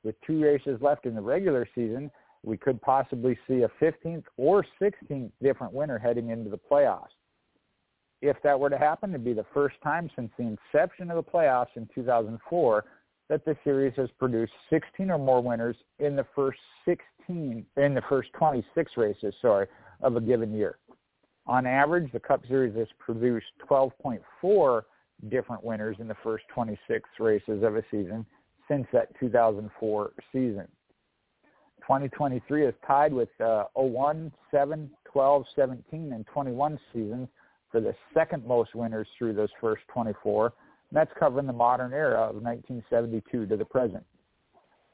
With 0.04 0.14
two 0.24 0.40
races 0.40 0.78
left 0.80 1.04
in 1.04 1.16
the 1.16 1.20
regular 1.20 1.68
season, 1.74 2.12
we 2.44 2.56
could 2.56 2.80
possibly 2.80 3.36
see 3.48 3.62
a 3.62 3.84
15th 3.84 4.22
or 4.36 4.64
16th 4.80 5.32
different 5.42 5.72
winner 5.72 5.98
heading 5.98 6.30
into 6.30 6.48
the 6.48 6.60
playoffs 6.70 7.16
if 8.22 8.36
that 8.42 8.58
were 8.58 8.70
to 8.70 8.78
happen, 8.78 9.10
it'd 9.10 9.24
be 9.24 9.32
the 9.32 9.46
first 9.52 9.76
time 9.82 10.10
since 10.16 10.30
the 10.38 10.44
inception 10.44 11.10
of 11.10 11.16
the 11.16 11.30
playoffs 11.30 11.76
in 11.76 11.88
2004 11.94 12.84
that 13.28 13.44
the 13.44 13.56
series 13.64 13.92
has 13.96 14.08
produced 14.18 14.52
16 14.70 15.10
or 15.10 15.18
more 15.18 15.42
winners 15.42 15.76
in 15.98 16.16
the 16.16 16.26
first 16.34 16.58
16 16.84 17.66
in 17.76 17.94
the 17.94 18.02
first 18.08 18.30
26 18.34 18.92
races, 18.96 19.34
sorry, 19.42 19.66
of 20.02 20.16
a 20.16 20.20
given 20.20 20.54
year. 20.54 20.78
On 21.46 21.66
average, 21.66 22.10
the 22.12 22.20
Cup 22.20 22.42
Series 22.48 22.76
has 22.76 22.88
produced 22.98 23.46
12.4 23.68 24.82
different 25.28 25.64
winners 25.64 25.96
in 26.00 26.08
the 26.08 26.16
first 26.22 26.44
26 26.52 27.08
races 27.20 27.62
of 27.62 27.76
a 27.76 27.82
season 27.90 28.26
since 28.68 28.86
that 28.92 29.08
2004 29.20 30.12
season. 30.32 30.66
2023 31.82 32.66
is 32.66 32.74
tied 32.84 33.12
with 33.12 33.28
uh, 33.40 33.64
01, 33.74 34.32
7, 34.50 34.90
12, 35.04 35.44
17, 35.54 36.12
and 36.12 36.26
21 36.26 36.80
seasons 36.92 37.28
for 37.76 37.80
the 37.82 37.94
second 38.14 38.42
most 38.46 38.74
winners 38.74 39.06
through 39.18 39.34
those 39.34 39.50
first 39.60 39.82
24. 39.92 40.46
And 40.46 40.96
that's 40.96 41.10
covering 41.20 41.46
the 41.46 41.52
modern 41.52 41.92
era 41.92 42.22
of 42.22 42.36
1972 42.36 43.44
to 43.44 43.54
the 43.54 43.66
present. 43.66 44.02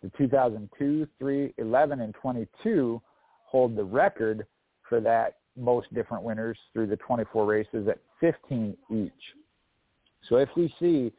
The 0.03 0.11
2002, 0.19 1.07
3, 1.17 1.55
11, 1.59 2.01
and 2.01 2.13
22 2.13 3.01
hold 3.45 3.77
the 3.77 3.85
record 3.85 4.49
for 4.89 5.01
that 5.01 5.37
most 5.57 5.95
different 5.95 6.25
winners 6.25 6.59
through 6.73 6.89
the 6.89 6.97
24 6.97 7.47
races 7.47 7.87
at 7.87 7.99
15 8.21 8.77
each. 8.91 9.13
So 10.29 10.39
if 10.39 10.49
we 10.57 10.75
see 10.81 11.13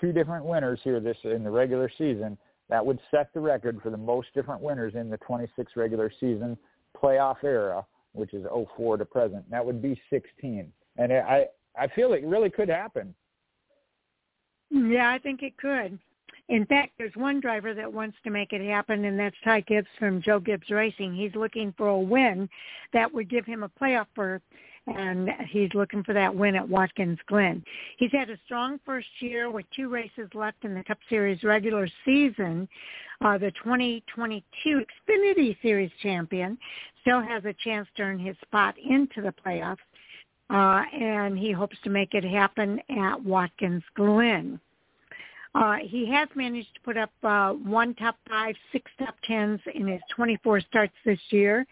two 0.00 0.12
different 0.12 0.46
winners 0.46 0.80
here 0.82 1.00
this 1.00 1.18
in 1.22 1.44
the 1.44 1.50
regular 1.50 1.90
season, 1.98 2.38
that 2.70 2.84
would 2.84 2.98
set 3.10 3.34
the 3.34 3.40
record 3.40 3.78
for 3.82 3.90
the 3.90 3.98
most 3.98 4.28
different 4.32 4.62
winners 4.62 4.94
in 4.94 5.10
the 5.10 5.18
26 5.18 5.70
regular 5.76 6.10
season 6.18 6.56
playoff 6.96 7.44
era 7.44 7.84
which 8.12 8.34
is 8.34 8.44
04 8.76 8.96
to 8.98 9.04
present. 9.04 9.48
That 9.50 9.64
would 9.64 9.80
be 9.80 10.00
16. 10.10 10.72
And 10.98 11.12
I, 11.12 11.46
I 11.78 11.86
feel 11.88 12.12
it 12.12 12.24
really 12.24 12.50
could 12.50 12.68
happen. 12.68 13.14
Yeah, 14.70 15.10
I 15.10 15.18
think 15.18 15.42
it 15.42 15.56
could. 15.56 15.98
In 16.48 16.64
fact, 16.66 16.92
there's 16.98 17.14
one 17.14 17.40
driver 17.40 17.74
that 17.74 17.92
wants 17.92 18.16
to 18.24 18.30
make 18.30 18.52
it 18.52 18.66
happen, 18.66 19.04
and 19.04 19.18
that's 19.18 19.36
Ty 19.44 19.60
Gibbs 19.62 19.88
from 19.98 20.22
Joe 20.22 20.40
Gibbs 20.40 20.70
Racing. 20.70 21.14
He's 21.14 21.34
looking 21.34 21.74
for 21.76 21.88
a 21.88 21.98
win 21.98 22.48
that 22.92 23.12
would 23.12 23.28
give 23.30 23.44
him 23.44 23.62
a 23.62 23.68
playoff 23.68 24.06
berth 24.14 24.42
and 24.96 25.28
he's 25.48 25.72
looking 25.74 26.02
for 26.02 26.12
that 26.14 26.34
win 26.34 26.54
at 26.54 26.68
Watkins 26.68 27.18
Glen. 27.26 27.62
He's 27.98 28.12
had 28.12 28.30
a 28.30 28.38
strong 28.44 28.78
first 28.84 29.08
year 29.20 29.50
with 29.50 29.66
two 29.74 29.88
races 29.88 30.28
left 30.34 30.64
in 30.64 30.74
the 30.74 30.84
Cup 30.84 30.98
Series 31.08 31.42
regular 31.42 31.88
season. 32.04 32.68
Uh, 33.20 33.36
the 33.36 33.50
2022 33.62 34.44
Xfinity 34.64 35.60
Series 35.60 35.90
champion 36.02 36.56
still 37.00 37.20
has 37.20 37.44
a 37.44 37.54
chance 37.64 37.88
to 37.96 38.02
earn 38.02 38.18
his 38.18 38.36
spot 38.42 38.76
into 38.78 39.20
the 39.22 39.34
playoffs, 39.44 39.76
uh, 40.50 40.82
and 40.92 41.38
he 41.38 41.52
hopes 41.52 41.76
to 41.84 41.90
make 41.90 42.14
it 42.14 42.24
happen 42.24 42.80
at 42.90 43.22
Watkins 43.22 43.82
Glen. 43.94 44.60
Uh, 45.54 45.76
he 45.82 46.10
has 46.10 46.28
managed 46.34 46.74
to 46.74 46.80
put 46.80 46.96
up 46.96 47.10
uh, 47.22 47.52
one 47.52 47.94
top 47.94 48.16
five, 48.28 48.54
six 48.72 48.90
top 48.98 49.14
tens 49.24 49.60
in 49.74 49.86
his 49.86 50.00
24 50.14 50.60
starts 50.60 50.94
this 51.04 51.20
year 51.30 51.66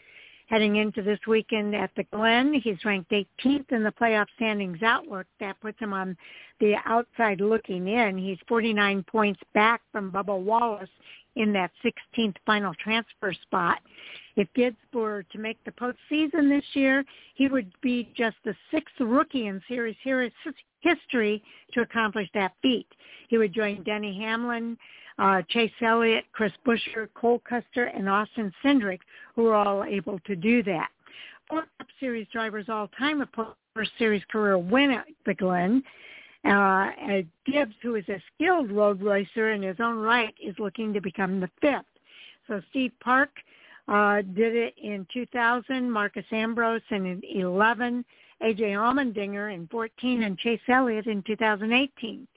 heading 0.46 0.76
into 0.76 1.02
this 1.02 1.18
weekend 1.26 1.74
at 1.74 1.90
the 1.96 2.04
Glen. 2.04 2.54
He's 2.54 2.84
ranked 2.84 3.10
18th 3.10 3.72
in 3.72 3.82
the 3.82 3.92
playoff 4.00 4.26
standings 4.36 4.82
outlook. 4.82 5.26
That 5.40 5.60
puts 5.60 5.78
him 5.78 5.92
on 5.92 6.16
the 6.60 6.74
outside 6.84 7.40
looking 7.40 7.88
in. 7.88 8.16
He's 8.16 8.38
49 8.48 9.04
points 9.04 9.40
back 9.54 9.82
from 9.92 10.12
Bubba 10.12 10.38
Wallace 10.38 10.88
in 11.36 11.52
that 11.52 11.70
16th 11.84 12.36
final 12.44 12.74
transfer 12.74 13.32
spot. 13.42 13.78
If 14.36 14.48
Gibbs 14.54 14.76
were 14.92 15.22
to 15.32 15.38
make 15.38 15.58
the 15.64 15.72
postseason 15.72 16.48
this 16.48 16.64
year, 16.74 17.04
he 17.34 17.48
would 17.48 17.72
be 17.80 18.10
just 18.16 18.36
the 18.44 18.54
sixth 18.70 18.94
rookie 19.00 19.46
in 19.46 19.62
series 19.68 19.96
history 20.80 21.42
to 21.72 21.80
accomplish 21.80 22.28
that 22.34 22.52
feat. 22.62 22.86
He 23.28 23.38
would 23.38 23.54
join 23.54 23.82
Denny 23.82 24.18
Hamlin, 24.18 24.76
uh, 25.18 25.42
Chase 25.48 25.72
Elliott, 25.80 26.24
Chris 26.32 26.52
Buescher, 26.66 27.08
Cole 27.14 27.42
Custer, 27.48 27.84
and 27.84 28.08
Austin 28.08 28.52
Cindric, 28.64 29.00
who 29.34 29.46
are 29.46 29.54
all 29.54 29.84
able 29.84 30.18
to 30.26 30.36
do 30.36 30.62
that. 30.64 30.88
Four 31.48 31.66
Cup 31.78 31.86
Series 32.00 32.26
drivers 32.32 32.66
all 32.68 32.88
time 32.98 33.20
have 33.20 33.28
first 33.74 33.92
series 33.98 34.22
career 34.30 34.58
win 34.58 34.90
at 34.90 35.06
the 35.26 35.34
Glen. 35.34 35.82
Uh, 36.46 37.22
Gibbs, 37.44 37.74
who 37.82 37.96
is 37.96 38.08
a 38.08 38.22
skilled 38.34 38.70
road 38.70 39.02
racer 39.02 39.52
in 39.52 39.62
his 39.62 39.76
own 39.80 39.96
right, 39.96 40.34
is 40.42 40.54
looking 40.58 40.92
to 40.92 41.00
become 41.00 41.40
the 41.40 41.50
fifth. 41.60 41.84
So 42.46 42.62
Steve 42.70 42.92
Park 43.00 43.30
uh, 43.88 44.22
did 44.22 44.54
it 44.54 44.74
in 44.80 45.06
2000, 45.12 45.90
Marcos 45.90 46.24
Ambrose 46.30 46.82
in 46.90 47.20
11, 47.28 48.04
AJ 48.42 48.60
Allmendinger 48.60 49.52
in 49.52 49.66
14, 49.68 50.22
and 50.22 50.38
Chase 50.38 50.60
Elliott 50.68 51.06
in 51.06 51.22
2018. 51.22 52.28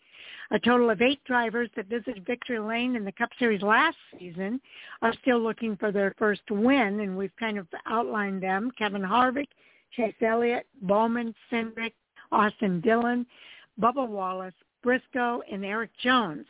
A 0.52 0.60
total 0.60 0.90
of 0.90 1.04
eight 1.04 1.24
drivers 1.26 1.70
that 1.76 1.86
visited 1.86 2.26
Victory 2.26 2.58
Lane 2.58 2.96
in 2.96 3.06
the 3.06 3.12
Cup 3.12 3.30
Series 3.38 3.62
last 3.62 3.98
season 4.18 4.60
are 5.04 5.14
still 5.22 5.40
looking 5.40 5.78
for 5.78 5.92
their 5.92 6.16
first 6.18 6.42
win, 6.50 7.02
and 7.02 7.16
we've 7.16 7.36
kind 7.40 7.60
of 7.60 7.68
outlined 7.86 8.42
them. 8.42 8.72
Kevin 8.76 9.04
Harvick, 9.04 9.50
Chase 9.96 10.16
Elliott, 10.22 10.66
Bowman, 10.82 11.36
Cindric, 11.52 11.94
Austin 12.32 12.82
Dillon, 12.82 13.28
Bubba 13.80 14.08
Wallace, 14.08 14.54
Briscoe, 14.84 15.42
and 15.52 15.64
Erik 15.64 15.92
Jones. 16.02 16.46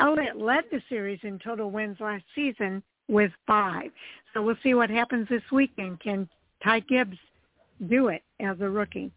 Elliott 0.00 0.36
led 0.36 0.64
the 0.70 0.82
series 0.88 1.20
in 1.22 1.38
total 1.38 1.70
wins 1.70 1.98
last 2.00 2.24
season 2.34 2.82
with 3.08 3.30
five. 3.46 3.90
So 4.32 4.42
we'll 4.42 4.56
see 4.62 4.74
what 4.74 4.90
happens 4.90 5.28
this 5.28 5.42
weekend. 5.52 6.00
Can 6.00 6.28
Ty 6.62 6.80
Gibbs 6.80 7.18
do 7.88 8.08
it 8.08 8.22
as 8.40 8.56
a 8.60 8.68
rookie? 8.68 9.12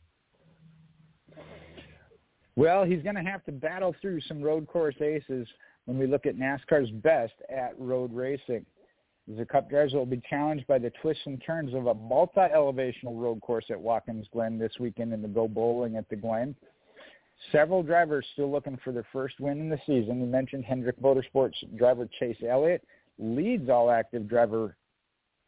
Well, 2.55 2.85
he's 2.85 3.03
going 3.03 3.15
to 3.15 3.21
have 3.21 3.43
to 3.45 3.51
battle 3.51 3.95
through 4.01 4.21
some 4.21 4.41
road 4.41 4.67
course 4.67 4.95
aces 4.99 5.47
when 5.85 5.97
we 5.97 6.07
look 6.07 6.25
at 6.25 6.35
NASCAR's 6.35 6.89
best 6.89 7.33
at 7.49 7.79
road 7.79 8.11
racing. 8.13 8.65
The 9.27 9.45
Cup 9.45 9.69
drivers 9.69 9.93
will 9.93 10.05
be 10.05 10.21
challenged 10.29 10.65
by 10.67 10.79
the 10.79 10.91
twists 11.01 11.23
and 11.25 11.41
turns 11.45 11.73
of 11.73 11.87
a 11.87 11.93
multi-elevational 11.93 13.19
road 13.19 13.41
course 13.41 13.65
at 13.69 13.79
Watkins 13.79 14.25
Glen 14.31 14.57
this 14.57 14.71
weekend 14.79 15.13
in 15.13 15.21
the 15.21 15.27
Go 15.27 15.47
Bowling 15.47 15.97
at 15.97 16.09
the 16.09 16.15
Glen. 16.15 16.55
Several 17.51 17.83
drivers 17.83 18.25
still 18.33 18.51
looking 18.51 18.77
for 18.83 18.91
their 18.91 19.05
first 19.13 19.39
win 19.39 19.59
in 19.59 19.69
the 19.69 19.79
season. 19.85 20.19
We 20.19 20.27
mentioned 20.27 20.65
Hendrick 20.65 20.99
Motorsports 20.99 21.53
driver 21.77 22.07
Chase 22.19 22.37
Elliott 22.47 22.83
leads 23.19 23.69
all 23.69 23.89
active 23.89 24.27
driver 24.27 24.75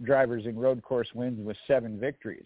drivers 0.03 0.45
in 0.45 0.57
road 0.57 0.81
course 0.81 1.09
wins 1.13 1.45
with 1.45 1.57
seven 1.67 1.99
victories. 1.99 2.45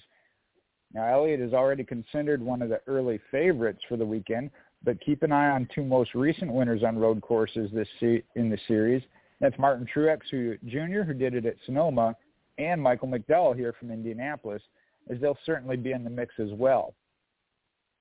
Now, 0.94 1.06
Elliott 1.08 1.40
is 1.40 1.54
already 1.54 1.84
considered 1.84 2.42
one 2.42 2.62
of 2.62 2.70
the 2.70 2.82
early 2.88 3.20
favorites 3.32 3.82
for 3.88 3.98
the 3.98 4.06
weekend, 4.06 4.52
but 4.84 5.00
keep 5.02 5.24
an 5.24 5.32
eye 5.32 5.50
on 5.50 5.68
two 5.74 5.84
most 5.84 6.14
recent 6.14 6.52
winners 6.52 6.84
on 6.84 6.98
road 6.98 7.22
courses 7.22 7.70
this 7.74 7.88
se- 8.00 8.24
in 8.36 8.50
the 8.50 8.60
series. 8.68 9.02
That's 9.40 9.58
Martin 9.58 9.88
Truex 9.94 10.22
who, 10.30 10.58
Jr., 10.66 11.02
who 11.02 11.14
did 11.14 11.34
it 11.34 11.46
at 11.46 11.56
Sonoma, 11.66 12.16
and 12.58 12.82
Michael 12.82 13.08
McDowell 13.08 13.56
here 13.56 13.74
from 13.80 13.92
Indianapolis, 13.92 14.62
as 15.10 15.20
they'll 15.20 15.38
certainly 15.46 15.78
be 15.78 15.92
in 15.92 16.04
the 16.04 16.10
mix 16.10 16.34
as 16.40 16.52
well. 16.54 16.94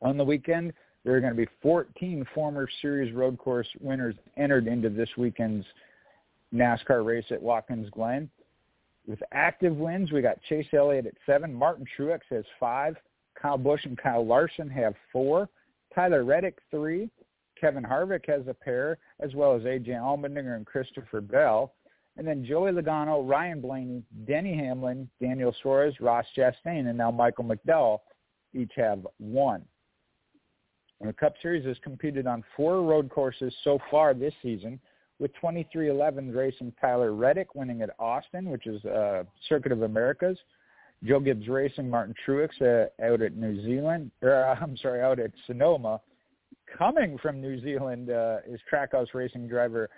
On 0.03 0.17
the 0.17 0.25
weekend, 0.25 0.73
there 1.05 1.15
are 1.15 1.21
going 1.21 1.33
to 1.33 1.37
be 1.37 1.49
14 1.63 2.27
former 2.35 2.69
series 2.81 3.13
road 3.15 3.39
course 3.39 3.67
winners 3.81 4.15
entered 4.37 4.67
into 4.67 4.89
this 4.89 5.09
weekend's 5.17 5.67
NASCAR 6.55 7.05
race 7.05 7.25
at 7.31 7.43
Watkins 7.43 7.89
Glen. 7.91 8.31
With 9.07 9.23
active 9.33 9.77
wins, 9.77 10.13
we 10.13 10.23
got 10.23 10.41
Chase 10.49 10.67
Elliott 10.73 11.07
at 11.07 11.15
seven. 11.27 11.53
Martin 11.53 11.87
Truex 11.99 12.21
has 12.31 12.45
five. 12.61 12.97
Kyle 13.41 13.59
Busch 13.59 13.85
and 13.85 13.99
Kyle 13.99 14.25
Larson 14.25 14.71
have 14.71 14.95
four. 15.13 15.49
Tyler 15.95 16.25
Reddick 16.25 16.59
three. 16.71 17.11
Kevin 17.61 17.85
Harvick 17.85 18.27
has 18.27 18.47
a 18.49 18.55
pair, 18.55 18.99
as 19.21 19.35
well 19.35 19.55
as 19.55 19.65
A.J. 19.65 19.93
Allmendinger 19.93 20.57
and 20.57 20.67
Christopher 20.67 21.21
Bell. 21.21 21.73
And 22.17 22.27
then 22.27 22.45
Joey 22.45 22.73
Logano, 22.73 23.29
Ryan 23.29 23.61
Blaney, 23.61 24.03
Denny 24.27 24.55
Hamlin, 24.57 25.09
Daniel 25.21 25.55
Suarez, 25.63 25.95
Ross 26.01 26.27
Chastain, 26.37 26.89
and 26.89 26.99
now 26.99 27.11
Michael 27.11 27.45
McDowell 27.45 28.01
each 28.53 28.73
have 28.77 29.07
one. 29.19 29.65
And 31.03 31.09
the 31.09 31.15
Cup 31.15 31.35
Series 31.43 31.67
has 31.67 31.77
competed 31.83 32.29
on 32.29 32.45
four 32.57 32.81
road 32.83 33.11
courses 33.11 33.53
so 33.65 33.81
far 33.91 34.15
this 34.15 34.33
season, 34.41 34.79
with 35.19 35.35
2311 35.35 36.33
racing 36.33 36.73
Tyler 36.81 37.13
Reddick 37.13 37.57
winning 37.57 37.83
at 37.83 37.91
Austin, 37.99 38.49
which 38.49 38.69
is 38.69 38.85
uh, 38.85 39.25
Circuit 39.49 39.73
of 39.73 39.83
Americas. 39.83 40.39
Joe 41.03 41.19
Gibbs 41.19 41.49
Racing 41.49 41.91
Martin 41.91 42.15
Truex 42.25 42.51
uh, 42.63 43.05
out 43.05 43.21
at 43.21 43.35
New 43.37 43.61
Zealand, 43.65 44.13
or 44.23 44.45
uh, 44.45 44.55
I'm 44.61 44.77
sorry, 44.77 45.03
out 45.03 45.19
at 45.19 45.33
Sonoma. 45.49 46.01
Coming 46.79 47.19
from 47.19 47.41
New 47.41 47.61
Zealand 47.61 48.09
uh, 48.09 48.37
is 48.49 48.61
Trackhouse 48.73 49.13
Racing 49.13 49.49
driver 49.49 49.91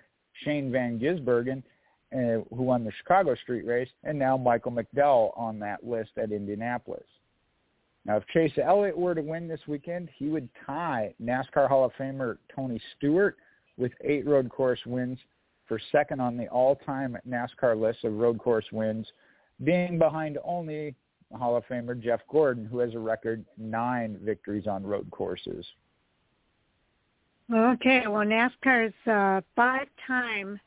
Shane 0.43 0.73
Van 0.73 0.99
Gisbergen, 0.99 1.63
uh, 2.15 2.43
who 2.49 2.63
won 2.63 2.83
the 2.83 2.93
Chicago 2.97 3.35
Street 3.35 3.67
Race, 3.67 3.91
and 4.05 4.19
now 4.19 4.39
Michael 4.39 4.73
McDowell 4.73 5.39
on 5.39 5.59
that 5.59 5.85
list 5.85 6.13
at 6.17 6.33
Indianapolis. 6.33 7.05
Now, 8.07 8.17
if 8.17 8.27
Chase 8.29 8.53
Elliott 8.63 8.97
were 8.97 9.15
to 9.15 9.23
win 9.23 9.49
this 9.49 9.61
weekend, 9.67 10.11
he 10.17 10.29
would 10.29 10.49
tie 10.67 11.15
NASCAR 11.23 11.69
Hall 11.69 11.87
of 11.87 11.93
Famer 11.99 12.37
Tony 12.55 12.81
Stewart 12.97 13.37
with 13.79 13.93
eight 14.03 14.27
road 14.27 14.51
course 14.51 14.81
wins 14.85 15.19
for 15.67 15.81
second 15.91 16.21
on 16.21 16.37
the 16.37 16.47
all-time 16.49 17.17
NASCAR 17.27 17.81
list 17.81 18.05
of 18.05 18.13
road 18.13 18.39
course 18.39 18.67
wins, 18.73 19.07
being 19.63 19.99
behind 19.99 20.39
only 20.45 20.95
Hall 21.33 21.57
of 21.57 21.65
Famer 21.67 22.01
Jeff 22.01 22.21
Gordon, 22.31 22.67
who 22.67 22.79
has 22.79 22.95
a 22.95 22.99
record 22.99 23.45
nine 23.57 24.19
victories 24.23 24.67
on 24.67 24.85
road 24.85 25.11
courses. 25.11 25.65
Okay, 27.53 28.03
well, 28.07 28.25
NASCAR's 28.25 28.95
uh, 29.07 29.41
five-time 29.57 30.61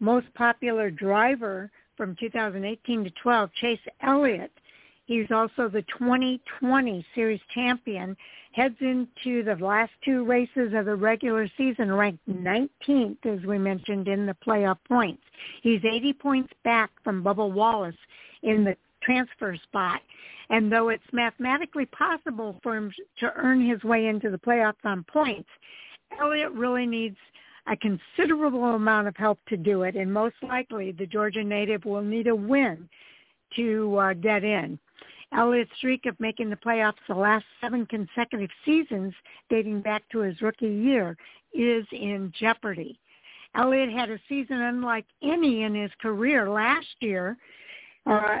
most 0.00 0.26
popular 0.34 0.90
driver 0.90 1.70
from 1.96 2.16
2018 2.18 3.04
to 3.04 3.10
12, 3.22 3.50
Chase 3.60 3.78
Elliott, 4.02 4.52
He's 5.10 5.32
also 5.32 5.68
the 5.68 5.82
2020 5.98 7.04
Series 7.16 7.40
champion. 7.52 8.16
Heads 8.52 8.76
into 8.78 9.42
the 9.42 9.56
last 9.56 9.90
two 10.04 10.24
races 10.24 10.72
of 10.72 10.84
the 10.84 10.94
regular 10.94 11.48
season 11.56 11.92
ranked 11.92 12.24
19th, 12.28 13.26
as 13.26 13.44
we 13.44 13.58
mentioned, 13.58 14.06
in 14.06 14.24
the 14.24 14.36
playoff 14.46 14.78
points. 14.86 15.24
He's 15.64 15.84
80 15.84 16.12
points 16.12 16.52
back 16.62 16.92
from 17.02 17.24
Bubba 17.24 17.50
Wallace 17.50 17.96
in 18.44 18.62
the 18.62 18.76
transfer 19.02 19.56
spot. 19.56 20.00
And 20.48 20.70
though 20.70 20.90
it's 20.90 21.02
mathematically 21.10 21.86
possible 21.86 22.60
for 22.62 22.76
him 22.76 22.92
to 23.18 23.32
earn 23.34 23.68
his 23.68 23.82
way 23.82 24.06
into 24.06 24.30
the 24.30 24.38
playoffs 24.38 24.84
on 24.84 25.02
points, 25.12 25.48
Elliott 26.20 26.52
really 26.52 26.86
needs 26.86 27.18
a 27.66 27.76
considerable 27.76 28.76
amount 28.76 29.08
of 29.08 29.16
help 29.16 29.40
to 29.48 29.56
do 29.56 29.82
it, 29.82 29.96
and 29.96 30.12
most 30.12 30.36
likely 30.40 30.92
the 30.92 31.06
Georgia 31.06 31.42
native 31.42 31.84
will 31.84 32.00
need 32.00 32.28
a 32.28 32.36
win 32.36 32.88
to 33.56 33.96
uh, 33.96 34.12
get 34.12 34.44
in. 34.44 34.78
Elliott's 35.32 35.70
streak 35.76 36.06
of 36.06 36.18
making 36.18 36.50
the 36.50 36.56
playoffs 36.56 36.94
the 37.08 37.14
last 37.14 37.44
seven 37.60 37.86
consecutive 37.86 38.50
seasons, 38.64 39.14
dating 39.48 39.80
back 39.80 40.02
to 40.10 40.20
his 40.20 40.40
rookie 40.42 40.66
year, 40.66 41.16
is 41.52 41.86
in 41.92 42.32
jeopardy. 42.38 42.98
Elliott 43.54 43.90
had 43.92 44.10
a 44.10 44.18
season 44.28 44.60
unlike 44.60 45.06
any 45.22 45.62
in 45.62 45.74
his 45.74 45.90
career 46.00 46.48
last 46.48 46.86
year. 47.00 47.36
Uh, 48.06 48.38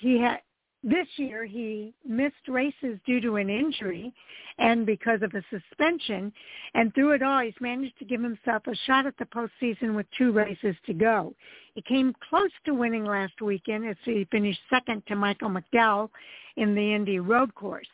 he 0.00 0.18
had 0.18 0.40
this 0.82 1.06
year 1.16 1.44
he 1.44 1.94
missed 2.06 2.48
races 2.48 2.98
due 3.06 3.20
to 3.20 3.36
an 3.36 3.48
injury 3.48 4.12
and 4.58 4.84
because 4.84 5.22
of 5.22 5.32
a 5.34 5.42
suspension. 5.50 6.32
And 6.74 6.94
through 6.94 7.12
it 7.12 7.22
all, 7.22 7.40
he's 7.40 7.54
managed 7.60 7.98
to 7.98 8.04
give 8.04 8.22
himself 8.22 8.66
a 8.66 8.74
shot 8.86 9.06
at 9.06 9.16
the 9.18 9.26
postseason 9.26 9.94
with 9.94 10.06
two 10.16 10.32
races 10.32 10.76
to 10.86 10.92
go. 10.92 11.34
He 11.74 11.82
came 11.82 12.14
close 12.28 12.50
to 12.64 12.74
winning 12.74 13.04
last 13.04 13.40
weekend 13.40 13.86
as 13.86 13.96
he 14.04 14.26
finished 14.30 14.60
second 14.68 15.02
to 15.06 15.16
Michael 15.16 15.50
McDowell 15.50 16.10
in 16.56 16.74
the 16.74 16.94
Indy 16.94 17.18
Road 17.18 17.54
Course. 17.54 17.86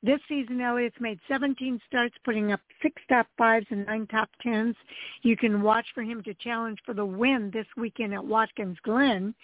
This 0.00 0.20
season, 0.28 0.60
Elliott's 0.60 1.00
made 1.00 1.18
17 1.26 1.80
starts, 1.88 2.14
putting 2.24 2.52
up 2.52 2.60
six 2.82 3.02
top 3.08 3.26
fives 3.36 3.66
and 3.70 3.84
nine 3.84 4.06
top 4.06 4.28
tens. 4.40 4.76
You 5.22 5.36
can 5.36 5.60
watch 5.60 5.86
for 5.92 6.02
him 6.02 6.22
to 6.22 6.34
challenge 6.34 6.78
for 6.86 6.94
the 6.94 7.04
win 7.04 7.50
this 7.52 7.66
weekend 7.76 8.14
at 8.14 8.24
Watkins 8.24 8.78
Glen. 8.84 9.34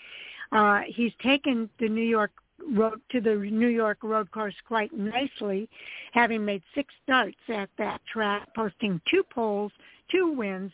Uh, 0.52 0.82
he's 0.86 1.12
taken 1.20 1.69
the 1.81 1.89
New 1.89 2.05
York 2.05 2.31
road 2.73 3.01
to 3.11 3.21
the 3.21 3.35
New 3.35 3.69
York 3.69 3.99
road 4.03 4.31
course 4.31 4.55
quite 4.67 4.93
nicely, 4.93 5.69
having 6.13 6.45
made 6.45 6.63
six 6.75 6.93
starts 7.03 7.37
at 7.49 7.69
that 7.79 8.01
track, 8.11 8.49
posting 8.55 9.01
two 9.11 9.23
poles, 9.33 9.73
two 10.11 10.33
wins, 10.33 10.73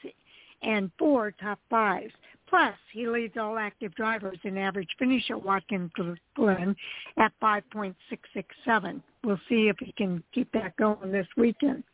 and 0.63 0.91
four 0.99 1.33
top 1.33 1.59
fives. 1.69 2.13
Plus, 2.49 2.75
he 2.93 3.07
leads 3.07 3.37
all 3.37 3.57
active 3.57 3.95
drivers 3.95 4.39
in 4.43 4.59
average 4.59 4.89
finish 4.99 5.31
at 5.31 5.43
Watkins 5.43 5.93
Glen 6.35 6.75
at 7.17 7.33
5.667. 7.41 9.01
We'll 9.23 9.41
see 9.49 9.69
if 9.69 9.77
he 9.79 9.93
can 9.93 10.23
keep 10.35 10.51
that 10.53 10.77
going 10.77 11.13
this 11.13 11.29
weekend. 11.37 11.85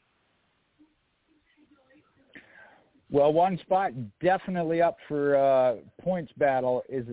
Well, 3.11 3.33
one 3.33 3.59
spot 3.59 3.93
definitely 4.21 4.83
up 4.83 4.97
for 5.07 5.37
uh, 5.37 5.77
points 6.03 6.33
battle 6.39 6.83
is 6.89 7.07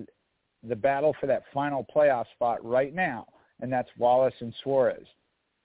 the 0.68 0.76
battle 0.76 1.16
for 1.20 1.28
that 1.28 1.44
final 1.54 1.86
playoff 1.94 2.26
spot 2.34 2.64
right 2.64 2.94
now, 2.94 3.28
and 3.62 3.72
that's 3.72 3.90
Wallace 3.98 4.34
and 4.40 4.54
Suarez. 4.64 5.06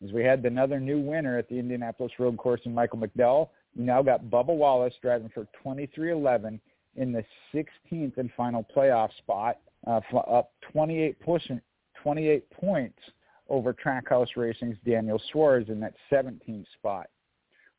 As 0.04 0.12
we 0.12 0.22
had 0.22 0.44
another 0.44 0.78
new 0.78 1.00
winner 1.00 1.38
at 1.38 1.48
the 1.48 1.58
Indianapolis 1.58 2.12
Road 2.18 2.36
Course 2.36 2.60
in 2.64 2.74
Michael 2.74 2.98
McDowell, 2.98 3.48
You 3.74 3.84
now 3.84 4.02
got 4.02 4.24
Bubba 4.24 4.54
Wallace 4.54 4.94
driving 5.02 5.30
for 5.30 5.46
23-11 5.64 6.60
in 6.96 7.12
the 7.12 7.24
16th 7.54 8.16
and 8.16 8.30
final 8.36 8.66
playoff 8.74 9.10
spot, 9.18 9.58
uh, 9.86 10.00
up 10.16 10.52
28 10.72 11.20
pushing, 11.20 11.60
28 12.02 12.50
points 12.50 12.98
over 13.48 13.72
Trackhouse 13.72 14.36
Racing's 14.36 14.76
Daniel 14.84 15.20
Suarez 15.32 15.68
in 15.68 15.80
that 15.80 15.94
17th 16.12 16.66
spot. 16.74 17.08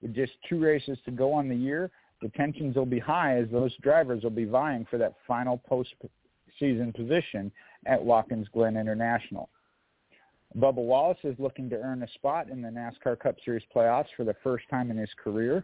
With 0.01 0.15
just 0.15 0.33
two 0.47 0.59
races 0.59 0.97
to 1.05 1.11
go 1.11 1.33
on 1.33 1.49
the 1.49 1.55
year, 1.55 1.91
the 2.21 2.29
tensions 2.29 2.75
will 2.75 2.85
be 2.85 2.99
high 2.99 3.37
as 3.37 3.49
those 3.49 3.75
drivers 3.77 4.23
will 4.23 4.29
be 4.29 4.45
vying 4.45 4.85
for 4.89 4.97
that 4.97 5.15
final 5.27 5.57
postseason 6.59 6.93
position 6.95 7.51
at 7.85 8.03
Watkins 8.03 8.47
Glen 8.53 8.77
International. 8.77 9.49
Bubba 10.57 10.75
Wallace 10.75 11.19
is 11.23 11.35
looking 11.37 11.69
to 11.69 11.75
earn 11.75 12.03
a 12.03 12.07
spot 12.15 12.49
in 12.49 12.61
the 12.61 12.69
NASCAR 12.69 13.19
Cup 13.19 13.35
Series 13.45 13.63
playoffs 13.75 14.07
for 14.17 14.23
the 14.23 14.35
first 14.43 14.65
time 14.69 14.89
in 14.89 14.97
his 14.97 15.09
career. 15.23 15.63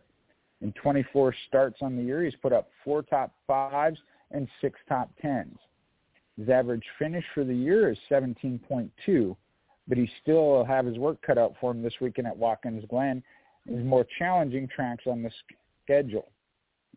In 0.61 0.72
24 0.73 1.34
starts 1.47 1.77
on 1.81 1.95
the 1.95 2.03
year, 2.03 2.23
he's 2.23 2.35
put 2.41 2.53
up 2.53 2.69
four 2.84 3.01
top 3.01 3.34
fives 3.47 3.97
and 4.31 4.47
six 4.61 4.80
top 4.88 5.09
tens. 5.22 5.57
His 6.38 6.49
average 6.49 6.84
finish 6.99 7.23
for 7.34 7.43
the 7.43 7.55
year 7.55 7.89
is 7.89 7.97
17.2, 8.09 9.35
but 9.88 9.97
he 9.97 10.09
still 10.22 10.47
will 10.47 10.65
have 10.65 10.85
his 10.85 10.97
work 10.97 11.17
cut 11.26 11.38
out 11.38 11.53
for 11.59 11.72
him 11.72 11.81
this 11.81 11.93
weekend 11.99 12.27
at 12.27 12.38
Watkins 12.38 12.84
Glen. 12.89 13.23
His 13.67 13.84
more 13.84 14.05
challenging 14.19 14.67
tracks 14.67 15.05
on 15.07 15.23
the 15.23 15.31
schedule. 15.84 16.30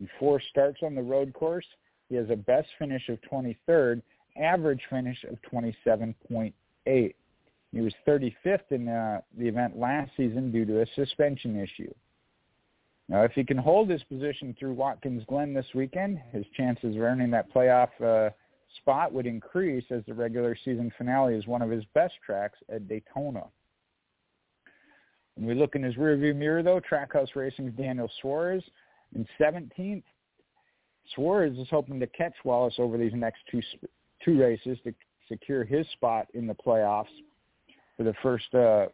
In 0.00 0.08
four 0.18 0.40
starts 0.50 0.80
on 0.82 0.94
the 0.94 1.02
road 1.02 1.32
course, 1.32 1.64
he 2.08 2.16
has 2.16 2.30
a 2.30 2.36
best 2.36 2.68
finish 2.78 3.08
of 3.08 3.18
23rd, 3.30 4.02
average 4.40 4.82
finish 4.90 5.24
of 5.24 5.38
27.8. 5.50 6.52
He 6.86 7.80
was 7.80 7.92
35th 8.06 8.70
in 8.70 8.88
uh, 8.88 9.20
the 9.36 9.46
event 9.46 9.78
last 9.78 10.10
season 10.16 10.50
due 10.50 10.64
to 10.64 10.80
a 10.80 10.86
suspension 10.94 11.60
issue. 11.60 11.92
Now, 13.08 13.22
if 13.22 13.32
he 13.32 13.44
can 13.44 13.56
hold 13.56 13.88
his 13.88 14.02
position 14.04 14.54
through 14.58 14.74
Watkins 14.74 15.22
Glen 15.28 15.54
this 15.54 15.66
weekend, 15.74 16.20
his 16.30 16.44
chances 16.56 16.94
of 16.94 17.02
earning 17.02 17.30
that 17.30 17.52
playoff 17.52 17.88
uh, 18.02 18.30
spot 18.76 19.12
would 19.12 19.26
increase 19.26 19.84
as 19.90 20.02
the 20.06 20.14
regular 20.14 20.56
season 20.64 20.92
finale 20.96 21.34
is 21.34 21.46
one 21.46 21.62
of 21.62 21.70
his 21.70 21.84
best 21.94 22.14
tracks 22.24 22.58
at 22.70 22.86
Daytona. 22.86 23.44
When 25.34 25.46
we 25.46 25.54
look 25.54 25.74
in 25.74 25.82
his 25.82 25.94
rearview 25.94 26.34
mirror, 26.34 26.62
though, 26.62 26.80
Trackhouse 26.80 27.34
Racing's 27.34 27.72
Daniel 27.76 28.10
Suarez 28.20 28.62
in 29.14 29.26
17th. 29.40 30.02
Suarez 31.14 31.58
is 31.58 31.68
hoping 31.70 32.00
to 32.00 32.06
catch 32.06 32.34
Wallace 32.44 32.74
over 32.78 32.98
these 32.98 33.12
next 33.14 33.40
two 33.50 33.62
two 34.24 34.40
races 34.40 34.78
to 34.84 34.94
secure 35.28 35.64
his 35.64 35.86
spot 35.92 36.26
in 36.34 36.46
the 36.46 36.54
playoffs 36.54 37.06
for 37.96 38.04
the 38.04 38.14
first. 38.22 38.52
Uh, 38.54 38.86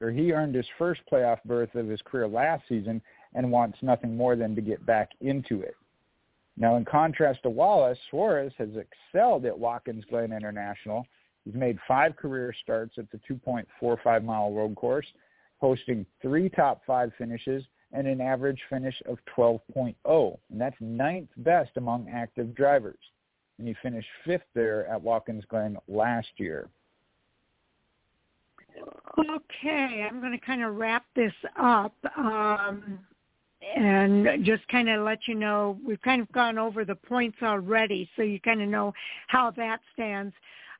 or 0.00 0.10
he 0.10 0.32
earned 0.32 0.54
his 0.54 0.66
first 0.78 1.00
playoff 1.10 1.38
berth 1.44 1.74
of 1.76 1.86
his 1.86 2.02
career 2.02 2.26
last 2.26 2.64
season 2.68 3.00
and 3.34 3.50
wants 3.50 3.78
nothing 3.82 4.16
more 4.16 4.34
than 4.34 4.54
to 4.56 4.60
get 4.60 4.84
back 4.84 5.10
into 5.20 5.62
it. 5.62 5.74
Now, 6.56 6.76
in 6.76 6.84
contrast 6.84 7.44
to 7.44 7.50
Wallace, 7.50 7.98
Suarez 8.10 8.52
has 8.58 8.70
excelled 8.76 9.46
at 9.46 9.58
Watkins 9.58 10.04
Glen 10.10 10.32
International. 10.32 11.06
He's 11.44 11.54
made 11.54 11.78
five 11.88 12.16
career 12.16 12.54
starts 12.62 12.98
at 12.98 13.10
the 13.10 13.20
2.45 13.30 14.24
mile 14.24 14.52
road 14.52 14.74
course, 14.74 15.06
posting 15.60 16.04
three 16.20 16.48
top 16.48 16.82
five 16.86 17.12
finishes 17.16 17.64
and 17.92 18.06
an 18.06 18.20
average 18.20 18.60
finish 18.70 18.94
of 19.06 19.18
12.0, 19.36 20.38
and 20.50 20.60
that's 20.60 20.76
ninth 20.80 21.28
best 21.38 21.70
among 21.76 22.08
active 22.08 22.54
drivers. 22.54 22.98
And 23.58 23.68
he 23.68 23.74
finished 23.82 24.08
fifth 24.24 24.46
there 24.54 24.86
at 24.86 25.00
Watkins 25.00 25.44
Glen 25.48 25.76
last 25.88 26.28
year. 26.36 26.68
Okay, 29.18 30.06
I'm 30.08 30.20
going 30.20 30.32
to 30.32 30.44
kind 30.44 30.62
of 30.62 30.76
wrap 30.76 31.04
this 31.14 31.34
up. 31.58 31.94
Um, 32.16 32.98
and 33.76 34.44
just 34.44 34.66
kind 34.68 34.88
of 34.88 35.04
let 35.04 35.28
you 35.28 35.34
know 35.34 35.78
we've 35.86 36.02
kind 36.02 36.20
of 36.20 36.30
gone 36.32 36.58
over 36.58 36.84
the 36.84 36.94
points 36.94 37.38
already, 37.42 38.08
so 38.16 38.22
you 38.22 38.40
kind 38.40 38.60
of 38.60 38.68
know 38.68 38.92
how 39.28 39.50
that 39.52 39.80
stands. 39.92 40.34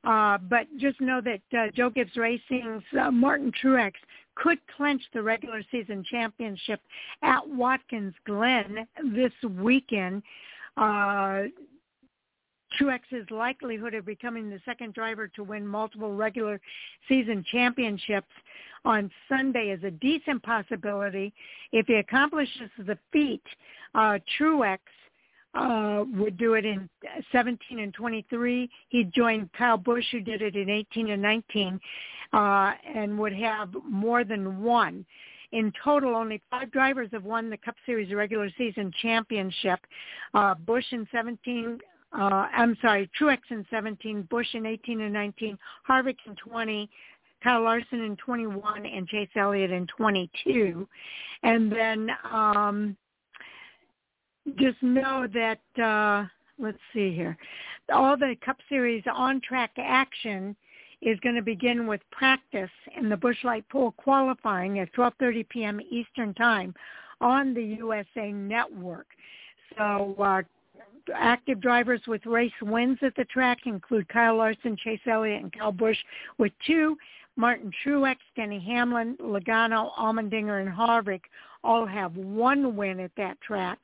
Uh, 0.04 0.36
but 0.36 0.66
just 0.78 1.00
know 1.00 1.20
that 1.20 1.40
uh, 1.56 1.70
Joe 1.74 1.88
Gibbs 1.88 2.16
Racing's 2.16 2.82
uh, 3.00 3.10
Martin 3.12 3.52
Truex 3.62 3.92
could 4.34 4.58
clinch 4.76 5.02
the 5.12 5.22
regular 5.22 5.62
season 5.70 6.04
championship 6.08 6.80
at 7.22 7.46
Watkins 7.48 8.14
Glen 8.26 8.86
this 9.14 9.32
weekend. 9.58 10.22
Uh, 10.76 11.44
Truex's 12.80 13.30
likelihood 13.30 13.94
of 13.94 14.06
becoming 14.06 14.48
the 14.48 14.60
second 14.64 14.94
driver 14.94 15.28
to 15.28 15.42
win 15.42 15.66
multiple 15.66 16.14
regular 16.14 16.60
season 17.08 17.44
championships 17.50 18.32
on 18.84 19.10
Sunday 19.28 19.70
is 19.70 19.84
a 19.84 19.90
decent 19.90 20.42
possibility. 20.42 21.32
If 21.72 21.86
he 21.86 21.96
accomplishes 21.96 22.70
the 22.78 22.98
feat, 23.12 23.42
uh, 23.94 24.18
Truex 24.38 24.78
uh, 25.54 26.04
would 26.14 26.36
do 26.36 26.54
it 26.54 26.64
in 26.64 26.88
17 27.30 27.78
and 27.78 27.92
23. 27.94 28.70
He'd 28.88 29.12
join 29.12 29.50
Kyle 29.56 29.76
Busch, 29.76 30.04
who 30.10 30.20
did 30.20 30.42
it 30.42 30.56
in 30.56 30.70
18 30.70 31.10
and 31.10 31.22
19, 31.22 31.80
uh, 32.32 32.72
and 32.94 33.18
would 33.18 33.34
have 33.34 33.70
more 33.88 34.24
than 34.24 34.62
one. 34.62 35.04
In 35.52 35.70
total, 35.84 36.16
only 36.16 36.40
five 36.50 36.70
drivers 36.72 37.10
have 37.12 37.24
won 37.24 37.50
the 37.50 37.58
Cup 37.58 37.74
Series 37.84 38.12
regular 38.14 38.48
season 38.56 38.90
championship. 39.02 39.80
Uh, 40.32 40.54
Busch 40.54 40.86
in 40.92 41.06
17, 41.12 41.78
uh, 42.18 42.18
I'm 42.18 42.76
sorry, 42.80 43.10
Truex 43.20 43.38
in 43.50 43.66
17, 43.70 44.22
Busch 44.30 44.54
in 44.54 44.64
18 44.64 45.02
and 45.02 45.12
19, 45.12 45.58
Harvick 45.86 46.16
in 46.26 46.34
20, 46.36 46.88
Kyle 47.42 47.62
Larson 47.62 48.00
in 48.00 48.16
21, 48.16 48.86
and 48.86 49.06
Chase 49.08 49.28
Elliott 49.36 49.70
in 49.70 49.86
22. 49.88 50.88
And 51.42 51.70
then 51.70 52.08
um, 52.30 52.96
just 54.56 54.82
know 54.82 55.26
that, 55.32 55.82
uh, 55.82 56.26
let's 56.58 56.78
see 56.92 57.14
here, 57.14 57.36
all 57.92 58.16
the 58.16 58.36
Cup 58.44 58.56
Series 58.68 59.02
on-track 59.12 59.72
action 59.78 60.56
is 61.00 61.18
going 61.20 61.34
to 61.34 61.42
begin 61.42 61.86
with 61.86 62.00
practice 62.10 62.70
in 62.96 63.08
the 63.08 63.16
Busch 63.16 63.42
Light 63.44 63.68
Pole 63.68 63.92
qualifying 63.96 64.78
at 64.78 64.92
12.30 64.94 65.48
p.m. 65.48 65.80
Eastern 65.90 66.32
Time 66.34 66.74
on 67.20 67.54
the 67.54 67.62
USA 67.62 68.30
Network. 68.32 69.06
So 69.76 70.14
uh, 70.18 70.42
active 71.14 71.60
drivers 71.60 72.02
with 72.06 72.24
race 72.26 72.52
wins 72.62 72.98
at 73.02 73.16
the 73.16 73.24
track 73.24 73.58
include 73.66 74.08
Kyle 74.08 74.36
Larson, 74.36 74.76
Chase 74.76 75.00
Elliott, 75.06 75.42
and 75.42 75.52
Kyle 75.52 75.72
Busch 75.72 75.98
with 76.38 76.52
two. 76.66 76.96
Martin 77.36 77.72
Truex, 77.82 78.16
Denny 78.36 78.60
Hamlin, 78.60 79.16
Logano, 79.18 79.90
Allmendinger, 79.98 80.60
and 80.60 80.70
Harvick 80.70 81.22
all 81.64 81.86
have 81.86 82.14
one 82.14 82.76
win 82.76 83.00
at 83.00 83.10
that 83.16 83.40
track. 83.40 83.78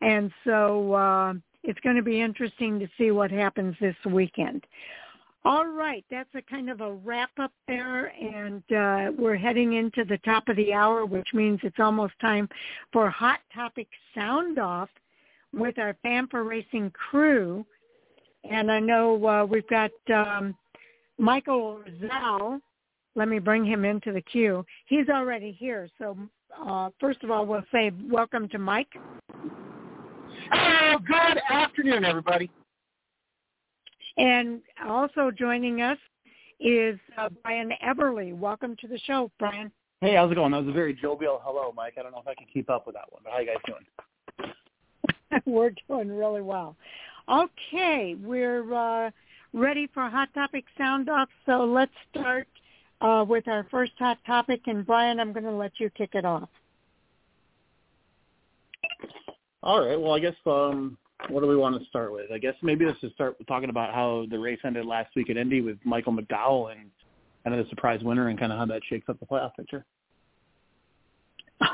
And 0.00 0.30
so 0.44 0.92
uh, 0.92 1.34
it's 1.62 1.80
going 1.80 1.96
to 1.96 2.02
be 2.02 2.20
interesting 2.20 2.78
to 2.78 2.88
see 2.96 3.10
what 3.10 3.30
happens 3.30 3.76
this 3.80 3.96
weekend. 4.06 4.64
All 5.44 5.66
right, 5.66 6.04
that's 6.10 6.28
a 6.34 6.42
kind 6.42 6.68
of 6.68 6.80
a 6.80 6.92
wrap 6.92 7.30
up 7.38 7.52
there, 7.68 8.06
and 8.06 8.62
uh, 8.72 9.12
we're 9.16 9.36
heading 9.36 9.74
into 9.74 10.04
the 10.04 10.18
top 10.18 10.48
of 10.48 10.56
the 10.56 10.72
hour, 10.72 11.06
which 11.06 11.28
means 11.32 11.60
it's 11.62 11.78
almost 11.78 12.14
time 12.20 12.48
for 12.92 13.08
Hot 13.08 13.38
Topic 13.54 13.86
Sound 14.14 14.58
Off 14.58 14.90
with 15.54 15.78
our 15.78 15.96
for 16.30 16.44
Racing 16.44 16.90
crew. 16.90 17.64
And 18.50 18.70
I 18.70 18.80
know 18.80 19.26
uh, 19.26 19.44
we've 19.44 19.66
got 19.68 19.90
um, 20.12 20.56
Michael 21.18 21.82
Zell. 22.00 22.60
Let 23.14 23.28
me 23.28 23.38
bring 23.38 23.64
him 23.64 23.84
into 23.84 24.12
the 24.12 24.20
queue. 24.20 24.64
He's 24.86 25.08
already 25.08 25.52
here. 25.52 25.88
So 25.98 26.16
uh, 26.60 26.90
first 27.00 27.22
of 27.22 27.30
all, 27.30 27.46
we'll 27.46 27.64
say 27.72 27.92
welcome 28.10 28.48
to 28.50 28.58
Mike. 28.58 28.92
Oh, 30.52 30.96
good 31.06 31.40
afternoon, 31.50 32.04
everybody. 32.04 32.50
And 34.16 34.60
also 34.86 35.30
joining 35.30 35.82
us 35.82 35.98
is 36.60 36.98
uh, 37.16 37.28
Brian 37.42 37.72
Everly. 37.84 38.36
Welcome 38.36 38.76
to 38.80 38.88
the 38.88 38.98
show, 39.00 39.30
Brian. 39.38 39.70
Hey, 40.00 40.14
how's 40.14 40.30
it 40.30 40.36
going? 40.36 40.52
That 40.52 40.64
was 40.64 40.68
a 40.68 40.72
very 40.72 40.94
jovial 40.94 41.40
hello, 41.44 41.72
Mike. 41.76 41.94
I 41.98 42.02
don't 42.02 42.12
know 42.12 42.20
if 42.20 42.26
I 42.26 42.34
can 42.34 42.46
keep 42.52 42.70
up 42.70 42.86
with 42.86 42.94
that 42.94 43.10
one, 43.10 43.22
but 43.24 43.32
how 43.32 43.38
you 43.40 43.46
guys 43.46 43.56
doing? 43.66 45.42
we're 45.46 45.72
doing 45.88 46.10
really 46.10 46.42
well. 46.42 46.76
Okay, 47.28 48.16
we're 48.22 48.72
uh, 48.72 49.10
ready 49.52 49.88
for 49.92 50.08
Hot 50.08 50.32
Topic 50.34 50.64
Sound 50.76 51.08
Off, 51.08 51.28
so 51.46 51.64
let's 51.64 51.92
start 52.10 52.48
uh, 53.00 53.24
with 53.28 53.46
our 53.48 53.66
first 53.70 53.92
hot 53.98 54.18
topic. 54.26 54.62
And 54.66 54.86
Brian, 54.86 55.20
I'm 55.20 55.32
going 55.32 55.44
to 55.44 55.52
let 55.52 55.72
you 55.78 55.90
kick 55.90 56.10
it 56.14 56.24
off. 56.24 56.48
All 59.62 59.84
right. 59.84 60.00
Well, 60.00 60.12
I 60.12 60.20
guess 60.20 60.34
um, 60.46 60.96
what 61.28 61.40
do 61.40 61.48
we 61.48 61.56
want 61.56 61.80
to 61.80 61.88
start 61.88 62.12
with? 62.12 62.30
I 62.32 62.38
guess 62.38 62.54
maybe 62.62 62.84
let's 62.84 63.00
just 63.00 63.14
start 63.14 63.36
talking 63.46 63.70
about 63.70 63.92
how 63.92 64.26
the 64.30 64.38
race 64.38 64.60
ended 64.64 64.86
last 64.86 65.14
week 65.16 65.30
at 65.30 65.36
Indy 65.36 65.60
with 65.60 65.78
Michael 65.84 66.12
McDowell 66.12 66.72
and 66.72 66.90
kind 67.44 67.58
of 67.58 67.64
the 67.64 67.68
surprise 67.70 68.02
winner 68.02 68.28
and 68.28 68.38
kind 68.38 68.52
of 68.52 68.58
how 68.58 68.66
that 68.66 68.82
shakes 68.88 69.08
up 69.08 69.18
the 69.20 69.26
playoff 69.26 69.54
picture. 69.56 69.84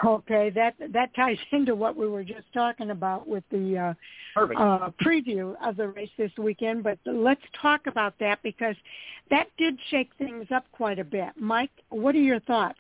Okay, 0.05 0.51
that 0.55 0.75
that 0.93 1.15
ties 1.15 1.37
into 1.53 1.75
what 1.75 1.95
we 1.97 2.09
were 2.09 2.25
just 2.25 2.51
talking 2.55 2.91
about 2.91 3.29
with 3.29 3.45
the 3.51 3.95
uh, 4.37 4.41
uh, 4.41 4.91
preview 5.05 5.55
of 5.63 5.77
the 5.77 5.89
race 5.89 6.11
this 6.17 6.33
weekend. 6.39 6.83
But 6.83 6.99
let's 7.05 7.43
talk 7.61 7.87
about 7.87 8.15
that 8.21 8.39
because 8.43 8.77
that 9.31 9.49
did 9.59 9.79
shake 9.91 10.11
things 10.17 10.47
up 10.55 10.65
quite 10.73 10.99
a 10.99 11.05
bit. 11.05 11.31
Mike, 11.37 11.71
what 11.91 12.15
are 12.15 12.21
your 12.21 12.41
thoughts? 12.41 12.79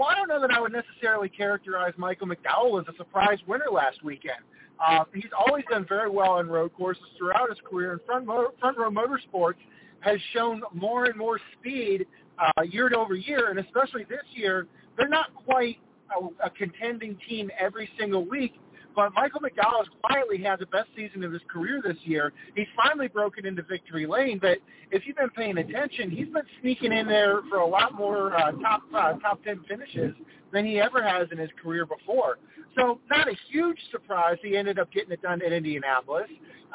Well, 0.00 0.08
I 0.08 0.14
don't 0.14 0.28
know 0.28 0.40
that 0.40 0.50
I 0.50 0.58
would 0.58 0.72
necessarily 0.72 1.28
characterize 1.28 1.92
Michael 1.98 2.26
McDowell 2.26 2.80
as 2.80 2.86
a 2.88 2.96
surprise 2.96 3.36
winner 3.46 3.66
last 3.70 4.02
weekend. 4.02 4.38
Uh, 4.82 5.04
he's 5.12 5.28
always 5.38 5.62
done 5.70 5.84
very 5.86 6.08
well 6.08 6.30
on 6.30 6.48
road 6.48 6.72
courses 6.72 7.04
throughout 7.18 7.50
his 7.50 7.58
career, 7.70 7.92
and 7.92 8.00
Front, 8.06 8.24
Mo- 8.24 8.54
Front 8.58 8.78
Row 8.78 8.90
Motorsports 8.90 9.58
has 10.00 10.18
shown 10.32 10.62
more 10.72 11.04
and 11.04 11.18
more 11.18 11.38
speed 11.52 12.06
uh, 12.38 12.62
year 12.62 12.90
over 12.96 13.14
year, 13.14 13.50
and 13.50 13.58
especially 13.58 14.04
this 14.04 14.24
year, 14.32 14.66
they're 14.96 15.06
not 15.06 15.34
quite 15.34 15.76
a, 16.18 16.46
a 16.46 16.48
contending 16.48 17.18
team 17.28 17.50
every 17.60 17.90
single 17.98 18.24
week, 18.24 18.54
but 19.00 19.14
Michael 19.14 19.40
McDowell 19.40 19.78
has 19.78 19.86
quietly 20.02 20.42
had 20.42 20.58
the 20.58 20.66
best 20.66 20.90
season 20.94 21.24
of 21.24 21.32
his 21.32 21.40
career 21.50 21.80
this 21.82 21.96
year. 22.04 22.34
He's 22.54 22.66
finally 22.76 23.08
broken 23.08 23.46
into 23.46 23.62
victory 23.62 24.06
lane, 24.06 24.38
but 24.38 24.58
if 24.90 25.06
you've 25.06 25.16
been 25.16 25.30
paying 25.30 25.56
attention, 25.56 26.10
he's 26.10 26.28
been 26.28 26.42
sneaking 26.60 26.92
in 26.92 27.06
there 27.06 27.40
for 27.48 27.60
a 27.60 27.66
lot 27.66 27.94
more 27.94 28.36
uh, 28.36 28.52
top 28.60 28.82
uh, 28.94 29.14
top 29.14 29.42
ten 29.42 29.64
finishes 29.66 30.14
than 30.52 30.66
he 30.66 30.78
ever 30.78 31.02
has 31.02 31.28
in 31.32 31.38
his 31.38 31.48
career 31.62 31.86
before. 31.86 32.36
So 32.76 33.00
not 33.08 33.26
a 33.26 33.34
huge 33.50 33.78
surprise 33.90 34.36
he 34.42 34.54
ended 34.54 34.78
up 34.78 34.92
getting 34.92 35.12
it 35.12 35.22
done 35.22 35.40
in 35.40 35.50
Indianapolis. 35.50 36.28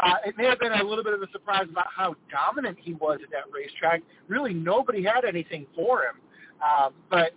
Uh, 0.04 0.16
it 0.26 0.36
may 0.36 0.46
have 0.46 0.60
been 0.60 0.74
a 0.74 0.84
little 0.84 1.04
bit 1.04 1.14
of 1.14 1.22
a 1.22 1.32
surprise 1.32 1.68
about 1.70 1.86
how 1.96 2.16
dominant 2.32 2.80
he 2.82 2.94
was 2.94 3.20
at 3.24 3.30
that 3.30 3.44
racetrack. 3.54 4.02
Really, 4.28 4.52
nobody 4.56 5.04
had 5.04 5.26
anything 5.26 5.68
for 5.76 6.02
him. 6.02 6.16
Um, 6.60 6.94
but 7.12 7.34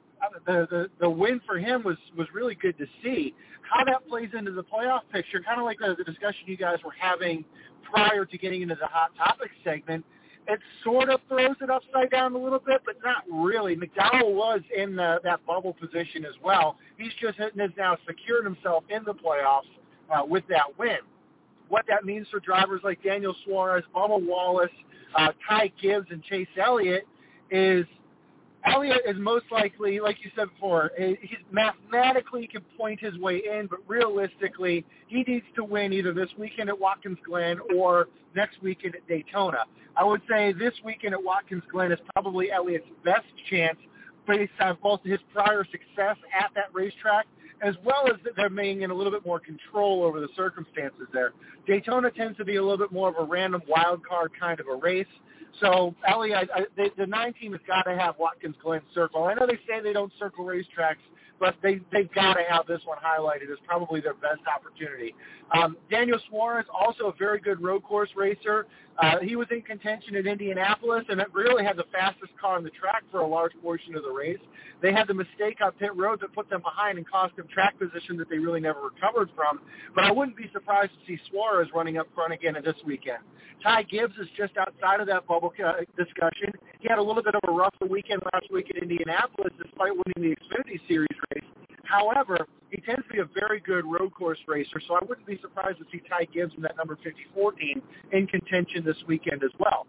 the, 0.46 0.66
the 0.70 0.90
the 1.00 1.10
win 1.10 1.40
for 1.46 1.58
him 1.58 1.82
was 1.84 1.96
was 2.16 2.26
really 2.32 2.54
good 2.54 2.76
to 2.78 2.86
see. 3.02 3.34
How 3.62 3.84
that 3.84 4.08
plays 4.08 4.30
into 4.36 4.52
the 4.52 4.64
playoff 4.64 5.00
picture, 5.12 5.42
kind 5.42 5.60
of 5.60 5.66
like 5.66 5.78
the, 5.78 5.94
the 5.96 6.04
discussion 6.04 6.42
you 6.46 6.56
guys 6.56 6.78
were 6.84 6.94
having 6.98 7.44
prior 7.82 8.24
to 8.24 8.38
getting 8.38 8.62
into 8.62 8.76
the 8.76 8.86
hot 8.86 9.10
topics 9.16 9.54
segment, 9.62 10.04
it 10.46 10.60
sort 10.82 11.10
of 11.10 11.20
throws 11.28 11.56
it 11.60 11.70
upside 11.70 12.10
down 12.10 12.34
a 12.34 12.38
little 12.38 12.58
bit, 12.58 12.80
but 12.86 12.96
not 13.04 13.24
really. 13.30 13.76
McDowell 13.76 14.32
was 14.34 14.60
in 14.74 14.96
the, 14.96 15.20
that 15.22 15.44
bubble 15.46 15.74
position 15.74 16.24
as 16.24 16.32
well. 16.42 16.76
He's 16.96 17.12
just 17.20 17.38
has 17.38 17.52
now 17.76 17.96
secured 18.06 18.44
himself 18.44 18.84
in 18.88 19.04
the 19.04 19.12
playoffs 19.12 19.68
uh, 20.10 20.24
with 20.24 20.44
that 20.48 20.78
win. 20.78 20.98
What 21.68 21.84
that 21.88 22.04
means 22.04 22.26
for 22.30 22.40
drivers 22.40 22.80
like 22.82 23.02
Daniel 23.02 23.34
Suarez, 23.44 23.84
Bubba 23.94 24.24
Wallace, 24.26 24.70
uh, 25.14 25.32
Ty 25.46 25.70
Gibbs, 25.80 26.06
and 26.10 26.22
Chase 26.24 26.48
Elliott 26.58 27.06
is 27.50 27.84
Elliott 28.64 29.02
is 29.06 29.16
most 29.18 29.44
likely, 29.50 30.00
like 30.00 30.16
you 30.24 30.30
said 30.36 30.48
before, 30.52 30.90
he 30.98 31.16
mathematically 31.50 32.46
can 32.46 32.62
point 32.76 33.00
his 33.00 33.16
way 33.18 33.36
in, 33.36 33.66
but 33.66 33.78
realistically, 33.86 34.84
he 35.06 35.22
needs 35.26 35.46
to 35.56 35.64
win 35.64 35.92
either 35.92 36.12
this 36.12 36.28
weekend 36.38 36.68
at 36.68 36.78
Watkins 36.78 37.18
Glen 37.24 37.58
or 37.76 38.08
next 38.34 38.60
weekend 38.62 38.96
at 38.96 39.06
Daytona. 39.06 39.58
I 39.96 40.04
would 40.04 40.22
say 40.28 40.52
this 40.52 40.74
weekend 40.84 41.14
at 41.14 41.22
Watkins 41.22 41.62
Glen 41.70 41.92
is 41.92 41.98
probably 42.14 42.50
Elliott's 42.50 42.86
best 43.04 43.26
chance 43.48 43.78
based 44.26 44.52
on 44.60 44.76
both 44.82 45.00
his 45.04 45.18
prior 45.32 45.64
success 45.64 46.16
at 46.38 46.50
that 46.54 46.72
racetrack 46.72 47.26
as 47.62 47.74
well 47.84 48.08
as 48.08 48.14
them 48.36 48.56
being 48.56 48.82
in 48.82 48.90
a 48.90 48.94
little 48.94 49.12
bit 49.12 49.24
more 49.26 49.40
control 49.40 50.04
over 50.04 50.20
the 50.20 50.28
circumstances 50.36 51.06
there. 51.12 51.32
Daytona 51.66 52.10
tends 52.10 52.36
to 52.38 52.44
be 52.44 52.56
a 52.56 52.62
little 52.62 52.78
bit 52.78 52.92
more 52.92 53.08
of 53.08 53.16
a 53.18 53.24
random 53.24 53.62
wild 53.68 54.06
card 54.06 54.30
kind 54.38 54.60
of 54.60 54.66
a 54.68 54.76
race. 54.76 55.06
So, 55.60 55.94
Ellie, 56.06 56.34
I, 56.34 56.42
I, 56.54 56.66
the 56.96 57.06
nine 57.06 57.34
team 57.34 57.52
has 57.52 57.60
got 57.66 57.82
to 57.82 57.96
have 57.96 58.18
Watkins 58.18 58.56
Glen 58.62 58.80
circle. 58.94 59.24
I 59.24 59.34
know 59.34 59.46
they 59.46 59.58
say 59.66 59.80
they 59.82 59.92
don't 59.92 60.12
circle 60.18 60.44
racetracks, 60.44 61.02
but 61.40 61.54
they 61.62 61.80
they've 61.92 62.12
got 62.12 62.34
to 62.34 62.42
have 62.48 62.66
this 62.66 62.80
one 62.84 62.98
highlighted 62.98 63.50
as 63.52 63.58
probably 63.66 64.00
their 64.00 64.14
best 64.14 64.40
opportunity. 64.52 65.14
Um, 65.54 65.76
Daniel 65.90 66.18
Suarez, 66.28 66.66
also 66.72 67.04
a 67.04 67.12
very 67.18 67.40
good 67.40 67.62
road 67.62 67.82
course 67.82 68.10
racer. 68.16 68.66
Uh, 69.00 69.18
he 69.22 69.36
was 69.36 69.46
in 69.50 69.62
contention 69.62 70.16
at 70.16 70.26
Indianapolis, 70.26 71.04
and 71.08 71.20
it 71.20 71.28
really 71.32 71.64
had 71.64 71.76
the 71.76 71.84
fastest 71.92 72.32
car 72.40 72.56
on 72.56 72.64
the 72.64 72.70
track 72.70 73.04
for 73.12 73.20
a 73.20 73.26
large 73.26 73.52
portion 73.62 73.94
of 73.94 74.02
the 74.02 74.10
race. 74.10 74.40
They 74.82 74.92
had 74.92 75.06
the 75.06 75.14
mistake 75.14 75.58
on 75.62 75.72
pit 75.72 75.94
road 75.94 76.18
that 76.20 76.34
put 76.34 76.50
them 76.50 76.62
behind 76.62 76.98
and 76.98 77.08
cost 77.08 77.36
them 77.36 77.46
track 77.52 77.78
position 77.78 78.16
that 78.18 78.28
they 78.28 78.38
really 78.38 78.60
never 78.60 78.80
recovered 78.80 79.30
from. 79.36 79.60
But 79.94 80.04
I 80.04 80.10
wouldn't 80.10 80.36
be 80.36 80.50
surprised 80.52 80.92
to 80.92 80.98
see 81.06 81.20
Suarez 81.30 81.68
running 81.74 81.98
up 81.98 82.08
front 82.14 82.32
again 82.32 82.56
this 82.64 82.76
weekend. 82.84 83.18
Ty 83.62 83.84
Gibbs 83.84 84.14
is 84.20 84.28
just 84.36 84.56
outside 84.56 85.00
of 85.00 85.06
that 85.06 85.26
bubble 85.26 85.52
uh, 85.64 85.72
discussion. 85.96 86.52
He 86.80 86.88
had 86.88 86.98
a 86.98 87.02
little 87.02 87.22
bit 87.22 87.34
of 87.34 87.40
a 87.48 87.52
rougher 87.52 87.86
weekend 87.88 88.22
last 88.32 88.46
week 88.52 88.66
at 88.70 88.82
Indianapolis, 88.82 89.52
despite 89.62 89.92
winning 89.92 90.30
the 90.30 90.36
Xfinity 90.36 90.80
Series 90.86 91.08
race. 91.34 91.44
However, 91.84 92.46
he 92.70 92.80
tends 92.82 93.02
to 93.06 93.12
be 93.12 93.18
a 93.20 93.28
very 93.38 93.60
good 93.60 93.84
road 93.84 94.12
course 94.14 94.38
racer, 94.46 94.80
so 94.86 94.94
I 94.94 95.00
wouldn't 95.08 95.26
be 95.26 95.38
surprised 95.40 95.78
to 95.78 95.84
see 95.90 96.02
Ty 96.08 96.26
Gibbs 96.32 96.52
in 96.56 96.62
that 96.62 96.76
number 96.76 96.96
54 97.02 97.52
team 97.52 97.82
in 98.12 98.26
contention 98.26 98.84
this 98.84 98.96
weekend 99.06 99.42
as 99.42 99.50
well. 99.58 99.86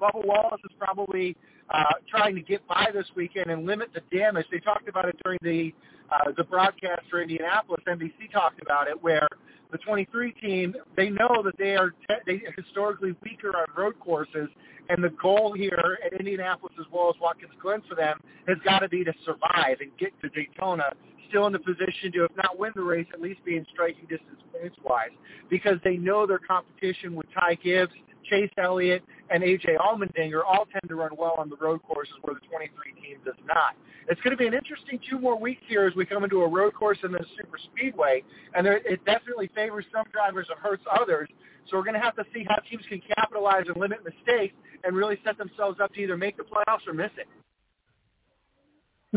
Bubba 0.00 0.24
Wallace 0.24 0.60
is 0.64 0.74
probably 0.78 1.36
uh, 1.70 1.84
trying 2.08 2.34
to 2.34 2.40
get 2.40 2.66
by 2.66 2.88
this 2.92 3.06
weekend 3.14 3.50
and 3.50 3.66
limit 3.66 3.88
the 3.94 4.16
damage. 4.16 4.46
They 4.50 4.60
talked 4.60 4.88
about 4.88 5.08
it 5.08 5.16
during 5.22 5.38
the 5.42 5.74
uh, 6.10 6.32
the 6.36 6.44
broadcast 6.44 7.02
for 7.10 7.20
Indianapolis. 7.20 7.82
NBC 7.86 8.32
talked 8.32 8.62
about 8.62 8.88
it, 8.88 9.02
where 9.02 9.28
the 9.70 9.78
23 9.78 10.32
team 10.32 10.74
they 10.96 11.10
know 11.10 11.42
that 11.44 11.56
they 11.58 11.76
are 11.76 11.90
te- 11.90 12.22
they 12.26 12.46
are 12.46 12.54
historically 12.56 13.14
weaker 13.22 13.56
on 13.56 13.66
road 13.76 13.98
courses, 14.00 14.48
and 14.88 15.02
the 15.04 15.10
goal 15.20 15.52
here 15.52 15.98
at 16.04 16.18
Indianapolis 16.18 16.74
as 16.80 16.86
well 16.92 17.10
as 17.10 17.20
Watkins 17.20 17.52
Glen 17.60 17.82
for 17.88 17.94
them 17.94 18.18
has 18.46 18.56
got 18.64 18.80
to 18.80 18.88
be 18.88 19.04
to 19.04 19.12
survive 19.24 19.80
and 19.80 19.90
get 19.98 20.18
to 20.22 20.28
Daytona 20.30 20.92
still 21.28 21.46
in 21.46 21.52
the 21.52 21.58
position 21.58 22.10
to, 22.12 22.24
if 22.24 22.30
not 22.36 22.58
win 22.58 22.72
the 22.74 22.82
race, 22.82 23.06
at 23.12 23.20
least 23.20 23.44
be 23.44 23.56
in 23.56 23.66
striking 23.70 24.06
distance 24.08 24.40
points-wise 24.52 25.10
because 25.50 25.76
they 25.84 25.96
know 25.96 26.26
their 26.26 26.38
competition 26.38 27.14
with 27.14 27.26
Ty 27.38 27.56
Gibbs, 27.56 27.92
Chase 28.28 28.50
Elliott, 28.58 29.02
and 29.30 29.42
A.J. 29.42 29.76
Allmendinger 29.76 30.42
all 30.46 30.66
tend 30.66 30.88
to 30.88 30.94
run 30.94 31.10
well 31.18 31.34
on 31.38 31.48
the 31.48 31.56
road 31.56 31.80
courses 31.82 32.14
where 32.22 32.34
the 32.34 32.40
23 32.48 32.92
team 33.00 33.18
does 33.24 33.34
not. 33.46 33.74
It's 34.08 34.20
going 34.22 34.30
to 34.30 34.36
be 34.36 34.46
an 34.46 34.54
interesting 34.54 34.98
two 35.08 35.18
more 35.18 35.38
weeks 35.38 35.62
here 35.68 35.86
as 35.86 35.94
we 35.94 36.06
come 36.06 36.24
into 36.24 36.42
a 36.42 36.48
road 36.48 36.74
course 36.74 36.98
and 37.02 37.12
then 37.14 37.20
a 37.20 37.26
super 37.36 37.58
speedway, 37.72 38.22
and 38.54 38.64
there, 38.64 38.78
it 38.78 39.04
definitely 39.04 39.50
favors 39.54 39.84
some 39.92 40.04
drivers 40.12 40.46
and 40.50 40.58
hurts 40.58 40.82
others. 40.98 41.28
So 41.68 41.76
we're 41.76 41.84
going 41.84 41.94
to 41.94 42.00
have 42.00 42.16
to 42.16 42.24
see 42.32 42.44
how 42.48 42.56
teams 42.70 42.82
can 42.88 43.02
capitalize 43.16 43.64
and 43.68 43.76
limit 43.76 43.98
mistakes 44.04 44.54
and 44.84 44.96
really 44.96 45.18
set 45.24 45.36
themselves 45.36 45.78
up 45.82 45.92
to 45.94 46.00
either 46.00 46.16
make 46.16 46.36
the 46.36 46.44
playoffs 46.44 46.86
or 46.86 46.94
miss 46.94 47.10
it. 47.18 47.28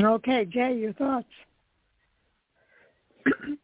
Okay, 0.04 0.46
Jay, 0.46 0.78
your 0.78 0.94
thoughts? 0.94 1.28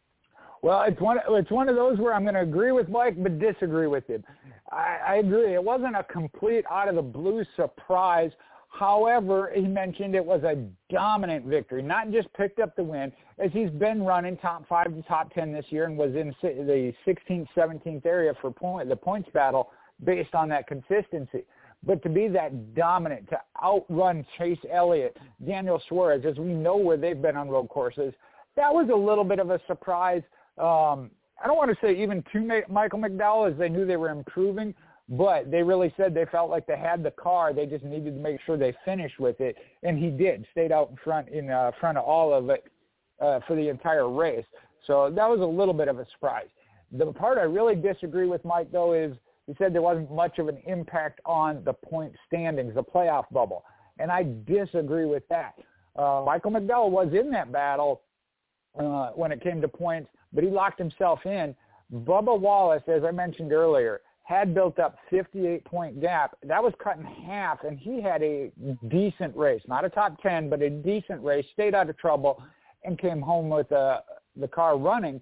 well, 0.62 0.82
it's 0.82 1.00
one 1.00 1.18
it's 1.30 1.50
one 1.50 1.68
of 1.68 1.76
those 1.76 1.98
where 1.98 2.14
I'm 2.14 2.22
going 2.22 2.34
to 2.34 2.40
agree 2.40 2.72
with 2.72 2.88
Mike 2.88 3.22
but 3.22 3.38
disagree 3.38 3.86
with 3.86 4.06
him. 4.06 4.24
I, 4.70 4.98
I 5.06 5.14
agree. 5.16 5.54
It 5.54 5.62
wasn't 5.62 5.96
a 5.96 6.04
complete 6.04 6.64
out 6.70 6.88
of 6.88 6.94
the 6.94 7.02
blue 7.02 7.44
surprise. 7.56 8.30
However, 8.70 9.50
he 9.54 9.62
mentioned 9.62 10.14
it 10.14 10.24
was 10.24 10.42
a 10.42 10.62
dominant 10.92 11.46
victory, 11.46 11.82
not 11.82 12.10
just 12.10 12.32
picked 12.34 12.60
up 12.60 12.76
the 12.76 12.84
win, 12.84 13.12
as 13.38 13.50
he's 13.52 13.70
been 13.70 14.02
running 14.02 14.36
top 14.36 14.68
five 14.68 14.94
to 14.94 15.02
top 15.02 15.32
ten 15.32 15.52
this 15.52 15.64
year 15.70 15.84
and 15.84 15.96
was 15.96 16.14
in 16.14 16.34
the 16.42 16.92
16th, 17.06 17.46
17th 17.56 18.04
area 18.04 18.34
for 18.40 18.50
point, 18.50 18.88
the 18.88 18.96
points 18.96 19.28
battle 19.32 19.70
based 20.04 20.34
on 20.34 20.48
that 20.50 20.66
consistency. 20.66 21.44
But 21.84 22.02
to 22.02 22.08
be 22.08 22.28
that 22.28 22.74
dominant, 22.74 23.28
to 23.30 23.40
outrun 23.62 24.26
Chase 24.36 24.58
Elliott, 24.70 25.16
Daniel 25.46 25.80
Suarez, 25.88 26.24
as 26.26 26.36
we 26.36 26.52
know 26.52 26.76
where 26.76 26.96
they've 26.96 27.20
been 27.20 27.36
on 27.36 27.48
road 27.48 27.68
courses, 27.68 28.12
that 28.56 28.72
was 28.72 28.88
a 28.92 28.96
little 28.96 29.24
bit 29.24 29.38
of 29.38 29.50
a 29.50 29.60
surprise. 29.66 30.22
Um, 30.58 31.10
I 31.42 31.46
don't 31.46 31.56
want 31.56 31.70
to 31.70 31.76
say 31.80 32.00
even 32.00 32.24
to 32.32 32.62
Michael 32.68 32.98
McDowell 32.98 33.50
as 33.50 33.58
they 33.58 33.68
knew 33.68 33.86
they 33.86 33.96
were 33.96 34.10
improving, 34.10 34.74
but 35.08 35.50
they 35.50 35.62
really 35.62 35.92
said 35.96 36.14
they 36.14 36.26
felt 36.26 36.50
like 36.50 36.66
they 36.66 36.76
had 36.76 37.02
the 37.02 37.12
car. 37.12 37.52
They 37.52 37.66
just 37.66 37.84
needed 37.84 38.14
to 38.14 38.20
make 38.20 38.40
sure 38.44 38.56
they 38.56 38.74
finished 38.84 39.18
with 39.18 39.40
it, 39.40 39.56
and 39.82 39.98
he 39.98 40.10
did. 40.10 40.46
Stayed 40.52 40.72
out 40.72 40.90
in 40.90 40.96
front 41.02 41.28
in 41.28 41.50
uh, 41.50 41.70
front 41.80 41.96
of 41.96 42.04
all 42.04 42.34
of 42.34 42.50
it 42.50 42.64
uh, 43.20 43.40
for 43.46 43.56
the 43.56 43.68
entire 43.68 44.10
race. 44.10 44.44
So 44.86 45.10
that 45.14 45.28
was 45.28 45.40
a 45.40 45.44
little 45.44 45.74
bit 45.74 45.88
of 45.88 45.98
a 45.98 46.06
surprise. 46.12 46.48
The 46.92 47.06
part 47.12 47.38
I 47.38 47.42
really 47.42 47.74
disagree 47.74 48.26
with 48.26 48.44
Mike 48.44 48.72
though 48.72 48.92
is 48.94 49.14
he 49.46 49.54
said 49.58 49.74
there 49.74 49.82
wasn't 49.82 50.12
much 50.12 50.38
of 50.38 50.48
an 50.48 50.58
impact 50.66 51.20
on 51.24 51.62
the 51.64 51.72
point 51.72 52.12
standings, 52.26 52.74
the 52.74 52.82
playoff 52.82 53.24
bubble, 53.30 53.64
and 53.98 54.10
I 54.10 54.26
disagree 54.46 55.06
with 55.06 55.26
that. 55.28 55.54
Uh, 55.96 56.22
Michael 56.24 56.50
McDowell 56.50 56.90
was 56.90 57.12
in 57.18 57.30
that 57.30 57.50
battle 57.50 58.02
uh, 58.78 59.10
when 59.10 59.32
it 59.32 59.42
came 59.42 59.60
to 59.60 59.68
points, 59.68 60.08
but 60.32 60.44
he 60.44 60.50
locked 60.50 60.78
himself 60.78 61.20
in. 61.24 61.54
Bubba 61.92 62.38
Wallace, 62.38 62.82
as 62.86 63.02
I 63.04 63.10
mentioned 63.10 63.52
earlier, 63.52 64.00
had 64.24 64.54
built 64.54 64.78
up 64.78 64.98
58 65.08 65.64
point 65.64 66.00
gap. 66.00 66.36
That 66.42 66.62
was 66.62 66.74
cut 66.82 66.98
in 66.98 67.04
half, 67.04 67.64
and 67.64 67.78
he 67.78 68.02
had 68.02 68.22
a 68.22 68.52
decent 68.88 69.34
race, 69.34 69.62
not 69.66 69.86
a 69.86 69.88
top 69.88 70.20
10, 70.22 70.50
but 70.50 70.60
a 70.60 70.68
decent 70.68 71.22
race. 71.22 71.46
Stayed 71.54 71.74
out 71.74 71.88
of 71.88 71.96
trouble, 71.96 72.42
and 72.84 72.98
came 72.98 73.20
home 73.20 73.48
with 73.48 73.70
uh, 73.72 74.00
the 74.36 74.48
car 74.48 74.76
running, 74.76 75.20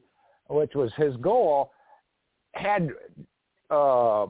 which 0.48 0.74
was 0.74 0.90
his 0.96 1.16
goal. 1.18 1.72
Had 2.52 2.90
uh, 3.70 4.26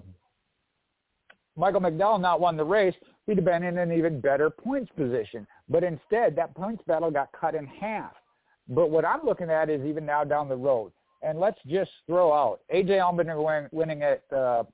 Michael 1.57 1.81
McDowell 1.81 2.21
not 2.21 2.41
won 2.41 2.57
the 2.57 2.65
race, 2.65 2.95
he'd 3.27 3.37
have 3.37 3.45
been 3.45 3.63
in 3.63 3.79
an 3.79 3.93
even 3.93 4.21
better 4.21 4.51
points 4.51 4.91
position. 4.97 5.47
But 5.69 5.85
instead, 5.85 6.37
that 6.37 6.55
points 6.55 6.83
battle 6.87 7.11
got 7.11 7.31
cut 7.33 7.55
in 7.55 7.67
half. 7.67 8.13
But 8.69 8.91
what 8.91 9.05
I'm 9.05 9.25
looking 9.25 9.51
at 9.51 9.71
is 9.71 9.85
even 9.85 10.05
now 10.05 10.25
down 10.25 10.49
the 10.49 10.57
road. 10.57 10.93
And 11.23 11.41
let's 11.41 11.59
just 11.67 11.91
throw 12.07 12.33
out 12.33 12.61
A.J. 12.71 12.93
Allmendinger 12.95 13.69
winning 13.73 14.03
at 14.03 14.23
uh, 14.33 14.65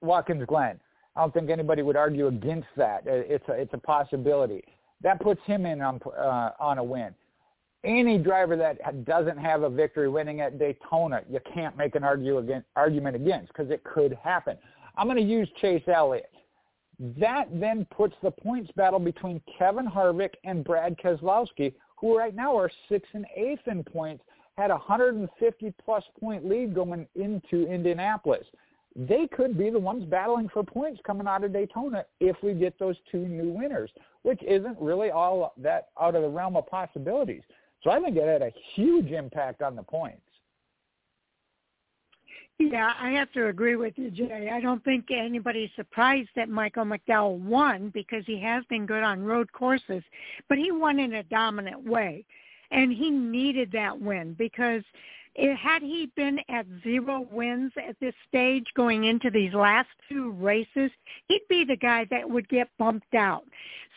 Watkins 0.00 0.44
Glen. 0.46 0.78
I 1.14 1.20
don't 1.20 1.32
think 1.32 1.48
anybody 1.50 1.82
would 1.82 1.96
argue 1.96 2.26
against 2.26 2.68
that. 2.76 3.02
It's 3.06 3.48
a, 3.48 3.52
it's 3.52 3.72
a 3.72 3.78
possibility. 3.78 4.62
That 5.02 5.20
puts 5.20 5.40
him 5.46 5.64
in 5.66 5.80
on, 5.80 6.00
uh, 6.18 6.50
on 6.60 6.78
a 6.78 6.84
win. 6.84 7.14
any 7.84 8.18
driver 8.18 8.56
that 8.56 9.04
doesn't 9.04 9.38
have 9.38 9.62
a 9.62 9.70
victory 9.70 10.08
winning 10.08 10.40
at 10.40 10.58
Daytona, 10.58 11.22
you 11.30 11.40
can't 11.54 11.76
make 11.76 11.94
an 11.94 12.04
argue 12.04 12.38
against, 12.38 12.66
argument 12.76 13.16
against 13.16 13.48
because 13.48 13.70
it 13.70 13.82
could 13.84 14.18
happen. 14.22 14.56
I'm 14.96 15.06
going 15.06 15.16
to 15.18 15.22
use 15.22 15.48
Chase 15.60 15.82
Elliott. 15.86 16.30
That 16.98 17.44
then 17.52 17.86
puts 17.94 18.14
the 18.22 18.30
points 18.30 18.70
battle 18.74 18.98
between 18.98 19.40
Kevin 19.58 19.86
Harvick 19.86 20.34
and 20.44 20.64
Brad 20.64 20.98
Keselowski, 20.98 21.74
who 21.96 22.16
right 22.16 22.34
now 22.34 22.56
are 22.56 22.70
sixth 22.88 23.10
and 23.14 23.26
eighth 23.34 23.66
in 23.66 23.82
points, 23.82 24.22
had 24.56 24.70
a 24.70 24.74
150 24.74 25.74
plus 25.84 26.04
point 26.18 26.48
lead 26.48 26.74
going 26.74 27.06
into 27.14 27.66
Indianapolis. 27.70 28.46
They 28.94 29.26
could 29.26 29.58
be 29.58 29.68
the 29.68 29.78
ones 29.78 30.04
battling 30.04 30.48
for 30.48 30.62
points 30.62 31.00
coming 31.06 31.26
out 31.26 31.44
of 31.44 31.52
Daytona 31.52 32.04
if 32.20 32.36
we 32.42 32.54
get 32.54 32.78
those 32.78 32.96
two 33.12 33.28
new 33.28 33.50
winners, 33.50 33.90
which 34.22 34.42
isn't 34.42 34.80
really 34.80 35.10
all 35.10 35.52
that 35.58 35.88
out 36.00 36.14
of 36.14 36.22
the 36.22 36.28
realm 36.28 36.56
of 36.56 36.66
possibilities. 36.66 37.42
So 37.84 37.90
I 37.90 38.00
think 38.00 38.16
it 38.16 38.26
had 38.26 38.40
a 38.40 38.52
huge 38.74 39.10
impact 39.10 39.60
on 39.60 39.76
the 39.76 39.82
points. 39.82 40.22
Yeah, 42.58 42.94
I 42.98 43.10
have 43.10 43.30
to 43.32 43.48
agree 43.48 43.76
with 43.76 43.94
you, 43.96 44.10
Jay. 44.10 44.50
I 44.52 44.60
don't 44.60 44.82
think 44.82 45.10
anybody's 45.10 45.70
surprised 45.76 46.30
that 46.36 46.48
Michael 46.48 46.84
McDowell 46.84 47.38
won 47.38 47.90
because 47.92 48.24
he 48.26 48.40
has 48.40 48.64
been 48.70 48.86
good 48.86 49.02
on 49.02 49.22
road 49.22 49.52
courses, 49.52 50.02
but 50.48 50.56
he 50.56 50.72
won 50.72 50.98
in 50.98 51.14
a 51.14 51.22
dominant 51.24 51.84
way. 51.84 52.24
And 52.70 52.92
he 52.92 53.10
needed 53.10 53.70
that 53.72 54.00
win 54.00 54.34
because 54.38 54.82
it, 55.34 55.54
had 55.56 55.82
he 55.82 56.10
been 56.16 56.40
at 56.48 56.66
zero 56.82 57.26
wins 57.30 57.72
at 57.76 57.96
this 58.00 58.14
stage 58.26 58.64
going 58.74 59.04
into 59.04 59.30
these 59.30 59.52
last 59.52 59.88
two 60.08 60.32
races, 60.32 60.90
he'd 61.28 61.46
be 61.48 61.64
the 61.64 61.76
guy 61.76 62.06
that 62.10 62.28
would 62.28 62.48
get 62.48 62.68
bumped 62.78 63.14
out. 63.14 63.44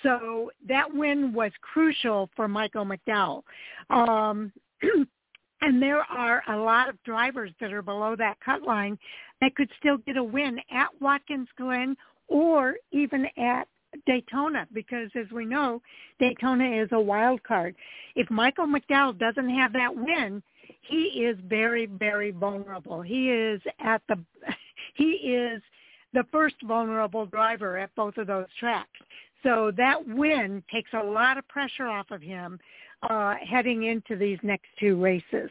So 0.03 0.52
that 0.68 0.94
win 0.94 1.34
was 1.34 1.52
crucial 1.61 2.30
for 2.36 2.48
Michael 2.49 2.86
McDowell. 2.86 3.44
Um, 3.90 4.52
And 5.61 5.81
there 5.81 6.02
are 6.02 6.41
a 6.48 6.57
lot 6.57 6.90
of 6.90 7.02
drivers 7.03 7.52
that 7.60 7.73
are 7.73 7.81
below 7.81 8.15
that 8.15 8.38
cut 8.44 8.64
line 8.64 8.98
that 9.41 9.56
could 9.56 9.69
still 9.80 9.98
get 9.98 10.18
a 10.18 10.23
win 10.23 10.60
at 10.72 10.90
Watkins 11.02 11.49
Glen 11.57 11.95
or 12.27 12.76
even 12.91 13.27
at 13.38 13.68
Daytona 14.06 14.68
because 14.73 15.10
as 15.15 15.30
we 15.31 15.45
know, 15.45 15.81
Daytona 16.19 16.81
is 16.81 16.90
a 16.91 16.99
wild 16.99 17.44
card. 17.44 17.76
If 18.15 18.30
Michael 18.30 18.68
McDowell 18.68 19.18
doesn't 19.18 19.49
have 19.49 19.73
that 19.73 19.95
win, 19.95 20.44
he 20.81 21.23
is 21.23 21.38
very, 21.48 21.88
very 21.88 22.31
vulnerable. 22.31 23.02
He 23.02 23.31
is 23.31 23.61
at 23.80 24.02
the 24.07 24.18
he 24.95 25.11
is 25.11 25.61
the 26.14 26.26
first 26.31 26.56
vulnerable 26.64 27.26
driver 27.26 27.77
at 27.77 27.94
both 27.95 28.18
of 28.18 28.27
those 28.27 28.48
tracks. 28.60 28.90
So 29.44 29.72
that 29.77 30.06
win 30.07 30.64
takes 30.72 30.90
a 30.94 31.03
lot 31.03 31.38
of 31.38 31.48
pressure 31.48 31.88
off 31.88 32.11
of 32.11 32.22
him 32.22 32.60
uh, 33.03 33.35
heading 33.47 33.84
into 33.84 34.15
these 34.15 34.39
next 34.43 34.67
two 34.80 35.01
races. 35.01 35.49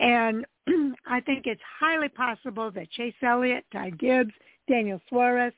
And 0.00 0.44
I 1.06 1.20
think 1.20 1.46
it's 1.46 1.60
highly 1.78 2.08
possible 2.08 2.70
that 2.72 2.90
Chase 2.90 3.14
Elliott, 3.22 3.64
Ty 3.72 3.90
Gibbs, 3.90 4.32
Daniel 4.68 5.00
Suarez, 5.08 5.52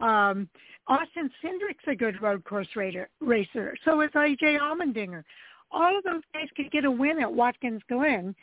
um, 0.00 0.48
Austin 0.86 1.30
Cindric's 1.42 1.84
a 1.86 1.94
good 1.94 2.20
road 2.22 2.44
course 2.44 2.68
racer, 2.74 3.08
racer. 3.20 3.76
So 3.84 4.00
is 4.00 4.10
AJ 4.12 4.58
Allmendinger. 4.58 5.22
All 5.70 5.98
of 5.98 6.04
those 6.04 6.22
guys 6.32 6.48
could 6.56 6.70
get 6.70 6.86
a 6.86 6.90
win 6.90 7.20
at 7.20 7.30
Watkins 7.30 7.82
Glen, 7.88 8.34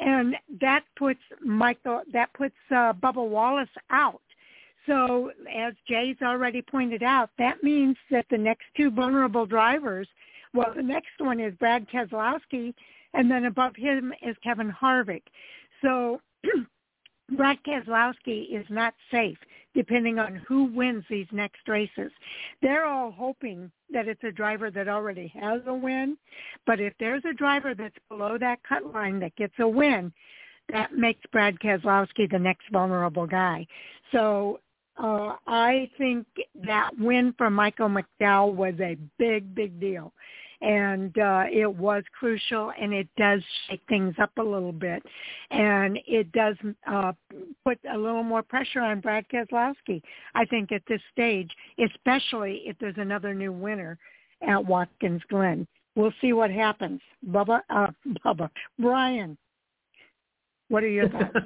and 0.00 0.36
that 0.60 0.84
puts 0.96 1.20
Michael, 1.42 2.02
that 2.12 2.32
puts 2.34 2.54
uh, 2.70 2.92
Bubba 2.92 3.26
Wallace 3.26 3.68
out. 3.90 4.20
So 4.86 5.30
as 5.50 5.72
Jay's 5.88 6.16
already 6.22 6.60
pointed 6.60 7.02
out, 7.02 7.30
that 7.38 7.62
means 7.62 7.96
that 8.10 8.26
the 8.30 8.36
next 8.36 8.64
two 8.76 8.90
vulnerable 8.90 9.46
drivers 9.46 10.08
well, 10.54 10.72
the 10.74 10.82
next 10.82 11.18
one 11.18 11.40
is 11.40 11.54
Brad 11.56 11.86
Keselowski, 11.90 12.72
and 13.12 13.30
then 13.30 13.44
above 13.44 13.74
him 13.76 14.12
is 14.22 14.36
Kevin 14.42 14.72
Harvick. 14.72 15.22
So 15.82 16.20
Brad 17.36 17.58
Keselowski 17.66 18.56
is 18.56 18.66
not 18.70 18.94
safe 19.10 19.38
depending 19.74 20.20
on 20.20 20.36
who 20.46 20.66
wins 20.66 21.04
these 21.10 21.26
next 21.32 21.66
races. 21.66 22.12
They're 22.62 22.86
all 22.86 23.10
hoping 23.10 23.72
that 23.92 24.06
it's 24.06 24.22
a 24.22 24.30
driver 24.30 24.70
that 24.70 24.88
already 24.88 25.32
has 25.40 25.62
a 25.66 25.74
win, 25.74 26.16
but 26.64 26.78
if 26.78 26.92
there's 27.00 27.24
a 27.28 27.34
driver 27.34 27.74
that's 27.74 27.96
below 28.08 28.38
that 28.38 28.60
cut 28.62 28.92
line 28.94 29.18
that 29.18 29.34
gets 29.34 29.54
a 29.58 29.66
win, 29.68 30.12
that 30.72 30.96
makes 30.96 31.20
Brad 31.32 31.58
Keselowski 31.58 32.30
the 32.30 32.38
next 32.38 32.68
vulnerable 32.70 33.26
guy. 33.26 33.66
So 34.12 34.60
uh, 34.96 35.34
I 35.46 35.90
think 35.98 36.26
that 36.64 36.90
win 36.98 37.34
for 37.36 37.50
Michael 37.50 37.88
McDowell 37.88 38.54
was 38.54 38.74
a 38.80 38.96
big, 39.18 39.54
big 39.56 39.80
deal 39.80 40.12
and 40.60 41.16
uh, 41.18 41.44
it 41.52 41.72
was 41.72 42.02
crucial, 42.18 42.72
and 42.80 42.92
it 42.92 43.08
does 43.16 43.42
shake 43.68 43.82
things 43.88 44.14
up 44.20 44.30
a 44.38 44.42
little 44.42 44.72
bit, 44.72 45.02
and 45.50 45.98
it 46.06 46.30
does 46.32 46.56
uh, 46.86 47.12
put 47.64 47.78
a 47.92 47.96
little 47.96 48.22
more 48.22 48.42
pressure 48.42 48.80
on 48.80 49.00
Brad 49.00 49.26
Keselowski. 49.28 50.02
I 50.34 50.44
think 50.44 50.72
at 50.72 50.82
this 50.88 51.00
stage, 51.12 51.50
especially 51.78 52.62
if 52.66 52.76
there's 52.78 52.98
another 52.98 53.34
new 53.34 53.52
winner 53.52 53.98
at 54.46 54.64
Watkins 54.64 55.22
Glen. 55.28 55.66
We'll 55.96 56.12
see 56.20 56.32
what 56.32 56.50
happens. 56.50 57.00
Bubba, 57.28 57.60
uh, 57.70 57.88
Bubba, 58.24 58.50
Brian, 58.78 59.38
what 60.68 60.82
are 60.82 60.88
your 60.88 61.08
thoughts? 61.08 61.36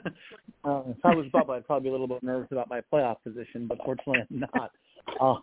uh, 0.64 0.82
if 0.86 1.04
I 1.04 1.14
was 1.14 1.26
Bubba, 1.34 1.50
I'd 1.56 1.66
probably 1.66 1.84
be 1.84 1.88
a 1.90 1.92
little 1.92 2.08
bit 2.08 2.22
nervous 2.22 2.48
about 2.50 2.68
my 2.70 2.80
playoff 2.92 3.16
position, 3.24 3.66
but 3.66 3.78
fortunately 3.84 4.22
I'm 4.30 4.44
not. 4.54 4.70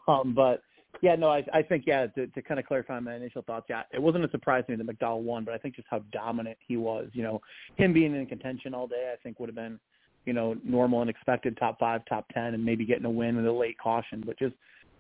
Um, 0.08 0.34
but 0.34 0.62
yeah, 1.02 1.16
no, 1.16 1.30
I, 1.30 1.44
I 1.54 1.62
think 1.62 1.84
yeah. 1.86 2.08
To, 2.08 2.28
to 2.28 2.42
kind 2.42 2.60
of 2.60 2.66
clarify 2.66 3.00
my 3.00 3.16
initial 3.16 3.42
thoughts, 3.42 3.68
yeah, 3.70 3.84
it 3.94 4.02
wasn't 4.02 4.26
a 4.26 4.30
surprise 4.30 4.64
to 4.68 4.76
me 4.76 4.84
that 4.84 5.00
McDowell 5.00 5.22
won, 5.22 5.44
but 5.44 5.54
I 5.54 5.58
think 5.58 5.76
just 5.76 5.88
how 5.90 6.00
dominant 6.12 6.58
he 6.68 6.78
was. 6.78 7.10
You 7.14 7.24
know, 7.24 7.42
him 7.76 7.94
being 7.94 8.16
in 8.16 8.26
contention 8.26 8.74
all 8.74 8.88
day, 8.88 9.12
I 9.14 9.22
think 9.22 9.40
would 9.40 9.50
have 9.50 9.56
been, 9.56 9.80
you 10.26 10.34
know, 10.34 10.56
normal 10.64 11.02
and 11.02 11.10
expected 11.10 11.58
top 11.58 11.80
five, 11.80 12.02
top 12.08 12.26
ten, 12.34 12.54
and 12.54 12.64
maybe 12.64 12.86
getting 12.86 13.06
a 13.06 13.10
win 13.10 13.36
with 13.36 13.46
a 13.46 13.52
late 13.52 13.78
caution, 13.78 14.24
but 14.26 14.38
just 14.40 14.56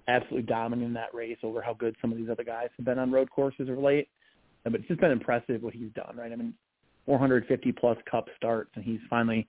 absolutely 0.07 0.43
dominating 0.43 0.93
that 0.93 1.13
race 1.13 1.37
over 1.43 1.61
how 1.61 1.73
good 1.73 1.95
some 2.01 2.11
of 2.11 2.17
these 2.17 2.29
other 2.29 2.43
guys 2.43 2.67
have 2.77 2.85
been 2.85 2.99
on 2.99 3.11
road 3.11 3.29
courses 3.29 3.69
of 3.69 3.77
late. 3.77 4.07
But 4.63 4.75
it's 4.75 4.87
just 4.87 4.99
been 4.99 5.11
impressive 5.11 5.61
what 5.61 5.73
he's 5.73 5.91
done, 5.95 6.15
right? 6.17 6.31
I 6.31 6.35
mean, 6.35 6.53
450 7.05 7.71
plus 7.73 7.97
Cup 8.09 8.27
starts, 8.35 8.71
and 8.75 8.83
he's 8.83 8.99
finally, 9.09 9.47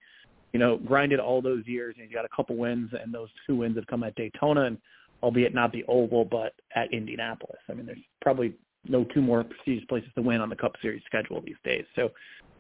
you 0.52 0.60
know, 0.60 0.76
grinded 0.76 1.20
all 1.20 1.40
those 1.40 1.66
years, 1.66 1.94
and 1.96 2.06
he's 2.06 2.14
got 2.14 2.24
a 2.24 2.28
couple 2.34 2.56
wins, 2.56 2.90
and 2.92 3.12
those 3.12 3.28
two 3.46 3.56
wins 3.56 3.76
have 3.76 3.86
come 3.86 4.02
at 4.02 4.14
Daytona 4.14 4.64
and 4.64 4.78
albeit 5.22 5.54
not 5.54 5.72
the 5.72 5.84
Oval, 5.88 6.24
but 6.24 6.54
at 6.74 6.92
Indianapolis. 6.92 7.58
I 7.68 7.74
mean, 7.74 7.86
there's 7.86 7.98
probably 8.20 8.54
no 8.88 9.04
two 9.04 9.22
more 9.22 9.44
prestigious 9.44 9.84
places 9.86 10.10
to 10.14 10.22
win 10.22 10.40
on 10.40 10.48
the 10.48 10.56
Cup 10.56 10.72
Series 10.80 11.02
schedule 11.06 11.40
these 11.40 11.56
days. 11.64 11.84
So 11.94 12.10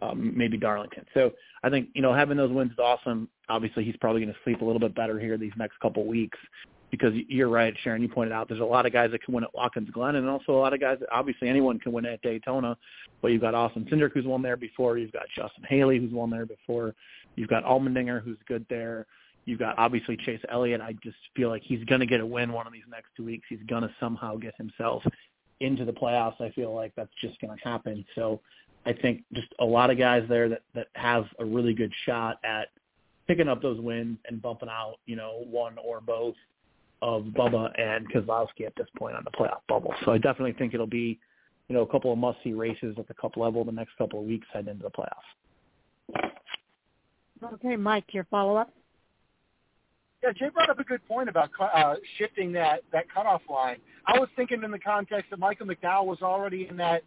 um, 0.02 0.32
maybe 0.36 0.56
Darlington. 0.56 1.04
So 1.14 1.32
I 1.62 1.70
think 1.70 1.88
you 1.94 2.02
know 2.02 2.12
having 2.12 2.36
those 2.36 2.52
wins 2.52 2.72
is 2.72 2.78
awesome. 2.78 3.28
Obviously, 3.48 3.84
he's 3.84 3.96
probably 3.96 4.22
going 4.22 4.32
to 4.32 4.40
sleep 4.44 4.60
a 4.60 4.64
little 4.64 4.80
bit 4.80 4.94
better 4.94 5.18
here 5.18 5.38
these 5.38 5.52
next 5.56 5.78
couple 5.80 6.04
weeks 6.06 6.38
because 6.90 7.12
you're 7.28 7.48
right, 7.48 7.74
Sharon. 7.82 8.02
You 8.02 8.08
pointed 8.08 8.32
out 8.32 8.48
there's 8.48 8.60
a 8.60 8.64
lot 8.64 8.86
of 8.86 8.92
guys 8.92 9.10
that 9.10 9.22
can 9.22 9.34
win 9.34 9.44
at 9.44 9.54
Watkins 9.54 9.90
Glen, 9.90 10.16
and 10.16 10.28
also 10.28 10.52
a 10.52 10.60
lot 10.60 10.72
of 10.72 10.80
guys 10.80 10.98
that 11.00 11.08
obviously 11.12 11.48
anyone 11.48 11.78
can 11.78 11.92
win 11.92 12.06
at 12.06 12.22
Daytona. 12.22 12.76
But 13.22 13.28
you've 13.28 13.40
got 13.40 13.54
Austin 13.54 13.86
Cindric 13.90 14.12
who's 14.12 14.26
won 14.26 14.42
there 14.42 14.56
before. 14.56 14.98
You've 14.98 15.12
got 15.12 15.24
Justin 15.34 15.64
Haley 15.68 15.98
who's 15.98 16.12
won 16.12 16.30
there 16.30 16.46
before. 16.46 16.94
You've 17.36 17.48
got 17.48 17.64
Allmendinger 17.64 18.22
who's 18.22 18.38
good 18.46 18.64
there. 18.68 19.06
You've 19.46 19.60
got 19.60 19.78
obviously 19.78 20.16
Chase 20.16 20.40
Elliott. 20.50 20.80
I 20.80 20.92
just 21.02 21.16
feel 21.34 21.48
like 21.48 21.62
he's 21.64 21.82
going 21.84 22.00
to 22.00 22.06
get 22.06 22.20
a 22.20 22.26
win 22.26 22.52
one 22.52 22.66
of 22.66 22.72
these 22.72 22.82
next 22.90 23.08
two 23.16 23.24
weeks. 23.24 23.46
He's 23.48 23.62
going 23.68 23.82
to 23.82 23.90
somehow 23.98 24.36
get 24.36 24.54
himself 24.56 25.02
into 25.60 25.84
the 25.84 25.92
playoffs. 25.92 26.40
I 26.40 26.50
feel 26.50 26.74
like 26.74 26.92
that's 26.96 27.12
just 27.20 27.40
going 27.40 27.56
to 27.56 27.64
happen. 27.64 28.04
So 28.14 28.40
I 28.84 28.92
think 28.92 29.22
just 29.32 29.48
a 29.60 29.64
lot 29.64 29.90
of 29.90 29.98
guys 29.98 30.24
there 30.28 30.48
that 30.48 30.62
that 30.74 30.88
have 30.94 31.26
a 31.38 31.44
really 31.44 31.74
good 31.74 31.92
shot 32.04 32.38
at 32.44 32.68
picking 33.26 33.48
up 33.48 33.62
those 33.62 33.80
wins 33.80 34.18
and 34.28 34.42
bumping 34.42 34.68
out, 34.68 34.96
you 35.06 35.16
know, 35.16 35.44
one 35.48 35.76
or 35.82 36.00
both 36.00 36.34
of 37.02 37.24
Bubba 37.24 37.70
and 37.80 38.10
Keselowski 38.12 38.66
at 38.66 38.74
this 38.76 38.86
point 38.96 39.16
on 39.16 39.24
the 39.24 39.30
playoff 39.30 39.60
bubble. 39.68 39.94
So 40.04 40.12
I 40.12 40.18
definitely 40.18 40.52
think 40.54 40.74
it'll 40.74 40.86
be, 40.86 41.18
you 41.68 41.74
know, 41.74 41.82
a 41.82 41.86
couple 41.86 42.12
of 42.12 42.18
must-see 42.18 42.52
races 42.52 42.96
at 42.98 43.06
the 43.08 43.14
Cup 43.14 43.36
level 43.36 43.64
the 43.64 43.72
next 43.72 43.96
couple 43.98 44.20
of 44.20 44.26
weeks 44.26 44.46
heading 44.52 44.70
into 44.70 44.84
the 44.84 44.90
playoffs. 44.90 46.32
Okay, 47.54 47.76
Mike, 47.76 48.06
your 48.12 48.24
follow-up. 48.24 48.72
Yeah, 50.22 50.32
Jay 50.32 50.48
brought 50.48 50.70
up 50.70 50.78
a 50.78 50.84
good 50.84 51.06
point 51.06 51.28
about 51.28 51.50
uh, 51.60 51.94
shifting 52.18 52.52
that 52.52 52.82
that 52.92 53.12
cutoff 53.12 53.42
line. 53.50 53.76
I 54.06 54.18
was 54.18 54.28
thinking 54.36 54.62
in 54.62 54.70
the 54.70 54.78
context 54.78 55.30
that 55.30 55.38
Michael 55.38 55.66
McDowell 55.66 56.06
was 56.06 56.22
already 56.22 56.68
in 56.68 56.76
that 56.78 57.02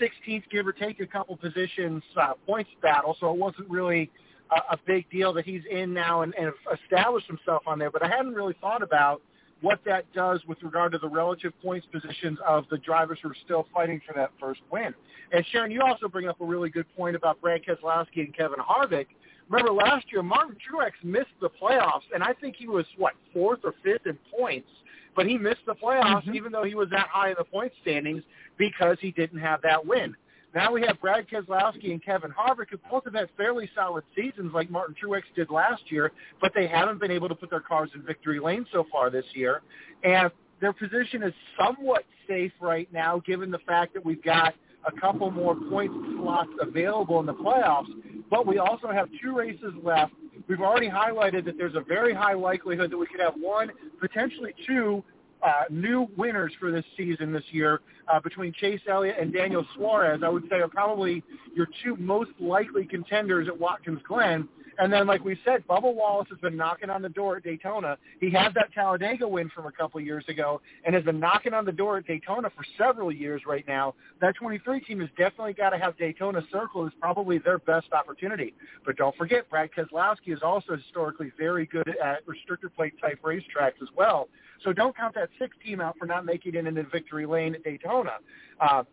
16th, 0.00 0.44
give 0.50 0.66
or 0.66 0.72
take 0.72 1.00
a 1.00 1.06
couple 1.06 1.36
positions, 1.36 2.02
uh, 2.20 2.34
points 2.46 2.70
battle, 2.82 3.16
so 3.20 3.30
it 3.30 3.36
wasn't 3.36 3.68
really 3.68 4.10
a, 4.50 4.74
a 4.74 4.78
big 4.86 5.08
deal 5.10 5.32
that 5.32 5.44
he's 5.44 5.62
in 5.70 5.92
now 5.92 6.22
and, 6.22 6.34
and 6.34 6.52
established 6.82 7.26
himself 7.26 7.62
on 7.66 7.78
there. 7.78 7.90
But 7.90 8.02
I 8.02 8.08
hadn't 8.08 8.34
really 8.34 8.54
thought 8.60 8.82
about 8.82 9.22
what 9.60 9.80
that 9.84 10.10
does 10.14 10.40
with 10.46 10.62
regard 10.62 10.92
to 10.92 10.98
the 10.98 11.08
relative 11.08 11.52
points 11.62 11.86
positions 11.92 12.38
of 12.46 12.64
the 12.70 12.78
drivers 12.78 13.18
who 13.22 13.30
are 13.30 13.36
still 13.44 13.66
fighting 13.74 14.00
for 14.06 14.14
that 14.14 14.30
first 14.40 14.60
win. 14.70 14.94
And 15.32 15.44
Sharon, 15.52 15.70
you 15.70 15.82
also 15.82 16.08
bring 16.08 16.28
up 16.28 16.40
a 16.40 16.44
really 16.44 16.70
good 16.70 16.86
point 16.96 17.14
about 17.14 17.40
Brad 17.40 17.62
Keselowski 17.64 18.20
and 18.20 18.34
Kevin 18.34 18.58
Harvick 18.58 19.06
remember 19.50 19.72
last 19.72 20.06
year 20.12 20.22
Martin 20.22 20.56
Truex 20.56 20.92
missed 21.02 21.26
the 21.40 21.50
playoffs, 21.50 22.08
and 22.14 22.22
I 22.22 22.32
think 22.34 22.56
he 22.56 22.68
was 22.68 22.86
what 22.96 23.14
fourth 23.32 23.60
or 23.64 23.74
fifth 23.84 24.06
in 24.06 24.18
points, 24.38 24.68
but 25.14 25.26
he 25.26 25.36
missed 25.36 25.66
the 25.66 25.74
playoffs 25.74 26.22
mm-hmm. 26.22 26.34
even 26.34 26.52
though 26.52 26.64
he 26.64 26.74
was 26.74 26.88
that 26.90 27.08
high 27.08 27.30
in 27.30 27.34
the 27.36 27.44
point 27.44 27.72
standings 27.82 28.22
because 28.56 28.96
he 29.00 29.10
didn't 29.10 29.40
have 29.40 29.60
that 29.62 29.84
win. 29.84 30.14
Now 30.54 30.72
we 30.72 30.82
have 30.82 31.00
Brad 31.00 31.28
Keselowski 31.28 31.92
and 31.92 32.04
Kevin 32.04 32.32
Harvick, 32.32 32.70
who 32.70 32.78
both 32.90 33.04
have 33.04 33.14
had 33.14 33.28
fairly 33.36 33.70
solid 33.74 34.02
seasons 34.16 34.50
like 34.52 34.68
Martin 34.68 34.96
Truex 35.00 35.22
did 35.36 35.48
last 35.50 35.82
year, 35.90 36.10
but 36.40 36.52
they 36.54 36.66
haven't 36.66 36.98
been 36.98 37.12
able 37.12 37.28
to 37.28 37.36
put 37.36 37.50
their 37.50 37.60
cars 37.60 37.90
in 37.94 38.02
victory 38.02 38.40
lane 38.40 38.66
so 38.72 38.84
far 38.90 39.10
this 39.10 39.24
year. 39.34 39.62
And 40.02 40.30
their 40.60 40.72
position 40.72 41.22
is 41.22 41.32
somewhat 41.58 42.04
safe 42.28 42.52
right 42.60 42.92
now, 42.92 43.22
given 43.24 43.50
the 43.50 43.60
fact 43.60 43.94
that 43.94 44.04
we've 44.04 44.22
got 44.22 44.54
a 44.86 45.00
couple 45.00 45.30
more 45.30 45.54
point 45.54 45.92
slots 46.16 46.50
available 46.60 47.20
in 47.20 47.26
the 47.26 47.34
playoffs. 47.34 47.88
But 48.30 48.46
we 48.46 48.58
also 48.58 48.88
have 48.88 49.08
two 49.22 49.36
races 49.36 49.74
left. 49.82 50.12
We've 50.48 50.60
already 50.60 50.88
highlighted 50.88 51.44
that 51.46 51.58
there's 51.58 51.74
a 51.74 51.80
very 51.80 52.14
high 52.14 52.34
likelihood 52.34 52.90
that 52.92 52.96
we 52.96 53.06
could 53.06 53.20
have 53.20 53.34
one, 53.34 53.70
potentially 54.00 54.54
two 54.66 55.02
uh, 55.42 55.64
new 55.70 56.08
winners 56.16 56.52
for 56.60 56.70
this 56.70 56.84
season 56.96 57.32
this 57.32 57.44
year 57.50 57.80
uh, 58.12 58.20
between 58.20 58.52
Chase 58.52 58.80
Elliott 58.88 59.16
and 59.18 59.32
Daniel 59.32 59.66
Suarez. 59.74 60.20
I 60.24 60.28
would 60.28 60.44
say 60.50 60.60
are 60.60 60.68
probably 60.68 61.22
your 61.54 61.66
two 61.82 61.96
most 61.96 62.30
likely 62.38 62.84
contenders 62.84 63.48
at 63.48 63.58
Watkins 63.58 64.00
Glen. 64.06 64.48
And 64.80 64.90
then, 64.90 65.06
like 65.06 65.22
we 65.22 65.38
said, 65.44 65.66
Bubba 65.68 65.94
Wallace 65.94 66.28
has 66.30 66.38
been 66.38 66.56
knocking 66.56 66.88
on 66.88 67.02
the 67.02 67.10
door 67.10 67.36
at 67.36 67.42
Daytona. 67.42 67.98
He 68.18 68.30
had 68.30 68.54
that 68.54 68.72
Talladega 68.74 69.28
win 69.28 69.50
from 69.54 69.66
a 69.66 69.72
couple 69.72 70.00
years 70.00 70.24
ago 70.26 70.62
and 70.86 70.94
has 70.94 71.04
been 71.04 71.20
knocking 71.20 71.52
on 71.52 71.66
the 71.66 71.72
door 71.72 71.98
at 71.98 72.06
Daytona 72.06 72.48
for 72.48 72.64
several 72.78 73.12
years 73.12 73.42
right 73.46 73.64
now. 73.68 73.94
That 74.22 74.36
23 74.36 74.80
team 74.80 75.00
has 75.00 75.10
definitely 75.18 75.52
got 75.52 75.70
to 75.70 75.78
have 75.78 75.98
Daytona 75.98 76.40
Circle 76.50 76.86
as 76.86 76.92
probably 76.98 77.36
their 77.36 77.58
best 77.58 77.92
opportunity. 77.92 78.54
But 78.86 78.96
don't 78.96 79.14
forget, 79.16 79.50
Brad 79.50 79.68
Keselowski 79.76 80.32
is 80.32 80.40
also 80.42 80.76
historically 80.76 81.30
very 81.38 81.66
good 81.66 81.94
at 82.02 82.24
restrictor 82.26 82.74
plate 82.74 82.94
type 83.02 83.20
racetracks 83.22 83.82
as 83.82 83.88
well. 83.94 84.28
So 84.64 84.72
don't 84.72 84.96
count 84.96 85.14
that 85.14 85.28
six 85.38 85.54
team 85.62 85.82
out 85.82 85.98
for 85.98 86.06
not 86.06 86.24
making 86.24 86.54
it 86.54 86.66
into 86.66 86.84
victory 86.84 87.26
lane 87.26 87.54
at 87.54 87.64
Daytona. 87.64 88.12
Uh, 88.58 88.84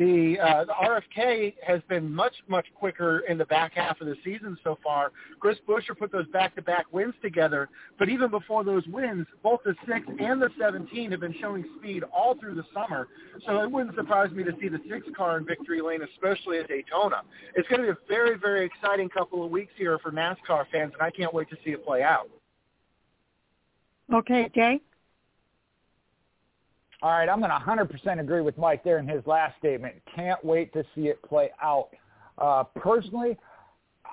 the, 0.00 0.38
uh, 0.40 0.64
the 0.64 0.72
RFK 0.72 1.52
has 1.62 1.82
been 1.86 2.10
much, 2.10 2.32
much 2.48 2.64
quicker 2.74 3.18
in 3.28 3.36
the 3.36 3.44
back 3.44 3.74
half 3.74 4.00
of 4.00 4.06
the 4.06 4.16
season 4.24 4.56
so 4.64 4.78
far. 4.82 5.12
Chris 5.40 5.58
Buescher 5.68 5.96
put 5.96 6.10
those 6.10 6.26
back-to-back 6.28 6.86
wins 6.90 7.12
together, 7.20 7.68
but 7.98 8.08
even 8.08 8.30
before 8.30 8.64
those 8.64 8.82
wins, 8.86 9.26
both 9.42 9.60
the 9.62 9.74
6 9.86 10.06
and 10.18 10.40
the 10.40 10.48
17 10.58 11.10
have 11.10 11.20
been 11.20 11.34
showing 11.38 11.66
speed 11.78 12.02
all 12.14 12.34
through 12.40 12.54
the 12.54 12.64
summer. 12.72 13.08
So 13.44 13.60
it 13.60 13.70
wouldn't 13.70 13.94
surprise 13.94 14.30
me 14.30 14.42
to 14.42 14.52
see 14.58 14.68
the 14.68 14.80
6 14.88 15.06
car 15.14 15.36
in 15.36 15.44
victory 15.44 15.82
lane, 15.82 16.00
especially 16.14 16.60
at 16.60 16.68
Daytona. 16.68 17.20
It's 17.54 17.68
going 17.68 17.82
to 17.82 17.88
be 17.88 17.92
a 17.92 18.08
very, 18.08 18.38
very 18.38 18.64
exciting 18.64 19.10
couple 19.10 19.44
of 19.44 19.50
weeks 19.50 19.72
here 19.76 19.98
for 19.98 20.10
NASCAR 20.10 20.64
fans, 20.72 20.94
and 20.94 21.02
I 21.02 21.10
can't 21.10 21.34
wait 21.34 21.50
to 21.50 21.56
see 21.62 21.72
it 21.72 21.84
play 21.84 22.02
out. 22.02 22.30
Okay, 24.10 24.50
Jay? 24.54 24.80
All 27.02 27.12
right, 27.12 27.28
I'm 27.28 27.40
going 27.40 27.50
to 27.50 27.56
100% 27.56 28.20
agree 28.20 28.42
with 28.42 28.58
Mike 28.58 28.84
there 28.84 28.98
in 28.98 29.08
his 29.08 29.26
last 29.26 29.56
statement. 29.58 29.94
Can't 30.14 30.42
wait 30.44 30.72
to 30.74 30.84
see 30.94 31.08
it 31.08 31.22
play 31.22 31.50
out. 31.62 31.88
Uh, 32.36 32.64
personally, 32.76 33.38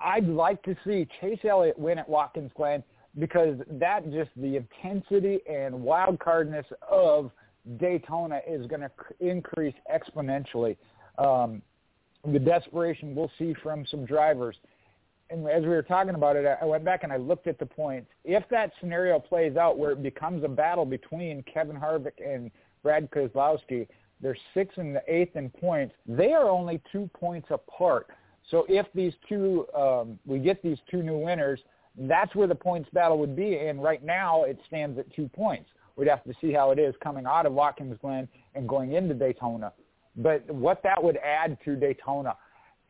I'd 0.02 0.28
like 0.28 0.64
to 0.64 0.76
see 0.86 1.08
Chase 1.20 1.40
Elliott 1.44 1.78
win 1.78 2.00
at 2.00 2.08
Watkins 2.08 2.52
Glen 2.56 2.84
because 3.20 3.58
that 3.72 4.10
just 4.12 4.30
the 4.38 4.56
intensity 4.58 5.40
and 5.50 5.76
wild 5.82 6.20
cardness 6.20 6.66
of 6.90 7.32
Daytona 7.78 8.40
is 8.48 8.66
going 8.68 8.82
to 8.82 8.92
increase 9.20 9.76
exponentially. 9.94 10.78
Um, 11.18 11.62
the 12.32 12.40
desperation 12.40 13.16
we'll 13.16 13.32
see 13.38 13.54
from 13.62 13.86
some 13.90 14.06
drivers. 14.06 14.56
And 15.30 15.46
as 15.50 15.64
we 15.64 15.70
were 15.70 15.82
talking 15.82 16.16
about 16.16 16.38
it, 16.38 16.46
I 16.62 16.64
went 16.64 16.86
back 16.86 17.04
and 17.04 17.12
I 17.12 17.18
looked 17.18 17.48
at 17.48 17.60
the 17.60 17.66
points. 17.66 18.08
If 18.24 18.44
that 18.50 18.72
scenario 18.80 19.20
plays 19.20 19.58
out 19.58 19.78
where 19.78 19.92
it 19.92 20.02
becomes 20.02 20.46
a 20.46 20.48
battle 20.48 20.86
between 20.86 21.44
Kevin 21.44 21.76
Harvick 21.76 22.14
and 22.26 22.50
Brad 22.88 23.12
Keselowski. 23.12 23.86
They're 24.22 24.38
sixth 24.54 24.78
and 24.78 24.96
the 24.96 25.04
eighth 25.10 25.36
in 25.36 25.50
points. 25.50 25.94
They 26.08 26.32
are 26.32 26.50
only 26.50 26.82
two 26.90 27.10
points 27.14 27.50
apart. 27.52 28.08
So 28.50 28.66
if 28.70 28.86
these 28.96 29.12
two, 29.28 29.66
um, 29.76 30.18
we 30.26 30.40
get 30.40 30.64
these 30.64 30.78
two 30.90 31.04
new 31.04 31.18
winners, 31.18 31.60
that's 31.98 32.34
where 32.34 32.48
the 32.48 32.56
points 32.56 32.90
battle 32.94 33.20
would 33.20 33.36
be. 33.36 33.58
And 33.58 33.84
right 33.84 34.02
now 34.02 34.46
it 34.46 34.58
stands 34.68 34.98
at 34.98 35.14
two 35.14 35.28
points. 35.28 35.70
We'd 35.98 36.08
have 36.08 36.24
to 36.24 36.34
see 36.40 36.54
how 36.54 36.72
it 36.72 36.80
is 36.80 36.96
coming 37.04 37.26
out 37.26 37.46
of 37.46 37.52
Watkins 37.52 37.98
Glen 38.02 38.26
and 38.56 38.70
going 38.70 38.94
into 38.94 39.14
Daytona. 39.14 39.74
But 40.16 40.50
what 40.50 40.82
that 40.84 41.04
would 41.04 41.18
add 41.18 41.58
to 41.66 41.76
Daytona, 41.76 42.38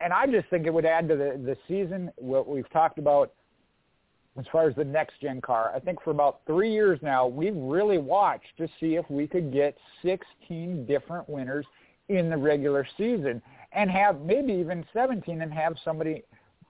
and 0.00 0.12
I 0.12 0.26
just 0.26 0.48
think 0.48 0.68
it 0.68 0.72
would 0.72 0.86
add 0.86 1.08
to 1.08 1.16
the, 1.16 1.42
the 1.44 1.56
season, 1.66 2.12
what 2.18 2.46
we've 2.48 2.70
talked 2.70 3.00
about 3.00 3.32
as 4.38 4.44
far 4.52 4.68
as 4.68 4.76
the 4.76 4.84
next 4.84 5.20
gen 5.20 5.40
car. 5.40 5.72
I 5.74 5.80
think 5.80 6.00
for 6.02 6.10
about 6.10 6.40
three 6.46 6.72
years 6.72 7.00
now, 7.02 7.26
we've 7.26 7.56
really 7.56 7.98
watched 7.98 8.56
to 8.58 8.68
see 8.78 8.94
if 8.94 9.08
we 9.10 9.26
could 9.26 9.52
get 9.52 9.76
16 10.02 10.86
different 10.86 11.28
winners 11.28 11.66
in 12.08 12.30
the 12.30 12.36
regular 12.36 12.86
season 12.96 13.42
and 13.72 13.90
have 13.90 14.20
maybe 14.20 14.52
even 14.52 14.84
17 14.92 15.42
and 15.42 15.52
have 15.52 15.74
somebody 15.84 16.22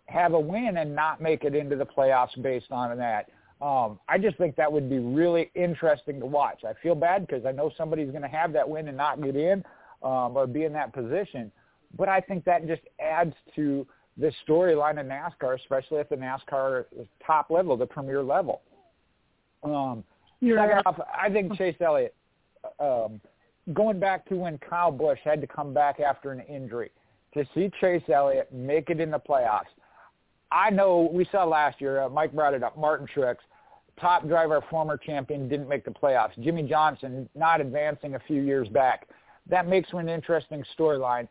have 0.07 0.33
a 0.33 0.41
win 0.41 0.79
and 0.79 0.95
not 0.95 1.21
make 1.21 1.45
it 1.45 1.55
into 1.55 1.77
the 1.77 1.85
playoffs 1.85 2.41
based 2.43 2.73
on 2.73 2.97
that. 2.97 3.29
Um, 3.61 3.99
I 4.09 4.17
just 4.19 4.39
think 4.39 4.57
that 4.57 4.73
would 4.73 4.89
be 4.89 4.99
really 4.99 5.51
interesting 5.55 6.19
to 6.21 6.27
watch. 6.27 6.63
I 6.65 6.73
feel 6.83 6.95
bad 6.95 7.27
because 7.27 7.45
I 7.45 7.53
know 7.53 7.71
somebody's 7.77 8.11
going 8.11 8.23
to 8.23 8.29
have 8.29 8.53
that 8.55 8.69
win 8.69 8.89
and 8.89 8.97
not 8.97 9.23
get 9.23 9.37
in 9.37 9.63
um, 10.03 10.37
or 10.37 10.47
be 10.47 10.65
in 10.65 10.73
that 10.73 10.95
position. 10.95 11.53
But 11.97 12.09
I 12.09 12.21
think 12.21 12.45
that 12.45 12.67
just 12.67 12.83
adds 13.01 13.35
to 13.57 13.87
this 14.19 14.35
storyline 14.47 14.99
in 14.99 15.07
NASCAR, 15.07 15.59
especially 15.61 15.99
at 15.99 16.11
the 16.11 16.17
NASCAR 16.17 16.87
top 17.25 17.51
level, 17.51 17.77
the 17.77 17.87
premier 17.87 18.23
level. 18.23 18.63
Um, 19.63 20.05
second 20.41 20.83
off, 20.87 21.01
I 21.17 21.31
think 21.31 21.57
Chase 21.57 21.77
Elliott, 21.81 22.15
um, 22.81 23.21
going 23.73 24.01
back 24.01 24.29
to 24.29 24.37
when 24.37 24.59
Kyle 24.59 24.91
Busch 24.91 25.19
had 25.25 25.41
to 25.41 25.47
come 25.47 25.73
back 25.73 26.01
after 26.01 26.33
an 26.33 26.41
injury, 26.41 26.91
to 27.35 27.45
see 27.55 27.71
Chase 27.81 28.03
Elliott 28.13 28.53
make 28.53 28.91
it 28.91 29.01
in 29.01 29.11
the 29.11 29.21
playoffs. 29.21 29.71
I 30.51 30.71
know 30.71 31.11
we 31.13 31.27
saw 31.31 31.45
last 31.45 31.81
year, 31.81 32.03
uh, 32.03 32.09
Mike 32.09 32.33
brought 32.33 32.55
it 32.55 32.63
up, 32.63 32.77
Martin 32.79 33.07
Truex, 33.15 33.37
top 34.01 34.27
driver, 34.27 34.65
former 34.71 34.97
champion, 34.97 35.49
didn't 35.49 35.69
make 35.69 35.85
the 35.85 35.91
playoffs. 35.91 36.39
Jimmie 36.43 36.63
Johnson 36.63 37.29
not 37.35 37.61
advancing 37.61 38.15
a 38.15 38.21
few 38.21 38.43
years 38.43 38.69
back. 38.69 39.09
That 39.49 39.69
makes 39.69 39.91
for 39.91 40.01
an 40.01 40.09
interesting 40.09 40.65
storyline. 40.79 41.29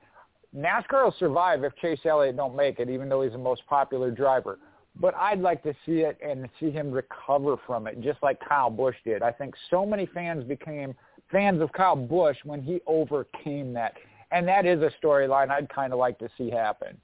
NASCAR 0.55 1.03
will 1.03 1.15
survive 1.19 1.63
if 1.63 1.75
Chase 1.75 1.99
Elliott 2.05 2.37
don't 2.37 2.55
make 2.55 2.79
it, 2.79 2.89
even 2.89 3.09
though 3.09 3.21
he's 3.21 3.33
the 3.33 3.37
most 3.37 3.65
popular 3.67 4.11
driver. 4.11 4.59
But 4.99 5.13
I'd 5.15 5.41
like 5.41 5.61
to 5.63 5.73
see 5.85 5.99
it 5.99 6.17
and 6.25 6.49
see 6.59 6.71
him 6.71 6.91
recover 6.91 7.57
from 7.67 7.85
it, 7.85 8.01
just 8.01 8.21
like 8.23 8.39
Kyle 8.39 8.69
Busch 8.69 8.95
did. 9.05 9.21
I 9.21 9.31
think 9.31 9.53
so 9.69 9.85
many 9.85 10.07
fans 10.07 10.43
became 10.43 10.95
fans 11.31 11.61
of 11.61 11.71
Kyle 11.73 11.95
Busch 11.95 12.37
when 12.43 12.61
he 12.61 12.81
overcame 12.87 13.73
that. 13.73 13.93
And 14.31 14.47
that 14.47 14.65
is 14.65 14.81
a 14.81 14.91
storyline 15.03 15.51
I'd 15.51 15.69
kind 15.69 15.93
of 15.93 15.99
like 15.99 16.17
to 16.19 16.29
see 16.37 16.49
happen. 16.49 16.97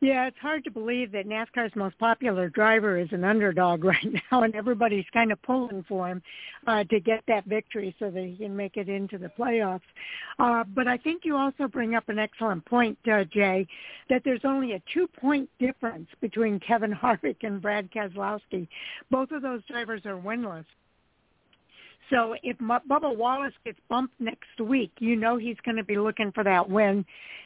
Yeah, 0.00 0.28
it's 0.28 0.38
hard 0.38 0.62
to 0.62 0.70
believe 0.70 1.10
that 1.10 1.26
NASCAR's 1.26 1.74
most 1.74 1.98
popular 1.98 2.48
driver 2.48 2.98
is 2.98 3.08
an 3.10 3.24
underdog 3.24 3.82
right 3.84 4.22
now, 4.30 4.44
and 4.44 4.54
everybody's 4.54 5.04
kind 5.12 5.32
of 5.32 5.42
pulling 5.42 5.84
for 5.88 6.06
him 6.08 6.22
uh, 6.68 6.84
to 6.84 7.00
get 7.00 7.24
that 7.26 7.44
victory 7.46 7.94
so 7.98 8.08
that 8.08 8.22
he 8.22 8.36
can 8.36 8.54
make 8.54 8.76
it 8.76 8.88
into 8.88 9.18
the 9.18 9.30
playoffs. 9.36 9.80
Uh, 10.38 10.62
but 10.72 10.86
I 10.86 10.98
think 10.98 11.22
you 11.24 11.36
also 11.36 11.66
bring 11.66 11.96
up 11.96 12.08
an 12.08 12.18
excellent 12.18 12.64
point, 12.64 12.96
uh, 13.10 13.24
Jay, 13.24 13.66
that 14.08 14.22
there's 14.24 14.44
only 14.44 14.74
a 14.74 14.82
two-point 14.94 15.50
difference 15.58 16.08
between 16.20 16.60
Kevin 16.66 16.92
Harvick 16.92 17.42
and 17.42 17.60
Brad 17.60 17.90
Keselowski. 17.90 18.68
Both 19.10 19.32
of 19.32 19.42
those 19.42 19.62
drivers 19.64 20.02
are 20.06 20.16
winless. 20.16 20.64
So 22.08 22.36
if 22.42 22.56
Bubba 22.58 23.14
Wallace 23.14 23.52
gets 23.64 23.78
bumped 23.88 24.18
next 24.20 24.60
week, 24.60 24.92
you 24.98 25.16
know 25.16 25.36
he's 25.36 25.58
going 25.64 25.76
to 25.76 25.84
be 25.84 25.98
looking 25.98 26.32
for 26.32 26.44
that 26.44 26.70
win 26.70 27.04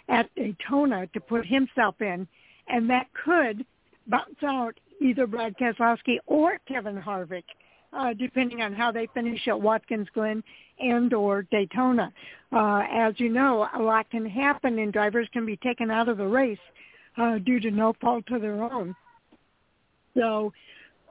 at 0.09 0.33
Daytona 0.37 1.07
to 1.09 1.21
put 1.21 1.47
himself 1.47 1.97
in 2.01 2.29
and 2.69 2.89
that 2.91 3.07
could 3.25 3.65
bounce 4.07 4.43
out 4.45 4.79
either 5.01 5.27
Brad 5.27 5.57
Keselowski 5.59 6.19
or 6.27 6.59
Kevin 6.69 7.01
Harvick, 7.01 7.45
uh, 7.93 8.13
depending 8.15 8.63
on 8.63 8.73
how 8.73 8.93
they 8.93 9.09
finish 9.15 9.47
at 9.49 9.61
Watkins 9.61 10.09
Glen 10.15 10.43
and 10.79 11.13
or 11.13 11.43
Daytona. 11.51 12.13
Uh, 12.53 12.83
as 12.93 13.15
you 13.19 13.29
know, 13.29 13.69
a 13.75 13.81
lot 13.81 14.11
can 14.11 14.27
happen, 14.27 14.79
and 14.79 14.93
drivers 14.93 15.29
can 15.33 15.47
be 15.47 15.57
taken 15.59 15.91
out 15.91 16.09
of 16.09 16.19
the 16.19 16.27
race 16.27 16.59
uh, 17.19 17.39
due 17.39 17.61
to 17.61 17.71
no 17.71 17.95
fault 18.01 18.25
of 18.31 18.41
their 18.41 18.63
own. 18.63 18.95
So 20.17 20.53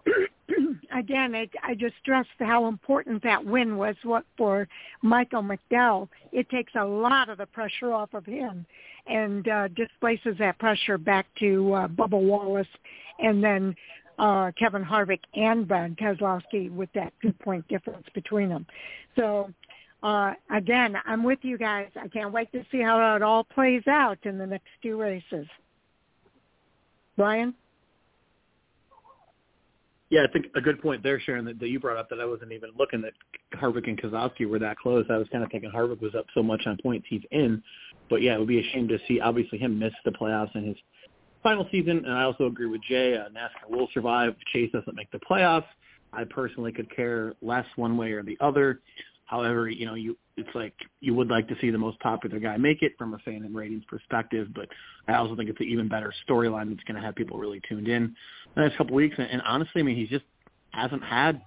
again, 0.96 1.36
I, 1.36 1.50
I 1.64 1.76
just 1.76 1.96
stressed 2.02 2.30
how 2.40 2.68
important 2.68 3.24
that 3.24 3.44
win 3.44 3.78
was 3.78 3.96
what 4.04 4.26
for 4.38 4.68
Michael 5.02 5.44
McDowell. 5.44 6.10
It 6.32 6.50
takes 6.50 6.74
a 6.76 6.86
lot 6.86 7.30
of 7.30 7.38
the 7.38 7.46
pressure 7.46 7.92
off 7.94 8.14
of 8.14 8.26
him 8.26 8.66
and 9.08 9.48
uh, 9.48 9.68
displaces 9.70 10.38
that 10.40 10.60
pressure 10.60 10.98
back 10.98 11.26
to 11.40 11.74
uh, 11.74 11.88
Bubba 11.88 12.22
Wallace 12.22 12.68
and 13.20 13.44
then 13.44 13.76
uh, 14.20 14.52
Kevin 14.58 14.84
Harvick 14.84 15.22
and 15.36 15.68
Brad 15.68 15.98
Keselowski 15.98 16.72
with 16.72 16.90
that 16.94 17.14
two-point 17.22 17.68
difference 17.68 18.06
between 18.14 18.50
them. 18.50 18.66
So 19.16 19.52
uh, 20.04 20.34
again, 20.56 20.96
I'm 21.06 21.24
with 21.24 21.40
you 21.42 21.58
guys. 21.58 21.88
I 21.96 22.08
can't 22.08 22.32
wait 22.32 22.52
to 22.52 22.64
see 22.72 22.82
how 22.82 23.16
it 23.16 23.22
all 23.22 23.44
plays 23.44 23.84
out 23.88 24.18
in 24.24 24.38
the 24.38 24.48
next 24.48 24.68
two 24.82 25.00
races. 25.00 25.48
Brian? 27.18 27.54
Yeah, 30.12 30.26
I 30.28 30.32
think 30.32 30.48
a 30.56 30.62
good 30.62 30.82
point 30.82 31.04
there, 31.04 31.22
Sharon, 31.22 31.46
that, 31.46 31.58
that 31.62 31.70
you 31.70 31.80
brought 31.80 31.96
up 31.96 32.10
that 32.10 32.20
I 32.20 32.26
wasn't 32.26 32.52
even 32.52 32.72
looking 32.78 33.02
that 33.02 33.14
Harvick 33.56 33.88
and 33.88 34.00
Keselowski 34.00 34.48
were 34.48 34.60
that 34.60 34.78
close. 34.78 35.06
I 35.10 35.16
was 35.16 35.28
kind 35.32 35.42
of 35.42 35.50
thinking 35.50 35.72
Harvick 35.72 36.02
was 36.02 36.14
up 36.16 36.26
so 36.34 36.44
much 36.44 36.64
on 36.66 36.78
points 36.84 37.08
he's 37.10 37.22
in. 37.32 37.64
but 38.10 38.22
yeah, 38.22 38.36
it 38.36 38.40
would 38.40 38.48
be 38.50 38.60
a 38.60 38.74
shame 38.74 38.90
to 38.90 39.00
see 39.08 39.22
obviously 39.22 39.58
him 39.58 39.80
miss 39.80 39.94
the 40.04 40.12
playoffs 40.12 40.54
in 40.54 40.68
his 40.68 40.76
final 41.42 41.66
season. 41.72 42.04
And 42.06 42.14
I 42.14 42.24
also 42.24 42.48
agree 42.48 42.68
with 42.68 42.82
Jay. 42.84 43.16
Uh, 43.16 43.30
NASCAR 43.30 43.70
will 43.70 43.88
survive. 43.94 44.36
Chase 44.52 44.70
doesn't 44.74 44.96
make 44.98 45.10
the 45.12 45.20
playoffs. 45.20 45.66
I 46.12 46.26
personally 46.26 46.74
could 46.74 46.94
care 46.94 47.34
less 47.42 47.66
one 47.78 47.96
way 47.96 48.12
or 48.12 48.22
the 48.22 48.38
other. 48.42 48.82
However, 49.32 49.70
you 49.70 49.86
know, 49.86 49.94
you 49.94 50.18
it's 50.36 50.54
like 50.54 50.74
you 51.00 51.16
would 51.16 51.30
like 51.30 51.48
to 51.48 51.56
see 51.62 51.70
the 51.70 51.78
most 51.78 51.98
popular 52.02 52.38
guy 52.38 52.58
make 52.58 52.82
it 52.82 52.92
from 52.98 53.14
a 53.14 53.18
fan 53.20 53.44
and 53.46 53.56
ratings 53.56 53.86
perspective, 53.88 54.50
but 54.54 54.68
I 55.08 55.14
also 55.14 55.38
think 55.38 55.50
it's 55.50 55.60
an 55.62 55.68
even 55.68 55.88
better 55.88 56.14
storyline 56.28 56.70
that's 56.70 56.84
going 56.84 57.00
to 57.00 57.02
have 57.02 57.16
people 57.16 57.40
really 57.40 57.62
tuned 57.68 57.88
in 57.88 58.14
the 58.56 58.62
next 58.62 58.76
couple 58.76 58.92
of 58.92 58.98
weeks. 58.98 59.16
And, 59.18 59.30
and 59.30 59.42
honestly, 59.44 59.80
I 59.80 59.84
mean, 59.84 59.96
he 59.96 60.06
just 60.06 60.26
hasn't 60.72 61.02
had 61.02 61.42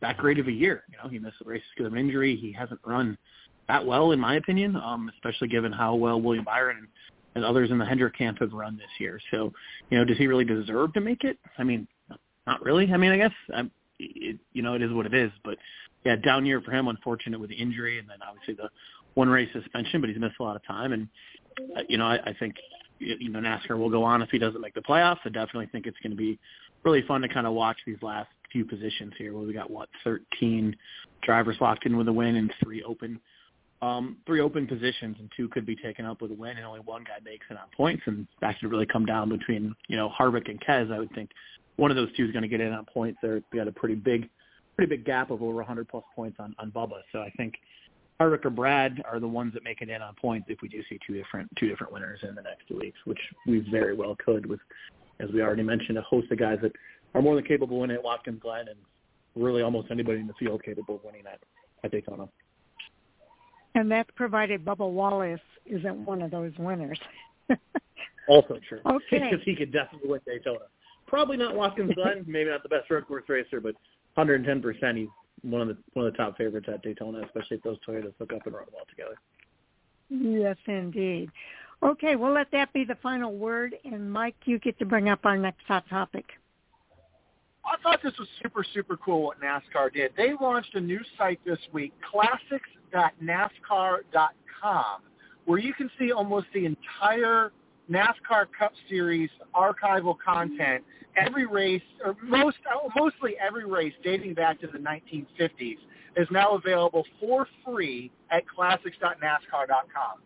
that 0.00 0.16
great 0.16 0.38
of 0.38 0.46
a 0.46 0.52
year. 0.52 0.84
You 0.92 0.98
know, 1.02 1.10
he 1.10 1.18
missed 1.18 1.40
the 1.42 1.50
races 1.50 1.66
because 1.76 1.90
of 1.90 1.98
injury. 1.98 2.36
He 2.36 2.52
hasn't 2.52 2.80
run 2.86 3.18
that 3.66 3.84
well, 3.84 4.12
in 4.12 4.20
my 4.20 4.36
opinion, 4.36 4.76
um, 4.76 5.10
especially 5.14 5.48
given 5.48 5.72
how 5.72 5.96
well 5.96 6.20
William 6.20 6.44
Byron 6.44 6.76
and, 6.78 6.88
and 7.34 7.44
others 7.44 7.72
in 7.72 7.78
the 7.78 7.84
Hendrick 7.84 8.16
camp 8.16 8.38
have 8.38 8.52
run 8.52 8.76
this 8.76 8.86
year. 9.00 9.18
So, 9.32 9.52
you 9.90 9.98
know, 9.98 10.04
does 10.04 10.18
he 10.18 10.28
really 10.28 10.44
deserve 10.44 10.92
to 10.92 11.00
make 11.00 11.24
it? 11.24 11.36
I 11.58 11.64
mean, 11.64 11.88
not 12.46 12.62
really. 12.62 12.92
I 12.92 12.96
mean, 12.96 13.10
I 13.10 13.16
guess 13.16 13.32
I'm, 13.52 13.72
it, 13.98 14.38
you 14.52 14.62
know, 14.62 14.74
it 14.74 14.82
is 14.82 14.92
what 14.92 15.06
it 15.06 15.14
is. 15.14 15.32
But 15.44 15.58
yeah, 16.04 16.16
down 16.16 16.46
year 16.46 16.60
for 16.60 16.70
him, 16.70 16.88
unfortunate 16.88 17.40
with 17.40 17.50
the 17.50 17.56
injury, 17.56 17.98
and 17.98 18.08
then 18.08 18.18
obviously 18.26 18.54
the 18.54 18.68
one 19.14 19.28
race 19.28 19.48
suspension. 19.52 20.00
But 20.00 20.10
he's 20.10 20.18
missed 20.18 20.36
a 20.40 20.42
lot 20.42 20.56
of 20.56 20.64
time, 20.66 20.92
and 20.92 21.08
uh, 21.76 21.82
you 21.88 21.98
know, 21.98 22.06
I, 22.06 22.18
I 22.24 22.34
think 22.38 22.56
you 22.98 23.28
know 23.28 23.40
NASCAR 23.40 23.78
will 23.78 23.90
go 23.90 24.04
on 24.04 24.22
if 24.22 24.30
he 24.30 24.38
doesn't 24.38 24.60
make 24.60 24.74
the 24.74 24.82
playoffs. 24.82 25.18
I 25.24 25.30
definitely 25.30 25.66
think 25.66 25.86
it's 25.86 25.98
going 26.02 26.12
to 26.12 26.16
be 26.16 26.38
really 26.84 27.02
fun 27.02 27.20
to 27.22 27.28
kind 27.28 27.46
of 27.46 27.52
watch 27.52 27.78
these 27.86 27.98
last 28.02 28.28
few 28.52 28.64
positions 28.64 29.12
here. 29.18 29.34
Where 29.34 29.46
we 29.46 29.52
got 29.52 29.70
what 29.70 29.88
13 30.04 30.76
drivers 31.22 31.56
locked 31.60 31.86
in 31.86 31.96
with 31.96 32.08
a 32.08 32.12
win 32.12 32.36
and 32.36 32.52
three 32.62 32.82
open. 32.82 33.20
Um, 33.80 34.16
three 34.26 34.40
open 34.40 34.66
positions 34.66 35.18
and 35.20 35.30
two 35.36 35.48
could 35.50 35.64
be 35.64 35.76
taken 35.76 36.04
up 36.04 36.20
with 36.20 36.32
a 36.32 36.34
win 36.34 36.56
and 36.56 36.66
only 36.66 36.80
one 36.80 37.04
guy 37.04 37.18
makes 37.24 37.46
it 37.48 37.56
on 37.56 37.68
points 37.76 38.02
and 38.06 38.26
that 38.40 38.56
should 38.58 38.72
really 38.72 38.86
come 38.86 39.06
down 39.06 39.28
between, 39.28 39.72
you 39.86 39.96
know, 39.96 40.10
Harvick 40.18 40.50
and 40.50 40.60
Kez, 40.60 40.92
I 40.92 40.98
would 40.98 41.14
think 41.14 41.30
one 41.78 41.92
of 41.92 41.96
those 41.96 42.08
two 42.16 42.24
is 42.24 42.32
going 42.32 42.42
to 42.42 42.48
get 42.48 42.60
in 42.60 42.72
on 42.72 42.84
points. 42.84 43.18
They're 43.22 43.40
they 43.50 43.58
got 43.58 43.68
a 43.68 43.72
pretty 43.72 43.94
big, 43.94 44.28
pretty 44.78 44.94
big 44.96 45.04
gap 45.04 45.32
of 45.32 45.42
over 45.42 45.56
100 45.56 45.88
plus 45.88 46.04
points 46.14 46.36
on 46.38 46.54
on 46.58 46.70
Bubba. 46.70 47.00
So 47.10 47.18
I 47.18 47.30
think 47.36 47.54
Harvick 48.20 48.44
or 48.44 48.50
Brad 48.50 49.02
are 49.10 49.18
the 49.18 49.26
ones 49.26 49.52
that 49.54 49.64
make 49.64 49.82
it 49.82 49.88
in 49.88 50.00
on 50.00 50.14
points 50.14 50.46
if 50.48 50.62
we 50.62 50.68
do 50.68 50.82
see 50.88 51.00
two 51.04 51.14
different 51.14 51.50
two 51.58 51.68
different 51.68 51.92
winners 51.92 52.20
in 52.22 52.36
the 52.36 52.42
next 52.42 52.68
two 52.68 52.78
weeks, 52.78 52.98
which 53.04 53.18
we 53.46 53.66
very 53.70 53.94
well 53.94 54.16
could 54.24 54.46
with, 54.46 54.60
as 55.18 55.30
we 55.32 55.42
already 55.42 55.64
mentioned, 55.64 55.98
a 55.98 56.02
host 56.02 56.30
of 56.30 56.38
guys 56.38 56.58
that 56.62 56.72
are 57.14 57.20
more 57.20 57.34
than 57.34 57.44
capable 57.44 57.76
of 57.76 57.80
winning 57.80 57.96
at 57.96 58.04
Watkins 58.04 58.40
Glen 58.40 58.68
and 58.68 58.78
really 59.34 59.62
almost 59.62 59.90
anybody 59.90 60.20
in 60.20 60.28
the 60.28 60.34
field 60.34 60.62
capable 60.62 60.96
of 60.96 61.04
winning 61.04 61.24
at, 61.26 61.40
at 61.82 61.90
Daytona. 61.90 62.28
And 63.74 63.90
that's 63.90 64.10
provided 64.14 64.64
Bubba 64.64 64.88
Wallace 64.90 65.40
isn't 65.66 66.04
one 66.04 66.22
of 66.22 66.30
those 66.30 66.52
winners. 66.58 66.98
also 68.28 68.58
true. 68.68 68.80
Okay. 68.86 69.28
Because 69.30 69.40
he 69.44 69.56
could 69.56 69.72
definitely 69.72 70.08
win 70.08 70.20
Daytona 70.24 70.60
probably 71.08 71.36
not 71.36 71.56
Watkins 71.56 71.92
Glen, 71.94 72.24
maybe 72.28 72.50
not 72.50 72.62
the 72.62 72.68
best 72.68 72.88
road 72.90 73.06
course 73.08 73.24
racer, 73.28 73.60
but 73.60 73.74
110 74.14 74.62
percent 74.62 74.98
he's 74.98 75.08
one 75.42 75.62
of 75.62 75.68
the 75.68 75.76
one 75.94 76.06
of 76.06 76.12
the 76.12 76.16
top 76.16 76.36
favorites 76.36 76.68
at 76.72 76.82
Daytona, 76.82 77.22
especially 77.24 77.58
if 77.58 77.62
those 77.62 77.78
Toyotas 77.86 78.14
hook 78.18 78.32
up 78.34 78.44
and 78.46 78.54
run 78.54 78.64
well 78.72 78.84
together. 78.88 79.16
Yes, 80.10 80.56
indeed. 80.66 81.30
Okay, 81.82 82.16
we'll 82.16 82.32
let 82.32 82.50
that 82.50 82.72
be 82.72 82.82
the 82.84 82.96
final 82.96 83.36
word, 83.36 83.76
and 83.84 84.10
Mike, 84.10 84.34
you 84.46 84.58
get 84.58 84.76
to 84.80 84.84
bring 84.84 85.08
up 85.08 85.20
our 85.24 85.36
next 85.36 85.62
hot 85.66 85.84
topic. 85.88 86.24
I 87.64 87.76
thought 87.82 88.02
this 88.02 88.18
was 88.18 88.26
super, 88.42 88.64
super 88.74 88.96
cool 88.96 89.22
what 89.24 89.40
NASCAR 89.40 89.92
did. 89.92 90.12
They 90.16 90.32
launched 90.40 90.74
a 90.74 90.80
new 90.80 90.98
site 91.16 91.38
this 91.44 91.60
week, 91.72 91.92
classics.nascar.com, 92.10 95.02
where 95.44 95.58
you 95.58 95.72
can 95.74 95.88
see 95.98 96.10
almost 96.10 96.46
the 96.54 96.64
entire 96.64 97.52
NASCAR 97.90 98.46
Cup 98.58 98.72
Series 98.88 99.30
archival 99.54 100.16
content 100.24 100.84
every 101.16 101.46
race, 101.46 101.82
or 102.04 102.16
most, 102.22 102.58
mostly 102.96 103.34
every 103.44 103.64
race 103.66 103.94
dating 104.04 104.34
back 104.34 104.60
to 104.60 104.66
the 104.66 104.78
1950s, 104.78 105.78
is 106.16 106.28
now 106.30 106.54
available 106.54 107.04
for 107.20 107.46
free 107.64 108.10
at 108.30 108.46
classics.nascar.com. 108.48 110.18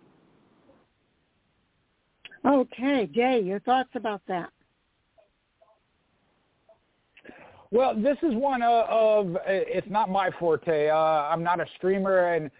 Okay, 2.44 3.08
Jay, 3.14 3.40
your 3.40 3.60
thoughts 3.60 3.90
about 3.94 4.20
that? 4.26 4.50
Well, 7.70 7.94
this 7.94 8.18
is 8.22 8.34
one 8.34 8.62
of, 8.62 9.36
it's 9.46 9.88
not 9.88 10.10
my 10.10 10.30
forte. 10.38 10.90
Uh, 10.90 10.94
I'm 10.94 11.42
not 11.42 11.58
a 11.60 11.66
streamer, 11.76 12.34
and 12.34 12.50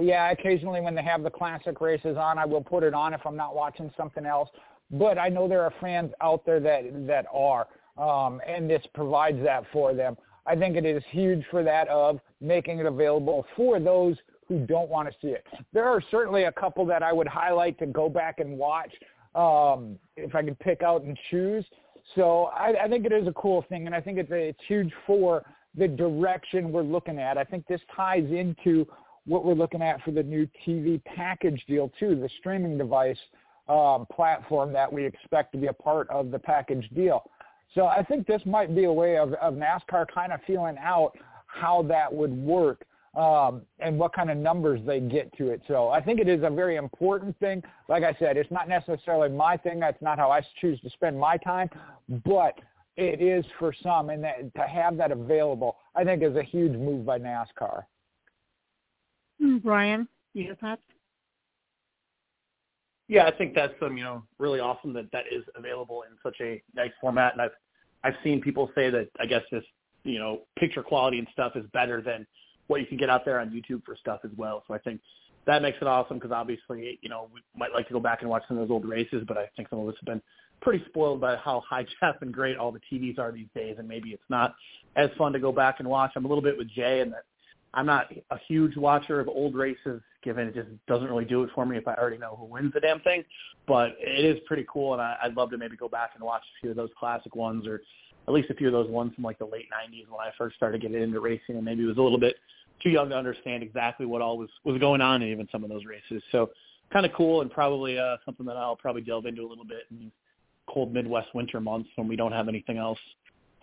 yeah, 0.00 0.30
occasionally 0.30 0.80
when 0.80 0.94
they 0.94 1.02
have 1.02 1.22
the 1.22 1.30
classic 1.30 1.80
races 1.80 2.16
on, 2.16 2.38
I 2.38 2.44
will 2.44 2.62
put 2.62 2.82
it 2.82 2.94
on 2.94 3.14
if 3.14 3.20
I'm 3.24 3.36
not 3.36 3.54
watching 3.54 3.90
something 3.96 4.26
else. 4.26 4.48
But 4.90 5.18
I 5.18 5.28
know 5.28 5.48
there 5.48 5.62
are 5.62 5.72
fans 5.80 6.12
out 6.20 6.46
there 6.46 6.60
that 6.60 7.06
that 7.06 7.26
are 7.32 7.66
um, 7.98 8.40
and 8.46 8.70
this 8.70 8.82
provides 8.94 9.42
that 9.42 9.64
for 9.72 9.92
them. 9.92 10.16
I 10.46 10.56
think 10.56 10.76
it 10.76 10.86
is 10.86 11.02
huge 11.10 11.44
for 11.50 11.62
that 11.62 11.88
of 11.88 12.20
making 12.40 12.78
it 12.78 12.86
available 12.86 13.44
for 13.56 13.80
those 13.80 14.16
who 14.48 14.64
don't 14.66 14.88
want 14.88 15.08
to 15.08 15.14
see 15.20 15.28
it. 15.32 15.44
There 15.74 15.84
are 15.84 16.02
certainly 16.10 16.44
a 16.44 16.52
couple 16.52 16.86
that 16.86 17.02
I 17.02 17.12
would 17.12 17.28
highlight 17.28 17.78
to 17.80 17.86
go 17.86 18.08
back 18.08 18.38
and 18.38 18.56
watch 18.56 18.92
um, 19.34 19.98
if 20.16 20.34
I 20.34 20.42
could 20.42 20.58
pick 20.60 20.82
out 20.82 21.02
and 21.02 21.18
choose. 21.30 21.66
So 22.14 22.44
I, 22.44 22.84
I 22.84 22.88
think 22.88 23.04
it 23.04 23.12
is 23.12 23.26
a 23.26 23.32
cool 23.32 23.64
thing, 23.68 23.84
and 23.84 23.94
I 23.94 24.00
think 24.00 24.16
it's, 24.16 24.30
it's 24.32 24.58
huge 24.66 24.90
for 25.06 25.44
the 25.76 25.86
direction 25.86 26.72
we're 26.72 26.82
looking 26.82 27.18
at. 27.18 27.36
I 27.36 27.44
think 27.44 27.66
this 27.66 27.80
ties 27.94 28.24
into 28.30 28.86
what 29.28 29.44
we're 29.44 29.54
looking 29.54 29.82
at 29.82 30.02
for 30.02 30.10
the 30.10 30.22
new 30.22 30.48
TV 30.66 31.02
package 31.04 31.62
deal 31.68 31.92
too, 31.98 32.14
the 32.16 32.28
streaming 32.38 32.78
device 32.78 33.18
um, 33.68 34.06
platform 34.12 34.72
that 34.72 34.90
we 34.90 35.04
expect 35.04 35.52
to 35.52 35.58
be 35.58 35.66
a 35.66 35.72
part 35.72 36.08
of 36.10 36.30
the 36.30 36.38
package 36.38 36.88
deal. 36.94 37.30
So 37.74 37.86
I 37.86 38.02
think 38.02 38.26
this 38.26 38.40
might 38.46 38.74
be 38.74 38.84
a 38.84 38.92
way 38.92 39.18
of, 39.18 39.34
of 39.34 39.54
NASCAR 39.54 40.06
kind 40.12 40.32
of 40.32 40.40
feeling 40.46 40.76
out 40.80 41.12
how 41.46 41.82
that 41.82 42.12
would 42.12 42.32
work 42.32 42.84
um, 43.14 43.62
and 43.78 43.98
what 43.98 44.14
kind 44.14 44.30
of 44.30 44.38
numbers 44.38 44.80
they 44.86 45.00
get 45.00 45.36
to 45.36 45.50
it. 45.50 45.60
So 45.68 45.88
I 45.88 46.00
think 46.00 46.20
it 46.20 46.28
is 46.28 46.42
a 46.44 46.50
very 46.50 46.76
important 46.76 47.38
thing. 47.38 47.62
Like 47.88 48.04
I 48.04 48.16
said, 48.18 48.36
it's 48.36 48.50
not 48.50 48.68
necessarily 48.68 49.28
my 49.28 49.56
thing. 49.56 49.80
That's 49.80 50.00
not 50.00 50.18
how 50.18 50.30
I 50.30 50.40
choose 50.60 50.80
to 50.80 50.90
spend 50.90 51.18
my 51.18 51.36
time, 51.38 51.68
but 52.24 52.58
it 52.96 53.20
is 53.20 53.44
for 53.58 53.74
some, 53.82 54.10
and 54.10 54.24
that, 54.24 54.54
to 54.54 54.62
have 54.62 54.96
that 54.96 55.12
available, 55.12 55.76
I 55.94 56.04
think, 56.04 56.22
is 56.22 56.36
a 56.36 56.42
huge 56.42 56.72
move 56.72 57.04
by 57.04 57.18
NASCAR. 57.18 57.84
Hmm, 59.40 59.58
Brian, 59.58 60.08
your 60.34 60.56
thoughts? 60.56 60.82
Yeah, 63.08 63.26
I 63.26 63.30
think 63.30 63.54
that's 63.54 63.72
um, 63.82 63.96
you 63.96 64.04
know 64.04 64.22
really 64.38 64.60
awesome 64.60 64.92
that 64.92 65.10
that 65.12 65.24
is 65.32 65.42
available 65.56 66.02
in 66.02 66.16
such 66.22 66.36
a 66.40 66.62
nice 66.74 66.90
format, 67.00 67.32
and 67.32 67.42
I've 67.42 67.52
I've 68.04 68.14
seen 68.22 68.40
people 68.40 68.70
say 68.74 68.90
that 68.90 69.08
I 69.18 69.26
guess 69.26 69.42
this 69.50 69.64
you 70.04 70.18
know 70.18 70.42
picture 70.58 70.82
quality 70.82 71.18
and 71.18 71.26
stuff 71.32 71.52
is 71.56 71.64
better 71.72 72.02
than 72.02 72.26
what 72.66 72.80
you 72.80 72.86
can 72.86 72.98
get 72.98 73.08
out 73.08 73.24
there 73.24 73.40
on 73.40 73.50
YouTube 73.50 73.82
for 73.84 73.96
stuff 73.96 74.20
as 74.24 74.30
well. 74.36 74.62
So 74.68 74.74
I 74.74 74.78
think 74.78 75.00
that 75.46 75.62
makes 75.62 75.78
it 75.80 75.86
awesome 75.86 76.18
because 76.18 76.32
obviously 76.32 76.98
you 77.00 77.08
know 77.08 77.30
we 77.32 77.40
might 77.56 77.72
like 77.72 77.86
to 77.88 77.94
go 77.94 78.00
back 78.00 78.20
and 78.20 78.28
watch 78.28 78.42
some 78.46 78.58
of 78.58 78.68
those 78.68 78.72
old 78.72 78.84
races, 78.86 79.24
but 79.26 79.38
I 79.38 79.46
think 79.56 79.70
some 79.70 79.78
of 79.78 79.88
us 79.88 79.94
have 80.00 80.06
been 80.06 80.22
pretty 80.60 80.84
spoiled 80.88 81.20
by 81.20 81.36
how 81.36 81.62
high 81.68 81.86
def 82.02 82.16
and 82.20 82.32
great 82.32 82.58
all 82.58 82.72
the 82.72 82.80
TVs 82.92 83.18
are 83.18 83.32
these 83.32 83.48
days, 83.54 83.76
and 83.78 83.88
maybe 83.88 84.10
it's 84.10 84.22
not 84.28 84.54
as 84.96 85.08
fun 85.16 85.32
to 85.32 85.38
go 85.38 85.50
back 85.50 85.76
and 85.78 85.88
watch. 85.88 86.12
I'm 86.14 86.26
a 86.26 86.28
little 86.28 86.42
bit 86.42 86.58
with 86.58 86.68
Jay 86.68 87.00
in 87.00 87.10
that 87.10 87.24
I'm 87.74 87.86
not 87.86 88.06
a 88.30 88.38
huge 88.48 88.76
watcher 88.76 89.20
of 89.20 89.28
old 89.28 89.54
races 89.54 90.00
given 90.22 90.48
it 90.48 90.54
just 90.54 90.68
doesn't 90.86 91.08
really 91.08 91.24
do 91.24 91.42
it 91.44 91.50
for 91.54 91.64
me 91.64 91.76
if 91.76 91.86
I 91.86 91.94
already 91.94 92.18
know 92.18 92.36
who 92.38 92.44
wins 92.44 92.72
the 92.72 92.80
damn 92.80 93.00
thing. 93.00 93.24
But 93.66 93.96
it 93.98 94.24
is 94.24 94.38
pretty 94.46 94.66
cool, 94.70 94.94
and 94.94 95.02
I, 95.02 95.16
I'd 95.22 95.36
love 95.36 95.50
to 95.50 95.58
maybe 95.58 95.76
go 95.76 95.88
back 95.88 96.10
and 96.14 96.24
watch 96.24 96.42
a 96.42 96.60
few 96.60 96.70
of 96.70 96.76
those 96.76 96.90
classic 96.98 97.36
ones, 97.36 97.66
or 97.66 97.82
at 98.26 98.34
least 98.34 98.50
a 98.50 98.54
few 98.54 98.66
of 98.66 98.72
those 98.72 98.90
ones 98.90 99.14
from 99.14 99.24
like 99.24 99.38
the 99.38 99.44
late 99.44 99.66
'90s 99.66 100.08
when 100.08 100.20
I 100.20 100.30
first 100.36 100.56
started 100.56 100.80
getting 100.80 101.02
into 101.02 101.20
racing, 101.20 101.56
and 101.56 101.64
maybe 101.64 101.84
was 101.84 101.98
a 101.98 102.02
little 102.02 102.18
bit 102.18 102.36
too 102.82 102.90
young 102.90 103.08
to 103.10 103.16
understand 103.16 103.62
exactly 103.62 104.06
what 104.06 104.22
all 104.22 104.38
was 104.38 104.50
was 104.64 104.78
going 104.78 105.00
on 105.00 105.22
in 105.22 105.28
even 105.28 105.48
some 105.52 105.62
of 105.62 105.70
those 105.70 105.84
races. 105.84 106.22
So 106.32 106.50
kind 106.92 107.06
of 107.06 107.12
cool, 107.12 107.42
and 107.42 107.50
probably 107.50 107.98
uh, 107.98 108.16
something 108.24 108.46
that 108.46 108.56
I'll 108.56 108.76
probably 108.76 109.02
delve 109.02 109.26
into 109.26 109.42
a 109.42 109.48
little 109.48 109.64
bit 109.64 109.84
in 109.90 110.10
cold 110.68 110.92
Midwest 110.92 111.34
winter 111.34 111.60
months 111.60 111.88
when 111.96 112.08
we 112.08 112.16
don't 112.16 112.32
have 112.32 112.48
anything 112.48 112.76
else 112.76 112.98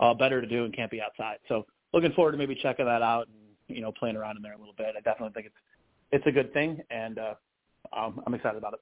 uh, 0.00 0.14
better 0.14 0.40
to 0.40 0.46
do 0.46 0.64
and 0.64 0.74
can't 0.74 0.90
be 0.90 1.00
outside. 1.00 1.38
So 1.48 1.66
looking 1.92 2.12
forward 2.12 2.32
to 2.32 2.38
maybe 2.38 2.54
checking 2.54 2.86
that 2.86 3.02
out 3.02 3.28
and 3.28 3.45
you 3.68 3.80
know 3.80 3.92
playing 3.92 4.16
around 4.16 4.36
in 4.36 4.42
there 4.42 4.54
a 4.54 4.58
little 4.58 4.74
bit. 4.76 4.94
I 4.96 5.00
definitely 5.00 5.32
think 5.34 5.46
it's 5.46 5.56
it's 6.12 6.26
a 6.26 6.32
good 6.32 6.52
thing, 6.52 6.80
and 6.90 7.18
uh, 7.18 7.34
um, 7.96 8.22
I'm 8.26 8.34
excited 8.34 8.58
about 8.58 8.74
it. 8.74 8.80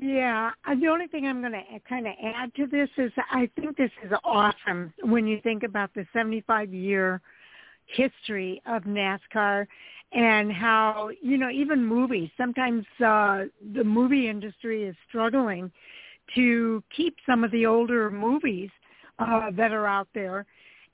Yeah, 0.00 0.50
uh, 0.66 0.74
the 0.80 0.88
only 0.88 1.06
thing 1.06 1.26
I'm 1.26 1.40
going 1.40 1.52
to 1.52 1.62
kind 1.88 2.06
of 2.06 2.12
add 2.22 2.54
to 2.56 2.66
this 2.66 2.88
is 2.98 3.10
I 3.30 3.50
think 3.56 3.76
this 3.76 3.90
is 4.04 4.12
awesome 4.24 4.92
when 5.02 5.26
you 5.26 5.40
think 5.42 5.62
about 5.62 5.92
the 5.94 6.06
75 6.12 6.72
year 6.72 7.20
history 7.86 8.62
of 8.66 8.82
NASCAR 8.82 9.66
and 10.12 10.52
how 10.52 11.10
you 11.20 11.36
know 11.36 11.50
even 11.50 11.84
movies 11.84 12.30
sometimes 12.36 12.84
uh 13.04 13.44
the 13.74 13.84
movie 13.84 14.28
industry 14.28 14.84
is 14.84 14.96
struggling 15.08 15.70
to 16.34 16.82
keep 16.94 17.14
some 17.26 17.44
of 17.44 17.50
the 17.50 17.66
older 17.66 18.10
movies 18.10 18.70
uh 19.18 19.50
that 19.54 19.70
are 19.70 19.86
out 19.86 20.08
there 20.14 20.46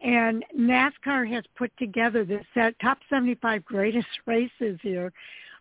and 0.05 0.45
NASCAR 0.57 1.29
has 1.33 1.45
put 1.57 1.73
together 1.79 2.25
this 2.25 2.45
set, 2.53 2.79
top 2.79 2.99
75 3.09 3.65
greatest 3.65 4.07
races 4.27 4.79
here 4.83 5.13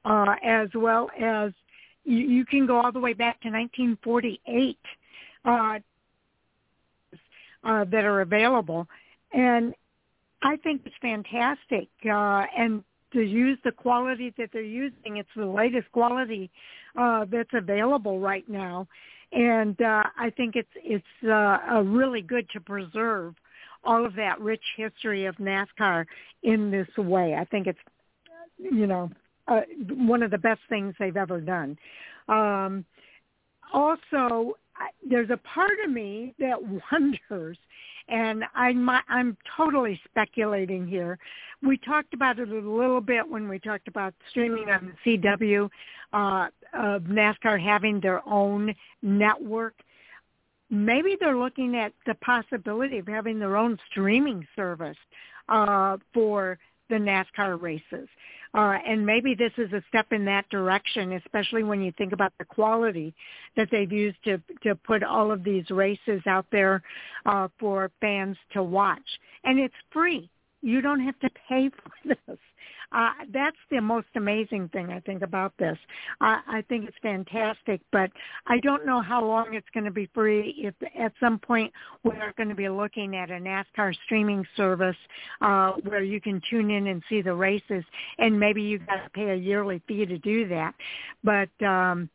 uh, 0.06 0.36
as 0.44 0.68
well 0.76 1.10
as 1.20 1.52
you, 2.04 2.18
you 2.18 2.46
can 2.46 2.66
go 2.66 2.80
all 2.80 2.92
the 2.92 3.00
way 3.00 3.14
back 3.14 3.42
to 3.42 3.50
1948 3.50 4.78
uh, 5.46 5.80
uh, 7.64 7.86
that 7.86 8.04
are 8.04 8.22
available, 8.22 8.88
and 9.32 9.74
I 10.42 10.58
think 10.58 10.82
it's 10.86 10.96
fantastic. 11.02 11.88
Uh, 12.06 12.46
and 12.58 12.84
to 13.14 13.22
use 13.22 13.58
the 13.64 13.72
quality 13.72 14.34
that 14.38 14.50
they're 14.52 14.62
using, 14.62 15.18
it's 15.18 15.30
the 15.36 15.46
latest 15.46 15.90
quality 15.94 16.52
uh, 16.98 17.26
that's 17.32 17.54
available 17.54 18.20
right 18.20 18.48
now, 18.50 18.88
and 19.32 19.82
uh, 19.82 20.04
I 20.18 20.30
think 20.32 20.58
it's 20.58 20.68
it's 20.76 21.06
uh, 21.26 21.82
really 21.82 22.22
good 22.22 22.50
to 22.50 22.60
preserve 22.60 23.36
all 23.84 24.06
of 24.06 24.16
that 24.16 24.40
rich 24.40 24.64
history 24.78 25.26
of 25.26 25.36
NASCAR 25.38 26.06
in 26.44 26.72
this 26.72 26.88
way. 26.98 27.36
I 27.36 27.46
think 27.46 27.68
it's 27.68 27.80
you 28.58 28.88
know 28.88 29.10
uh, 29.48 29.62
one 29.90 30.24
of 30.24 30.32
the 30.32 30.38
best 30.38 30.62
things 30.70 30.96
they've 31.00 31.18
ever 31.18 31.42
done. 31.42 31.78
Um, 32.28 32.86
also, 33.74 34.54
there's 35.08 35.30
a 35.30 35.38
part 35.38 35.78
of 35.84 35.92
me 35.92 36.34
that 36.40 36.58
wonders, 36.92 37.58
and 38.08 38.44
I'm 38.56 38.90
I'm 38.90 39.38
totally 39.58 40.00
speculating 40.10 40.88
here. 40.88 41.18
We 41.62 41.78
talked 41.78 42.14
about 42.14 42.40
it 42.40 42.50
a 42.50 42.54
little 42.54 43.02
bit 43.02 43.28
when 43.28 43.48
we 43.48 43.60
talked 43.60 43.88
about 43.88 44.14
streaming 44.30 44.70
on 44.70 44.94
the 45.06 45.18
CW 45.18 45.70
uh, 46.12 46.48
of 46.74 47.04
NASCAR 47.04 47.62
having 47.62 48.00
their 48.00 48.28
own 48.28 48.74
network. 49.02 49.76
Maybe 50.74 51.16
they're 51.20 51.38
looking 51.38 51.76
at 51.76 51.94
the 52.08 52.16
possibility 52.16 52.98
of 52.98 53.08
having 53.08 53.38
their 53.38 53.58
own 53.58 53.78
streaming 53.92 54.48
service 54.56 54.98
uh, 55.48 55.98
for 56.16 56.58
the 56.90 56.96
NASCAR 56.96 57.62
races. 57.62 58.10
Uh, 58.56 58.78
and 58.88 59.06
maybe 59.06 59.36
this 59.36 59.52
is 59.60 59.72
a 59.72 59.84
step 59.88 60.08
in 60.12 60.26
that 60.26 60.50
direction, 60.50 61.14
especially 61.14 61.62
when 61.62 61.80
you 61.80 61.92
think 61.96 62.12
about 62.12 62.34
the 62.40 62.46
quality 62.46 63.14
that 63.56 63.68
they've 63.72 63.92
used 63.92 64.18
to 64.24 64.42
to 64.64 64.74
put 64.76 65.04
all 65.04 65.32
of 65.32 65.44
these 65.44 65.70
races 65.70 66.22
out 66.26 66.46
there 66.52 66.82
uh, 67.28 67.48
for 67.60 67.92
fans 68.02 68.36
to 68.52 68.64
watch. 68.64 69.20
And 69.44 69.60
it's 69.60 69.76
free. 69.92 70.28
You 70.64 70.82
don't 70.82 71.02
have 71.02 71.20
to 71.20 71.30
pay 71.48 71.70
for 71.84 72.16
this. 72.28 72.38
Uh, 72.94 73.12
that's 73.34 73.58
the 73.72 73.82
most 73.82 74.08
amazing 74.16 74.70
thing 74.70 74.90
I 74.90 75.00
think 75.00 75.24
about 75.24 75.54
this. 75.58 75.78
I, 76.22 76.42
I 76.48 76.62
think 76.70 76.88
it's 76.88 76.98
fantastic, 77.02 77.82
but 77.92 78.12
I 78.48 78.60
don't 78.60 78.86
know 78.86 79.02
how 79.02 79.26
long 79.26 79.54
it's 79.54 79.68
going 79.74 79.86
to 79.86 79.92
be 79.92 80.10
free. 80.14 80.56
If 80.58 80.76
at 80.98 81.12
some 81.20 81.40
point 81.40 81.74
we're 82.04 82.34
going 82.38 82.50
to 82.50 82.56
be 82.56 82.70
looking 82.70 83.16
at 83.16 83.32
a 83.32 83.34
NASCAR 83.34 83.96
streaming 84.06 84.46
service 84.56 84.96
uh, 85.42 85.74
where 85.84 86.04
you 86.04 86.22
can 86.22 86.42
tune 86.50 86.70
in 86.70 86.88
and 86.88 87.02
see 87.10 87.22
the 87.22 87.34
races, 87.34 87.84
and 88.20 88.40
maybe 88.40 88.62
you 88.62 88.80
got 88.80 89.04
to 89.04 89.10
pay 89.10 89.32
a 89.32 89.36
yearly 89.36 89.82
fee 89.88 90.06
to 90.06 90.18
do 90.20 90.48
that. 90.50 90.76
But 91.24 91.50
um, 91.66 92.10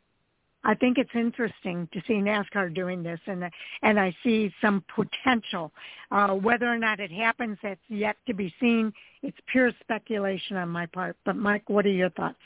I 0.65 0.75
think 0.75 0.99
it's 0.99 1.11
interesting 1.15 1.89
to 1.93 2.01
see 2.07 2.15
NASCAR 2.15 2.75
doing 2.75 3.03
this, 3.03 3.21
and 3.27 3.45
and 3.83 3.99
I 3.99 4.15
see 4.23 4.53
some 4.61 4.85
potential. 4.95 5.73
Uh, 6.11 6.35
whether 6.35 6.67
or 6.67 6.79
not 6.79 7.01
it 7.01 7.11
happens, 7.11 7.59
that's 7.63 7.81
yet 7.89 8.17
to 8.27 8.35
be 8.35 8.53
seen. 8.61 8.93
It's 9.23 9.37
pure 9.51 9.73
speculation 9.81 10.57
on 10.57 10.69
my 10.69 10.87
part. 10.87 11.17
But 11.25 11.37
Mike, 11.37 11.69
what 11.69 11.87
are 11.87 11.91
your 11.91 12.11
thoughts? 12.11 12.39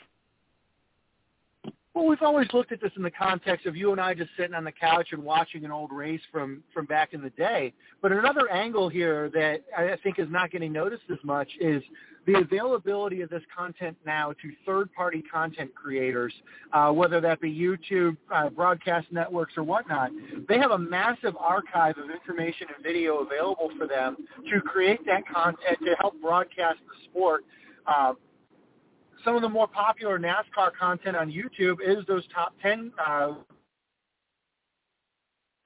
Well, 1.93 2.07
we've 2.07 2.23
always 2.23 2.47
looked 2.53 2.71
at 2.71 2.81
this 2.81 2.91
in 2.95 3.03
the 3.03 3.11
context 3.11 3.67
of 3.67 3.75
you 3.75 3.91
and 3.91 4.01
I 4.01 4.15
just 4.15 4.31
sitting 4.35 4.55
on 4.55 4.63
the 4.63 4.71
couch 4.71 5.09
and 5.11 5.23
watching 5.23 5.63
an 5.63 5.71
old 5.71 5.91
race 5.91 6.21
from 6.31 6.63
from 6.73 6.87
back 6.87 7.13
in 7.13 7.21
the 7.21 7.29
day. 7.31 7.71
But 8.01 8.11
another 8.11 8.49
angle 8.49 8.89
here 8.89 9.29
that 9.29 9.63
I 9.77 9.95
think 10.01 10.17
is 10.17 10.27
not 10.31 10.49
getting 10.49 10.73
noticed 10.73 11.03
as 11.11 11.19
much 11.23 11.47
is 11.59 11.83
the 12.25 12.35
availability 12.39 13.21
of 13.21 13.29
this 13.29 13.43
content 13.55 13.95
now 14.05 14.31
to 14.41 14.51
third-party 14.65 15.23
content 15.31 15.75
creators, 15.75 16.33
uh, 16.71 16.89
whether 16.89 17.19
that 17.21 17.41
be 17.41 17.53
YouTube, 17.53 18.15
uh, 18.33 18.49
broadcast 18.49 19.07
networks, 19.11 19.53
or 19.57 19.63
whatnot. 19.63 20.09
They 20.47 20.57
have 20.57 20.71
a 20.71 20.77
massive 20.77 21.35
archive 21.37 21.97
of 21.97 22.09
information 22.09 22.67
and 22.73 22.83
video 22.83 23.17
available 23.17 23.69
for 23.77 23.87
them 23.87 24.15
to 24.49 24.61
create 24.61 25.05
that 25.05 25.27
content 25.27 25.77
to 25.85 25.95
help 25.99 26.19
broadcast 26.21 26.79
the 26.87 27.09
sport. 27.09 27.43
Uh, 27.85 28.13
some 29.23 29.35
of 29.35 29.41
the 29.41 29.49
more 29.49 29.67
popular 29.67 30.19
NASCAR 30.19 30.71
content 30.79 31.15
on 31.15 31.31
YouTube 31.31 31.77
is 31.85 32.05
those 32.07 32.23
top 32.33 32.53
10 32.61 32.91
uh, 33.05 33.33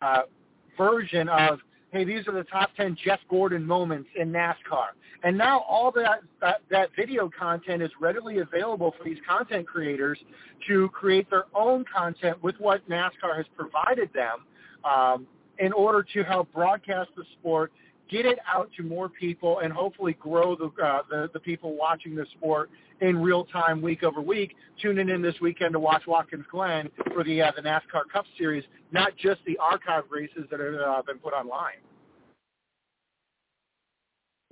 uh, 0.02 0.22
version 0.78 1.28
of, 1.30 1.60
hey, 1.92 2.04
these 2.04 2.28
are 2.28 2.34
the 2.34 2.44
top 2.44 2.70
10 2.76 2.98
Jeff 3.04 3.20
Gordon 3.30 3.66
moments 3.66 4.10
in 4.16 4.32
NASCAR. 4.32 4.90
And 5.24 5.38
now 5.38 5.60
all 5.68 5.92
that, 5.94 6.22
that, 6.42 6.62
that 6.70 6.90
video 6.96 7.30
content 7.38 7.82
is 7.82 7.90
readily 8.00 8.40
available 8.40 8.94
for 8.98 9.04
these 9.04 9.18
content 9.28 9.68
creators 9.68 10.20
to 10.68 10.90
create 10.90 11.30
their 11.30 11.46
own 11.56 11.84
content 11.94 12.42
with 12.44 12.56
what 12.60 12.88
NASCAR 12.88 13.36
has 13.36 13.46
provided 13.56 14.10
them 14.14 14.46
um, 14.86 15.26
in 15.60 15.74
order 15.74 16.06
to 16.14 16.24
help 16.24 16.52
broadcast 16.54 17.10
the 17.18 17.24
sport 17.40 17.72
get 18.10 18.26
it 18.26 18.40
out 18.48 18.70
to 18.78 18.84
more 18.84 19.10
people 19.10 19.60
and 19.60 19.72
hopefully 19.72 20.14
grow 20.14 20.56
the, 20.56 20.72
uh, 20.84 21.02
the 21.10 21.30
the 21.34 21.40
people 21.40 21.76
watching 21.76 22.16
the 22.16 22.26
sport 22.38 22.70
in 23.02 23.22
real 23.22 23.46
time 23.46 23.82
week 23.82 24.04
over 24.04 24.22
week, 24.22 24.56
tuning 24.82 25.10
in 25.10 25.22
this 25.22 25.36
weekend 25.42 25.74
to 25.74 25.80
watch 25.80 26.04
Watkins 26.08 26.46
Glen 26.52 26.90
for 27.14 27.24
the 27.24 27.42
uh, 27.42 27.52
the 27.56 27.62
NASCAR 27.62 28.04
Cup 28.12 28.26
Series, 28.38 28.64
not 28.92 29.16
just 29.18 29.42
the 29.46 29.58
archive 29.58 30.04
races 30.10 30.46
that 30.52 30.60
have 30.60 30.74
uh, 30.76 31.02
been 31.04 31.18
put 31.18 31.34
online. 31.34 31.74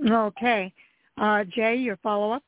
Okay, 0.07 0.73
uh, 1.17 1.43
Jay, 1.45 1.75
your 1.75 1.97
follow 1.97 2.31
up. 2.31 2.43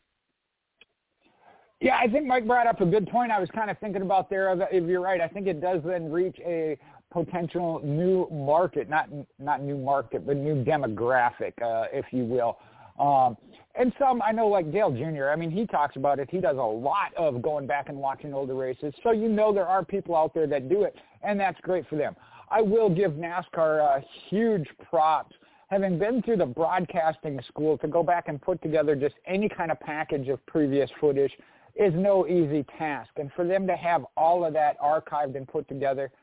Yeah, 1.80 1.98
I 1.98 2.08
think 2.08 2.26
Mike 2.26 2.48
brought 2.48 2.66
up 2.66 2.82
a 2.82 2.86
good 2.86 3.08
point. 3.08 3.32
I 3.32 3.40
was 3.40 3.50
kind 3.54 3.70
of 3.70 3.78
thinking 3.78 4.02
about 4.02 4.30
there. 4.30 4.52
If 4.72 4.90
you're 4.90 5.02
right, 5.02 5.22
I 5.22 5.28
think 5.28 5.46
it 5.46 5.62
does 5.62 5.82
then 5.86 6.12
reach 6.12 6.38
a 6.44 6.78
potential 7.12 7.82
new 7.84 8.28
market, 8.32 8.90
not 8.90 9.10
not 9.40 9.62
new 9.62 9.78
market, 9.78 10.26
but 10.26 10.38
new 10.38 10.64
demographic, 10.64 11.54
uh, 11.62 11.86
if 11.92 12.06
you 12.12 12.26
will. 12.26 12.58
Um, 13.00 13.38
and 13.76 13.94
some 14.00 14.22
I 14.22 14.32
know 14.32 14.48
like 14.48 14.72
Dale 14.72 14.92
Jr. 14.92 15.30
I 15.30 15.36
mean, 15.36 15.52
he 15.52 15.66
talks 15.66 15.96
about 15.96 16.20
it. 16.20 16.30
He 16.32 16.40
does 16.40 16.58
a 16.58 16.62
lot 16.62 17.14
of 17.16 17.42
going 17.42 17.68
back 17.68 17.90
and 17.90 17.98
watching 17.98 18.34
older 18.34 18.56
races. 18.56 18.94
So 19.04 19.12
you 19.12 19.30
know 19.30 19.54
there 19.54 19.68
are 19.68 19.86
people 19.86 20.16
out 20.16 20.34
there 20.34 20.48
that 20.48 20.68
do 20.68 20.84
it, 20.84 20.96
and 21.24 21.40
that's 21.40 21.60
great 21.62 21.88
for 21.88 21.96
them. 21.96 22.16
I 22.50 22.62
will 22.62 22.90
give 22.90 23.12
NASCAR 23.12 23.98
uh, 23.98 24.02
huge 24.30 24.68
props. 24.90 25.36
Having 25.70 26.00
been 26.00 26.22
through 26.22 26.38
the 26.38 26.46
broadcasting 26.46 27.42
school 27.46 27.78
to 27.80 27.90
go 27.90 28.02
back 28.02 28.30
and 28.30 28.42
put 28.42 28.62
together 28.62 28.96
just 28.96 29.16
any 29.26 29.50
kind 29.50 29.70
of 29.70 29.78
package 29.82 30.30
of 30.30 30.44
previous 30.46 30.90
footage 31.00 31.34
is 31.76 31.94
no 31.94 32.26
easy 32.26 32.66
task. 32.78 33.10
And 33.18 33.30
for 33.36 33.46
them 33.46 33.68
to 33.68 33.76
have 33.76 34.06
all 34.16 34.46
of 34.46 34.54
that 34.54 34.80
archived 34.80 35.36
and 35.36 35.48
put 35.48 35.68
together– 35.68 36.12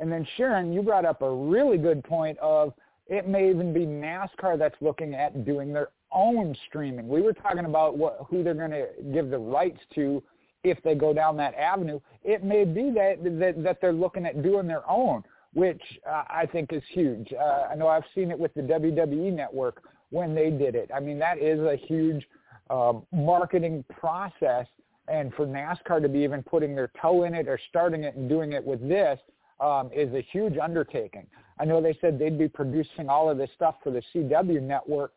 and 0.00 0.10
then 0.10 0.26
Sharon, 0.36 0.72
you 0.72 0.82
brought 0.82 1.04
up 1.04 1.22
a 1.22 1.30
really 1.30 1.78
good 1.78 2.02
point 2.04 2.38
of 2.38 2.74
it 3.06 3.28
may 3.28 3.50
even 3.50 3.72
be 3.72 3.80
NASCAR 3.80 4.58
that's 4.58 4.76
looking 4.80 5.14
at 5.14 5.44
doing 5.44 5.72
their 5.72 5.88
own 6.10 6.56
streaming. 6.68 7.06
We 7.08 7.20
were 7.20 7.32
talking 7.32 7.66
about 7.66 7.98
what 7.98 8.26
who 8.28 8.42
they're 8.42 8.54
going 8.54 8.70
to 8.70 8.88
give 9.12 9.30
the 9.30 9.38
rights 9.38 9.80
to 9.94 10.22
if 10.62 10.82
they 10.82 10.94
go 10.94 11.12
down 11.12 11.36
that 11.36 11.54
avenue. 11.54 12.00
It 12.22 12.44
may 12.44 12.64
be 12.64 12.90
that 12.92 13.22
that, 13.22 13.62
that 13.62 13.80
they're 13.80 13.92
looking 13.92 14.24
at 14.24 14.42
doing 14.42 14.66
their 14.66 14.88
own, 14.88 15.22
which 15.52 15.82
uh, 16.08 16.24
I 16.28 16.46
think 16.50 16.72
is 16.72 16.82
huge. 16.90 17.32
Uh, 17.32 17.68
I 17.70 17.74
know 17.74 17.88
I've 17.88 18.04
seen 18.14 18.30
it 18.30 18.38
with 18.38 18.54
the 18.54 18.62
WWE 18.62 19.32
network 19.32 19.82
when 20.10 20.34
they 20.34 20.50
did 20.50 20.74
it. 20.74 20.90
I 20.94 21.00
mean, 21.00 21.18
that 21.18 21.38
is 21.38 21.60
a 21.60 21.76
huge 21.76 22.26
uh, 22.70 22.94
marketing 23.12 23.84
process. 23.90 24.66
And 25.06 25.34
for 25.34 25.46
NASCAR 25.46 26.00
to 26.00 26.08
be 26.08 26.20
even 26.20 26.42
putting 26.42 26.74
their 26.74 26.90
toe 27.02 27.24
in 27.24 27.34
it 27.34 27.46
or 27.46 27.60
starting 27.68 28.04
it 28.04 28.14
and 28.14 28.26
doing 28.26 28.52
it 28.52 28.64
with 28.64 28.80
this– 28.88 29.18
um, 29.60 29.90
is 29.94 30.12
a 30.14 30.20
huge 30.20 30.56
undertaking. 30.58 31.26
I 31.58 31.64
know 31.64 31.80
they 31.80 31.96
said 32.00 32.18
they'd 32.18 32.38
be 32.38 32.48
producing 32.48 33.08
all 33.08 33.30
of 33.30 33.38
this 33.38 33.50
stuff 33.54 33.76
for 33.82 33.90
the 33.90 34.02
CW 34.14 34.60
network. 34.60 35.12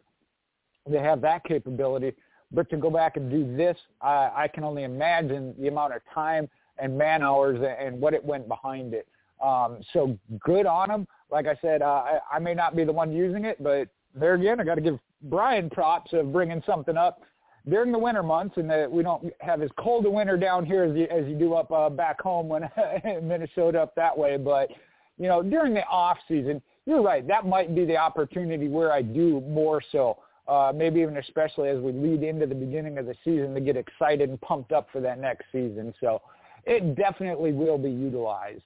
They 0.88 1.00
have 1.00 1.22
that 1.22 1.44
capability. 1.44 2.14
But 2.52 2.70
to 2.70 2.78
go 2.78 2.90
back 2.90 3.18
and 3.18 3.30
do 3.30 3.58
this, 3.58 3.76
uh, 4.02 4.30
I 4.34 4.48
can 4.54 4.64
only 4.64 4.84
imagine 4.84 5.54
the 5.60 5.68
amount 5.68 5.94
of 5.94 6.02
time 6.14 6.50
and 6.80 6.98
man 6.98 7.24
hours 7.24 7.60
and 7.80 8.00
what 8.00 8.14
it 8.14 8.24
went 8.24 8.48
behind 8.48 8.94
it. 8.94 9.08
Um, 9.44 9.80
so 9.94 10.18
good 10.40 10.66
on 10.66 10.90
them. 10.90 11.08
Like 11.30 11.46
I 11.48 11.56
said, 11.62 11.82
uh, 11.82 11.86
I, 11.86 12.20
I 12.34 12.40
may 12.40 12.54
not 12.54 12.76
be 12.76 12.84
the 12.84 12.94
one 12.94 13.12
using 13.12 13.46
it, 13.46 13.62
but 13.62 13.90
there 14.16 14.34
again, 14.34 14.60
I 14.60 14.64
got 14.64 14.76
to 14.76 14.82
give 14.82 15.00
Brian 15.24 15.70
props 15.70 16.14
of 16.14 16.32
bringing 16.32 16.64
something 16.66 16.96
up 16.96 17.22
during 17.69 17.91
the 17.91 17.99
winter 17.99 18.23
months, 18.23 18.56
and 18.57 18.69
that 18.69 18.91
we 18.91 19.03
don't 19.03 19.31
have 19.39 19.61
as 19.61 19.69
cold 19.77 20.06
a 20.06 20.10
winter 20.10 20.38
down 20.38 20.65
here 20.65 20.84
as 20.84 20.95
you, 20.95 21.06
as 21.06 21.27
you 21.27 21.35
do 21.35 21.53
up 21.53 21.72
uh, 21.72 21.89
back 21.89 22.22
home 22.22 22.48
when 22.48 22.69
Minnesota 23.23 23.81
up 23.81 23.95
that 23.95 24.18
way. 24.18 24.38
But 24.38 24.69
you 25.18 25.27
know, 25.27 25.41
during 25.41 25.73
the 25.73 25.85
off 25.85 26.18
season, 26.27 26.61
you're 26.85 27.02
right. 27.02 27.27
That 27.27 27.45
might 27.45 27.76
be 27.76 27.85
the 27.85 27.98
opportunity 27.98 28.68
where 28.68 28.91
I 28.91 29.02
do 29.02 29.41
more 29.41 29.81
so. 29.91 30.18
Uh, 30.48 30.72
maybe 30.73 31.02
even 31.02 31.18
especially 31.18 31.68
as 31.68 31.77
we 31.80 31.91
lead 31.91 32.23
into 32.23 32.45
the 32.45 32.56
beginning 32.56 32.98
of 32.98 33.06
the 33.06 33.15
season 33.26 33.53
to 33.53 33.60
get 33.60 33.76
excited 33.76 34.30
and 34.30 34.39
pumped 34.39 34.72
up 34.72 34.88
for 34.94 35.02
that 35.02 35.19
next 35.19 35.45
season. 35.52 35.94
So 35.99 36.22
it 36.65 36.95
definitely 36.95 37.52
will 37.52 37.77
be 37.77 37.89
utilized. 37.89 38.64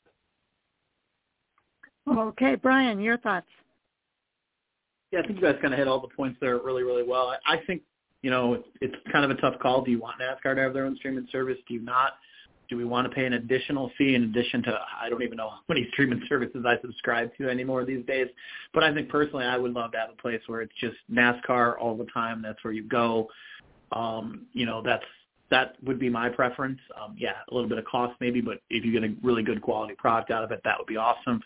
Okay, 2.08 2.54
Brian, 2.56 3.00
your 3.00 3.18
thoughts? 3.18 3.48
Yeah, 5.12 5.20
I 5.20 5.28
think 5.28 5.40
you 5.40 5.46
guys 5.46 5.58
kind 5.60 5.74
of 5.74 5.78
hit 5.80 5.88
all 5.88 6.00
the 6.00 6.08
points 6.08 6.38
there 6.40 6.58
really, 6.60 6.84
really 6.84 7.04
well. 7.04 7.36
I 7.48 7.58
think 7.66 7.82
you 8.22 8.30
know, 8.30 8.64
it's 8.82 8.96
kind 9.12 9.26
of 9.26 9.32
a 9.32 9.42
tough 9.42 9.60
call. 9.60 9.84
Do 9.84 9.92
you 9.92 10.00
want 10.00 10.20
NASCAR 10.20 10.56
to 10.56 10.62
have 10.62 10.74
their 10.74 10.86
own 10.86 10.96
streaming 10.98 11.28
service? 11.32 11.58
Do 11.68 11.74
you 11.74 11.82
not? 11.82 12.14
do 12.72 12.78
we 12.78 12.86
want 12.86 13.06
to 13.08 13.14
pay 13.14 13.26
an 13.26 13.34
additional 13.34 13.92
fee 13.98 14.16
in 14.16 14.24
addition 14.24 14.64
to 14.64 14.80
I 15.00 15.10
don't 15.10 15.22
even 15.22 15.36
know 15.36 15.50
how 15.50 15.60
many 15.68 15.88
streaming 15.94 16.24
services 16.28 16.66
I 16.66 16.80
subscribe 16.82 17.30
to 17.38 17.50
anymore 17.50 17.86
these 17.86 18.04
days. 18.06 18.28
But 18.74 18.84
I 18.84 18.94
think 18.94 19.10
personally 19.10 19.44
I 19.46 19.58
would 19.58 19.74
love 19.74 19.92
to 19.92 19.98
have 19.98 20.10
a 20.10 20.22
place 20.22 20.42
where 20.48 20.62
it's 20.62 20.74
just 20.80 20.96
NASCAR 21.12 21.76
all 21.80 21.98
the 21.98 22.06
time. 22.06 22.42
That's 22.42 22.64
where 22.64 22.74
you 22.74 22.84
go. 22.84 23.28
Um, 23.92 24.46
you 24.54 24.66
know, 24.66 24.82
that's 24.82 25.04
that 25.52 25.76
would 25.84 26.00
be 26.00 26.10
my 26.10 26.30
preference. 26.30 26.80
Um, 27.00 27.14
yeah, 27.18 27.34
a 27.52 27.54
little 27.54 27.68
bit 27.68 27.78
of 27.78 27.84
cost 27.84 28.14
maybe, 28.22 28.40
but 28.40 28.62
if 28.70 28.86
you 28.86 28.94
get 28.94 29.04
a 29.04 29.14
really 29.22 29.44
good 29.44 29.62
quality 29.62 29.94
product 29.96 30.32
out 30.32 30.46
of 30.46 30.52
it, 30.52 30.62
that 30.64 30.76
would 30.80 30.88
be 30.88 30.96
awesome. 30.96 31.42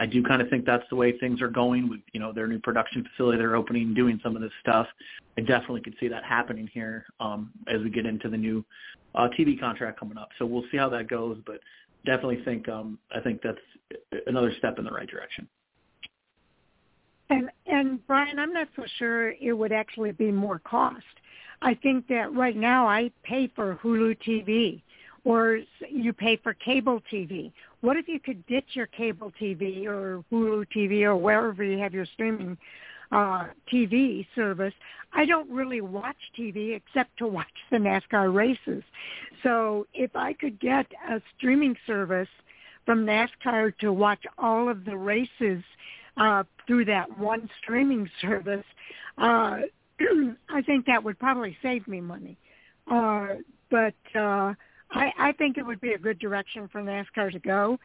I 0.00 0.06
do 0.06 0.22
kind 0.22 0.40
of 0.40 0.48
think 0.48 0.64
that's 0.64 0.88
the 0.88 0.96
way 0.96 1.16
things 1.18 1.42
are 1.42 1.48
going 1.48 1.88
with 1.88 2.00
you 2.12 2.20
know 2.20 2.32
their 2.32 2.46
new 2.46 2.58
production 2.58 3.06
facility 3.10 3.38
they're 3.38 3.54
opening, 3.54 3.92
doing 3.94 4.18
some 4.22 4.34
of 4.34 4.42
this 4.42 4.52
stuff. 4.60 4.86
I 5.36 5.42
definitely 5.42 5.82
could 5.82 5.94
see 6.00 6.08
that 6.08 6.24
happening 6.24 6.68
here 6.72 7.04
um, 7.20 7.50
as 7.68 7.82
we 7.82 7.90
get 7.90 8.06
into 8.06 8.28
the 8.28 8.36
new 8.36 8.64
uh, 9.14 9.28
TV 9.38 9.60
contract 9.60 10.00
coming 10.00 10.16
up. 10.16 10.30
So 10.38 10.46
we'll 10.46 10.64
see 10.72 10.78
how 10.78 10.88
that 10.88 11.08
goes, 11.08 11.38
but 11.46 11.60
definitely 12.06 12.42
think 12.44 12.68
um, 12.68 12.98
I 13.14 13.20
think 13.20 13.42
that's 13.42 13.58
another 14.26 14.52
step 14.58 14.78
in 14.78 14.84
the 14.84 14.90
right 14.90 15.08
direction. 15.08 15.46
And 17.28 17.50
and 17.66 18.04
Brian, 18.06 18.38
I'm 18.38 18.54
not 18.54 18.68
so 18.76 18.84
sure 18.98 19.32
it 19.32 19.52
would 19.52 19.70
actually 19.70 20.12
be 20.12 20.32
more 20.32 20.60
cost. 20.60 21.04
I 21.62 21.74
think 21.74 22.08
that 22.08 22.32
right 22.32 22.56
now 22.56 22.88
I 22.88 23.10
pay 23.22 23.48
for 23.54 23.78
Hulu 23.82 24.16
TV 24.26 24.80
or 25.24 25.60
you 25.90 26.12
pay 26.12 26.36
for 26.42 26.54
cable 26.54 27.02
TV. 27.12 27.52
What 27.80 27.96
if 27.96 28.08
you 28.08 28.20
could 28.20 28.46
ditch 28.46 28.66
your 28.72 28.86
cable 28.86 29.32
TV 29.40 29.86
or 29.86 30.24
Hulu 30.30 30.66
TV 30.74 31.02
or 31.02 31.16
wherever 31.16 31.64
you 31.64 31.78
have 31.78 31.94
your 31.94 32.06
streaming 32.06 32.58
uh, 33.12 33.46
TV 33.72 34.26
service, 34.34 34.74
I 35.12 35.24
don't 35.24 35.50
really 35.50 35.80
watch 35.80 36.16
TV 36.38 36.76
except 36.76 37.16
to 37.18 37.26
watch 37.26 37.46
the 37.70 37.78
NASCAR 37.78 38.32
races. 38.32 38.84
So 39.42 39.86
if 39.94 40.14
I 40.14 40.32
could 40.34 40.60
get 40.60 40.86
a 41.10 41.20
streaming 41.36 41.74
service 41.86 42.28
from 42.86 43.04
NASCAR 43.04 43.76
to 43.78 43.92
watch 43.92 44.22
all 44.38 44.68
of 44.68 44.84
the 44.84 44.96
races 44.96 45.62
uh, 46.16 46.44
through 46.66 46.84
that 46.84 47.18
one 47.18 47.48
streaming 47.62 48.08
service, 48.20 48.64
uh, 49.18 49.58
I 50.48 50.62
think 50.64 50.86
that 50.86 51.02
would 51.02 51.18
probably 51.18 51.56
save 51.62 51.88
me 51.88 52.00
money. 52.00 52.36
Uh, 52.90 53.36
but 53.70 53.94
uh, 54.18 54.54
I, 54.92 55.12
I 55.18 55.32
think 55.32 55.58
it 55.58 55.66
would 55.66 55.80
be 55.80 55.92
a 55.92 55.98
good 55.98 56.18
direction 56.18 56.68
for 56.70 56.80
NASCAR 56.82 57.32
to 57.32 57.38
go, 57.38 57.78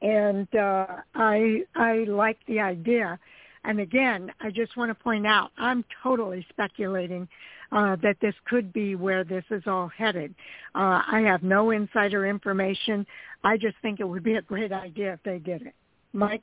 and 0.00 0.52
uh, 0.54 0.86
I 1.14 1.62
I 1.74 2.04
like 2.08 2.38
the 2.46 2.60
idea. 2.60 3.18
And 3.64 3.78
again, 3.78 4.32
I 4.40 4.50
just 4.50 4.76
want 4.76 4.90
to 4.90 4.94
point 4.94 5.24
out, 5.26 5.52
I'm 5.56 5.84
totally 6.02 6.44
speculating 6.50 7.28
uh, 7.70 7.96
that 8.02 8.16
this 8.20 8.34
could 8.46 8.72
be 8.72 8.96
where 8.96 9.22
this 9.22 9.44
is 9.50 9.62
all 9.66 9.88
headed. 9.96 10.34
Uh, 10.74 11.00
I 11.06 11.22
have 11.24 11.44
no 11.44 11.70
insider 11.70 12.26
information. 12.26 13.06
I 13.44 13.56
just 13.56 13.76
think 13.80 14.00
it 14.00 14.04
would 14.04 14.24
be 14.24 14.34
a 14.34 14.42
great 14.42 14.72
idea 14.72 15.12
if 15.12 15.22
they 15.24 15.38
did 15.38 15.62
it. 15.62 15.74
Mike? 16.12 16.42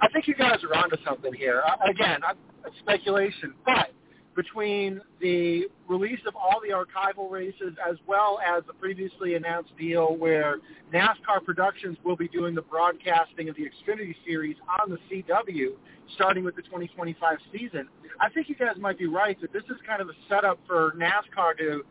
I 0.00 0.08
think 0.12 0.26
you 0.28 0.34
guys 0.34 0.58
are 0.64 0.76
onto 0.76 0.96
something 1.04 1.32
here. 1.34 1.62
Uh, 1.66 1.90
again, 1.90 2.20
I'm, 2.26 2.36
speculation, 2.80 3.54
but 3.66 3.90
between 4.34 5.00
the 5.20 5.66
release 5.88 6.20
of 6.26 6.34
all 6.34 6.60
the 6.60 6.74
archival 6.74 7.30
races 7.30 7.74
as 7.88 7.96
well 8.06 8.38
as 8.44 8.64
the 8.66 8.72
previously 8.74 9.34
announced 9.34 9.76
deal 9.78 10.16
where 10.16 10.58
NASCAR 10.92 11.44
Productions 11.44 11.96
will 12.04 12.16
be 12.16 12.28
doing 12.28 12.54
the 12.54 12.62
broadcasting 12.62 13.48
of 13.48 13.56
the 13.56 13.62
Xfinity 13.62 14.14
Series 14.26 14.56
on 14.82 14.90
the 14.90 14.98
CW 15.10 15.70
starting 16.14 16.44
with 16.44 16.56
the 16.56 16.62
2025 16.62 17.38
season. 17.52 17.88
I 18.20 18.28
think 18.28 18.48
you 18.48 18.54
guys 18.54 18.76
might 18.78 18.98
be 18.98 19.06
right 19.06 19.40
that 19.40 19.52
this 19.52 19.64
is 19.64 19.76
kind 19.86 20.00
of 20.02 20.08
a 20.08 20.14
setup 20.28 20.58
for 20.66 20.94
NASCAR 20.96 21.56
to 21.58 21.84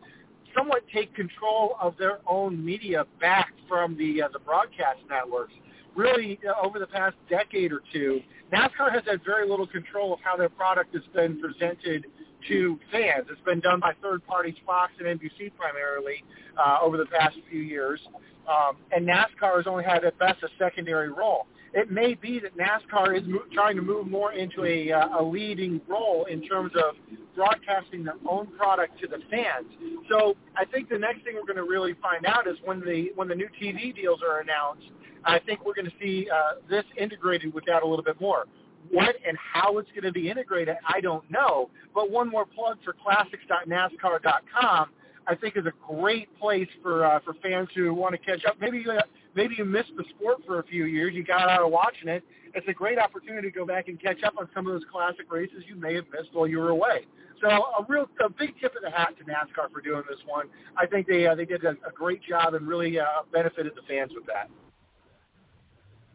somewhat 0.56 0.82
take 0.92 1.14
control 1.14 1.76
of 1.80 1.96
their 1.98 2.18
own 2.26 2.64
media 2.64 3.04
back 3.20 3.52
from 3.68 3.96
the 3.96 4.22
uh, 4.22 4.28
the 4.32 4.38
broadcast 4.38 5.00
networks. 5.10 5.52
Really, 5.96 6.40
uh, 6.46 6.64
over 6.64 6.78
the 6.78 6.86
past 6.86 7.16
decade 7.28 7.72
or 7.72 7.82
two, 7.92 8.20
NASCAR 8.52 8.92
has 8.92 9.02
had 9.06 9.24
very 9.24 9.48
little 9.48 9.66
control 9.66 10.12
of 10.12 10.20
how 10.22 10.36
their 10.36 10.48
product 10.48 10.94
has 10.94 11.04
been 11.14 11.40
presented 11.40 12.06
to 12.48 12.78
fans. 12.92 13.26
It's 13.30 13.40
been 13.42 13.60
done 13.60 13.80
by 13.80 13.92
third 14.02 14.26
parties, 14.26 14.54
Fox 14.66 14.92
and 14.98 15.20
NBC 15.20 15.52
primarily, 15.56 16.24
uh, 16.58 16.78
over 16.82 16.96
the 16.96 17.06
past 17.06 17.36
few 17.50 17.60
years. 17.60 18.00
Um, 18.48 18.76
and 18.92 19.06
NASCAR 19.06 19.56
has 19.56 19.66
only 19.66 19.84
had 19.84 20.04
at 20.04 20.18
best 20.18 20.42
a 20.42 20.48
secondary 20.58 21.10
role. 21.10 21.46
It 21.72 21.90
may 21.90 22.14
be 22.14 22.38
that 22.40 22.56
NASCAR 22.56 23.16
is 23.16 23.24
mo- 23.26 23.42
trying 23.52 23.76
to 23.76 23.82
move 23.82 24.06
more 24.06 24.32
into 24.32 24.64
a, 24.64 24.92
uh, 24.92 25.20
a 25.20 25.22
leading 25.24 25.80
role 25.88 26.26
in 26.30 26.42
terms 26.42 26.72
of 26.76 26.94
broadcasting 27.34 28.04
their 28.04 28.14
own 28.28 28.46
product 28.56 29.00
to 29.00 29.08
the 29.08 29.18
fans. 29.30 29.66
So 30.08 30.36
I 30.56 30.64
think 30.66 30.88
the 30.88 30.98
next 30.98 31.24
thing 31.24 31.34
we're 31.34 31.42
going 31.42 31.56
to 31.56 31.68
really 31.68 31.94
find 32.00 32.26
out 32.26 32.46
is 32.46 32.56
when 32.64 32.80
the 32.80 33.10
when 33.16 33.26
the 33.26 33.34
new 33.34 33.48
TV 33.60 33.94
deals 33.94 34.20
are 34.22 34.40
announced. 34.40 34.86
I 35.24 35.38
think 35.40 35.64
we're 35.64 35.74
going 35.74 35.86
to 35.86 35.96
see 36.00 36.28
uh, 36.30 36.60
this 36.68 36.84
integrated 36.98 37.52
with 37.54 37.64
that 37.64 37.82
a 37.82 37.86
little 37.86 38.04
bit 38.04 38.20
more. 38.20 38.44
What 38.90 39.16
and 39.26 39.36
how 39.38 39.78
it's 39.78 39.90
going 39.90 40.04
to 40.04 40.12
be 40.12 40.28
integrated, 40.30 40.76
I 40.86 41.00
don't 41.00 41.28
know. 41.30 41.70
But 41.94 42.10
one 42.10 42.30
more 42.30 42.44
plug 42.44 42.78
for 42.84 42.92
classics.nascar.com, 42.92 44.90
I 45.26 45.34
think 45.34 45.56
is 45.56 45.64
a 45.66 45.72
great 45.94 46.28
place 46.38 46.68
for 46.82 47.04
uh, 47.04 47.20
for 47.24 47.34
fans 47.42 47.68
who 47.74 47.94
want 47.94 48.12
to 48.12 48.18
catch 48.18 48.44
up. 48.44 48.56
Maybe 48.60 48.84
uh, 48.88 49.00
maybe 49.34 49.54
you 49.56 49.64
missed 49.64 49.92
the 49.96 50.04
sport 50.10 50.38
for 50.46 50.58
a 50.58 50.64
few 50.64 50.84
years, 50.84 51.14
you 51.14 51.24
got 51.24 51.48
out 51.48 51.62
of 51.62 51.70
watching 51.70 52.08
it. 52.08 52.22
It's 52.54 52.68
a 52.68 52.72
great 52.72 52.98
opportunity 52.98 53.50
to 53.50 53.54
go 53.54 53.66
back 53.66 53.88
and 53.88 54.00
catch 54.00 54.22
up 54.22 54.34
on 54.38 54.48
some 54.54 54.66
of 54.66 54.72
those 54.74 54.84
classic 54.92 55.32
races 55.32 55.64
you 55.66 55.74
may 55.74 55.94
have 55.94 56.04
missed 56.12 56.28
while 56.32 56.46
you 56.46 56.58
were 56.58 56.70
away. 56.70 57.06
So 57.42 57.48
a 57.48 57.84
real 57.88 58.08
a 58.24 58.28
big 58.28 58.54
tip 58.60 58.74
of 58.76 58.82
the 58.82 58.90
hat 58.90 59.14
to 59.18 59.24
NASCAR 59.24 59.72
for 59.72 59.80
doing 59.80 60.02
this 60.08 60.18
one. 60.26 60.46
I 60.76 60.86
think 60.86 61.06
they 61.06 61.26
uh, 61.26 61.34
they 61.34 61.44
did 61.44 61.64
a, 61.64 61.70
a 61.70 61.92
great 61.94 62.22
job 62.22 62.54
and 62.54 62.66
really 62.66 62.98
uh, 62.98 63.04
benefited 63.32 63.72
the 63.74 63.82
fans 63.88 64.12
with 64.14 64.24
that. 64.26 64.48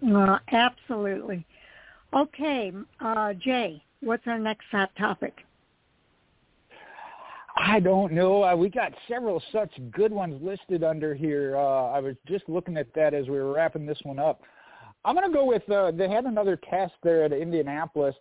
Uh, 0.07 0.39
absolutely. 0.51 1.45
Okay, 2.13 2.71
uh, 3.01 3.33
Jay, 3.33 3.83
what's 4.01 4.25
our 4.25 4.39
next 4.39 4.65
hot 4.71 4.89
topic? 4.97 5.33
I 7.55 7.79
don't 7.79 8.13
know. 8.13 8.43
Uh, 8.43 8.55
we 8.55 8.69
got 8.69 8.93
several 9.07 9.41
such 9.51 9.71
good 9.91 10.11
ones 10.11 10.41
listed 10.41 10.83
under 10.83 11.13
here. 11.13 11.55
Uh, 11.57 11.91
I 11.91 11.99
was 11.99 12.15
just 12.27 12.47
looking 12.47 12.77
at 12.77 12.87
that 12.95 13.13
as 13.13 13.27
we 13.27 13.33
were 13.33 13.53
wrapping 13.53 13.85
this 13.85 13.99
one 14.03 14.17
up. 14.17 14.41
I'm 15.05 15.15
going 15.15 15.29
to 15.29 15.33
go 15.33 15.45
with 15.45 15.69
uh, 15.69 15.91
they 15.91 16.09
had 16.09 16.25
another 16.25 16.59
test 16.69 16.93
there 17.03 17.23
at 17.23 17.31
Indianapolis, 17.31 18.15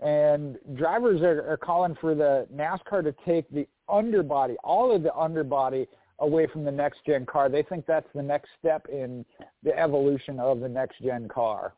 and 0.00 0.58
drivers 0.74 1.22
are, 1.22 1.48
are 1.48 1.56
calling 1.56 1.96
for 2.00 2.14
the 2.14 2.46
NASCAR 2.54 3.02
to 3.04 3.14
take 3.24 3.48
the 3.50 3.66
underbody, 3.88 4.56
all 4.62 4.94
of 4.94 5.02
the 5.02 5.14
underbody, 5.14 5.86
away 6.18 6.46
from 6.46 6.64
the 6.64 6.70
next 6.70 6.98
gen 7.06 7.26
car. 7.26 7.48
They 7.48 7.62
think 7.62 7.86
that's 7.86 8.08
the 8.14 8.22
next 8.22 8.50
step 8.58 8.86
in 8.92 9.24
the 9.62 9.76
evolution 9.78 10.38
of 10.38 10.60
the 10.60 10.68
next 10.68 11.00
gen 11.02 11.28
car. 11.28 11.74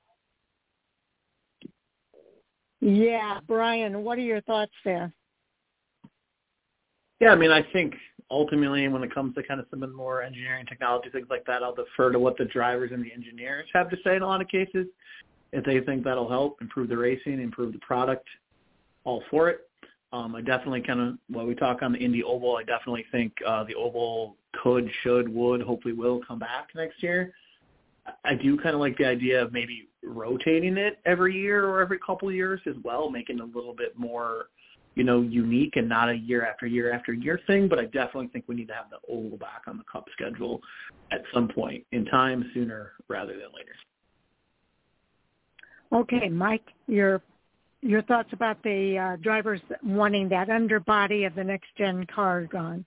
Yeah, 2.84 3.38
Brian, 3.46 4.02
what 4.02 4.18
are 4.18 4.22
your 4.22 4.40
thoughts 4.40 4.72
there? 4.84 5.12
Yeah, 7.20 7.30
I 7.30 7.36
mean, 7.36 7.52
I 7.52 7.62
think 7.72 7.94
ultimately 8.28 8.88
when 8.88 9.04
it 9.04 9.14
comes 9.14 9.36
to 9.36 9.42
kind 9.44 9.60
of 9.60 9.66
some 9.70 9.84
of 9.84 9.90
the 9.90 9.96
more 9.96 10.20
engineering 10.20 10.66
technology, 10.66 11.08
things 11.10 11.28
like 11.30 11.46
that, 11.46 11.62
I'll 11.62 11.76
defer 11.76 12.10
to 12.10 12.18
what 12.18 12.36
the 12.36 12.44
drivers 12.44 12.90
and 12.92 13.04
the 13.04 13.12
engineers 13.12 13.68
have 13.72 13.88
to 13.90 13.96
say 14.02 14.16
in 14.16 14.22
a 14.22 14.26
lot 14.26 14.40
of 14.40 14.48
cases. 14.48 14.88
If 15.52 15.64
they 15.64 15.78
think 15.78 16.02
that'll 16.02 16.28
help 16.28 16.60
improve 16.60 16.88
the 16.88 16.96
racing, 16.96 17.40
improve 17.40 17.72
the 17.72 17.78
product, 17.78 18.26
all 19.04 19.22
for 19.30 19.48
it. 19.48 19.60
Um, 20.12 20.34
I 20.34 20.40
definitely 20.40 20.80
kind 20.80 21.00
of, 21.00 21.18
while 21.28 21.46
we 21.46 21.54
talk 21.54 21.82
on 21.82 21.92
the 21.92 21.98
Indy 22.00 22.24
Oval, 22.24 22.56
I 22.56 22.64
definitely 22.64 23.04
think 23.12 23.32
uh, 23.46 23.62
the 23.62 23.76
Oval 23.76 24.34
could, 24.60 24.90
should, 25.04 25.32
would, 25.32 25.62
hopefully 25.62 25.94
will 25.94 26.20
come 26.26 26.40
back 26.40 26.70
next 26.74 27.00
year. 27.00 27.32
I 28.24 28.34
do 28.34 28.56
kind 28.56 28.74
of 28.74 28.80
like 28.80 28.98
the 28.98 29.06
idea 29.06 29.42
of 29.42 29.52
maybe 29.52 29.88
rotating 30.02 30.76
it 30.76 30.98
every 31.06 31.34
year 31.34 31.66
or 31.66 31.80
every 31.80 31.98
couple 31.98 32.28
of 32.28 32.34
years 32.34 32.60
as 32.66 32.74
well, 32.82 33.10
making 33.10 33.38
it 33.38 33.42
a 33.42 33.44
little 33.44 33.74
bit 33.74 33.98
more– 33.98 34.46
you 34.94 35.04
know, 35.04 35.22
unique 35.22 35.76
and 35.76 35.88
not 35.88 36.08
a 36.08 36.14
year 36.14 36.44
after 36.44 36.66
year 36.66 36.92
after 36.92 37.12
year 37.12 37.40
thing, 37.46 37.68
but 37.68 37.78
I 37.78 37.84
definitely 37.84 38.28
think 38.28 38.44
we 38.46 38.54
need 38.54 38.68
to 38.68 38.74
have 38.74 38.90
the 38.90 38.98
oval 39.08 39.38
back 39.38 39.62
on 39.66 39.78
the 39.78 39.84
cup 39.90 40.06
schedule 40.12 40.60
at 41.10 41.22
some 41.32 41.48
point 41.48 41.84
in 41.92 42.04
time 42.06 42.50
sooner 42.52 42.92
rather 43.08 43.32
than 43.32 43.48
later. 43.54 43.74
Okay, 45.92 46.28
Mike, 46.28 46.66
your 46.86 47.22
your 47.80 48.02
thoughts 48.02 48.28
about 48.32 48.62
the 48.62 48.96
uh, 48.96 49.16
drivers 49.22 49.60
wanting 49.82 50.28
that 50.28 50.48
underbody 50.50 51.24
of 51.24 51.34
the 51.34 51.44
next 51.44 51.66
gen 51.76 52.06
car 52.06 52.46
gone? 52.46 52.84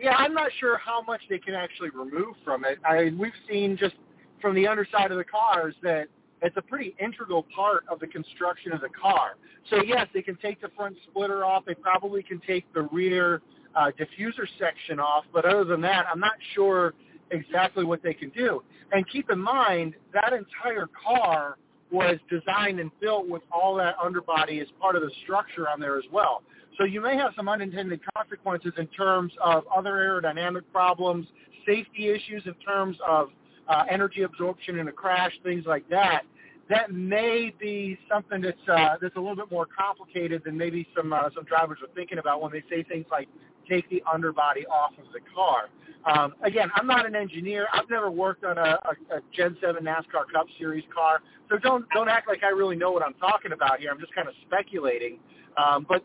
Yeah, 0.00 0.14
I'm 0.16 0.32
not 0.32 0.50
sure 0.58 0.78
how 0.78 1.02
much 1.02 1.20
they 1.28 1.38
can 1.38 1.54
actually 1.54 1.90
remove 1.90 2.34
from 2.44 2.64
it. 2.64 2.78
I 2.88 3.04
mean, 3.04 3.18
we've 3.18 3.32
seen 3.48 3.76
just 3.76 3.94
from 4.40 4.54
the 4.54 4.66
underside 4.66 5.10
of 5.10 5.18
the 5.18 5.24
cars 5.24 5.74
that 5.82 6.08
it's 6.40 6.56
a 6.56 6.62
pretty 6.62 6.94
integral 6.98 7.44
part 7.54 7.84
of 7.88 8.00
the 8.00 8.06
construction 8.06 8.72
of 8.72 8.80
the 8.80 8.88
car. 8.88 9.32
So 9.68 9.82
yes, 9.84 10.06
they 10.14 10.22
can 10.22 10.36
take 10.36 10.60
the 10.62 10.70
front 10.74 10.96
splitter 11.10 11.44
off. 11.44 11.64
They 11.66 11.74
probably 11.74 12.22
can 12.22 12.40
take 12.46 12.72
the 12.72 12.82
rear 12.92 13.42
uh, 13.74 13.90
diffuser 13.98 14.46
section 14.58 14.98
off. 14.98 15.24
But 15.34 15.44
other 15.44 15.64
than 15.64 15.82
that, 15.82 16.06
I'm 16.10 16.20
not 16.20 16.32
sure 16.54 16.94
exactly 17.30 17.84
what 17.84 18.02
they 18.02 18.14
can 18.14 18.30
do. 18.30 18.62
And 18.92 19.08
keep 19.10 19.30
in 19.30 19.38
mind, 19.38 19.94
that 20.14 20.32
entire 20.32 20.88
car 20.88 21.58
was 21.92 22.16
designed 22.30 22.80
and 22.80 22.90
built 23.00 23.28
with 23.28 23.42
all 23.52 23.74
that 23.76 23.96
underbody 24.02 24.60
as 24.60 24.68
part 24.80 24.96
of 24.96 25.02
the 25.02 25.10
structure 25.22 25.68
on 25.68 25.80
there 25.80 25.98
as 25.98 26.04
well. 26.12 26.42
So 26.78 26.84
you 26.84 27.00
may 27.00 27.16
have 27.16 27.32
some 27.36 27.48
unintended 27.48 28.00
consequences 28.14 28.72
in 28.78 28.86
terms 28.88 29.32
of 29.44 29.64
other 29.74 29.92
aerodynamic 29.92 30.62
problems, 30.72 31.26
safety 31.66 32.08
issues 32.08 32.42
in 32.46 32.54
terms 32.54 32.96
of 33.06 33.28
uh, 33.68 33.84
energy 33.90 34.22
absorption 34.22 34.78
in 34.78 34.88
a 34.88 34.92
crash, 34.92 35.32
things 35.44 35.64
like 35.66 35.88
that, 35.90 36.22
that 36.70 36.92
may 36.92 37.52
be 37.58 37.98
something 38.08 38.40
that's 38.40 38.68
uh, 38.68 38.96
that's 39.02 39.16
a 39.16 39.20
little 39.20 39.36
bit 39.36 39.50
more 39.50 39.66
complicated 39.66 40.42
than 40.44 40.56
maybe 40.56 40.86
some 40.96 41.12
uh, 41.12 41.28
some 41.34 41.44
drivers 41.44 41.78
are 41.82 41.92
thinking 41.94 42.18
about 42.18 42.40
when 42.40 42.52
they 42.52 42.62
say 42.70 42.84
things 42.84 43.04
like 43.10 43.28
take 43.68 43.88
the 43.90 44.02
underbody 44.10 44.64
off 44.66 44.92
of 44.98 45.12
the 45.12 45.20
car. 45.34 45.68
Um, 46.06 46.34
again, 46.42 46.70
I'm 46.76 46.86
not 46.86 47.04
an 47.04 47.14
engineer. 47.14 47.66
I've 47.74 47.90
never 47.90 48.10
worked 48.10 48.44
on 48.44 48.56
a, 48.56 48.78
a, 49.10 49.16
a 49.16 49.20
Gen 49.36 49.56
7 49.60 49.84
NASCAR 49.84 50.32
Cup 50.32 50.46
Series 50.58 50.84
car, 50.94 51.20
so 51.50 51.58
don't 51.58 51.84
don't 51.90 52.08
act 52.08 52.28
like 52.28 52.42
I 52.44 52.48
really 52.48 52.76
know 52.76 52.92
what 52.92 53.02
I'm 53.02 53.14
talking 53.14 53.52
about 53.52 53.80
here. 53.80 53.90
I'm 53.90 54.00
just 54.00 54.14
kind 54.14 54.28
of 54.28 54.34
speculating. 54.46 55.18
Um, 55.58 55.84
but 55.88 56.04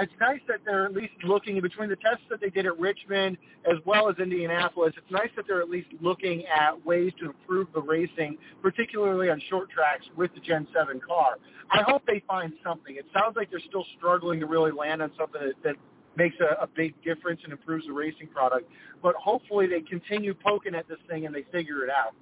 it's 0.00 0.12
nice 0.20 0.40
that 0.48 0.60
they're 0.64 0.84
at 0.84 0.92
least 0.92 1.14
looking 1.24 1.60
between 1.60 1.88
the 1.88 1.96
tests 1.96 2.24
that 2.30 2.40
they 2.40 2.50
did 2.50 2.66
at 2.66 2.78
Richmond 2.78 3.38
as 3.64 3.76
well 3.84 4.08
as 4.08 4.16
Indianapolis. 4.18 4.92
It's 4.96 5.10
nice 5.10 5.30
that 5.36 5.46
they're 5.48 5.62
at 5.62 5.70
least 5.70 5.88
looking 6.00 6.44
at 6.46 6.84
ways 6.84 7.12
to 7.20 7.26
improve 7.26 7.68
the 7.74 7.80
racing, 7.80 8.36
particularly 8.62 9.30
on 9.30 9.40
short 9.48 9.70
tracks 9.70 10.04
with 10.16 10.34
the 10.34 10.40
Gen 10.40 10.66
7 10.74 11.00
car. 11.00 11.38
I 11.70 11.82
hope 11.82 12.02
they 12.06 12.22
find 12.26 12.52
something. 12.62 12.96
It 12.96 13.06
sounds 13.18 13.36
like 13.36 13.50
they're 13.50 13.60
still 13.60 13.86
struggling 13.96 14.40
to 14.40 14.46
really 14.46 14.72
land 14.72 15.02
on 15.02 15.10
something 15.18 15.40
that, 15.40 15.54
that 15.64 15.76
makes 16.16 16.36
a, 16.40 16.62
a 16.62 16.66
big 16.66 16.94
difference 17.02 17.40
and 17.44 17.52
improves 17.52 17.86
the 17.86 17.92
racing 17.92 18.28
product. 18.28 18.70
But 19.02 19.14
hopefully 19.16 19.66
they 19.66 19.80
continue 19.80 20.34
poking 20.34 20.74
at 20.74 20.88
this 20.88 20.98
thing 21.08 21.26
and 21.26 21.34
they 21.34 21.44
figure 21.52 21.84
it 21.84 21.90
out. 21.90 22.14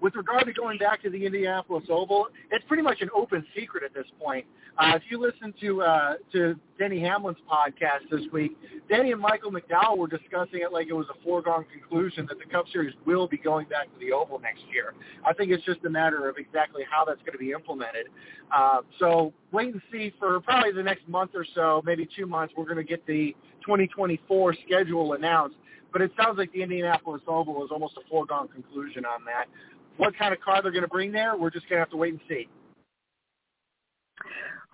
With 0.00 0.14
regard 0.16 0.46
to 0.46 0.52
going 0.52 0.78
back 0.78 1.02
to 1.02 1.10
the 1.10 1.24
Indianapolis 1.24 1.84
Oval, 1.88 2.28
it's 2.50 2.64
pretty 2.66 2.82
much 2.82 3.00
an 3.00 3.10
open 3.14 3.44
secret 3.56 3.82
at 3.84 3.94
this 3.94 4.06
point. 4.20 4.46
Uh, 4.78 4.92
if 4.96 5.02
you 5.08 5.20
listen 5.20 5.54
to 5.60 5.82
uh, 5.82 6.14
to 6.32 6.54
Denny 6.78 7.00
Hamlin's 7.00 7.38
podcast 7.50 8.10
this 8.10 8.22
week, 8.32 8.56
Denny 8.88 9.12
and 9.12 9.20
Michael 9.20 9.52
McDowell 9.52 9.96
were 9.96 10.08
discussing 10.08 10.60
it 10.60 10.72
like 10.72 10.88
it 10.88 10.92
was 10.92 11.06
a 11.10 11.22
foregone 11.22 11.64
conclusion 11.72 12.26
that 12.28 12.38
the 12.38 12.44
Cup 12.46 12.66
Series 12.72 12.94
will 13.06 13.28
be 13.28 13.38
going 13.38 13.66
back 13.68 13.92
to 13.92 13.98
the 14.00 14.12
Oval 14.12 14.38
next 14.40 14.62
year. 14.72 14.94
I 15.24 15.32
think 15.32 15.52
it's 15.52 15.64
just 15.64 15.84
a 15.84 15.90
matter 15.90 16.28
of 16.28 16.36
exactly 16.38 16.82
how 16.90 17.04
that's 17.04 17.20
going 17.20 17.32
to 17.32 17.38
be 17.38 17.52
implemented. 17.52 18.08
Uh, 18.54 18.80
so 18.98 19.32
wait 19.52 19.72
and 19.72 19.82
see 19.92 20.12
for 20.18 20.40
probably 20.40 20.72
the 20.72 20.82
next 20.82 21.08
month 21.08 21.30
or 21.34 21.46
so, 21.54 21.82
maybe 21.84 22.08
two 22.16 22.26
months. 22.26 22.52
We're 22.56 22.64
going 22.64 22.76
to 22.76 22.84
get 22.84 23.06
the 23.06 23.34
2024 23.64 24.56
schedule 24.66 25.12
announced 25.12 25.56
but 25.94 26.02
it 26.02 26.10
sounds 26.20 26.36
like 26.38 26.52
the 26.52 26.60
Indianapolis 26.60 27.22
Oval 27.28 27.64
is 27.64 27.70
almost 27.70 27.94
a 27.96 28.00
foregone 28.10 28.48
conclusion 28.48 29.04
on 29.04 29.24
that 29.26 29.46
what 29.96 30.16
kind 30.16 30.32
of 30.34 30.40
car 30.40 30.62
they're 30.62 30.72
going 30.72 30.82
to 30.82 30.88
bring 30.88 31.12
there, 31.12 31.36
we're 31.36 31.50
just 31.50 31.68
going 31.68 31.76
to 31.76 31.80
have 31.80 31.90
to 31.90 31.96
wait 31.96 32.12
and 32.12 32.20
see. 32.28 32.48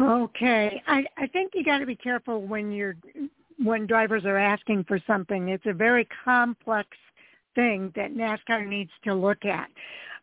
Okay, 0.00 0.82
I 0.86 1.04
I 1.18 1.26
think 1.26 1.52
you 1.54 1.62
got 1.62 1.78
to 1.78 1.86
be 1.86 1.96
careful 1.96 2.42
when 2.42 2.72
you're 2.72 2.96
when 3.62 3.86
drivers 3.86 4.24
are 4.24 4.38
asking 4.38 4.84
for 4.84 4.98
something. 5.06 5.50
It's 5.50 5.66
a 5.66 5.74
very 5.74 6.08
complex 6.24 6.88
thing 7.54 7.92
that 7.96 8.14
NASCAR 8.14 8.66
needs 8.66 8.90
to 9.04 9.14
look 9.14 9.44
at. 9.44 9.68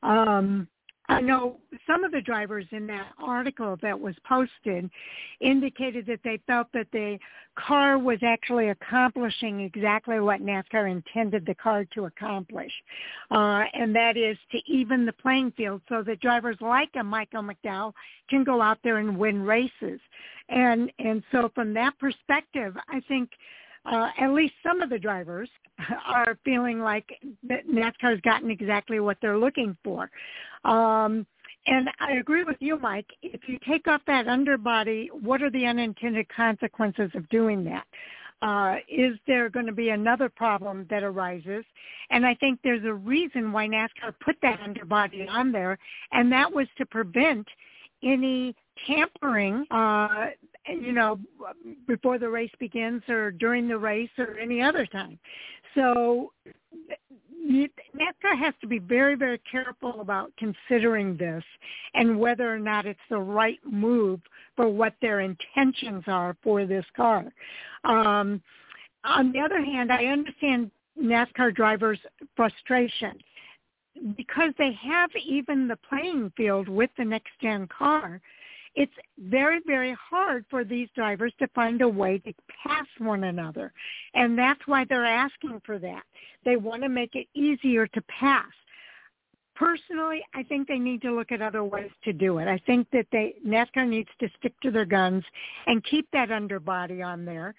Um, 0.02 0.68
I 1.09 1.21
know 1.21 1.57
some 1.85 2.03
of 2.03 2.11
the 2.11 2.19
drivers 2.19 2.65
in 2.71 2.85
that 2.88 3.13
article 3.17 3.77
that 3.81 3.97
was 3.97 4.15
posted 4.27 4.89
indicated 5.39 6.05
that 6.07 6.19
they 6.23 6.39
felt 6.47 6.67
that 6.73 6.88
the 6.91 7.17
car 7.55 7.97
was 7.97 8.19
actually 8.23 8.69
accomplishing 8.69 9.61
exactly 9.61 10.19
what 10.19 10.41
NASCAR 10.41 10.91
intended 10.91 11.45
the 11.45 11.55
car 11.55 11.85
to 11.93 12.05
accomplish, 12.05 12.71
uh, 13.31 13.63
and 13.73 13.95
that 13.95 14.17
is 14.17 14.38
to 14.51 14.59
even 14.67 15.05
the 15.05 15.13
playing 15.13 15.51
field 15.51 15.81
so 15.88 16.03
that 16.03 16.19
drivers 16.19 16.57
like 16.59 16.89
a 16.99 17.03
Michael 17.03 17.43
McDowell 17.43 17.93
can 18.29 18.43
go 18.43 18.61
out 18.61 18.79
there 18.84 18.97
and 18.97 19.17
win 19.17 19.43
races. 19.43 20.01
And 20.49 20.91
and 20.99 21.23
so 21.31 21.49
from 21.55 21.73
that 21.73 21.97
perspective, 21.99 22.75
I 22.89 22.99
think 23.07 23.29
uh, 23.89 24.09
at 24.19 24.31
least 24.31 24.53
some 24.64 24.81
of 24.81 24.89
the 24.89 24.99
drivers 24.99 25.49
are 26.07 26.38
feeling 26.43 26.80
like 26.80 27.09
NASCAR's 27.47 28.22
gotten 28.22 28.51
exactly 28.51 28.99
what 28.99 29.18
they're 29.22 29.38
looking 29.38 29.77
for. 29.84 30.09
Um, 30.64 31.26
and 31.68 31.89
I 31.99 32.14
agree 32.14 32.43
with 32.43 32.57
you, 32.59 32.80
Mike. 32.80 33.07
If 33.22 33.41
you 33.47 33.59
take 33.68 33.88
off 33.88 34.01
that 34.07 34.27
underbody, 34.27 35.09
what 35.22 35.41
are 35.41 35.49
the 35.49 35.65
unintended 35.65 36.27
consequences 36.30 37.11
of 37.14 37.27
doing 37.30 37.64
that? 37.65 37.85
Uh, 38.41 38.76
is 38.88 39.18
there 39.26 39.49
going 39.49 39.65
to 39.65 39.72
be 39.72 39.89
another 39.89 40.30
problem 40.30 40.85
that 40.89 41.03
arises? 41.03 41.65
And 42.09 42.26
I 42.26 42.35
think 42.35 42.59
there's 42.64 42.85
a 42.85 42.93
reason 42.93 43.51
why 43.51 43.68
NASCAR 43.68 44.14
put 44.23 44.38
that 44.43 44.59
underbody 44.61 45.27
on 45.27 45.51
there, 45.51 45.77
and 46.11 46.31
that 46.31 46.53
was 46.53 46.68
to 46.77 46.85
prevent 46.85 47.47
any 48.03 48.55
tampering, 48.85 49.65
uh, 49.72 50.27
you 50.68 50.91
know, 50.91 51.19
before 51.88 52.19
the 52.19 52.30
race 52.30 52.52
begins 52.60 53.03
or 53.07 53.31
during 53.31 53.68
the 53.68 53.77
race 53.77 54.10
or 54.18 54.38
any 54.38 54.61
other 54.61 54.85
time. 54.85 55.19
So 55.76 56.31
NASCAR 57.48 58.38
has 58.38 58.53
to 58.61 58.68
be 58.68 58.80
very, 58.80 59.15
very 59.15 59.39
careful 59.49 60.02
about 60.02 60.31
considering 60.38 61.15
this 61.18 61.44
and 61.94 62.19
whether 62.19 62.53
or 62.53 62.60
not 62.60 62.85
it's 62.85 62.99
the 63.10 63.19
right 63.19 63.60
move 63.65 64.19
for 64.56 64.68
what 64.69 64.94
their 65.02 65.22
intentions 65.22 66.03
are 66.07 66.35
for 66.44 66.65
this 66.65 66.85
car. 66.95 67.26
Um, 67.84 68.41
on 69.03 69.31
the 69.31 69.39
other 69.39 69.64
hand, 69.64 69.91
I 69.91 70.06
understand 70.06 70.72
NASCAR 71.02 71.53
drivers' 71.56 71.99
frustration 72.35 73.18
because 74.15 74.52
they 74.57 74.73
have 74.73 75.10
even 75.26 75.68
the 75.68 75.77
playing 75.89 76.31
field 76.35 76.68
with 76.68 76.89
the 76.98 77.06
next 77.06 77.31
gen 77.41 77.68
car 77.68 78.22
it's 78.77 78.93
very, 79.17 79.59
very 79.65 79.97
hard 79.99 80.45
for 80.51 80.63
these 80.63 80.87
drivers 80.95 81.33
to 81.39 81.47
find 81.55 81.81
a 81.81 81.89
way 81.89 82.19
to 82.19 82.33
pass 82.63 82.85
one 82.99 83.23
another. 83.23 83.73
And 84.13 84.37
that's 84.37 84.61
why 84.67 84.85
they're 84.85 85.03
asking 85.03 85.63
for 85.65 85.79
that. 85.79 86.03
They 86.45 86.57
want 86.57 86.83
to 86.83 86.89
make 86.89 87.15
it 87.15 87.25
easier 87.33 87.87
to 87.87 88.01
pass. 88.03 88.45
Personally, 89.55 90.23
I 90.35 90.43
think 90.43 90.67
they 90.67 90.77
need 90.77 91.01
to 91.01 91.11
look 91.11 91.31
at 91.31 91.41
other 91.41 91.63
ways 91.63 91.89
to 92.03 92.13
do 92.13 92.37
it. 92.37 92.47
I 92.47 92.59
think 92.67 92.87
that 92.91 93.07
they 93.11 93.33
NASCAR 93.43 93.89
needs 93.89 94.09
to 94.19 94.29
stick 94.37 94.53
to 94.61 94.69
their 94.69 94.85
guns 94.85 95.23
and 95.65 95.83
keep 95.83 96.07
that 96.13 96.29
underbody 96.29 97.01
on 97.01 97.25
there 97.25 97.55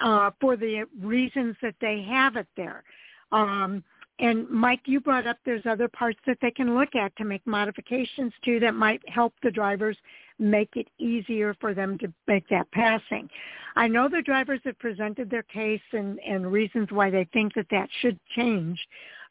uh, 0.00 0.30
for 0.40 0.56
the 0.56 0.86
reasons 1.02 1.54
that 1.60 1.74
they 1.82 2.02
have 2.08 2.36
it 2.36 2.48
there. 2.56 2.82
Um, 3.30 3.84
and 4.18 4.48
Mike, 4.48 4.80
you 4.86 5.00
brought 5.00 5.26
up 5.26 5.36
there's 5.44 5.66
other 5.66 5.88
parts 5.88 6.18
that 6.26 6.38
they 6.40 6.50
can 6.50 6.74
look 6.74 6.94
at 6.94 7.14
to 7.16 7.24
make 7.24 7.46
modifications 7.46 8.32
to 8.46 8.58
that 8.60 8.74
might 8.74 9.06
help 9.06 9.34
the 9.42 9.50
drivers 9.50 9.98
make 10.38 10.70
it 10.76 10.88
easier 10.98 11.54
for 11.60 11.74
them 11.74 11.98
to 11.98 12.12
make 12.26 12.48
that 12.48 12.70
passing. 12.72 13.28
I 13.76 13.88
know 13.88 14.08
the 14.08 14.22
drivers 14.22 14.60
have 14.64 14.78
presented 14.78 15.30
their 15.30 15.44
case 15.44 15.80
and, 15.92 16.18
and 16.20 16.50
reasons 16.50 16.88
why 16.90 17.10
they 17.10 17.26
think 17.32 17.54
that 17.54 17.66
that 17.70 17.88
should 18.00 18.18
change. 18.36 18.78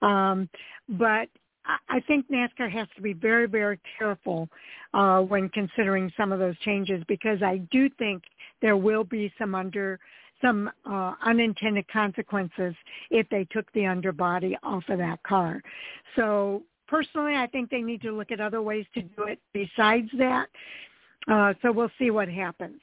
Um, 0.01 0.49
but 0.89 1.29
I 1.89 1.99
think 2.07 2.29
NASCAR 2.29 2.71
has 2.71 2.87
to 2.95 3.01
be 3.01 3.13
very, 3.13 3.47
very 3.47 3.79
careful 3.97 4.49
uh, 4.93 5.21
when 5.21 5.49
considering 5.49 6.11
some 6.17 6.31
of 6.31 6.39
those 6.39 6.57
changes 6.59 7.03
because 7.07 7.43
I 7.43 7.57
do 7.71 7.89
think 7.99 8.23
there 8.61 8.77
will 8.77 9.03
be 9.03 9.31
some 9.37 9.53
under 9.53 9.99
some 10.41 10.71
uh, 10.89 11.13
unintended 11.23 11.87
consequences 11.87 12.73
if 13.11 13.29
they 13.29 13.45
took 13.51 13.71
the 13.73 13.85
underbody 13.85 14.57
off 14.63 14.83
of 14.89 14.97
that 14.97 15.21
car. 15.21 15.61
So 16.15 16.63
personally, 16.87 17.35
I 17.35 17.45
think 17.45 17.69
they 17.69 17.81
need 17.81 18.01
to 18.01 18.11
look 18.11 18.31
at 18.31 18.39
other 18.39 18.61
ways 18.61 18.85
to 18.95 19.03
do 19.03 19.23
it 19.23 19.39
besides 19.53 20.09
that. 20.17 20.47
Uh, 21.27 21.53
so 21.61 21.71
we'll 21.71 21.91
see 21.99 22.11
what 22.11 22.27
happens. 22.27 22.79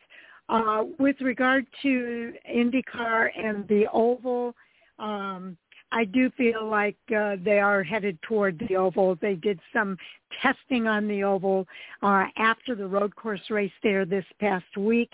Uh, 0.49 0.85
with 0.99 1.17
regard 1.21 1.67
to 1.83 2.33
IndyCar 2.51 3.29
and 3.37 3.69
the 3.69 3.87
oval, 3.93 4.55
um, 4.99 5.57
I 5.91 6.05
do 6.05 6.31
feel 6.37 6.69
like 6.69 6.97
uh, 7.17 7.37
they 7.43 7.61
are 7.61 7.83
headed 7.83 8.21
toward 8.23 8.59
the 8.59 8.77
oval. 8.77 9.17
They 9.21 9.35
did 9.35 9.59
some 9.73 9.97
testing 10.43 10.87
on 10.87 11.09
the 11.09 11.25
oval 11.25 11.67
uh, 12.03 12.25
after 12.37 12.75
the 12.75 12.87
road 12.87 13.17
course 13.17 13.41
race 13.49 13.73
there 13.83 14.05
this 14.05 14.25
past 14.39 14.77
week, 14.77 15.11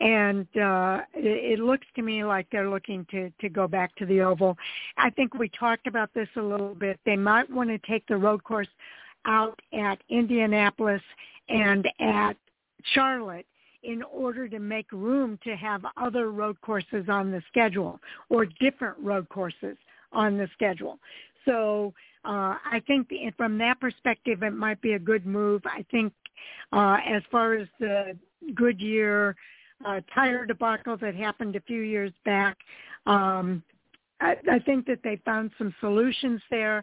and 0.00 0.46
uh, 0.56 1.00
it, 1.14 1.58
it 1.58 1.60
looks 1.60 1.86
to 1.96 2.02
me 2.02 2.24
like 2.24 2.46
they're 2.52 2.68
looking 2.68 3.06
to 3.10 3.30
to 3.40 3.48
go 3.48 3.66
back 3.66 3.94
to 3.96 4.06
the 4.06 4.20
oval. 4.20 4.56
I 4.98 5.10
think 5.10 5.34
we 5.34 5.48
talked 5.48 5.86
about 5.86 6.12
this 6.14 6.28
a 6.36 6.42
little 6.42 6.74
bit. 6.74 7.00
They 7.06 7.16
might 7.16 7.50
want 7.50 7.70
to 7.70 7.78
take 7.90 8.06
the 8.06 8.16
road 8.16 8.44
course 8.44 8.68
out 9.24 9.58
at 9.72 9.98
Indianapolis 10.10 11.02
and 11.48 11.88
at 12.00 12.36
Charlotte 12.92 13.46
in 13.82 14.02
order 14.02 14.48
to 14.48 14.58
make 14.58 14.90
room 14.92 15.38
to 15.44 15.54
have 15.54 15.82
other 15.96 16.30
road 16.30 16.60
courses 16.60 17.06
on 17.08 17.30
the 17.30 17.42
schedule 17.48 18.00
or 18.28 18.44
different 18.44 18.98
road 18.98 19.28
courses 19.28 19.76
on 20.12 20.36
the 20.36 20.48
schedule. 20.54 20.98
So 21.44 21.94
uh, 22.24 22.56
I 22.64 22.82
think 22.86 23.10
from 23.36 23.56
that 23.58 23.80
perspective, 23.80 24.42
it 24.42 24.52
might 24.52 24.80
be 24.80 24.92
a 24.94 24.98
good 24.98 25.24
move. 25.26 25.62
I 25.64 25.84
think 25.90 26.12
uh, 26.72 26.98
as 27.08 27.22
far 27.30 27.54
as 27.54 27.68
the 27.78 28.16
Goodyear 28.54 29.36
uh, 29.86 30.00
tire 30.14 30.44
debacle 30.44 30.96
that 30.98 31.14
happened 31.14 31.56
a 31.56 31.60
few 31.60 31.80
years 31.82 32.12
back, 32.24 32.56
um, 33.06 33.62
I, 34.20 34.36
I 34.50 34.58
think 34.58 34.86
that 34.86 35.00
they 35.04 35.20
found 35.24 35.52
some 35.56 35.72
solutions 35.80 36.40
there. 36.50 36.82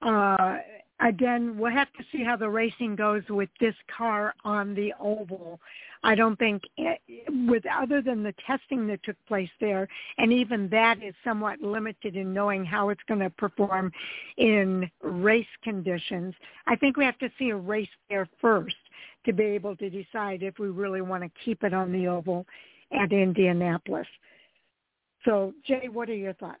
Uh, 0.00 0.58
again, 1.00 1.58
we'll 1.58 1.72
have 1.72 1.92
to 1.94 2.04
see 2.10 2.24
how 2.24 2.36
the 2.36 2.48
racing 2.48 2.96
goes 2.96 3.22
with 3.28 3.48
this 3.60 3.74
car 3.96 4.34
on 4.44 4.74
the 4.74 4.92
oval. 5.00 5.60
I 6.02 6.14
don't 6.14 6.38
think, 6.38 6.62
eh, 6.78 6.96
with 7.28 7.64
other 7.66 8.00
than 8.00 8.22
the 8.22 8.34
testing 8.46 8.86
that 8.88 9.02
took 9.02 9.16
place 9.26 9.50
there, 9.60 9.88
and 10.18 10.32
even 10.32 10.68
that 10.70 11.02
is 11.02 11.14
somewhat 11.24 11.60
limited 11.60 12.16
in 12.16 12.32
knowing 12.32 12.64
how 12.64 12.88
it's 12.90 13.02
going 13.08 13.20
to 13.20 13.30
perform 13.30 13.92
in 14.36 14.90
race 15.02 15.46
conditions. 15.62 16.34
I 16.66 16.76
think 16.76 16.96
we 16.96 17.04
have 17.04 17.18
to 17.18 17.30
see 17.38 17.50
a 17.50 17.56
race 17.56 17.88
there 18.08 18.28
first 18.40 18.76
to 19.24 19.32
be 19.32 19.44
able 19.44 19.76
to 19.76 19.90
decide 19.90 20.42
if 20.42 20.58
we 20.58 20.68
really 20.68 21.00
want 21.00 21.22
to 21.22 21.30
keep 21.44 21.64
it 21.64 21.74
on 21.74 21.92
the 21.92 22.06
oval 22.06 22.46
at 22.92 23.12
Indianapolis. 23.12 24.06
So, 25.24 25.52
Jay, 25.66 25.88
what 25.88 26.08
are 26.08 26.14
your 26.14 26.32
thoughts? 26.34 26.60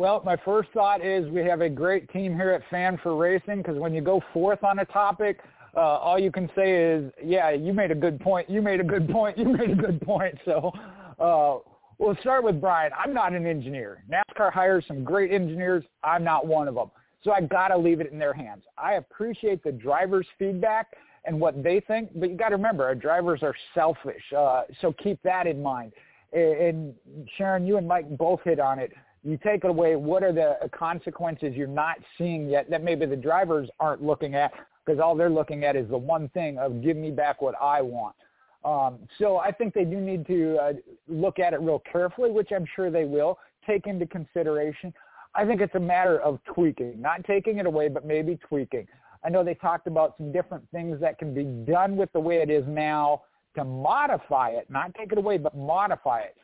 Well, 0.00 0.22
my 0.24 0.38
first 0.46 0.70
thought 0.72 1.04
is 1.04 1.28
we 1.28 1.44
have 1.44 1.60
a 1.60 1.68
great 1.68 2.08
team 2.08 2.32
here 2.32 2.52
at 2.52 2.62
Fan4Racing 2.70 3.58
because 3.58 3.76
when 3.76 3.92
you 3.92 4.00
go 4.00 4.22
fourth 4.32 4.64
on 4.64 4.78
a 4.78 4.84
topic, 4.86 5.40
uh, 5.76 5.80
all 5.80 6.18
you 6.18 6.32
can 6.32 6.48
say 6.56 6.72
is, 6.72 7.12
yeah, 7.22 7.50
you 7.50 7.74
made 7.74 7.90
a 7.90 7.94
good 7.94 8.18
point. 8.18 8.48
You 8.48 8.62
made 8.62 8.80
a 8.80 8.82
good 8.82 9.10
point. 9.10 9.36
You 9.36 9.44
made 9.44 9.72
a 9.72 9.74
good 9.74 10.00
point. 10.00 10.38
So 10.46 10.72
uh, 11.18 11.58
we'll 11.98 12.16
start 12.22 12.44
with 12.44 12.62
Brian. 12.62 12.92
I'm 12.98 13.12
not 13.12 13.34
an 13.34 13.46
engineer. 13.46 14.02
NASCAR 14.10 14.50
hires 14.50 14.86
some 14.88 15.04
great 15.04 15.32
engineers. 15.32 15.84
I'm 16.02 16.24
not 16.24 16.46
one 16.46 16.66
of 16.66 16.74
them. 16.74 16.90
So 17.22 17.32
I 17.32 17.42
got 17.42 17.68
to 17.68 17.76
leave 17.76 18.00
it 18.00 18.10
in 18.10 18.18
their 18.18 18.32
hands. 18.32 18.62
I 18.78 18.94
appreciate 18.94 19.62
the 19.62 19.72
drivers' 19.72 20.26
feedback 20.38 20.96
and 21.26 21.38
what 21.38 21.62
they 21.62 21.78
think, 21.78 22.08
but 22.14 22.30
you 22.30 22.38
got 22.38 22.48
to 22.48 22.56
remember, 22.56 22.84
our 22.84 22.94
drivers 22.94 23.40
are 23.42 23.54
selfish. 23.74 24.22
Uh, 24.34 24.62
so 24.80 24.94
keep 24.94 25.22
that 25.24 25.46
in 25.46 25.62
mind. 25.62 25.92
And 26.32 26.94
Sharon, 27.36 27.66
you 27.66 27.76
and 27.76 27.86
Mike 27.86 28.16
both 28.16 28.40
hit 28.44 28.60
on 28.60 28.78
it 28.78 28.92
you 29.22 29.38
take 29.42 29.64
it 29.64 29.70
away, 29.70 29.96
what 29.96 30.22
are 30.22 30.32
the 30.32 30.56
consequences 30.70 31.54
you're 31.54 31.66
not 31.66 31.96
seeing 32.16 32.48
yet 32.48 32.70
that 32.70 32.82
maybe 32.82 33.06
the 33.06 33.16
drivers 33.16 33.68
aren't 33.78 34.02
looking 34.02 34.34
at 34.34 34.52
because 34.84 35.00
all 35.00 35.14
they're 35.14 35.30
looking 35.30 35.64
at 35.64 35.76
is 35.76 35.88
the 35.88 35.98
one 35.98 36.28
thing 36.30 36.58
of 36.58 36.82
give 36.82 36.96
me 36.96 37.10
back 37.10 37.42
what 37.42 37.54
I 37.60 37.82
want. 37.82 38.16
Um, 38.64 38.98
so 39.18 39.38
I 39.38 39.52
think 39.52 39.74
they 39.74 39.84
do 39.84 39.96
need 40.00 40.26
to 40.26 40.56
uh, 40.56 40.72
look 41.08 41.38
at 41.38 41.52
it 41.52 41.60
real 41.60 41.82
carefully, 41.90 42.30
which 42.30 42.50
I'm 42.54 42.66
sure 42.76 42.90
they 42.90 43.04
will 43.04 43.38
take 43.66 43.86
into 43.86 44.06
consideration. 44.06 44.92
I 45.34 45.44
think 45.44 45.60
it's 45.60 45.74
a 45.74 45.80
matter 45.80 46.20
of 46.20 46.40
tweaking, 46.44 47.00
not 47.00 47.24
taking 47.24 47.58
it 47.58 47.66
away, 47.66 47.88
but 47.88 48.04
maybe 48.04 48.38
tweaking. 48.48 48.86
I 49.24 49.28
know 49.28 49.44
they 49.44 49.54
talked 49.54 49.86
about 49.86 50.14
some 50.16 50.32
different 50.32 50.68
things 50.70 51.00
that 51.00 51.18
can 51.18 51.34
be 51.34 51.44
done 51.70 51.96
with 51.96 52.10
the 52.12 52.20
way 52.20 52.36
it 52.36 52.50
is 52.50 52.64
now 52.66 53.22
to 53.54 53.64
modify 53.64 54.50
it, 54.50 54.68
not 54.70 54.94
take 54.94 55.12
it 55.12 55.18
away, 55.18 55.38
but 55.38 55.56
modify 55.56 56.20
it. 56.20 56.36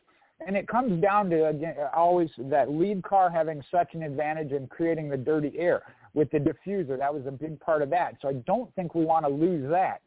And 0.44 0.56
it 0.56 0.68
comes 0.68 1.00
down 1.02 1.30
to 1.30 1.48
again, 1.48 1.74
always 1.94 2.28
that 2.38 2.70
lead 2.70 3.02
car 3.02 3.30
having 3.30 3.62
such 3.70 3.94
an 3.94 4.02
advantage 4.02 4.52
in 4.52 4.66
creating 4.66 5.08
the 5.08 5.16
dirty 5.16 5.52
air 5.58 5.82
with 6.14 6.30
the 6.30 6.38
diffuser. 6.38 6.98
That 6.98 7.12
was 7.12 7.26
a 7.26 7.30
big 7.30 7.58
part 7.60 7.82
of 7.82 7.90
that. 7.90 8.16
So 8.20 8.28
I 8.28 8.34
don't 8.46 8.74
think 8.74 8.94
we 8.94 9.04
want 9.04 9.24
to 9.24 9.30
lose 9.30 9.68
that 9.70 10.02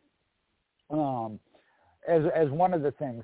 um, 0.90 1.40
as 2.08 2.24
as 2.36 2.50
one 2.50 2.74
of 2.74 2.82
the 2.82 2.92
things. 2.92 3.24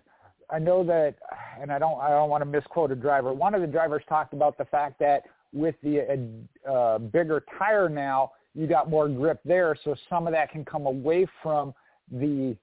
I 0.50 0.60
know 0.60 0.84
that, 0.84 1.16
and 1.60 1.72
I 1.72 1.80
don't 1.80 2.00
I 2.00 2.10
don't 2.10 2.30
want 2.30 2.42
to 2.42 2.46
misquote 2.46 2.92
a 2.92 2.96
driver. 2.96 3.34
One 3.34 3.56
of 3.56 3.62
the 3.62 3.68
drivers 3.68 4.04
talked 4.08 4.34
about 4.34 4.58
the 4.58 4.66
fact 4.66 5.00
that 5.00 5.24
with 5.54 5.76
the 5.84 6.40
uh, 6.68 6.72
uh, 6.72 6.98
bigger 7.00 7.44
tire 7.58 7.90
now, 7.90 8.32
you 8.54 8.68
got 8.68 8.90
more 8.90 9.08
grip 9.08 9.40
there, 9.46 9.76
so 9.84 9.96
some 10.10 10.28
of 10.28 10.34
that 10.34 10.52
can 10.52 10.66
come 10.66 10.86
away 10.86 11.28
from 11.42 11.74
the 12.12 12.56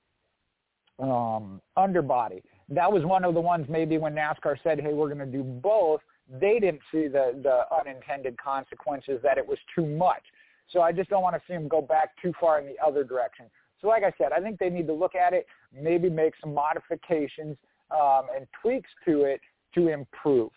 um, 0.99 1.61
underbody 1.77 2.43
that 2.69 2.91
was 2.91 3.05
one 3.05 3.25
of 3.25 3.35
the 3.35 3.41
ones 3.41 3.67
maybe 3.69 3.99
when 3.99 4.15
NASCAR 4.15 4.57
said, 4.63 4.81
hey, 4.81 4.93
we're 4.93 5.13
going 5.13 5.19
to 5.19 5.27
do 5.27 5.43
both, 5.43 6.01
they 6.41 6.59
didn't 6.59 6.81
see 6.91 7.09
the, 7.09 7.39
the 7.43 7.65
unintended 7.77 8.37
consequences 8.39 9.21
that 9.23 9.39
it 9.39 9.47
was 9.47 9.59
too 9.75 9.87
much. 9.87 10.23
So 10.71 10.81
I 10.81 10.93
just 10.93 11.11
don't 11.11 11.23
want 11.23 11.37
to 11.37 11.43
see 11.47 11.53
them 11.53 11.69
go 11.69 11.83
back 11.83 12.11
too 12.23 12.33
far 12.41 12.61
in 12.61 12.67
the 12.67 12.77
other 12.85 13.05
direction. 13.05 13.47
So 13.81 13.89
like 13.89 14.05
I 14.05 14.13
said, 14.17 14.33
I 14.33 14.41
think 14.41 14.59
they 14.59 14.71
need 14.71 14.87
to 14.87 14.95
look 14.95 15.15
at 15.15 15.33
it, 15.33 15.47
maybe 15.75 16.09
make 16.09 16.35
some 16.41 16.55
modifications 16.55 17.57
um, 17.91 18.27
and 18.35 18.47
tweaks 18.63 18.91
to 19.05 19.23
it 19.23 19.41
to 19.75 19.89
improve. 19.89 20.51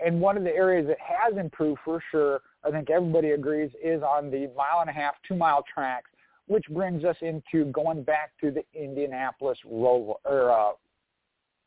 And 0.00 0.20
one 0.20 0.36
of 0.36 0.44
the 0.44 0.54
areas 0.54 0.86
that 0.86 0.98
has 1.00 1.36
improved 1.36 1.80
for 1.84 2.02
sure, 2.10 2.40
I 2.64 2.70
think 2.70 2.88
everybody 2.88 3.30
agrees, 3.30 3.70
is 3.82 4.02
on 4.02 4.30
the 4.30 4.50
mile 4.56 4.80
and 4.80 4.88
a 4.88 4.92
half, 4.92 5.14
two 5.26 5.34
mile 5.34 5.64
tracks, 5.72 6.10
which 6.46 6.64
brings 6.70 7.04
us 7.04 7.16
into 7.20 7.64
going 7.72 8.04
back 8.04 8.30
to 8.40 8.50
the 8.50 8.62
Indianapolis 8.74 9.58
Roval 9.66 10.14
or 10.24 10.52
uh, 10.52 10.72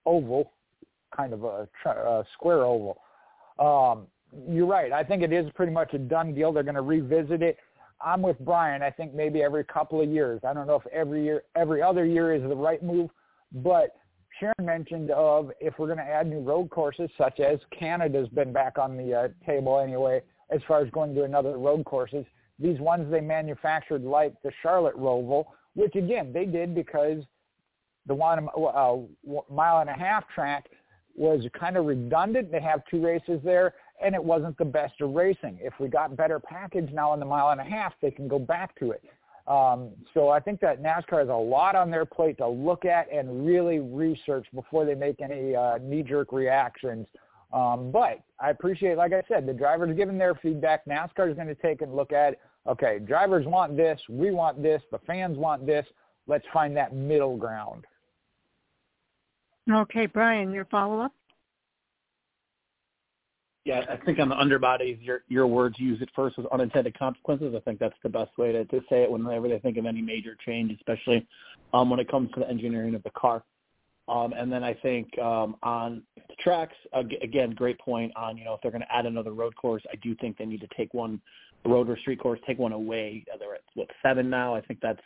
oval, 0.05 0.51
kind 1.15 1.33
of 1.33 1.43
a, 1.43 1.67
a 1.85 2.23
square 2.33 2.63
oval. 2.63 3.01
Um, 3.59 4.07
you're 4.49 4.65
right. 4.65 4.91
I 4.91 5.03
think 5.03 5.23
it 5.23 5.33
is 5.33 5.49
pretty 5.55 5.71
much 5.71 5.93
a 5.93 5.97
done 5.97 6.33
deal. 6.33 6.51
They're 6.53 6.63
going 6.63 6.75
to 6.75 6.81
revisit 6.81 7.41
it. 7.41 7.57
I'm 8.03 8.21
with 8.21 8.39
Brian. 8.39 8.81
I 8.81 8.89
think 8.89 9.13
maybe 9.13 9.43
every 9.43 9.63
couple 9.63 10.01
of 10.01 10.09
years. 10.09 10.41
I 10.47 10.53
don't 10.53 10.67
know 10.67 10.75
if 10.75 10.87
every 10.87 11.23
year, 11.23 11.43
every 11.55 11.81
other 11.81 12.05
year 12.05 12.33
is 12.33 12.41
the 12.41 12.55
right 12.55 12.81
move, 12.81 13.09
but 13.51 13.95
Sharon 14.39 14.55
mentioned 14.61 15.11
of 15.11 15.51
if 15.59 15.77
we're 15.77 15.87
going 15.87 15.99
to 15.99 16.03
add 16.03 16.27
new 16.27 16.39
road 16.39 16.69
courses, 16.69 17.09
such 17.17 17.39
as 17.39 17.59
Canada's 17.77 18.27
been 18.29 18.51
back 18.51 18.77
on 18.77 18.97
the 18.97 19.13
uh, 19.13 19.27
table 19.45 19.79
anyway, 19.79 20.21
as 20.49 20.61
far 20.67 20.81
as 20.81 20.89
going 20.91 21.13
to 21.15 21.23
another 21.23 21.57
road 21.57 21.85
courses. 21.85 22.25
These 22.57 22.79
ones 22.79 23.11
they 23.11 23.21
manufactured, 23.21 24.03
like 24.03 24.33
the 24.43 24.51
Charlotte 24.61 24.97
Roval, 24.97 25.45
which 25.75 25.95
again 25.95 26.31
they 26.33 26.45
did 26.45 26.73
because 26.73 27.23
the 28.07 28.15
one 28.15 28.47
uh, 28.57 28.97
mile 29.49 29.79
and 29.79 29.89
a 29.89 29.93
half 29.93 30.27
track 30.33 30.69
was 31.15 31.45
kind 31.59 31.77
of 31.77 31.85
redundant. 31.85 32.51
They 32.51 32.61
have 32.61 32.81
two 32.89 33.03
races 33.03 33.39
there, 33.43 33.73
and 34.03 34.15
it 34.15 34.23
wasn't 34.23 34.57
the 34.57 34.65
best 34.65 35.01
of 35.01 35.11
racing. 35.11 35.59
If 35.61 35.73
we 35.79 35.87
got 35.87 36.15
better 36.15 36.39
package 36.39 36.89
now 36.91 37.13
in 37.13 37.19
the 37.19 37.25
mile 37.25 37.49
and 37.49 37.61
a 37.61 37.65
half, 37.65 37.93
they 38.01 38.11
can 38.11 38.27
go 38.27 38.39
back 38.39 38.77
to 38.79 38.91
it. 38.91 39.03
Um, 39.47 39.89
so 40.13 40.29
I 40.29 40.39
think 40.39 40.59
that 40.61 40.81
NASCAR 40.81 41.19
has 41.19 41.29
a 41.29 41.33
lot 41.33 41.75
on 41.75 41.91
their 41.91 42.05
plate 42.05 42.37
to 42.37 42.47
look 42.47 42.85
at 42.85 43.11
and 43.11 43.45
really 43.45 43.79
research 43.79 44.45
before 44.53 44.85
they 44.85 44.95
make 44.95 45.19
any 45.19 45.55
uh, 45.55 45.79
knee-jerk 45.81 46.31
reactions. 46.31 47.07
Um, 47.51 47.91
but 47.91 48.21
I 48.39 48.51
appreciate, 48.51 48.97
like 48.97 49.13
I 49.13 49.23
said, 49.27 49.45
the 49.45 49.53
drivers 49.53 49.95
giving 49.97 50.17
their 50.17 50.35
feedback. 50.35 50.85
NASCAR 50.85 51.29
is 51.29 51.35
going 51.35 51.47
to 51.47 51.55
take 51.55 51.81
and 51.81 51.93
look 51.95 52.13
at, 52.13 52.39
okay, 52.67 52.99
drivers 52.99 53.45
want 53.45 53.75
this, 53.75 53.99
we 54.09 54.31
want 54.31 54.61
this, 54.61 54.81
the 54.91 54.99
fans 54.99 55.37
want 55.37 55.65
this. 55.65 55.85
Let's 56.27 56.45
find 56.53 56.77
that 56.77 56.95
middle 56.95 57.35
ground. 57.35 57.85
Okay, 59.69 60.05
Brian, 60.05 60.51
your 60.51 60.65
follow-up? 60.65 61.13
Yeah, 63.63 63.81
I 63.87 63.97
think 63.97 64.17
on 64.17 64.27
the 64.27 64.35
underbodies, 64.35 64.97
your 65.05 65.21
your 65.27 65.45
words 65.45 65.75
use 65.77 66.01
it 66.01 66.09
first 66.15 66.39
as 66.39 66.45
unintended 66.51 66.97
consequences. 66.97 67.53
I 67.55 67.59
think 67.59 67.77
that's 67.79 67.93
the 68.01 68.09
best 68.09 68.35
way 68.35 68.51
to, 68.51 68.65
to 68.65 68.81
say 68.89 69.03
it 69.03 69.11
whenever 69.11 69.47
they 69.47 69.59
think 69.59 69.77
of 69.77 69.85
any 69.85 70.01
major 70.01 70.35
change, 70.43 70.71
especially 70.71 71.27
um, 71.71 71.91
when 71.91 71.99
it 71.99 72.09
comes 72.09 72.31
to 72.31 72.39
the 72.39 72.49
engineering 72.49 72.95
of 72.95 73.03
the 73.03 73.11
car. 73.11 73.43
Um, 74.07 74.33
and 74.33 74.51
then 74.51 74.63
I 74.63 74.73
think 74.73 75.15
um, 75.19 75.57
on 75.61 76.01
the 76.15 76.35
tracks, 76.43 76.75
again, 77.21 77.51
great 77.51 77.79
point 77.79 78.11
on, 78.15 78.35
you 78.35 78.45
know, 78.45 78.55
if 78.55 78.61
they're 78.61 78.71
going 78.71 78.81
to 78.81 78.93
add 78.93 79.05
another 79.05 79.31
road 79.31 79.55
course, 79.55 79.83
I 79.91 79.95
do 79.97 80.15
think 80.15 80.37
they 80.37 80.45
need 80.45 80.61
to 80.61 80.67
take 80.75 80.93
one 80.95 81.21
road 81.63 81.87
or 81.87 81.97
street 81.99 82.19
course, 82.19 82.39
take 82.47 82.57
one 82.57 82.71
away. 82.71 83.23
They're 83.39 83.53
at, 83.53 83.61
what, 83.75 83.89
seven 84.01 84.27
now? 84.27 84.55
I 84.55 84.61
think 84.61 84.79
that's 84.81 84.99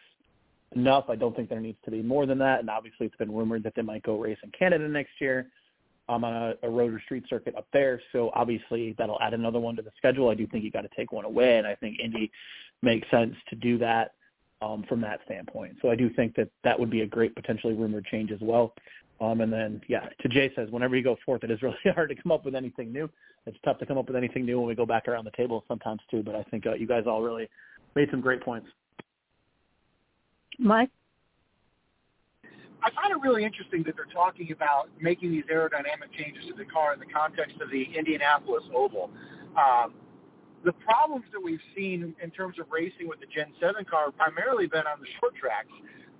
enough. 0.75 1.05
I 1.09 1.15
don't 1.15 1.35
think 1.35 1.49
there 1.49 1.59
needs 1.59 1.77
to 1.85 1.91
be 1.91 2.01
more 2.01 2.25
than 2.25 2.37
that. 2.39 2.59
And 2.59 2.69
obviously, 2.69 3.05
it's 3.05 3.15
been 3.15 3.33
rumored 3.33 3.63
that 3.63 3.73
they 3.75 3.81
might 3.81 4.03
go 4.03 4.19
race 4.19 4.37
in 4.43 4.51
Canada 4.51 4.87
next 4.87 5.11
year 5.19 5.47
um, 6.09 6.23
on 6.23 6.33
a, 6.33 6.53
a 6.63 6.69
road 6.69 6.93
or 6.93 7.01
street 7.01 7.23
circuit 7.29 7.55
up 7.55 7.67
there. 7.73 8.01
So 8.11 8.31
obviously, 8.33 8.95
that'll 8.97 9.21
add 9.21 9.33
another 9.33 9.59
one 9.59 9.75
to 9.77 9.81
the 9.81 9.91
schedule. 9.97 10.29
I 10.29 10.35
do 10.35 10.47
think 10.47 10.63
you 10.63 10.71
got 10.71 10.81
to 10.81 10.89
take 10.95 11.11
one 11.11 11.25
away, 11.25 11.57
and 11.57 11.65
I 11.65 11.75
think 11.75 11.99
Indy 11.99 12.31
makes 12.81 13.09
sense 13.09 13.35
to 13.49 13.55
do 13.55 13.77
that 13.79 14.13
um, 14.61 14.83
from 14.87 15.01
that 15.01 15.19
standpoint. 15.25 15.77
So 15.81 15.89
I 15.89 15.95
do 15.95 16.09
think 16.09 16.35
that 16.35 16.49
that 16.63 16.79
would 16.79 16.89
be 16.89 17.01
a 17.01 17.07
great 17.07 17.35
potentially 17.35 17.73
rumored 17.73 18.05
change 18.05 18.31
as 18.31 18.39
well. 18.41 18.73
Um, 19.21 19.39
and 19.41 19.51
then, 19.51 19.81
yeah, 19.87 20.09
to 20.21 20.27
Jay 20.27 20.51
says, 20.55 20.69
whenever 20.71 20.95
you 20.95 21.03
go 21.03 21.15
forth, 21.25 21.43
it 21.43 21.51
is 21.51 21.61
really 21.61 21.77
hard 21.95 22.09
to 22.09 22.15
come 22.15 22.31
up 22.31 22.43
with 22.43 22.55
anything 22.55 22.91
new. 22.91 23.09
It's 23.45 23.57
tough 23.63 23.77
to 23.79 23.85
come 23.85 23.97
up 23.97 24.07
with 24.07 24.15
anything 24.15 24.45
new 24.45 24.59
when 24.59 24.67
we 24.67 24.75
go 24.75 24.85
back 24.85 25.07
around 25.07 25.25
the 25.25 25.31
table 25.31 25.63
sometimes 25.67 26.01
too. 26.11 26.21
But 26.23 26.35
I 26.35 26.43
think 26.43 26.65
uh, 26.65 26.73
you 26.73 26.87
guys 26.87 27.03
all 27.07 27.21
really 27.21 27.47
made 27.95 28.09
some 28.11 28.21
great 28.21 28.41
points. 28.41 28.67
Mike? 30.59 30.89
I 32.83 32.91
find 32.91 33.11
it 33.11 33.21
really 33.21 33.43
interesting 33.43 33.81
that 33.83 33.95
they're 33.95 34.05
talking 34.13 34.51
about 34.51 34.89
making 35.01 35.31
these 35.31 35.45
aerodynamic 35.51 36.13
changes 36.15 36.45
to 36.49 36.53
the 36.53 36.65
car 36.65 36.93
in 36.93 36.99
the 36.99 37.07
context 37.07 37.59
of 37.59 37.71
the 37.71 37.83
Indianapolis 37.97 38.63
Oval. 38.73 39.09
Um, 39.57 39.93
the 40.63 40.73
problems 40.73 41.25
that 41.31 41.41
we've 41.41 41.63
seen 41.75 42.15
in 42.21 42.31
terms 42.31 42.59
of 42.59 42.65
racing 42.71 43.07
with 43.07 43.19
the 43.19 43.27
Gen 43.27 43.53
7 43.59 43.85
car 43.85 44.11
primarily 44.11 44.67
been 44.67 44.85
on 44.85 44.99
the 44.99 45.07
short 45.19 45.35
tracks. 45.35 45.69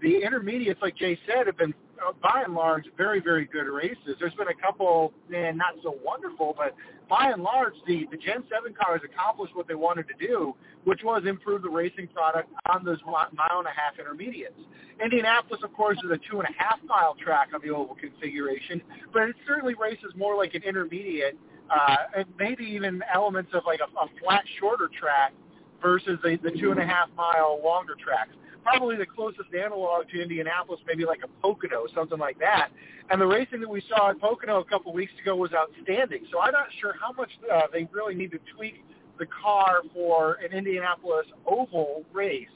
The 0.06 0.22
intermediates, 0.22 0.80
like 0.84 0.96
Jay 0.96 1.18
said, 1.26 1.48
have 1.48 1.58
been 1.58 1.74
uh, 1.98 2.12
by 2.22 2.44
and 2.46 2.54
large 2.54 2.84
very, 2.96 3.20
very 3.20 3.46
good 3.46 3.66
races. 3.66 4.16
There's 4.20 4.36
been 4.36 4.50
a 4.50 4.62
couple, 4.62 5.12
eh, 5.34 5.52
not 5.52 5.74
so 5.82 5.98
wonderful, 6.06 6.54
but 6.56 6.76
by 7.10 7.32
and 7.32 7.42
large, 7.42 7.74
the, 7.88 8.06
the 8.12 8.18
Gen 8.18 8.44
7 8.48 8.76
car 8.76 9.00
has 9.00 9.02
accomplished 9.04 9.56
what 9.56 9.68
they 9.68 9.74
wanted 9.74 10.06
to 10.10 10.28
do, 10.28 10.54
which 10.84 11.00
was 11.04 11.24
improve 11.26 11.64
the 11.64 11.72
racing 11.72 12.08
product 12.10 12.54
on 12.70 12.86
those 12.86 13.00
mile 13.08 13.26
and 13.58 13.66
a 13.66 13.72
half 13.72 13.98
intermediates. 13.98 14.60
Indianapolis, 15.04 15.62
of 15.64 15.74
course, 15.74 15.98
is 16.06 16.12
a 16.12 16.20
two 16.30 16.38
and 16.40 16.48
a 16.48 16.54
half 16.56 16.78
mile 16.86 17.16
track 17.16 17.48
on 17.56 17.62
the 17.66 17.74
oval 17.74 17.96
configuration, 17.96 18.84
but 19.12 19.24
it 19.24 19.36
certainly 19.48 19.74
races 19.74 20.14
more 20.16 20.38
like 20.38 20.54
an 20.54 20.62
intermediate 20.62 21.36
uh, 21.72 21.96
and 22.18 22.26
maybe 22.38 22.64
even 22.64 23.02
elements 23.12 23.50
of 23.56 23.64
like 23.66 23.80
a, 23.80 23.90
a 23.98 24.08
flat, 24.22 24.44
shorter 24.60 24.88
track 25.02 25.34
versus 25.82 26.20
the, 26.22 26.38
the 26.44 26.52
two 26.60 26.70
and 26.70 26.80
a 26.80 26.86
half 26.86 27.10
mile 27.18 27.60
longer 27.64 27.96
tracks. 28.00 28.30
Probably 28.66 28.96
the 28.98 29.06
closest 29.06 29.54
analog 29.54 30.10
to 30.10 30.20
Indianapolis, 30.20 30.82
maybe 30.88 31.06
like 31.06 31.20
a 31.24 31.28
Pocono, 31.40 31.86
something 31.94 32.18
like 32.18 32.40
that. 32.40 32.70
And 33.12 33.22
the 33.22 33.28
racing 33.28 33.62
that 33.62 33.70
we 33.70 33.84
saw 33.88 34.10
at 34.10 34.20
Pocono 34.20 34.60
a 34.60 34.66
couple 34.66 34.92
weeks 34.92 35.14
ago 35.22 35.36
was 35.36 35.52
outstanding. 35.54 36.26
So 36.32 36.42
I'm 36.42 36.52
not 36.52 36.68
sure 36.82 36.96
how 37.00 37.14
much 37.14 37.30
uh, 37.54 37.62
they 37.72 37.88
really 37.92 38.16
need 38.16 38.32
to 38.32 38.40
tweak 38.58 38.84
the 39.20 39.28
car 39.28 39.82
for 39.94 40.40
an 40.44 40.52
Indianapolis 40.52 41.28
oval 41.46 42.04
race, 42.12 42.48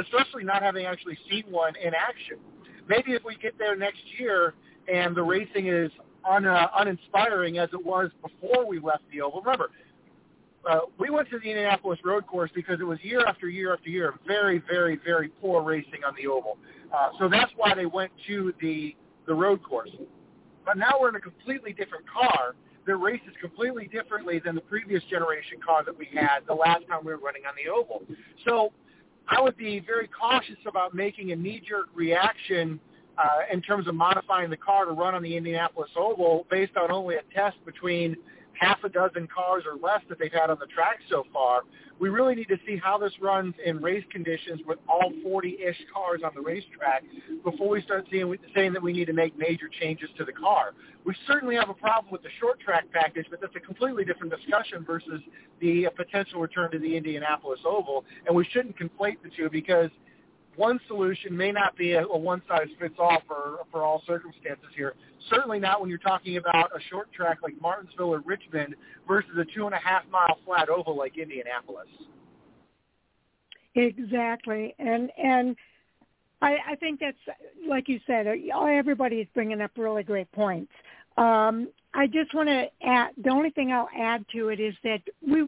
especially 0.00 0.44
not 0.44 0.62
having 0.62 0.86
actually 0.86 1.18
seen 1.28 1.44
one 1.50 1.74
in 1.82 1.92
action. 1.94 2.38
Maybe 2.88 3.12
if 3.12 3.24
we 3.24 3.34
get 3.36 3.58
there 3.58 3.74
next 3.74 4.02
year 4.18 4.54
and 4.92 5.16
the 5.16 5.22
racing 5.22 5.66
is 5.66 5.90
un, 6.24 6.46
uh, 6.46 6.68
uninspiring 6.78 7.58
as 7.58 7.68
it 7.72 7.84
was 7.84 8.10
before 8.22 8.68
we 8.68 8.78
left 8.78 9.02
the 9.12 9.20
oval. 9.20 9.40
Remember, 9.40 9.70
uh, 10.68 10.80
we 10.98 11.10
went 11.10 11.30
to 11.30 11.38
the 11.38 11.48
Indianapolis 11.48 11.98
road 12.04 12.26
course 12.26 12.50
because 12.54 12.80
it 12.80 12.84
was 12.84 12.98
year 13.02 13.24
after 13.26 13.48
year 13.48 13.72
after 13.72 13.88
year 13.88 14.14
very, 14.26 14.62
very, 14.68 14.98
very 15.04 15.28
poor 15.28 15.62
racing 15.62 16.04
on 16.06 16.14
the 16.20 16.26
oval. 16.26 16.58
Uh, 16.94 17.10
so 17.18 17.28
that's 17.28 17.50
why 17.56 17.74
they 17.74 17.86
went 17.86 18.10
to 18.26 18.52
the 18.60 18.94
the 19.26 19.34
road 19.34 19.62
course. 19.62 19.90
But 20.64 20.76
now 20.76 20.94
we're 21.00 21.08
in 21.08 21.16
a 21.16 21.20
completely 21.20 21.72
different 21.72 22.04
car 22.08 22.54
that 22.86 22.96
races 22.96 23.30
completely 23.40 23.88
differently 23.88 24.40
than 24.44 24.54
the 24.54 24.60
previous 24.60 25.02
generation 25.10 25.58
car 25.64 25.84
that 25.84 25.96
we 25.96 26.08
had 26.12 26.40
the 26.46 26.54
last 26.54 26.86
time 26.88 27.00
we 27.04 27.12
were 27.12 27.18
running 27.18 27.42
on 27.46 27.54
the 27.62 27.70
oval. 27.70 28.02
So 28.46 28.72
I 29.28 29.40
would 29.40 29.56
be 29.56 29.80
very 29.80 30.08
cautious 30.08 30.58
about 30.66 30.94
making 30.94 31.32
a 31.32 31.36
knee-jerk 31.36 31.86
reaction 31.94 32.78
uh, 33.18 33.52
in 33.52 33.60
terms 33.60 33.88
of 33.88 33.94
modifying 33.94 34.50
the 34.50 34.56
car 34.56 34.84
to 34.84 34.92
run 34.92 35.14
on 35.14 35.22
the 35.22 35.36
Indianapolis 35.36 35.90
Oval 35.96 36.46
based 36.50 36.76
on 36.76 36.92
only 36.92 37.16
a 37.16 37.22
test 37.34 37.56
between 37.64 38.16
half 38.58 38.82
a 38.84 38.88
dozen 38.88 39.28
cars 39.28 39.64
or 39.66 39.76
less 39.76 40.00
that 40.08 40.18
they've 40.18 40.32
had 40.32 40.50
on 40.50 40.58
the 40.58 40.66
track 40.66 40.98
so 41.08 41.24
far. 41.32 41.62
We 41.98 42.08
really 42.10 42.34
need 42.34 42.48
to 42.48 42.58
see 42.66 42.76
how 42.76 42.98
this 42.98 43.12
runs 43.20 43.54
in 43.64 43.82
race 43.82 44.04
conditions 44.10 44.60
with 44.66 44.78
all 44.88 45.12
40-ish 45.24 45.78
cars 45.92 46.20
on 46.24 46.32
the 46.34 46.40
racetrack 46.40 47.04
before 47.42 47.68
we 47.68 47.82
start 47.82 48.06
seeing, 48.10 48.36
saying 48.54 48.72
that 48.74 48.82
we 48.82 48.92
need 48.92 49.06
to 49.06 49.14
make 49.14 49.36
major 49.38 49.68
changes 49.80 50.10
to 50.18 50.24
the 50.24 50.32
car. 50.32 50.74
We 51.04 51.14
certainly 51.26 51.54
have 51.56 51.70
a 51.70 51.74
problem 51.74 52.12
with 52.12 52.22
the 52.22 52.28
short 52.38 52.60
track 52.60 52.84
package, 52.92 53.26
but 53.30 53.40
that's 53.40 53.56
a 53.56 53.60
completely 53.60 54.04
different 54.04 54.32
discussion 54.34 54.84
versus 54.84 55.20
the 55.60 55.86
uh, 55.86 55.90
potential 55.90 56.40
return 56.40 56.70
to 56.72 56.78
the 56.78 56.96
Indianapolis 56.96 57.60
Oval. 57.64 58.04
And 58.26 58.36
we 58.36 58.44
shouldn't 58.52 58.76
conflate 58.78 59.16
the 59.22 59.30
two 59.36 59.48
because– 59.50 59.90
one 60.56 60.80
solution 60.88 61.36
may 61.36 61.52
not 61.52 61.76
be 61.76 61.92
a, 61.92 62.04
a 62.06 62.18
one-size-fits-all 62.18 63.22
for, 63.26 63.58
for 63.70 63.82
all 63.82 64.02
circumstances 64.06 64.66
here. 64.74 64.94
Certainly 65.30 65.60
not 65.60 65.80
when 65.80 65.90
you're 65.90 65.98
talking 65.98 66.36
about 66.36 66.70
a 66.74 66.80
short 66.90 67.12
track 67.12 67.38
like 67.42 67.54
Martinsville 67.60 68.14
or 68.14 68.20
Richmond 68.20 68.74
versus 69.06 69.30
a 69.38 69.44
two-and-a-half-mile 69.54 70.38
flat 70.44 70.68
oval 70.68 70.96
like 70.96 71.18
Indianapolis. 71.18 71.88
Exactly, 73.74 74.74
and 74.78 75.10
and 75.18 75.54
I, 76.40 76.56
I 76.70 76.76
think 76.76 77.00
that's 77.00 77.18
like 77.68 77.88
you 77.88 78.00
said. 78.06 78.26
Everybody 78.26 79.16
is 79.16 79.28
bringing 79.34 79.60
up 79.60 79.72
really 79.76 80.02
great 80.02 80.32
points. 80.32 80.72
Um, 81.18 81.68
I 81.92 82.06
just 82.06 82.32
want 82.34 82.48
to 82.48 82.66
add. 82.82 83.10
The 83.22 83.28
only 83.28 83.50
thing 83.50 83.72
I'll 83.72 83.90
add 83.94 84.24
to 84.32 84.48
it 84.48 84.60
is 84.60 84.74
that 84.82 85.02
we 85.20 85.46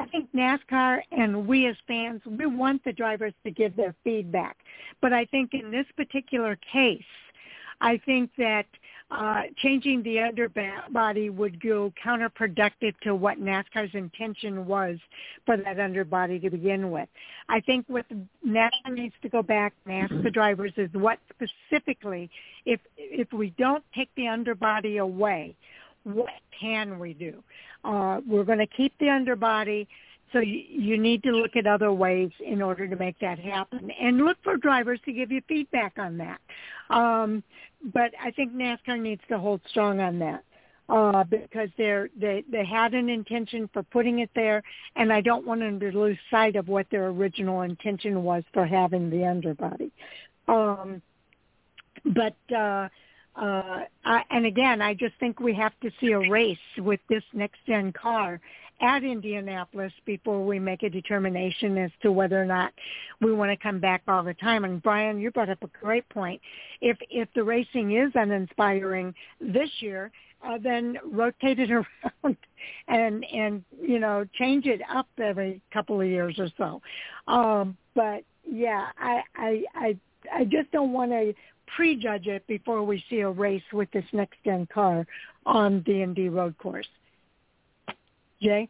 I 0.00 0.06
think 0.06 0.32
NASCAR 0.34 1.00
and 1.12 1.46
we 1.46 1.66
as 1.66 1.76
fans, 1.86 2.22
we 2.24 2.46
want 2.46 2.82
the 2.84 2.92
drivers 2.92 3.34
to 3.44 3.50
give 3.50 3.76
their 3.76 3.94
feedback. 4.02 4.56
But 5.02 5.12
I 5.12 5.26
think 5.26 5.52
in 5.52 5.70
this 5.70 5.84
particular 5.94 6.56
case, 6.72 7.02
I 7.82 8.00
think 8.06 8.30
that 8.38 8.64
uh, 9.10 9.42
changing 9.58 10.02
the 10.02 10.20
underbody 10.20 11.28
would 11.28 11.60
go 11.60 11.92
counterproductive 12.02 12.94
to 13.02 13.14
what 13.14 13.40
NASCAR's 13.40 13.94
intention 13.94 14.66
was 14.66 14.98
for 15.44 15.56
that 15.58 15.78
underbody 15.78 16.38
to 16.38 16.48
begin 16.48 16.90
with. 16.90 17.08
I 17.48 17.60
think 17.60 17.84
what 17.88 18.06
NASCAR 18.46 18.92
needs 18.92 19.14
to 19.22 19.28
go 19.28 19.42
back 19.42 19.74
and 19.84 19.94
ask 20.04 20.22
the 20.22 20.30
drivers 20.30 20.72
is 20.76 20.88
what 20.92 21.18
specifically, 21.28 22.30
if 22.64 22.80
if 22.96 23.32
we 23.32 23.52
don't 23.58 23.84
take 23.94 24.10
the 24.16 24.28
underbody 24.28 24.98
away, 24.98 25.56
what 26.04 26.30
can 26.58 26.98
we 26.98 27.14
do? 27.14 27.42
Uh, 27.84 28.20
we're 28.26 28.44
going 28.44 28.58
to 28.58 28.66
keep 28.66 28.92
the 28.98 29.08
underbody, 29.08 29.88
so 30.32 30.38
you, 30.38 30.62
you 30.68 30.98
need 30.98 31.22
to 31.22 31.30
look 31.32 31.56
at 31.56 31.66
other 31.66 31.92
ways 31.92 32.30
in 32.44 32.62
order 32.62 32.86
to 32.86 32.96
make 32.96 33.18
that 33.20 33.38
happen, 33.38 33.90
and 34.00 34.18
look 34.18 34.38
for 34.42 34.56
drivers 34.56 35.00
to 35.04 35.12
give 35.12 35.30
you 35.30 35.40
feedback 35.48 35.94
on 35.98 36.18
that. 36.18 36.40
Um, 36.90 37.42
but 37.94 38.12
I 38.22 38.30
think 38.30 38.52
NASCAR 38.52 39.00
needs 39.00 39.22
to 39.28 39.38
hold 39.38 39.60
strong 39.68 40.00
on 40.00 40.18
that 40.18 40.44
uh, 40.90 41.24
because 41.24 41.68
they're, 41.78 42.08
they 42.18 42.44
they 42.50 42.64
had 42.64 42.94
an 42.94 43.08
intention 43.08 43.70
for 43.72 43.82
putting 43.82 44.18
it 44.18 44.30
there, 44.34 44.62
and 44.96 45.12
I 45.12 45.20
don't 45.20 45.46
want 45.46 45.60
them 45.60 45.78
to 45.80 45.90
lose 45.92 46.18
sight 46.30 46.56
of 46.56 46.68
what 46.68 46.86
their 46.90 47.06
original 47.08 47.62
intention 47.62 48.22
was 48.22 48.42
for 48.52 48.66
having 48.66 49.08
the 49.08 49.24
underbody. 49.24 49.92
Um, 50.48 51.00
but 52.04 52.36
uh, 52.54 52.88
uh, 53.36 53.80
I, 54.04 54.22
and 54.30 54.46
again, 54.46 54.82
I 54.82 54.94
just 54.94 55.14
think 55.20 55.40
we 55.40 55.54
have 55.54 55.72
to 55.82 55.90
see 56.00 56.12
a 56.12 56.30
race 56.30 56.58
with 56.78 57.00
this 57.08 57.22
next 57.32 57.58
gen 57.66 57.92
car 57.92 58.40
at 58.80 59.04
Indianapolis 59.04 59.92
before 60.06 60.44
we 60.44 60.58
make 60.58 60.82
a 60.82 60.90
determination 60.90 61.76
as 61.78 61.90
to 62.02 62.10
whether 62.10 62.40
or 62.40 62.46
not 62.46 62.72
we 63.20 63.32
want 63.32 63.50
to 63.50 63.56
come 63.62 63.78
back 63.78 64.02
all 64.08 64.22
the 64.22 64.34
time. 64.34 64.64
And 64.64 64.82
Brian, 64.82 65.18
you 65.18 65.30
brought 65.30 65.50
up 65.50 65.62
a 65.62 65.68
great 65.84 66.08
point. 66.08 66.40
If 66.80 66.96
if 67.10 67.28
the 67.34 67.44
racing 67.44 67.96
is 67.96 68.10
uninspiring 68.14 69.14
this 69.40 69.70
year, 69.80 70.10
uh, 70.46 70.58
then 70.62 70.96
rotate 71.04 71.58
it 71.58 71.70
around 71.70 72.36
and 72.88 73.24
and 73.32 73.64
you 73.82 73.98
know 73.98 74.24
change 74.38 74.66
it 74.66 74.80
up 74.92 75.08
every 75.22 75.60
couple 75.72 76.00
of 76.00 76.06
years 76.06 76.38
or 76.38 76.48
so. 76.56 76.80
Um, 77.30 77.76
but 77.94 78.24
yeah, 78.50 78.86
I 78.98 79.22
I 79.36 79.64
I 79.74 79.96
I 80.32 80.44
just 80.44 80.70
don't 80.72 80.92
want 80.92 81.10
to 81.10 81.34
prejudge 81.76 82.26
it 82.26 82.46
before 82.46 82.82
we 82.82 83.02
see 83.08 83.20
a 83.20 83.30
race 83.30 83.62
with 83.72 83.90
this 83.92 84.04
next 84.12 84.36
gen 84.44 84.66
car 84.72 85.06
on 85.46 85.82
the 85.86 86.02
Indy 86.02 86.28
road 86.28 86.56
course. 86.58 86.88
Jay? 88.42 88.68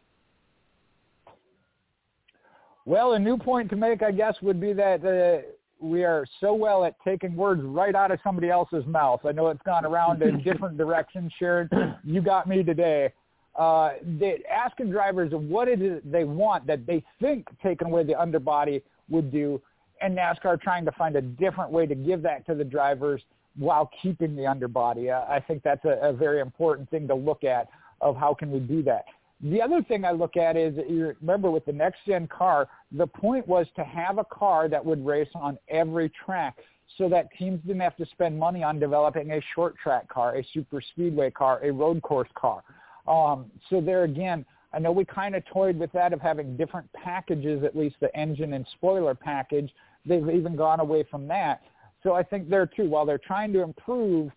Well, 2.85 3.13
a 3.13 3.19
new 3.19 3.37
point 3.37 3.69
to 3.69 3.75
make, 3.75 4.01
I 4.01 4.11
guess, 4.11 4.35
would 4.41 4.59
be 4.59 4.73
that 4.73 5.05
uh, 5.05 5.47
we 5.79 6.03
are 6.03 6.25
so 6.39 6.53
well 6.53 6.83
at 6.83 6.95
taking 7.05 7.35
words 7.35 7.61
right 7.63 7.95
out 7.95 8.11
of 8.11 8.19
somebody 8.23 8.49
else's 8.49 8.85
mouth. 8.85 9.21
I 9.25 9.31
know 9.31 9.47
it's 9.47 9.61
gone 9.63 9.85
around 9.85 10.21
in 10.21 10.41
different 10.43 10.77
directions. 10.77 11.31
Sharon, 11.37 11.69
you 12.03 12.21
got 12.21 12.47
me 12.47 12.63
today. 12.63 13.13
Uh, 13.55 13.93
they, 14.19 14.41
asking 14.49 14.91
drivers 14.91 15.31
what 15.33 15.67
it 15.67 15.81
is 15.81 16.01
they 16.05 16.23
want 16.23 16.65
that 16.67 16.85
they 16.85 17.03
think 17.19 17.47
taking 17.61 17.89
away 17.89 18.03
the 18.03 18.19
underbody 18.19 18.81
would 19.09 19.31
do, 19.31 19.61
and 20.01 20.17
NASCAR 20.17 20.61
trying 20.61 20.85
to 20.85 20.91
find 20.93 21.15
a 21.15 21.21
different 21.21 21.71
way 21.71 21.85
to 21.85 21.95
give 21.95 22.21
that 22.23 22.45
to 22.47 22.55
the 22.55 22.63
drivers 22.63 23.21
while 23.57 23.89
keeping 24.01 24.35
the 24.35 24.47
underbody. 24.47 25.11
I 25.11 25.43
think 25.45 25.61
that's 25.63 25.83
a, 25.85 25.97
a 26.01 26.13
very 26.13 26.39
important 26.39 26.89
thing 26.89 27.07
to 27.07 27.15
look 27.15 27.43
at 27.43 27.67
of 27.99 28.15
how 28.15 28.33
can 28.33 28.51
we 28.51 28.59
do 28.59 28.81
that. 28.83 29.05
The 29.43 29.61
other 29.61 29.81
thing 29.81 30.05
I 30.05 30.11
look 30.11 30.37
at 30.37 30.55
is, 30.55 30.75
you 30.87 31.15
remember 31.19 31.49
with 31.49 31.65
the 31.65 31.73
next 31.73 31.99
gen 32.05 32.27
car, 32.27 32.69
the 32.91 33.07
point 33.07 33.47
was 33.47 33.65
to 33.75 33.83
have 33.83 34.19
a 34.19 34.23
car 34.23 34.69
that 34.69 34.85
would 34.85 35.03
race 35.05 35.29
on 35.33 35.57
every 35.67 36.11
track 36.25 36.57
so 36.97 37.09
that 37.09 37.27
teams 37.37 37.59
didn't 37.65 37.81
have 37.81 37.95
to 37.97 38.05
spend 38.05 38.37
money 38.37 38.63
on 38.63 38.79
developing 38.79 39.31
a 39.31 39.41
short 39.55 39.75
track 39.81 40.07
car, 40.09 40.37
a 40.37 40.45
super 40.53 40.81
speedway 40.81 41.31
car, 41.31 41.59
a 41.63 41.71
road 41.71 42.01
course 42.01 42.29
car. 42.35 42.63
Um, 43.07 43.49
so 43.69 43.81
there 43.81 44.03
again, 44.03 44.45
I 44.73 44.79
know 44.79 44.91
we 44.91 45.05
kind 45.05 45.35
of 45.35 45.43
toyed 45.45 45.77
with 45.77 45.91
that 45.93 46.13
of 46.13 46.21
having 46.21 46.55
different 46.55 46.91
packages, 46.93 47.63
at 47.63 47.75
least 47.75 47.95
the 47.99 48.15
engine 48.15 48.53
and 48.53 48.65
spoiler 48.73 49.15
package, 49.15 49.73
They've 50.05 50.27
even 50.29 50.55
gone 50.55 50.79
away 50.79 51.05
from 51.09 51.27
that. 51.27 51.61
So 52.03 52.13
I 52.13 52.23
think 52.23 52.49
there 52.49 52.65
too, 52.65 52.89
while 52.89 53.05
they're 53.05 53.17
trying 53.17 53.53
to 53.53 53.61
improve 53.61 54.31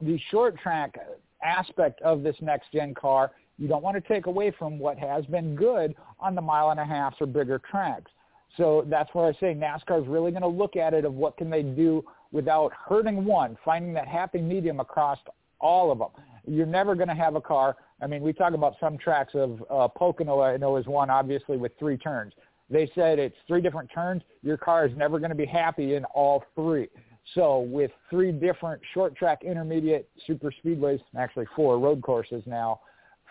the 0.00 0.18
short 0.30 0.58
track 0.58 0.98
aspect 1.42 2.00
of 2.02 2.22
this 2.22 2.36
next 2.40 2.72
gen 2.72 2.94
car, 2.94 3.32
you 3.58 3.68
don't 3.68 3.82
want 3.82 4.02
to 4.02 4.12
take 4.12 4.26
away 4.26 4.50
from 4.58 4.78
what 4.78 4.98
has 4.98 5.24
been 5.26 5.54
good 5.54 5.94
on 6.18 6.34
the 6.34 6.40
mile 6.40 6.70
and 6.70 6.80
a 6.80 6.84
half 6.84 7.14
or 7.20 7.26
bigger 7.26 7.60
tracks. 7.70 8.10
So 8.56 8.84
that's 8.88 9.12
where 9.14 9.26
I 9.26 9.32
say 9.32 9.54
NASCAR 9.54 10.02
is 10.02 10.08
really 10.08 10.30
going 10.30 10.42
to 10.42 10.48
look 10.48 10.76
at 10.76 10.94
it 10.94 11.04
of 11.04 11.14
what 11.14 11.36
can 11.36 11.50
they 11.50 11.62
do 11.62 12.04
without 12.32 12.72
hurting 12.72 13.24
one, 13.24 13.56
finding 13.64 13.92
that 13.94 14.08
happy 14.08 14.40
medium 14.40 14.80
across 14.80 15.18
all 15.60 15.90
of 15.90 15.98
them. 15.98 16.08
You're 16.46 16.66
never 16.66 16.94
going 16.94 17.08
to 17.08 17.14
have 17.14 17.36
a 17.36 17.40
car. 17.40 17.76
I 18.00 18.06
mean, 18.06 18.22
we 18.22 18.32
talk 18.32 18.54
about 18.54 18.74
some 18.80 18.98
tracks 18.98 19.34
of 19.34 19.64
uh, 19.70 19.88
Pocono, 19.88 20.40
I 20.40 20.56
know 20.56 20.76
is 20.76 20.86
one, 20.86 21.10
obviously, 21.10 21.56
with 21.56 21.72
three 21.78 21.96
turns. 21.96 22.32
They 22.74 22.90
said 22.92 23.20
it's 23.20 23.36
three 23.46 23.60
different 23.60 23.88
turns. 23.94 24.22
Your 24.42 24.56
car 24.56 24.84
is 24.84 24.96
never 24.96 25.20
going 25.20 25.30
to 25.30 25.36
be 25.36 25.46
happy 25.46 25.94
in 25.94 26.04
all 26.06 26.42
three. 26.56 26.88
So 27.36 27.60
with 27.60 27.92
three 28.10 28.32
different 28.32 28.82
short 28.92 29.16
track, 29.16 29.44
intermediate, 29.44 30.08
super 30.26 30.52
speedways, 30.52 30.98
actually 31.16 31.46
four 31.54 31.78
road 31.78 32.02
courses 32.02 32.42
now, 32.46 32.80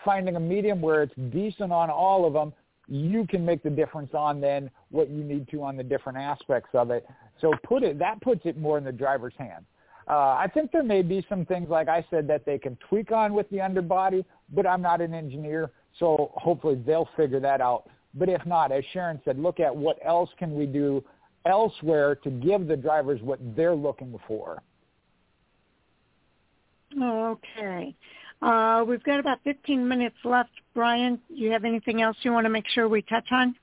finding 0.02 0.36
a 0.36 0.40
medium 0.40 0.80
where 0.80 1.02
it's 1.02 1.12
decent 1.30 1.72
on 1.72 1.90
all 1.90 2.24
of 2.26 2.32
them, 2.32 2.54
you 2.88 3.26
can 3.26 3.44
make 3.44 3.62
the 3.62 3.68
difference 3.68 4.14
on 4.14 4.40
then 4.40 4.70
what 4.90 5.10
you 5.10 5.22
need 5.22 5.46
to 5.50 5.62
on 5.62 5.76
the 5.76 5.84
different 5.84 6.16
aspects 6.16 6.70
of 6.72 6.90
it. 6.90 7.06
So 7.42 7.52
put 7.64 7.82
it 7.82 7.98
that 7.98 8.22
puts 8.22 8.46
it 8.46 8.56
more 8.56 8.78
in 8.78 8.84
the 8.84 8.92
driver's 8.92 9.34
hand. 9.36 9.66
Uh, 10.08 10.38
I 10.38 10.50
think 10.54 10.72
there 10.72 10.82
may 10.82 11.02
be 11.02 11.24
some 11.28 11.44
things, 11.44 11.68
like 11.68 11.88
I 11.88 12.02
said, 12.08 12.26
that 12.28 12.46
they 12.46 12.58
can 12.58 12.78
tweak 12.88 13.12
on 13.12 13.34
with 13.34 13.48
the 13.50 13.60
underbody, 13.60 14.24
but 14.54 14.66
I'm 14.66 14.80
not 14.80 15.02
an 15.02 15.12
engineer, 15.12 15.70
so 15.98 16.32
hopefully 16.34 16.82
they'll 16.86 17.08
figure 17.14 17.40
that 17.40 17.60
out. 17.60 17.90
But 18.14 18.28
if 18.28 18.44
not, 18.46 18.70
as 18.72 18.84
Sharon 18.92 19.20
said, 19.24 19.38
look 19.38 19.60
at 19.60 19.74
what 19.74 19.98
else 20.04 20.30
can 20.38 20.54
we 20.54 20.66
do 20.66 21.02
elsewhere 21.46 22.14
to 22.16 22.30
give 22.30 22.66
the 22.66 22.76
drivers 22.76 23.20
what 23.22 23.38
they're 23.56 23.74
looking 23.74 24.18
for. 24.26 24.62
Okay. 27.00 27.94
Uh, 28.40 28.84
we've 28.86 29.02
got 29.02 29.20
about 29.20 29.38
15 29.44 29.86
minutes 29.86 30.16
left. 30.24 30.50
Brian, 30.74 31.20
do 31.28 31.34
you 31.34 31.50
have 31.50 31.64
anything 31.64 32.02
else 32.02 32.16
you 32.22 32.32
want 32.32 32.44
to 32.44 32.50
make 32.50 32.66
sure 32.68 32.88
we 32.88 33.02
touch 33.02 33.26
on? 33.30 33.54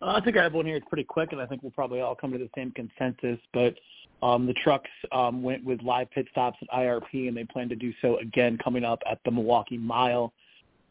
Uh, 0.00 0.14
I 0.16 0.20
think 0.20 0.36
I 0.36 0.42
have 0.42 0.54
one 0.54 0.66
here. 0.66 0.76
It's 0.76 0.86
pretty 0.88 1.04
quick, 1.04 1.32
and 1.32 1.40
I 1.40 1.46
think 1.46 1.62
we'll 1.62 1.72
probably 1.72 2.00
all 2.00 2.14
come 2.14 2.32
to 2.32 2.38
the 2.38 2.48
same 2.54 2.70
consensus. 2.70 3.38
But 3.52 3.74
um, 4.22 4.46
the 4.46 4.54
trucks 4.64 4.90
um, 5.12 5.42
went 5.42 5.64
with 5.64 5.82
live 5.82 6.10
pit 6.10 6.26
stops 6.30 6.58
at 6.62 6.68
IRP, 6.70 7.28
and 7.28 7.36
they 7.36 7.44
plan 7.44 7.68
to 7.68 7.76
do 7.76 7.92
so 8.00 8.18
again 8.18 8.58
coming 8.62 8.84
up 8.84 9.00
at 9.10 9.18
the 9.24 9.30
Milwaukee 9.30 9.78
Mile 9.78 10.32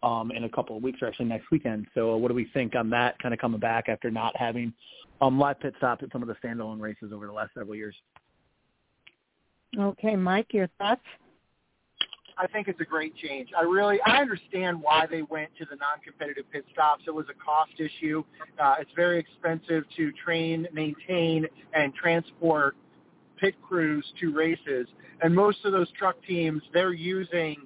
um, 0.08 0.32
in 0.32 0.46
a 0.46 0.50
couple 0.50 0.78
of 0.78 0.84
weeks, 0.84 1.00
or 1.02 1.08
actually 1.08 1.26
next 1.26 1.52
weekend. 1.52 1.86
So, 1.94 2.14
uh, 2.14 2.18
what 2.18 2.30
do 2.30 2.34
we 2.34 2.50
think 2.54 2.76
on 2.76 2.90
that? 2.92 3.20
Kind 3.20 3.34
of 3.34 3.40
coming 3.40 3.60
back 3.60 3.90
after 3.90 4.10
not 4.10 4.36
having 4.38 4.74
um, 5.20 5.38
live 5.38 5.60
pit 5.60 5.74
stops 5.78 6.02
at 6.04 6.12
some 6.12 6.22
of 6.22 6.30
the 6.30 6.36
standalone 6.36 6.80
races 6.80 7.12
over 7.14 7.28
the 7.28 7.34
last 7.34 7.52
several 7.54 7.76
years. 7.76 7.96
Okay, 9.78 10.16
Mike, 10.16 10.48
your 10.52 10.70
thoughts? 10.78 11.02
I 12.38 12.48
think 12.48 12.68
it's 12.68 12.80
a 12.80 12.86
great 12.86 13.16
change. 13.18 13.50
I 13.58 13.64
really, 13.64 14.00
I 14.06 14.18
understand 14.18 14.82
why 14.82 15.08
they 15.10 15.24
went 15.24 15.50
to 15.58 15.66
the 15.66 15.76
non-competitive 15.76 16.46
pit 16.52 16.66
stops. 16.72 17.04
It 17.08 17.14
was 17.14 17.26
a 17.30 17.34
cost 17.44 17.72
issue. 17.80 18.24
Uh, 18.60 18.76
it's 18.80 18.92
very 18.96 19.20
expensive 19.20 19.84
to 19.98 20.12
train, 20.24 20.68
maintain, 20.72 21.48
and 21.74 21.94
transport 21.96 22.76
pit 23.38 23.56
crews 23.68 24.06
to 24.22 24.34
races. 24.34 24.88
And 25.22 25.36
most 25.36 25.66
of 25.66 25.72
those 25.72 25.92
truck 25.98 26.16
teams, 26.28 26.62
they're 26.74 26.94
using 26.94 27.58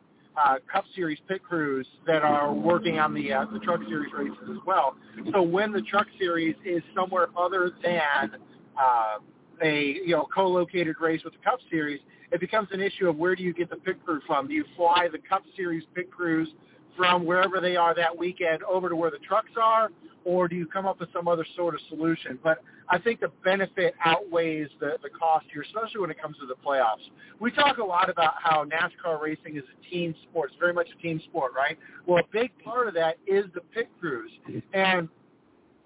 uh, 0.44 0.56
Cup 0.72 0.86
Series 0.96 1.20
pit 1.28 1.42
crews 1.44 1.88
that 2.06 2.24
are 2.24 2.54
working 2.54 3.00
on 3.00 3.14
the 3.14 3.34
uh, 3.34 3.46
the 3.52 3.60
Truck 3.60 3.82
Series 3.88 4.12
races 4.14 4.38
as 4.50 4.58
well. 4.66 4.96
So 5.32 5.42
when 5.42 5.72
the 5.72 5.82
Truck 5.82 6.08
Series 6.20 6.56
is 6.66 6.82
somewhere 6.96 7.28
other 7.38 7.72
than 7.84 8.32
uh, 8.80 9.18
a 9.62 9.98
you 10.06 10.16
know 10.16 10.28
co-located 10.34 10.96
race 11.00 11.22
with 11.24 11.34
the 11.34 11.40
Cup 11.40 11.60
Series, 11.70 12.00
it 12.32 12.40
becomes 12.40 12.70
an 12.72 12.82
issue 12.82 13.08
of 13.10 13.18
where 13.18 13.36
do 13.36 13.44
you 13.44 13.54
get 13.54 13.70
the 13.70 13.76
pit 13.78 13.98
crew 14.04 14.22
from? 14.26 14.48
Do 14.48 14.54
you 14.54 14.66
fly 14.76 15.08
the 15.12 15.20
Cup 15.20 15.44
Series 15.56 15.84
pit 15.94 16.10
crews 16.12 16.50
from 16.96 17.26
wherever 17.26 17.60
they 17.60 17.76
are 17.76 17.94
that 17.96 18.16
weekend 18.18 18.64
over 18.64 18.90
to 18.90 18.96
where 18.96 19.12
the 19.12 19.20
trucks 19.20 19.52
are, 19.62 19.90
or 20.24 20.48
do 20.48 20.56
you 20.56 20.68
come 20.68 20.86
up 20.86 21.00
with 21.00 21.10
some 21.14 21.28
other 21.28 21.46
sort 21.56 21.74
of 21.74 21.82
solution? 21.90 22.38
But 22.44 22.64
I 22.90 23.00
think 23.00 23.22
the 23.22 23.32
benefit 23.44 23.96
outweighs 24.04 24.68
the, 24.80 24.98
the 25.02 25.10
cost 25.10 25.46
here, 25.52 25.62
especially 25.62 26.02
when 26.02 26.12
it 26.12 26.22
comes 26.22 26.38
to 26.38 26.46
the 26.46 26.56
playoffs. 26.56 27.10
We 27.40 27.52
talk 27.52 27.78
a 27.78 27.84
lot 27.84 28.10
about 28.10 28.34
how 28.42 28.66
NASCAR 28.66 29.22
racing 29.22 29.58
is 29.58 29.64
a 29.64 29.90
team 29.90 30.14
sport. 30.30 30.52
It's 30.52 30.60
very 30.60 30.74
much 30.74 30.90
a 30.98 31.02
team 31.02 31.22
sport, 31.26 31.54
right? 31.56 31.78
Well, 32.06 32.20
a 32.24 32.28
big 32.32 32.52
part 32.64 32.88
of 32.88 32.94
that 32.96 33.18
is 33.26 33.46
the 33.56 33.62
pit 33.74 33.90
crews. 34.00 34.32
And 34.74 35.10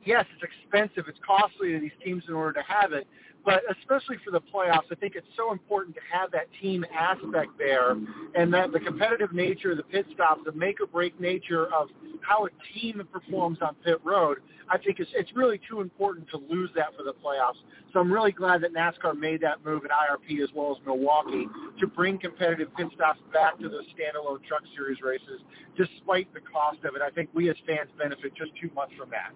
yes, 0.06 0.26
it's 0.34 0.44
expensive. 0.44 1.06
It's 1.08 1.20
costly 1.26 1.74
to 1.74 1.80
these 1.80 1.92
teams 2.04 2.24
in 2.28 2.34
order 2.34 2.54
to 2.54 2.66
have 2.68 2.94
it. 2.94 3.08
But 3.46 3.62
especially 3.78 4.18
for 4.26 4.32
the 4.32 4.42
playoffs, 4.42 4.92
I 4.92 4.96
think 4.96 5.14
it's 5.16 5.28
so 5.38 5.52
important 5.52 5.96
to 5.96 6.02
have 6.12 6.32
that 6.32 6.48
team 6.60 6.84
aspect 6.92 7.52
there 7.60 7.92
and 8.34 8.52
that 8.52 8.72
the 8.72 8.80
competitive 8.80 9.34
nature 9.34 9.72
of 9.72 9.78
the 9.78 9.84
pit 9.84 10.08
stops, 10.16 10.42
the 10.46 10.52
make 10.52 10.82
or 10.82 10.88
break 10.88 11.20
nature 11.22 11.68
of 11.72 11.90
how 12.22 12.48
a 12.48 12.50
team 12.74 13.04
performs 13.14 13.60
on 13.62 13.76
pit 13.86 14.00
road, 14.04 14.40
I 14.68 14.80
think 14.80 15.00
it's, 15.00 15.12
it's 15.14 15.30
really 15.36 15.62
too 15.70 15.82
important 15.82 16.28
to 16.32 16.38
lose 16.38 16.72
that 16.76 16.98
for 16.98 17.04
the 17.04 17.14
playoffs. 17.14 17.62
So 17.94 18.00
I'm 18.00 18.12
really 18.12 18.32
glad 18.32 18.62
that 18.64 18.74
NASCAR 18.74 19.16
made 19.16 19.42
that 19.42 19.64
move 19.64 19.84
at 19.86 19.92
IRP 19.92 20.42
as 20.42 20.50
well 20.56 20.76
as 20.76 20.84
Milwaukee 20.84 21.48
to 21.80 21.86
bring 21.86 22.18
competitive 22.18 22.76
pit 22.76 22.88
stops 22.96 23.20
back 23.32 23.60
to 23.60 23.70
those 23.70 23.86
standalone 23.94 24.44
truck 24.44 24.64
series 24.76 24.98
races 25.04 25.42
despite 25.78 26.34
the 26.34 26.42
cost 26.42 26.80
of 26.84 26.96
it. 26.96 27.04
I 27.04 27.12
think 27.12 27.30
we 27.36 27.52
as 27.52 27.56
fans 27.68 27.90
benefit 27.96 28.34
just 28.34 28.54
too 28.60 28.72
much 28.74 28.90
from 28.98 29.12
that. 29.12 29.34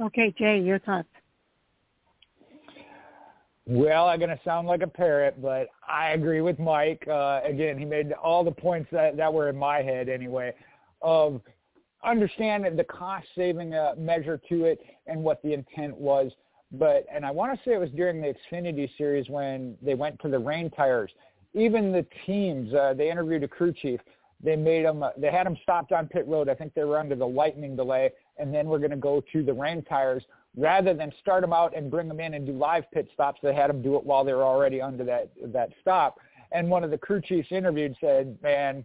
Okay, 0.00 0.34
Jay, 0.36 0.58
your 0.58 0.78
thoughts. 0.80 1.08
Well, 3.66 4.08
I'm 4.08 4.18
going 4.18 4.30
to 4.30 4.40
sound 4.44 4.68
like 4.68 4.82
a 4.82 4.86
parrot, 4.86 5.40
but 5.40 5.68
I 5.88 6.10
agree 6.10 6.42
with 6.42 6.58
Mike. 6.58 7.02
Uh, 7.08 7.40
again, 7.44 7.78
he 7.78 7.86
made 7.86 8.12
all 8.12 8.44
the 8.44 8.50
points 8.50 8.88
that, 8.92 9.16
that 9.16 9.32
were 9.32 9.48
in 9.48 9.56
my 9.56 9.80
head 9.80 10.08
anyway 10.08 10.52
of 11.00 11.40
understanding 12.04 12.76
the 12.76 12.84
cost 12.84 13.26
saving 13.34 13.74
uh, 13.74 13.94
measure 13.96 14.40
to 14.48 14.64
it 14.64 14.80
and 15.06 15.22
what 15.22 15.42
the 15.42 15.54
intent 15.54 15.96
was. 15.96 16.30
But, 16.72 17.06
and 17.12 17.24
I 17.24 17.30
want 17.30 17.56
to 17.56 17.64
say 17.64 17.74
it 17.74 17.80
was 17.80 17.90
during 17.90 18.20
the 18.20 18.34
Xfinity 18.52 18.90
series 18.98 19.28
when 19.28 19.76
they 19.80 19.94
went 19.94 20.20
to 20.20 20.28
the 20.28 20.38
rain 20.38 20.70
tires. 20.70 21.10
Even 21.54 21.92
the 21.92 22.04
teams, 22.26 22.74
uh, 22.74 22.94
they 22.94 23.10
interviewed 23.10 23.44
a 23.44 23.48
crew 23.48 23.72
chief. 23.72 24.00
They 24.42 24.56
made 24.56 24.84
them, 24.84 25.02
uh, 25.02 25.10
they 25.16 25.30
had 25.30 25.46
them 25.46 25.56
stopped 25.62 25.92
on 25.92 26.08
pit 26.08 26.26
road. 26.26 26.48
I 26.48 26.54
think 26.54 26.74
they 26.74 26.84
were 26.84 26.98
under 26.98 27.14
the 27.14 27.26
lightning 27.26 27.76
delay. 27.76 28.10
And 28.38 28.52
then 28.52 28.66
we're 28.66 28.78
going 28.78 28.90
to 28.90 28.96
go 28.96 29.22
to 29.32 29.42
the 29.42 29.52
rain 29.52 29.82
tires 29.82 30.24
rather 30.56 30.94
than 30.94 31.12
start 31.20 31.42
them 31.42 31.52
out 31.52 31.76
and 31.76 31.90
bring 31.90 32.08
them 32.08 32.20
in 32.20 32.34
and 32.34 32.46
do 32.46 32.52
live 32.52 32.84
pit 32.92 33.08
stops, 33.12 33.40
they 33.42 33.54
had 33.54 33.70
them 33.70 33.82
do 33.82 33.96
it 33.96 34.04
while 34.04 34.24
they 34.24 34.32
were 34.32 34.44
already 34.44 34.80
under 34.80 35.04
that 35.04 35.30
that 35.52 35.70
stop. 35.80 36.18
And 36.52 36.70
one 36.70 36.84
of 36.84 36.90
the 36.90 36.98
crew 36.98 37.20
chiefs 37.20 37.48
interviewed 37.50 37.96
said, 38.00 38.36
"Man, 38.42 38.84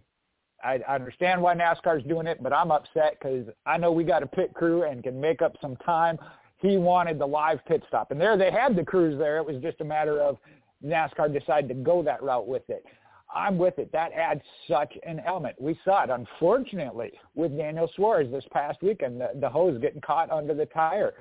I, 0.64 0.80
I 0.88 0.94
understand 0.96 1.40
why 1.40 1.54
NASCAR's 1.54 2.04
doing 2.04 2.26
it, 2.26 2.42
but 2.42 2.52
I'm 2.52 2.70
upset 2.70 3.18
because 3.20 3.46
I 3.66 3.76
know 3.76 3.92
we 3.92 4.04
got 4.04 4.22
a 4.22 4.26
pit 4.26 4.52
crew 4.54 4.84
and 4.84 5.02
can 5.02 5.20
make 5.20 5.42
up 5.42 5.56
some 5.60 5.76
time." 5.76 6.18
He 6.58 6.76
wanted 6.76 7.18
the 7.18 7.26
live 7.26 7.64
pit 7.64 7.82
stop, 7.88 8.10
and 8.10 8.20
there 8.20 8.36
they 8.36 8.50
had 8.50 8.76
the 8.76 8.84
crews 8.84 9.18
there. 9.18 9.38
It 9.38 9.46
was 9.46 9.62
just 9.62 9.80
a 9.80 9.84
matter 9.84 10.20
of 10.20 10.36
NASCAR 10.84 11.32
decided 11.32 11.68
to 11.68 11.74
go 11.74 12.02
that 12.02 12.22
route 12.22 12.46
with 12.46 12.68
it. 12.68 12.84
I'm 13.34 13.58
with 13.58 13.78
it. 13.78 13.92
That 13.92 14.12
adds 14.12 14.42
such 14.68 14.92
an 15.06 15.20
element. 15.26 15.60
We 15.60 15.78
saw 15.84 16.04
it, 16.04 16.10
unfortunately, 16.10 17.12
with 17.34 17.56
Daniel 17.56 17.90
Suarez 17.94 18.30
this 18.30 18.44
past 18.52 18.82
weekend. 18.82 19.20
The, 19.20 19.30
the 19.40 19.48
hose 19.48 19.80
getting 19.80 20.00
caught 20.00 20.30
under 20.30 20.54
the 20.54 20.66
tire 20.66 21.14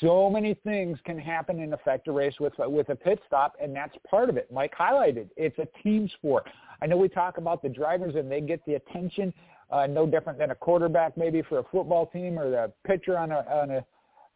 so 0.00 0.30
many 0.30 0.54
things 0.54 0.98
can 1.04 1.18
happen 1.18 1.60
and 1.60 1.74
affect 1.74 2.08
a 2.08 2.12
race 2.12 2.34
with 2.40 2.54
with 2.58 2.88
a 2.88 2.94
pit 2.94 3.20
stop, 3.26 3.54
and 3.60 3.74
that's 3.74 3.94
part 4.08 4.28
of 4.28 4.36
it. 4.36 4.50
Mike 4.52 4.74
highlighted 4.78 5.28
it's 5.36 5.58
a 5.58 5.66
team 5.82 6.08
sport. 6.16 6.48
I 6.82 6.86
know 6.86 6.96
we 6.96 7.08
talk 7.08 7.38
about 7.38 7.62
the 7.62 7.68
drivers 7.68 8.14
and 8.16 8.30
they 8.30 8.40
get 8.40 8.64
the 8.66 8.74
attention, 8.74 9.32
uh, 9.70 9.86
no 9.86 10.06
different 10.06 10.38
than 10.38 10.50
a 10.50 10.54
quarterback 10.54 11.16
maybe 11.16 11.42
for 11.42 11.58
a 11.58 11.64
football 11.64 12.06
team 12.06 12.38
or 12.38 12.50
the 12.50 12.72
pitcher 12.86 13.18
on 13.18 13.32
a 13.32 13.40
on 13.50 13.70
a 13.70 13.84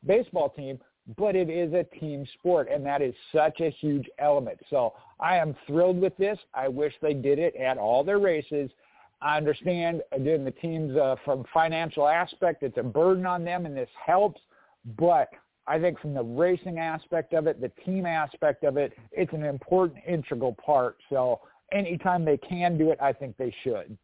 baseball 0.07 0.49
team. 0.51 0.79
But 1.17 1.35
it 1.35 1.51
is 1.51 1.73
a 1.73 1.85
team 1.99 2.27
sport, 2.39 2.69
and 2.71 2.85
that 2.87 3.03
is 3.03 3.15
such 3.35 3.61
a 3.61 3.71
huge 3.71 4.09
element. 4.19 4.59
So 4.69 4.93
I 5.19 5.37
am 5.37 5.57
thrilled 5.67 6.01
with 6.01 6.17
this. 6.17 6.39
I 6.55 6.69
wish 6.69 6.93
they 7.03 7.15
did 7.15 7.39
it 7.39 7.57
at 7.57 7.79
all 7.79 8.05
their 8.05 8.19
races. 8.19 8.71
I 9.23 9.37
understand 9.37 10.03
again 10.13 10.45
the 10.45 10.51
teams 10.51 10.97
uh, 10.97 11.17
from 11.25 11.45
financial 11.53 12.07
aspect. 12.07 12.63
It's 12.63 12.79
a 12.79 12.83
burden 12.83 13.27
on 13.27 13.45
them, 13.45 13.67
and 13.67 13.77
this 13.77 13.89
helps 14.07 14.41
but 14.97 15.29
I 15.67 15.79
think 15.79 16.01
from 16.01 16.15
the 16.15 16.23
racing 16.23 16.79
aspect 16.79 17.33
of 17.33 17.47
it, 17.47 17.61
the 17.61 17.71
team 17.85 18.07
aspect 18.07 18.65
of 18.65 18.77
it, 18.77 18.93
it's 19.13 19.33
an 19.33 19.45
important 19.45 20.03
integral 20.07 20.55
part. 20.65 20.97
So 21.11 21.41
anytime 21.73 22.25
they 22.25 22.39
can 22.39 22.79
do 22.79 22.91
it, 22.91 22.99
I 23.01 23.13
think 23.13 23.37
they 23.37 23.55
should. 23.63 23.97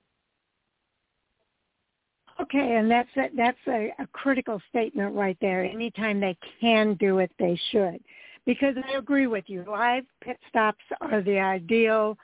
Okay, 2.40 2.76
and 2.76 2.90
that's 2.90 3.08
a, 3.16 3.28
that's 3.34 3.58
a, 3.66 3.92
a 3.98 4.06
critical 4.12 4.60
statement 4.68 5.14
right 5.14 5.38
there. 5.40 5.64
Anytime 5.64 6.20
they 6.20 6.36
can 6.60 6.94
do 6.94 7.18
it, 7.18 7.30
they 7.38 7.58
should. 7.70 7.98
Because 8.44 8.74
I 8.88 8.98
agree 8.98 9.26
with 9.26 9.44
you. 9.48 9.64
Live 9.68 10.04
pit 10.22 10.38
stops 10.48 10.84
are 11.00 11.22
the 11.22 11.38
ideal 11.38 12.16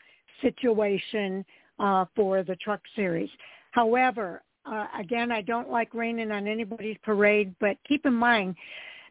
situation 0.43 1.45
uh, 1.79 2.05
for 2.15 2.43
the 2.43 2.57
truck 2.57 2.81
series. 2.95 3.31
However, 3.73 4.43
uh, 4.67 4.87
again, 4.99 5.33
I 5.33 5.41
don't 5.41 5.71
like 5.71 5.95
raining 5.95 6.31
on 6.31 6.47
anybody's 6.47 6.99
parade, 7.03 7.55
but 7.59 7.77
keep 7.89 8.07
in 8.07 8.15
mind, 8.15 8.55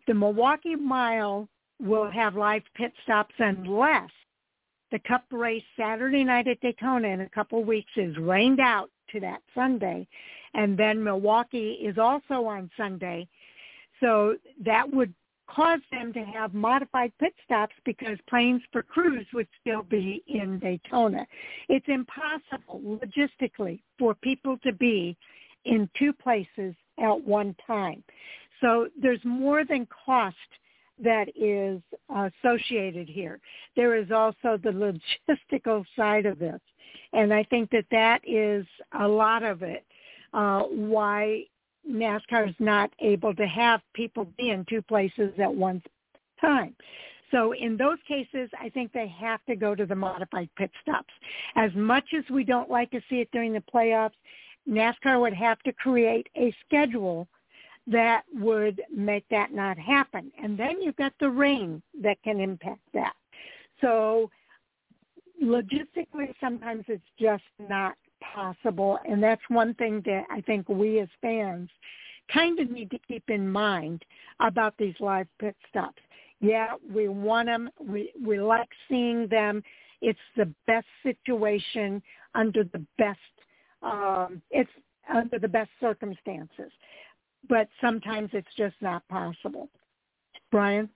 the 0.08 0.14
Milwaukee 0.14 0.76
Mile 0.76 1.50
will 1.82 2.10
have 2.10 2.36
live 2.36 2.62
pit 2.76 2.94
stops 3.04 3.34
unless 3.40 4.10
the 4.92 5.00
Cup 5.00 5.24
race 5.32 5.64
Saturday 5.78 6.24
night 6.24 6.48
at 6.48 6.60
Daytona 6.62 7.08
in 7.08 7.22
a 7.22 7.30
couple 7.30 7.64
weeks 7.64 7.92
is 7.96 8.16
rained 8.18 8.60
out 8.60 8.90
to 9.12 9.20
that 9.22 9.42
Sunday, 9.56 10.08
and 10.54 10.78
then 10.78 11.04
Milwaukee 11.04 11.74
is 11.82 11.98
also 11.98 12.46
on 12.46 12.70
Sunday. 12.78 13.28
So 14.00 14.36
that 14.66 14.92
would 14.92 15.14
cause 15.48 15.82
them 15.92 16.14
to 16.14 16.24
have 16.24 16.54
modified 16.54 17.12
pit 17.20 17.34
stops 17.44 17.76
because 17.86 18.18
planes 18.30 18.62
for 18.72 18.84
crews 18.84 19.26
would 19.34 19.48
still 19.60 19.84
be 19.84 20.24
in 20.28 20.60
Daytona. 20.60 21.26
It's 21.68 21.88
impossible 21.88 22.82
logistically 22.82 23.82
for 24.00 24.16
people 24.16 24.58
to 24.64 24.72
be 24.72 25.18
in 25.66 25.90
two 25.98 26.14
places 26.14 26.74
at 27.00 27.22
one 27.24 27.56
time. 27.68 28.04
So 28.62 28.88
there's 29.00 29.24
more 29.24 29.66
than 29.66 29.88
cost 30.06 30.36
that 31.04 31.28
is 31.36 31.82
associated 32.10 33.10
here. 33.10 33.40
There 33.76 33.96
is 33.96 34.12
also 34.12 34.58
the 34.58 35.00
logistical 35.52 35.84
side 35.96 36.26
of 36.26 36.40
this. 36.40 36.60
And 37.14 37.34
I 37.34 37.44
think 37.44 37.70
that 37.72 37.86
that 37.92 38.22
is 38.26 38.66
a 39.00 39.08
lot 39.08 39.44
of 39.44 39.64
it, 39.64 39.86
uh, 40.34 40.62
why 40.64 41.44
NASCAR 41.90 42.50
is 42.50 42.56
not 42.60 42.92
able 43.00 43.34
to 43.36 43.46
have 43.46 43.82
people 43.94 44.28
be 44.38 44.50
in 44.50 44.66
two 44.70 44.82
places 44.82 45.32
at 45.40 45.54
one 45.54 45.82
time. 46.40 46.76
So 47.32 47.54
in 47.54 47.78
those 47.78 47.98
cases, 48.08 48.50
I 48.60 48.70
think 48.70 48.92
they 48.92 49.08
have 49.08 49.44
to 49.46 49.56
go 49.56 49.74
to 49.74 49.86
the 49.86 49.96
modified 49.96 50.50
pit 50.58 50.70
stops. 50.82 51.14
As 51.56 51.72
much 51.76 52.04
as 52.18 52.24
we 52.30 52.44
don't 52.44 52.70
like 52.70 52.92
to 52.92 53.02
see 53.10 53.22
it 53.22 53.30
during 53.32 53.54
the 53.54 53.64
playoffs, 53.74 54.12
NASCAR 54.70 55.20
would 55.20 55.34
have 55.34 55.60
to 55.60 55.72
create 55.74 56.28
a 56.38 56.54
schedule 56.66 57.28
that 57.88 58.24
would 58.34 58.82
make 58.94 59.26
that 59.30 59.54
not 59.54 59.78
happen. 59.78 60.32
And 60.42 60.58
then 60.58 60.82
you've 60.82 60.98
got 60.98 61.14
the 61.20 61.30
rain 61.30 61.82
that 62.02 62.22
can 62.24 62.40
impact 62.40 62.82
that. 62.94 63.14
So 63.80 64.30
logistically, 65.42 66.34
sometimes 66.40 66.86
it's 66.88 67.02
just 67.20 67.44
not 67.60 67.96
possible. 68.34 69.00
And 69.08 69.22
that's 69.22 69.42
one 69.50 69.74
thing 69.76 70.02
that 70.06 70.24
I 70.30 70.42
think 70.42 70.68
we 70.70 71.00
as 71.00 71.10
fans 71.22 71.70
kind 72.32 72.60
of 72.60 72.70
need 72.72 72.90
to 72.92 73.00
keep 73.08 73.24
in 73.30 73.50
mind 73.50 74.04
about 74.40 74.74
these 74.78 74.96
live 75.00 75.28
pit 75.40 75.56
stops. 75.70 76.02
Yeah, 76.40 76.74
we 76.94 77.08
want 77.08 77.48
them. 77.48 77.70
We, 77.80 78.12
we 78.24 78.40
like 78.40 78.70
seeing 78.90 79.28
them. 79.28 79.64
It's 80.02 80.20
the 80.36 80.52
best 80.66 80.88
situation 81.04 82.02
under 82.34 82.64
the 82.64 82.84
best, 82.98 83.20
um, 83.84 84.42
it's 84.50 84.70
under 85.14 85.38
the 85.38 85.48
best 85.48 85.70
circumstances. 85.80 86.72
But 87.48 87.68
sometimes 87.80 88.30
it's 88.34 88.48
just 88.58 88.76
not 88.82 89.08
possible. 89.08 89.70
Brian? 90.52 90.90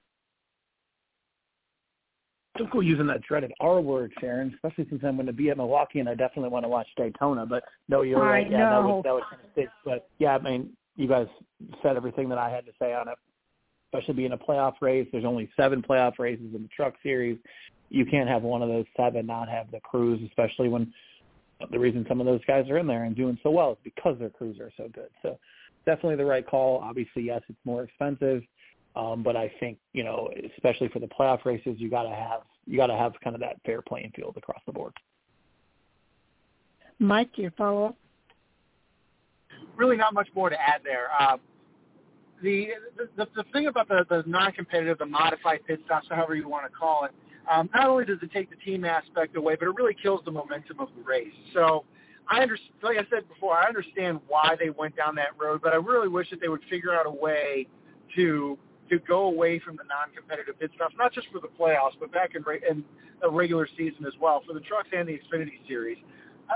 Don't 2.58 2.72
go 2.72 2.80
using 2.80 3.08
that 3.08 3.22
dreaded 3.22 3.52
R 3.60 3.82
word, 3.82 4.12
Sharon, 4.20 4.54
especially 4.54 4.88
since 4.90 5.02
I'm 5.04 5.16
going 5.16 5.26
to 5.28 5.34
be 5.34 5.50
at 5.50 5.58
Milwaukee 5.58 6.00
and 6.00 6.10
I 6.10 6.16
definitely 6.16 6.50
want 6.50 6.66
to 6.66 6.70
watch 6.70 6.88
Daytona. 6.98 7.46
But 7.46 7.64
no, 7.90 8.02
you're 8.02 8.24
I 8.24 8.30
right. 8.30 8.50
Know. 8.50 8.58
Yeah, 8.58 8.70
that 8.70 8.84
was 8.84 9.04
that 9.04 9.14
was 9.14 9.24
kind 9.30 9.42
of 9.44 9.54
fit. 9.54 9.70
But 9.84 10.08
yeah, 10.20 10.36
I 10.36 10.42
mean, 10.42 10.72
you 10.96 11.08
guys 11.08 11.28
said 11.84 11.96
everything 11.96 12.30
that 12.30 12.38
I 12.38 12.50
had 12.50 12.66
to 12.66 12.72
say 12.80 12.94
on 12.94 13.08
it. 13.08 13.18
Especially 13.94 14.16
being 14.16 14.34
a 14.34 14.38
playoff 14.38 14.74
race, 14.82 15.08
there's 15.12 15.26
only 15.26 15.50
seven 15.56 15.82
playoff 15.82 16.20
races 16.20 16.48
in 16.54 16.64
the 16.64 16.70
Truck 16.76 16.96
Series. 17.02 17.38
You 17.90 18.06
can't 18.06 18.28
have 18.28 18.42
one 18.42 18.62
of 18.62 18.68
those 18.68 18.86
seven 18.98 19.26
not 19.26 19.48
have 19.48 19.72
the 19.72 19.80
crews, 19.80 20.20
especially 20.28 20.68
when 20.68 20.92
the 21.72 21.80
reason 21.80 22.06
some 22.10 22.20
of 22.20 22.26
those 22.26 22.44
guys 22.46 22.70
are 22.70 22.78
in 22.78 22.88
there 22.88 23.04
and 23.04 23.16
doing 23.16 23.38
so 23.42 23.52
well 23.52 23.72
is 23.72 23.78
because 23.84 24.18
their 24.20 24.30
crews 24.30 24.60
are 24.60 24.72
so 24.76 24.90
good. 24.94 25.10
So 25.22 25.38
definitely 25.86 26.18
the 26.18 26.26
right 26.26 26.46
call. 26.46 26.80
Obviously, 26.84 27.24
yes, 27.24 27.42
it's 27.48 27.60
more 27.64 27.84
expensive 27.84 28.42
um, 28.96 29.24
but 29.24 29.36
I 29.36 29.52
think 29.60 29.78
you 29.94 30.04
know, 30.04 30.30
especially 30.56 30.88
for 30.90 31.00
the 31.00 31.08
playoff 31.08 31.46
races, 31.46 31.76
you 31.78 31.90
got 31.90 32.04
to 32.04 32.10
have 32.10 32.42
you 32.66 32.78
got 32.78 32.88
to 32.88 32.96
have 32.96 33.14
kind 33.24 33.36
of 33.36 33.42
that 33.42 33.58
fair 33.66 33.82
playing 33.82 34.12
field 34.16 34.36
across 34.38 34.62
the 34.66 34.72
board. 34.72 34.94
Mike, 37.00 37.30
your 37.36 37.52
follow 37.52 37.88
up. 37.88 37.98
Really, 39.76 39.98
not 39.98 40.14
much 40.14 40.30
more 40.34 40.50
to 40.50 40.56
add 40.56 40.82
there. 40.84 41.08
Uh, 41.20 41.38
the, 42.42 42.70
the 43.18 43.28
the 43.36 43.44
thing 43.52 43.68
about 43.68 43.88
the 43.88 44.06
the 44.10 44.24
non-competitive, 44.26 44.98
the 44.98 45.06
modified 45.06 45.60
pit 45.68 45.80
stops, 45.86 46.08
however 46.10 46.36
you 46.36 46.48
want 46.48 46.72
to 46.72 46.78
call 46.78 47.06
it, 47.06 47.12
um, 47.52 47.70
not 47.74 47.88
only 47.88 48.06
does 48.06 48.20
it 48.22 48.32
take 48.32 48.50
the 48.50 48.56
team 48.58 48.86
aspect 48.86 49.36
away, 49.36 49.56
but 49.60 49.68
it 49.68 49.76
really 49.76 49.96
kills 50.02 50.22
the 50.26 50.32
momentum 50.32 50.80
of 50.80 50.90
the 50.96 51.04
race. 51.04 51.34
So 51.54 51.84
I 52.30 52.42
understand, 52.42 52.74
like 52.82 52.98
I 52.98 53.06
said 53.10 53.28
before, 53.28 53.58
I 53.58 53.68
understand 53.68 54.20
why 54.28 54.56
they 54.60 54.70
went 54.70 54.96
down 54.96 55.16
that 55.16 55.30
road, 55.40 55.62
but 55.62 55.74
I 55.74 55.78
really 55.78 56.08
wish 56.08 56.30
that 56.30 56.40
they 56.42 56.48
would 56.48 56.64
figure 56.70 56.94
out 56.94 57.06
a 57.06 57.12
way 57.12 57.68
to 58.16 58.58
to 58.90 59.00
go 59.00 59.24
away 59.24 59.60
from 59.60 59.76
the 59.76 59.84
non-competitive 59.84 60.60
pit 60.60 60.72
stops, 60.76 60.96
not 60.98 61.14
just 61.14 61.28
for 61.32 61.40
the 61.40 61.48
playoffs, 61.60 61.94
but 62.00 62.12
back 62.12 62.32
in, 62.36 62.44
in 62.70 62.84
the 63.22 63.30
regular 63.30 63.68
season 63.78 64.06
as 64.06 64.14
well 64.20 64.44
for 64.46 64.54
the 64.54 64.60
trucks 64.60 64.90
and 64.96 65.08
the 65.08 65.14
Xfinity 65.14 65.60
Series. 65.68 65.98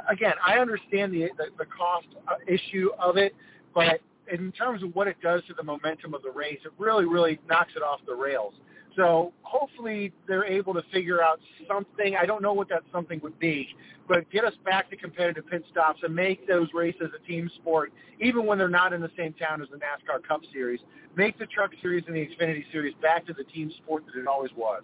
Again, 0.08 0.33
I 0.45 0.59
understand 0.59 1.14
the 1.14 1.30
the, 1.38 1.45
the 1.58 1.66
cost 1.66 2.08
uh, 2.27 2.35
issue 2.48 2.90
of 2.99 3.17
it, 3.17 3.33
but 3.74 4.01
in 4.32 4.51
terms 4.51 4.83
of 4.83 4.93
what 4.95 5.08
it 5.08 5.17
does 5.22 5.41
to 5.48 5.53
the 5.56 5.64
momentum 5.64 6.14
of 6.14 6.22
the 6.22 6.32
race, 6.32 6.59
it 6.64 6.72
really, 6.77 7.06
really 7.06 7.40
knocks 7.49 7.74
it 7.75 7.82
off 7.82 7.99
the 8.06 8.14
rails. 8.14 8.53
So 9.00 9.32
hopefully 9.44 10.11
they're 10.28 10.44
able 10.44 10.74
to 10.74 10.84
figure 10.92 11.24
out 11.24 11.40
something. 11.69 12.18
I 12.18 12.26
don't 12.26 12.42
know 12.42 12.52
what 12.52 12.68
that 12.68 12.84
something 12.92 13.22
would 13.24 13.40
be, 13.40 13.69
but 14.10 14.30
get 14.30 14.44
us 14.44 14.53
back 14.66 14.90
to 14.90 14.98
competitive 14.98 15.50
pit 15.50 15.64
stops 15.72 16.02
and 16.03 16.14
make 16.14 16.45
those 16.50 16.68
races 16.74 17.08
a 17.16 17.26
team 17.26 17.50
sport, 17.56 17.94
even 18.19 18.45
when 18.45 18.58
they're 18.58 18.68
not 18.68 18.92
in 18.92 19.00
the 19.00 19.11
same 19.16 19.32
town 19.34 19.61
as 19.61 19.69
the 19.69 19.78
NASCAR 19.78 20.22
Cup 20.28 20.42
Series. 20.52 20.82
Make 21.16 21.40
the 21.40 21.45
Truck 21.45 21.72
Series 21.82 22.03
and 22.08 22.16
the 22.16 22.28
Xfinity 22.28 22.69
Series 22.74 22.94
back 23.02 23.26
to 23.28 23.34
the 23.34 23.45
team 23.45 23.72
sport 23.78 24.03
that 24.08 24.19
it 24.19 24.28
always 24.28 24.52
was. 24.58 24.84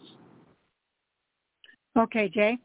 Okay, 1.97 2.29
Jay. 2.29 2.57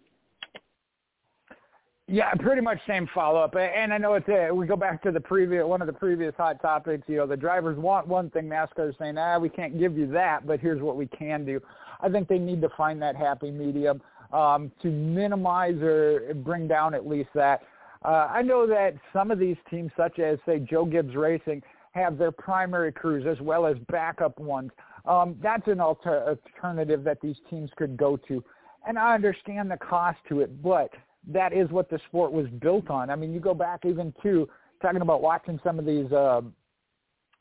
Yeah, 2.12 2.34
pretty 2.40 2.60
much 2.60 2.80
same 2.88 3.08
follow-up. 3.14 3.54
And 3.54 3.92
I 3.94 3.98
know 3.98 4.14
it's 4.14 4.28
a, 4.28 4.52
we 4.52 4.66
go 4.66 4.74
back 4.74 5.00
to 5.04 5.12
the 5.12 5.20
previous 5.20 5.64
one 5.64 5.80
of 5.80 5.86
the 5.86 5.92
previous 5.92 6.34
hot 6.36 6.60
topics. 6.60 7.04
You 7.06 7.18
know, 7.18 7.26
the 7.28 7.36
drivers 7.36 7.78
want 7.78 8.08
one 8.08 8.30
thing. 8.30 8.46
NASCAR 8.46 8.88
is 8.88 8.96
saying, 8.98 9.16
ah, 9.16 9.38
we 9.38 9.48
can't 9.48 9.78
give 9.78 9.96
you 9.96 10.08
that, 10.08 10.44
but 10.44 10.58
here's 10.58 10.82
what 10.82 10.96
we 10.96 11.06
can 11.06 11.44
do. 11.44 11.60
I 12.00 12.08
think 12.08 12.26
they 12.26 12.40
need 12.40 12.60
to 12.62 12.68
find 12.70 13.00
that 13.00 13.14
happy 13.14 13.52
medium 13.52 14.02
um, 14.32 14.72
to 14.82 14.88
minimize 14.88 15.76
or 15.80 16.34
bring 16.34 16.66
down 16.66 16.94
at 16.94 17.06
least 17.06 17.28
that. 17.36 17.62
Uh, 18.04 18.26
I 18.28 18.42
know 18.42 18.66
that 18.66 18.94
some 19.12 19.30
of 19.30 19.38
these 19.38 19.56
teams, 19.70 19.92
such 19.96 20.18
as 20.18 20.40
say 20.44 20.58
Joe 20.58 20.86
Gibbs 20.86 21.14
Racing, 21.14 21.62
have 21.92 22.18
their 22.18 22.32
primary 22.32 22.90
crews 22.90 23.24
as 23.24 23.40
well 23.40 23.66
as 23.66 23.76
backup 23.88 24.36
ones. 24.40 24.72
Um, 25.04 25.36
that's 25.40 25.68
an 25.68 25.78
alter- 25.78 26.36
alternative 26.56 27.04
that 27.04 27.20
these 27.20 27.36
teams 27.48 27.70
could 27.76 27.96
go 27.96 28.16
to. 28.26 28.42
And 28.84 28.98
I 28.98 29.14
understand 29.14 29.70
the 29.70 29.76
cost 29.76 30.18
to 30.28 30.40
it, 30.40 30.60
but– 30.60 30.90
that 31.28 31.52
is 31.52 31.70
what 31.70 31.90
the 31.90 31.98
sport 32.08 32.32
was 32.32 32.46
built 32.60 32.90
on. 32.90 33.10
I 33.10 33.16
mean, 33.16 33.32
you 33.32 33.40
go 33.40 33.54
back 33.54 33.84
even 33.84 34.12
to 34.22 34.48
talking 34.80 35.02
about 35.02 35.22
watching 35.22 35.60
some 35.62 35.78
of 35.78 35.84
these 35.84 36.10
uh, 36.12 36.40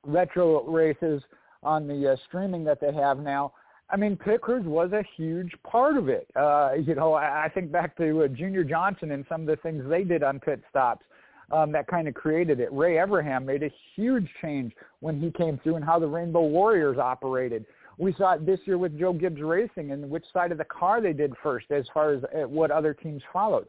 retro 0.05 0.63
races 0.65 1.21
on 1.63 1.87
the 1.87 2.13
uh, 2.13 2.15
streaming 2.27 2.63
that 2.65 2.79
they 2.81 2.93
have 2.93 3.19
now. 3.19 3.53
I 3.89 3.97
mean, 3.97 4.17
pit 4.17 4.41
crews 4.41 4.65
was 4.65 4.91
a 4.91 5.03
huge 5.17 5.51
part 5.63 5.97
of 5.97 6.09
it. 6.09 6.27
Uh, 6.35 6.73
you 6.73 6.93
know, 6.93 7.13
I, 7.13 7.45
I 7.45 7.49
think 7.49 7.71
back 7.71 7.97
to 7.97 8.23
uh, 8.23 8.27
Junior 8.27 8.63
Johnson 8.63 9.11
and 9.11 9.25
some 9.27 9.41
of 9.41 9.47
the 9.47 9.55
things 9.57 9.83
they 9.89 10.03
did 10.03 10.21
on 10.21 10.39
pit 10.39 10.61
stops 10.69 11.05
um, 11.51 11.71
that 11.71 11.87
kind 11.87 12.07
of 12.07 12.13
created 12.13 12.59
it. 12.59 12.71
Ray 12.71 12.95
Evernham 12.95 13.45
made 13.45 13.63
a 13.63 13.71
huge 13.95 14.27
change 14.41 14.73
when 14.99 15.19
he 15.19 15.31
came 15.31 15.59
through 15.63 15.75
and 15.75 15.85
how 15.85 15.97
the 15.97 16.07
Rainbow 16.07 16.45
Warriors 16.45 16.97
operated. 16.97 17.65
We 17.99 18.13
saw 18.13 18.35
it 18.35 18.45
this 18.45 18.61
year 18.63 18.77
with 18.77 18.97
Joe 18.97 19.11
Gibbs 19.11 19.41
Racing 19.41 19.91
and 19.91 20.09
which 20.09 20.23
side 20.31 20.53
of 20.53 20.57
the 20.57 20.63
car 20.63 21.01
they 21.01 21.11
did 21.11 21.33
first 21.43 21.69
as 21.69 21.85
far 21.93 22.13
as 22.13 22.23
uh, 22.23 22.47
what 22.47 22.71
other 22.71 22.93
teams 22.93 23.21
followed. 23.31 23.67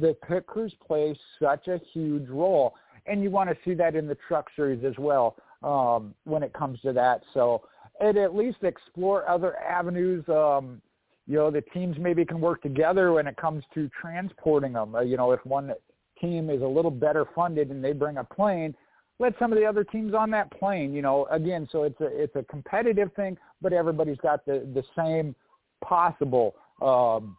The 0.00 0.16
pit 0.26 0.46
crews 0.46 0.74
play 0.84 1.16
such 1.40 1.68
a 1.68 1.80
huge 1.92 2.28
role, 2.28 2.74
and 3.06 3.22
you 3.22 3.30
want 3.30 3.48
to 3.48 3.56
see 3.64 3.74
that 3.74 3.94
in 3.94 4.08
the 4.08 4.18
truck 4.26 4.48
series 4.56 4.84
as 4.84 4.98
well 4.98 5.36
um, 5.62 6.12
when 6.24 6.42
it 6.42 6.52
comes 6.52 6.80
to 6.80 6.92
that. 6.92 7.22
So 7.32 7.62
and 8.00 8.18
at 8.18 8.34
least 8.34 8.58
explore 8.62 9.28
other 9.28 9.56
avenues. 9.58 10.28
Um, 10.28 10.82
you 11.28 11.36
know, 11.36 11.50
the 11.50 11.60
teams 11.60 11.96
maybe 12.00 12.24
can 12.24 12.40
work 12.40 12.62
together 12.62 13.12
when 13.12 13.28
it 13.28 13.36
comes 13.36 13.62
to 13.74 13.88
transporting 14.00 14.72
them. 14.72 14.96
Uh, 14.96 15.00
you 15.00 15.16
know, 15.16 15.30
if 15.30 15.44
one 15.46 15.72
team 16.20 16.50
is 16.50 16.62
a 16.62 16.66
little 16.66 16.90
better 16.90 17.26
funded 17.32 17.70
and 17.70 17.84
they 17.84 17.92
bring 17.92 18.16
a 18.16 18.24
plane, 18.24 18.74
let 19.18 19.34
some 19.38 19.52
of 19.52 19.58
the 19.58 19.64
other 19.64 19.84
teams 19.84 20.14
on 20.14 20.30
that 20.30 20.50
plane. 20.58 20.92
You 20.92 21.02
know, 21.02 21.26
again, 21.30 21.68
so 21.70 21.82
it's 21.82 22.00
a 22.00 22.06
it's 22.06 22.36
a 22.36 22.42
competitive 22.44 23.12
thing, 23.14 23.36
but 23.60 23.72
everybody's 23.72 24.18
got 24.18 24.44
the 24.46 24.66
the 24.74 24.84
same 24.96 25.34
possible 25.82 26.54
um, 26.82 27.36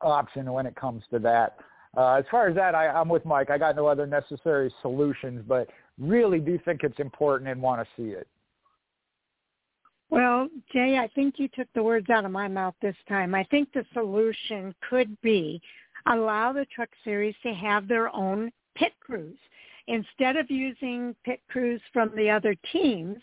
option 0.00 0.50
when 0.52 0.66
it 0.66 0.76
comes 0.76 1.02
to 1.10 1.18
that. 1.20 1.56
Uh, 1.96 2.14
as 2.14 2.24
far 2.30 2.48
as 2.48 2.54
that, 2.54 2.74
I, 2.74 2.88
I'm 2.88 3.08
with 3.08 3.24
Mike. 3.24 3.50
I 3.50 3.58
got 3.58 3.74
no 3.74 3.86
other 3.86 4.06
necessary 4.06 4.72
solutions, 4.80 5.42
but 5.46 5.68
really 5.98 6.38
do 6.38 6.58
think 6.64 6.82
it's 6.84 7.00
important 7.00 7.50
and 7.50 7.60
want 7.60 7.82
to 7.82 7.88
see 8.00 8.10
it. 8.10 8.28
Well, 10.08 10.48
Jay, 10.72 10.98
I 10.98 11.08
think 11.14 11.34
you 11.38 11.48
took 11.48 11.68
the 11.74 11.82
words 11.82 12.10
out 12.10 12.24
of 12.24 12.30
my 12.30 12.48
mouth 12.48 12.74
this 12.82 12.96
time. 13.08 13.34
I 13.34 13.44
think 13.44 13.72
the 13.72 13.84
solution 13.92 14.74
could 14.88 15.20
be 15.20 15.60
allow 16.06 16.52
the 16.52 16.66
truck 16.74 16.88
series 17.04 17.34
to 17.42 17.52
have 17.52 17.86
their 17.86 18.14
own 18.14 18.50
pit 18.74 18.92
crews 19.00 19.38
instead 19.90 20.36
of 20.36 20.50
using 20.50 21.14
pit 21.24 21.40
crews 21.50 21.80
from 21.92 22.12
the 22.16 22.30
other 22.30 22.54
teams, 22.72 23.18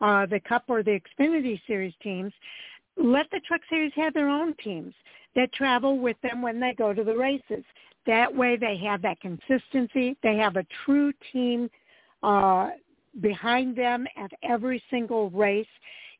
uh, 0.00 0.26
the 0.26 0.40
Cup 0.40 0.64
or 0.68 0.82
the 0.82 0.98
Xfinity 0.98 1.60
Series 1.66 1.94
teams, 2.02 2.32
let 2.96 3.26
the 3.30 3.40
Truck 3.46 3.60
Series 3.68 3.92
have 3.94 4.14
their 4.14 4.28
own 4.28 4.54
teams 4.62 4.94
that 5.34 5.52
travel 5.52 5.98
with 5.98 6.16
them 6.22 6.40
when 6.40 6.58
they 6.58 6.74
go 6.76 6.94
to 6.94 7.04
the 7.04 7.14
races. 7.14 7.64
That 8.06 8.34
way 8.34 8.56
they 8.56 8.76
have 8.78 9.02
that 9.02 9.20
consistency. 9.20 10.16
They 10.22 10.36
have 10.36 10.56
a 10.56 10.66
true 10.84 11.12
team 11.32 11.68
uh, 12.22 12.70
behind 13.20 13.76
them 13.76 14.06
at 14.16 14.30
every 14.42 14.82
single 14.90 15.28
race. 15.30 15.66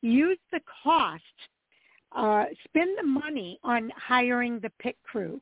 Use 0.03 0.39
the 0.53 0.61
cost, 0.83 1.23
uh, 2.15 2.45
spend 2.65 2.99
the 2.99 3.07
money 3.07 3.59
on 3.65 3.91
hiring 3.97 4.61
the 4.61 4.71
pit 4.79 4.97
crew 5.05 5.41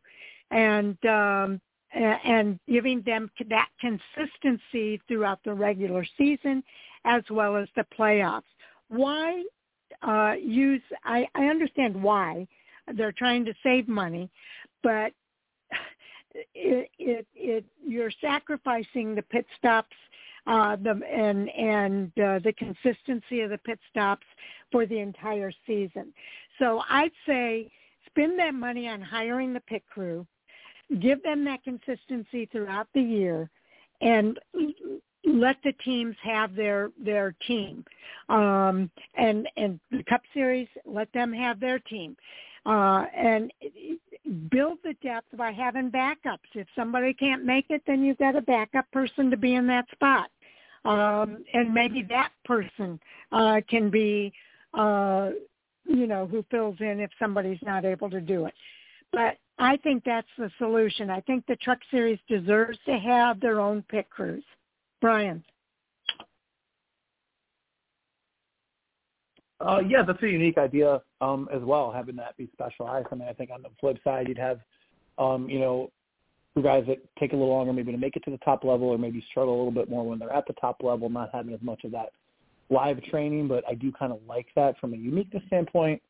and 0.50 0.96
um, 1.06 1.60
and 1.94 2.58
giving 2.68 3.02
them 3.02 3.30
that 3.48 3.68
consistency 3.80 5.00
throughout 5.06 5.40
the 5.44 5.54
regular 5.54 6.04
season 6.18 6.62
as 7.04 7.22
well 7.30 7.56
as 7.56 7.68
the 7.76 7.86
playoffs. 7.96 8.42
Why 8.88 9.44
uh, 10.02 10.34
use? 10.40 10.82
I, 11.04 11.26
I 11.34 11.44
understand 11.46 12.00
why 12.00 12.46
they're 12.94 13.12
trying 13.12 13.44
to 13.44 13.54
save 13.62 13.88
money, 13.88 14.30
but 14.82 15.12
it, 16.54 16.90
it, 16.98 17.26
it 17.34 17.64
you're 17.86 18.12
sacrificing 18.20 19.14
the 19.14 19.22
pit 19.22 19.46
stops 19.56 19.96
uh, 20.46 20.76
the 20.76 21.00
and 21.10 21.48
and 21.50 22.12
uh, 22.18 22.38
the 22.40 22.52
consistency 22.58 23.40
of 23.40 23.50
the 23.50 23.58
pit 23.58 23.78
stops 23.90 24.26
for 24.70 24.86
the 24.86 24.98
entire 24.98 25.52
season. 25.66 26.12
So 26.58 26.82
I'd 26.88 27.12
say 27.26 27.70
spend 28.06 28.38
that 28.38 28.54
money 28.54 28.88
on 28.88 29.00
hiring 29.00 29.54
the 29.54 29.60
pit 29.60 29.82
crew 29.90 30.26
give 31.00 31.22
them 31.22 31.44
that 31.44 31.62
consistency 31.64 32.46
throughout 32.46 32.88
the 32.94 33.00
year 33.00 33.50
and 34.00 34.38
let 35.26 35.56
the 35.64 35.72
teams 35.84 36.14
have 36.22 36.54
their 36.54 36.90
their 37.02 37.34
team, 37.46 37.84
um, 38.28 38.90
and 39.14 39.48
and 39.56 39.80
the 39.90 40.02
Cup 40.04 40.20
Series 40.32 40.68
let 40.84 41.10
them 41.12 41.32
have 41.32 41.60
their 41.60 41.78
team, 41.78 42.16
uh, 42.66 43.04
and 43.16 43.50
build 44.50 44.78
the 44.84 44.94
depth 45.02 45.28
by 45.36 45.50
having 45.50 45.90
backups. 45.90 46.38
If 46.54 46.66
somebody 46.76 47.14
can't 47.14 47.44
make 47.44 47.66
it, 47.70 47.82
then 47.86 48.04
you've 48.04 48.18
got 48.18 48.36
a 48.36 48.42
backup 48.42 48.90
person 48.92 49.30
to 49.30 49.36
be 49.36 49.54
in 49.54 49.66
that 49.68 49.86
spot, 49.92 50.30
um, 50.84 51.44
and 51.54 51.72
maybe 51.72 52.02
that 52.10 52.30
person 52.44 53.00
uh, 53.32 53.60
can 53.68 53.90
be, 53.90 54.32
uh, 54.74 55.30
you 55.86 56.06
know, 56.06 56.26
who 56.26 56.44
fills 56.50 56.76
in 56.80 57.00
if 57.00 57.10
somebody's 57.18 57.60
not 57.62 57.84
able 57.84 58.10
to 58.10 58.20
do 58.20 58.44
it. 58.44 58.54
But 59.14 59.36
I 59.58 59.76
think 59.78 60.02
that's 60.04 60.26
the 60.36 60.50
solution. 60.58 61.10
I 61.10 61.20
think 61.20 61.46
the 61.46 61.56
Truck 61.56 61.78
Series 61.90 62.18
deserves 62.28 62.78
to 62.86 62.98
have 62.98 63.40
their 63.40 63.60
own 63.60 63.82
pit 63.88 64.06
crews. 64.10 64.44
Brian. 65.00 65.44
Uh, 69.60 69.80
yeah, 69.88 70.02
that's 70.02 70.22
a 70.22 70.28
unique 70.28 70.58
idea 70.58 71.00
um, 71.20 71.48
as 71.54 71.62
well, 71.62 71.92
having 71.92 72.16
that 72.16 72.36
be 72.36 72.50
specialized. 72.52 73.06
I 73.12 73.14
mean, 73.14 73.28
I 73.28 73.32
think 73.32 73.50
on 73.50 73.62
the 73.62 73.70
flip 73.80 73.98
side, 74.02 74.28
you'd 74.28 74.36
have, 74.36 74.58
um, 75.18 75.48
you 75.48 75.60
know, 75.60 75.90
guys 76.62 76.84
that 76.86 76.98
take 77.18 77.32
a 77.32 77.36
little 77.36 77.50
longer 77.50 77.72
maybe 77.72 77.92
to 77.92 77.98
make 77.98 78.16
it 78.16 78.24
to 78.24 78.30
the 78.30 78.38
top 78.38 78.62
level 78.64 78.88
or 78.88 78.98
maybe 78.98 79.24
struggle 79.30 79.54
a 79.54 79.56
little 79.56 79.72
bit 79.72 79.88
more 79.88 80.04
when 80.04 80.18
they're 80.18 80.32
at 80.32 80.46
the 80.46 80.52
top 80.54 80.76
level, 80.82 81.08
not 81.08 81.30
having 81.32 81.54
as 81.54 81.62
much 81.62 81.84
of 81.84 81.92
that 81.92 82.10
live 82.70 83.02
training. 83.04 83.48
But 83.48 83.64
I 83.68 83.74
do 83.74 83.90
kind 83.92 84.12
of 84.12 84.20
like 84.28 84.46
that 84.56 84.78
from 84.78 84.92
a 84.92 84.96
uniqueness 84.96 85.42
standpoint. 85.46 86.02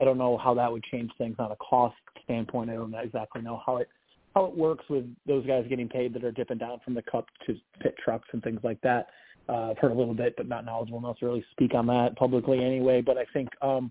I 0.00 0.04
don't 0.04 0.18
know 0.18 0.38
how 0.38 0.54
that 0.54 0.70
would 0.70 0.84
change 0.84 1.10
things 1.18 1.36
on 1.38 1.52
a 1.52 1.56
cost 1.56 1.96
standpoint. 2.24 2.70
I 2.70 2.74
don't 2.74 2.94
exactly 2.94 3.42
know 3.42 3.60
how 3.64 3.78
it 3.78 3.88
how 4.34 4.44
it 4.44 4.56
works 4.56 4.84
with 4.88 5.04
those 5.26 5.44
guys 5.46 5.64
getting 5.68 5.88
paid 5.88 6.14
that 6.14 6.24
are 6.24 6.30
dipping 6.30 6.58
down 6.58 6.80
from 6.84 6.94
the 6.94 7.02
cup 7.02 7.26
to 7.46 7.56
pit 7.80 7.96
trucks 8.02 8.28
and 8.32 8.42
things 8.42 8.60
like 8.62 8.80
that. 8.82 9.08
Uh, 9.48 9.70
I've 9.70 9.78
heard 9.78 9.90
a 9.90 9.94
little 9.94 10.14
bit, 10.14 10.36
but 10.36 10.46
not 10.46 10.64
knowledgeable 10.64 11.00
enough 11.00 11.18
to 11.18 11.26
really 11.26 11.44
speak 11.50 11.74
on 11.74 11.86
that 11.88 12.14
publicly 12.16 12.64
anyway. 12.64 13.00
But 13.00 13.18
I 13.18 13.24
think, 13.32 13.48
um, 13.60 13.90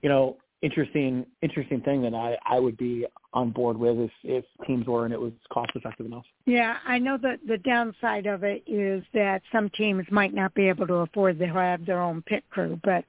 you 0.00 0.08
know, 0.08 0.38
interesting, 0.62 1.26
interesting 1.42 1.82
thing 1.82 2.00
that 2.00 2.14
I, 2.14 2.38
I 2.46 2.58
would 2.58 2.78
be 2.78 3.04
on 3.34 3.50
board 3.50 3.76
with 3.76 3.98
if, 3.98 4.10
if 4.22 4.44
teams 4.66 4.86
were 4.86 5.04
and 5.04 5.12
it 5.12 5.20
was 5.20 5.32
cost 5.52 5.72
effective 5.74 6.06
enough. 6.06 6.24
Yeah, 6.46 6.78
I 6.86 6.98
know 6.98 7.18
that 7.18 7.40
the 7.46 7.58
downside 7.58 8.24
of 8.24 8.44
it 8.44 8.62
is 8.66 9.04
that 9.12 9.42
some 9.52 9.68
teams 9.76 10.06
might 10.10 10.32
not 10.32 10.54
be 10.54 10.68
able 10.68 10.86
to 10.86 10.94
afford 10.94 11.38
to 11.40 11.46
have 11.46 11.84
their 11.84 12.00
own 12.00 12.22
pit 12.22 12.44
crew, 12.48 12.80
but 12.82 13.04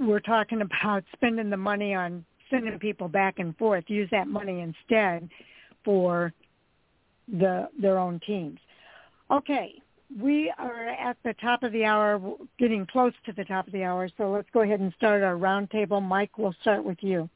we're 0.00 0.20
talking 0.20 0.62
about 0.62 1.04
spending 1.12 1.50
the 1.50 1.56
money 1.56 1.94
on 1.94 2.24
sending 2.50 2.78
people 2.78 3.08
back 3.08 3.38
and 3.38 3.56
forth. 3.56 3.84
Use 3.88 4.08
that 4.10 4.26
money 4.26 4.60
instead 4.60 5.28
for 5.84 6.32
the 7.28 7.68
their 7.80 7.98
own 7.98 8.20
teams. 8.26 8.58
Okay, 9.30 9.80
we 10.18 10.52
are 10.58 10.88
at 10.88 11.16
the 11.24 11.34
top 11.34 11.62
of 11.62 11.72
the 11.72 11.84
hour, 11.84 12.20
getting 12.58 12.86
close 12.86 13.12
to 13.26 13.32
the 13.32 13.44
top 13.44 13.66
of 13.66 13.72
the 13.72 13.84
hour. 13.84 14.08
So 14.16 14.30
let's 14.30 14.48
go 14.52 14.62
ahead 14.62 14.80
and 14.80 14.92
start 14.96 15.22
our 15.22 15.36
roundtable. 15.36 16.02
Mike, 16.02 16.36
we'll 16.36 16.54
start 16.60 16.84
with 16.84 16.98
you. 17.00 17.28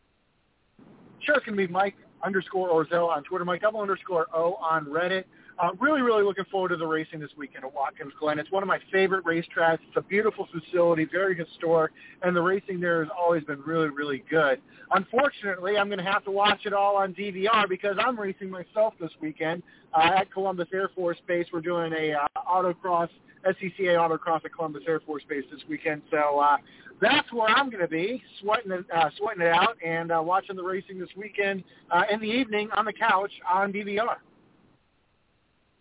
Sure, 1.20 1.36
it 1.36 1.44
can 1.44 1.56
be 1.56 1.66
Mike 1.68 1.94
underscore 2.24 2.68
Orzel 2.68 3.08
on 3.08 3.22
Twitter, 3.22 3.44
Mike 3.44 3.60
double 3.60 3.80
underscore 3.80 4.26
O 4.34 4.54
on 4.54 4.86
Reddit. 4.86 5.24
Uh, 5.56 5.70
really, 5.78 6.02
really 6.02 6.24
looking 6.24 6.44
forward 6.50 6.70
to 6.70 6.76
the 6.76 6.86
racing 6.86 7.20
this 7.20 7.30
weekend 7.36 7.64
at 7.64 7.72
Watkins 7.72 8.12
Glen. 8.18 8.40
It's 8.40 8.50
one 8.50 8.64
of 8.64 8.66
my 8.66 8.80
favorite 8.90 9.24
racetracks. 9.24 9.78
It's 9.86 9.96
a 9.96 10.02
beautiful 10.02 10.48
facility, 10.52 11.04
very 11.04 11.36
historic, 11.36 11.92
and 12.22 12.34
the 12.34 12.42
racing 12.42 12.80
there 12.80 13.04
has 13.04 13.12
always 13.16 13.44
been 13.44 13.60
really, 13.60 13.88
really 13.88 14.24
good. 14.28 14.60
Unfortunately, 14.90 15.78
I'm 15.78 15.86
going 15.88 16.04
to 16.04 16.10
have 16.10 16.24
to 16.24 16.32
watch 16.32 16.60
it 16.64 16.72
all 16.72 16.96
on 16.96 17.14
DVR 17.14 17.68
because 17.68 17.96
I'm 18.00 18.18
racing 18.18 18.50
myself 18.50 18.94
this 19.00 19.12
weekend 19.20 19.62
uh, 19.92 20.10
at 20.16 20.32
Columbus 20.32 20.68
Air 20.74 20.90
Force 20.92 21.18
Base. 21.28 21.46
We're 21.52 21.60
doing 21.60 21.92
a 21.92 22.14
uh, 22.14 22.26
autocross, 22.48 23.08
SCCA 23.46 23.96
autocross 23.96 24.44
at 24.44 24.52
Columbus 24.52 24.82
Air 24.88 25.00
Force 25.00 25.22
Base 25.28 25.44
this 25.52 25.60
weekend. 25.68 26.02
So 26.10 26.40
uh, 26.40 26.56
that's 27.00 27.32
where 27.32 27.48
I'm 27.48 27.70
going 27.70 27.82
to 27.82 27.88
be, 27.88 28.20
sweating 28.40 28.72
it, 28.72 28.84
uh, 28.92 29.10
sweating 29.18 29.42
it 29.42 29.52
out 29.52 29.76
and 29.86 30.10
uh, 30.10 30.20
watching 30.20 30.56
the 30.56 30.64
racing 30.64 30.98
this 30.98 31.10
weekend 31.16 31.62
uh, 31.92 32.02
in 32.10 32.18
the 32.18 32.26
evening 32.26 32.70
on 32.76 32.84
the 32.84 32.92
couch 32.92 33.30
on 33.48 33.72
DVR. 33.72 34.16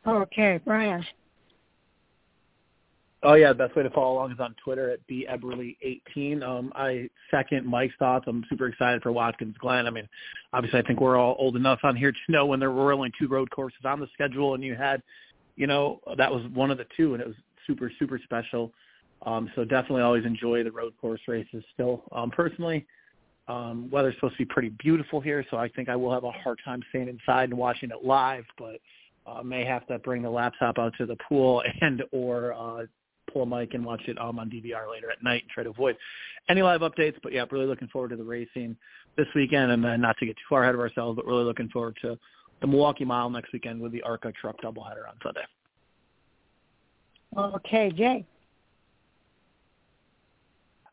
Okay, 0.06 0.60
Brian. 0.66 1.06
Oh 3.26 3.36
yeah, 3.36 3.50
the 3.50 3.56
best 3.56 3.76
way 3.76 3.84
to 3.84 3.90
follow 3.90 4.16
along 4.16 4.34
is 4.34 4.40
on 4.42 4.54
Twitter 4.62 4.90
at 4.90 5.00
beberly18. 5.08 6.44
Um, 6.44 6.74
I 6.76 7.10
second 7.32 7.66
Mike's 7.66 7.94
thoughts. 7.98 8.26
I'm 8.28 8.44
super 8.50 8.68
excited 8.68 9.02
for 9.02 9.14
Watkins 9.14 9.56
Glen. 9.60 9.88
I 9.88 9.92
mean, 9.92 10.10
obviously, 10.52 10.80
I 10.80 10.84
think 10.84 11.00
we're 11.00 11.16
all 11.16 11.38
old 11.40 11.56
enough 11.56 11.80
on 11.84 11.96
here 11.96 12.12
to 12.12 12.18
know 12.28 12.46
when 12.46 12.60
there 12.60 12.72
were 12.72 12.92
only 12.92 13.12
two 13.18 13.30
road 13.30 13.50
courses 13.50 13.80
on 13.86 14.02
the 14.02 14.08
schedule, 14.14 14.56
and 14.56 14.64
you 14.64 14.76
had, 14.76 15.02
you 15.56 15.68
know, 15.68 16.02
that 16.18 16.30
was 16.30 16.44
one 16.54 16.70
of 16.70 16.78
the 16.78 16.86
two, 16.98 17.14
and 17.14 17.22
it 17.22 17.28
was 17.28 17.38
super 17.66 17.90
super 17.98 18.20
special. 18.22 18.74
Um, 19.26 19.50
so 19.56 19.64
definitely 19.64 20.02
always 20.02 20.26
enjoy 20.26 20.64
the 20.64 20.72
road 20.72 20.92
course 21.00 21.22
races. 21.30 21.64
Still, 21.74 22.04
um, 22.12 22.30
personally, 22.30 22.86
um, 23.48 23.90
weather's 23.90 24.16
supposed 24.16 24.34
to 24.34 24.40
be 24.40 24.46
pretty 24.46 24.70
beautiful 24.80 25.22
here, 25.22 25.46
so 25.50 25.56
I 25.56 25.70
think 25.70 25.88
I 25.88 25.96
will 25.96 26.12
have 26.12 26.26
a 26.26 26.32
hard 26.32 26.60
time 26.66 26.82
staying 26.90 27.08
inside 27.08 27.50
and 27.50 27.58
watching 27.58 27.90
it 27.90 28.04
live, 28.04 28.44
but 28.58 28.82
uh, 29.26 29.44
may 29.44 29.64
have 29.64 29.86
to 29.88 30.00
bring 30.00 30.22
the 30.22 30.30
laptop 30.30 30.80
out 30.80 30.94
to 30.98 31.06
the 31.06 31.18
pool 31.28 31.64
and 31.82 32.04
or 32.12 32.54
uh, 32.54 32.86
pull 33.32 33.44
a 33.44 33.46
mic 33.46 33.74
and 33.74 33.84
watch 33.84 34.02
it 34.08 34.20
um, 34.20 34.40
on 34.40 34.50
DVR 34.50 34.90
later 34.90 35.12
at 35.12 35.24
night 35.24 35.44
and 35.44 35.52
try 35.52 35.64
to 35.64 35.70
avoid 35.70 35.98
any 36.50 36.62
live 36.62 36.82
updates. 36.82 37.16
But 37.22 37.34
yeah, 37.34 37.46
really 37.52 37.66
looking 37.66 37.88
forward 37.88 38.10
to 38.10 38.16
the 38.16 38.24
racing 38.24 38.76
this 39.18 39.28
weekend, 39.36 39.72
and 39.72 39.84
then 39.84 40.02
not 40.02 40.18
to 40.18 40.26
get 40.26 40.36
too 40.36 40.44
far 40.50 40.64
ahead 40.64 40.76
of 40.76 40.82
ourselves, 40.82 41.16
but 41.16 41.26
really 41.26 41.44
looking 41.44 41.70
forward 41.70 41.98
to 42.02 42.18
the 42.62 42.68
Milwaukee 42.68 43.06
Mile 43.06 43.30
next 43.30 43.54
weekend 43.54 43.82
with 43.82 43.92
the 43.92 44.02
ARCA 44.04 44.32
Truck 44.40 44.60
doubleheader 44.62 45.08
on 45.08 45.16
Sunday. 45.22 45.44
Okay, 47.38 47.92
Jay. 47.92 48.26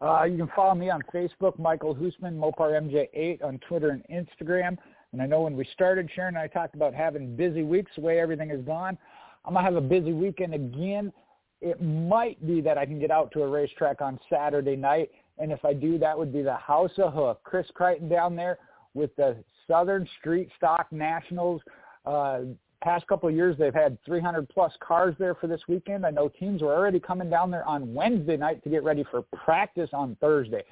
Uh, 0.01 0.25
you 0.25 0.39
can 0.39 0.51
follow 0.57 0.75
me 0.75 0.89
on 0.89 1.03
Facebook, 1.13 1.59
Michael 1.59 1.95
Husmann, 1.95 2.39
Mopar 2.39 2.73
MJ8 2.73 3.45
on 3.45 3.61
Twitter 3.69 3.91
and 3.91 4.03
Instagram. 4.09 4.79
And 5.13 5.21
I 5.21 5.27
know 5.27 5.43
when 5.43 5.57
we 5.57 5.67
started, 5.73 6.09
Sharon 6.15 6.37
and 6.37 6.43
I 6.43 6.47
talked 6.47 6.75
about 6.75 6.95
having 6.95 7.35
busy 7.35 7.63
weeks, 7.63 7.91
the 7.97 8.03
way 8.03 8.21
everything 8.21 8.51
has 8.51 8.61
gone. 8.61 8.97
I'm 9.45 9.55
going 9.55 9.65
to 9.65 9.73
have 9.73 9.83
a 9.83 9.87
busy 9.87 10.13
weekend 10.13 10.55
again. 10.55 11.13
It 11.61 11.83
might 11.83 12.45
be 12.47 12.61
that 12.61 12.79
I 12.79 12.87
can 12.87 13.01
get 13.01 13.11
out 13.11 13.33
to 13.33 13.43
a 13.43 13.49
racetrack 13.49 14.01
on 14.01 14.19
Saturday 14.31 14.77
night. 14.77 15.11
And 15.39 15.51
if 15.51 15.65
I 15.65 15.73
do, 15.73 15.99
that 15.99 16.17
would 16.17 16.33
be 16.33 16.43
the 16.43 16.57
House 16.57 16.93
of 16.99 17.13
Hook. 17.13 17.41
Chris 17.45 17.67
Crichton 17.75 18.09
down 18.09 18.37
there 18.37 18.59
with 18.95 19.15
the 19.17 19.37
Southern 19.67 20.09
Street 20.19 20.49
Stock 20.57 20.87
Nationals. 20.91 21.61
Uh, 22.05 22.41
past 22.83 23.07
couple 23.07 23.29
of 23.29 23.35
years, 23.35 23.57
they've 23.59 23.75
had 23.75 23.99
300 24.05 24.49
plus 24.49 24.73
cars 24.81 25.15
there 25.19 25.35
for 25.35 25.47
this 25.47 25.61
weekend. 25.69 26.07
I 26.07 26.11
know 26.11 26.29
teams 26.29 26.63
were 26.63 26.75
already 26.75 27.01
coming 27.01 27.29
down 27.31 27.51
there 27.51 27.65
on 27.65 27.93
Wednesday 27.93 28.37
night 28.37 28.63
to 28.65 28.71
get 28.71 28.85
ready 28.85 29.05
for 29.11 29.23
practice 29.23 29.91
on 29.93 30.17
Thursday. 30.21 30.63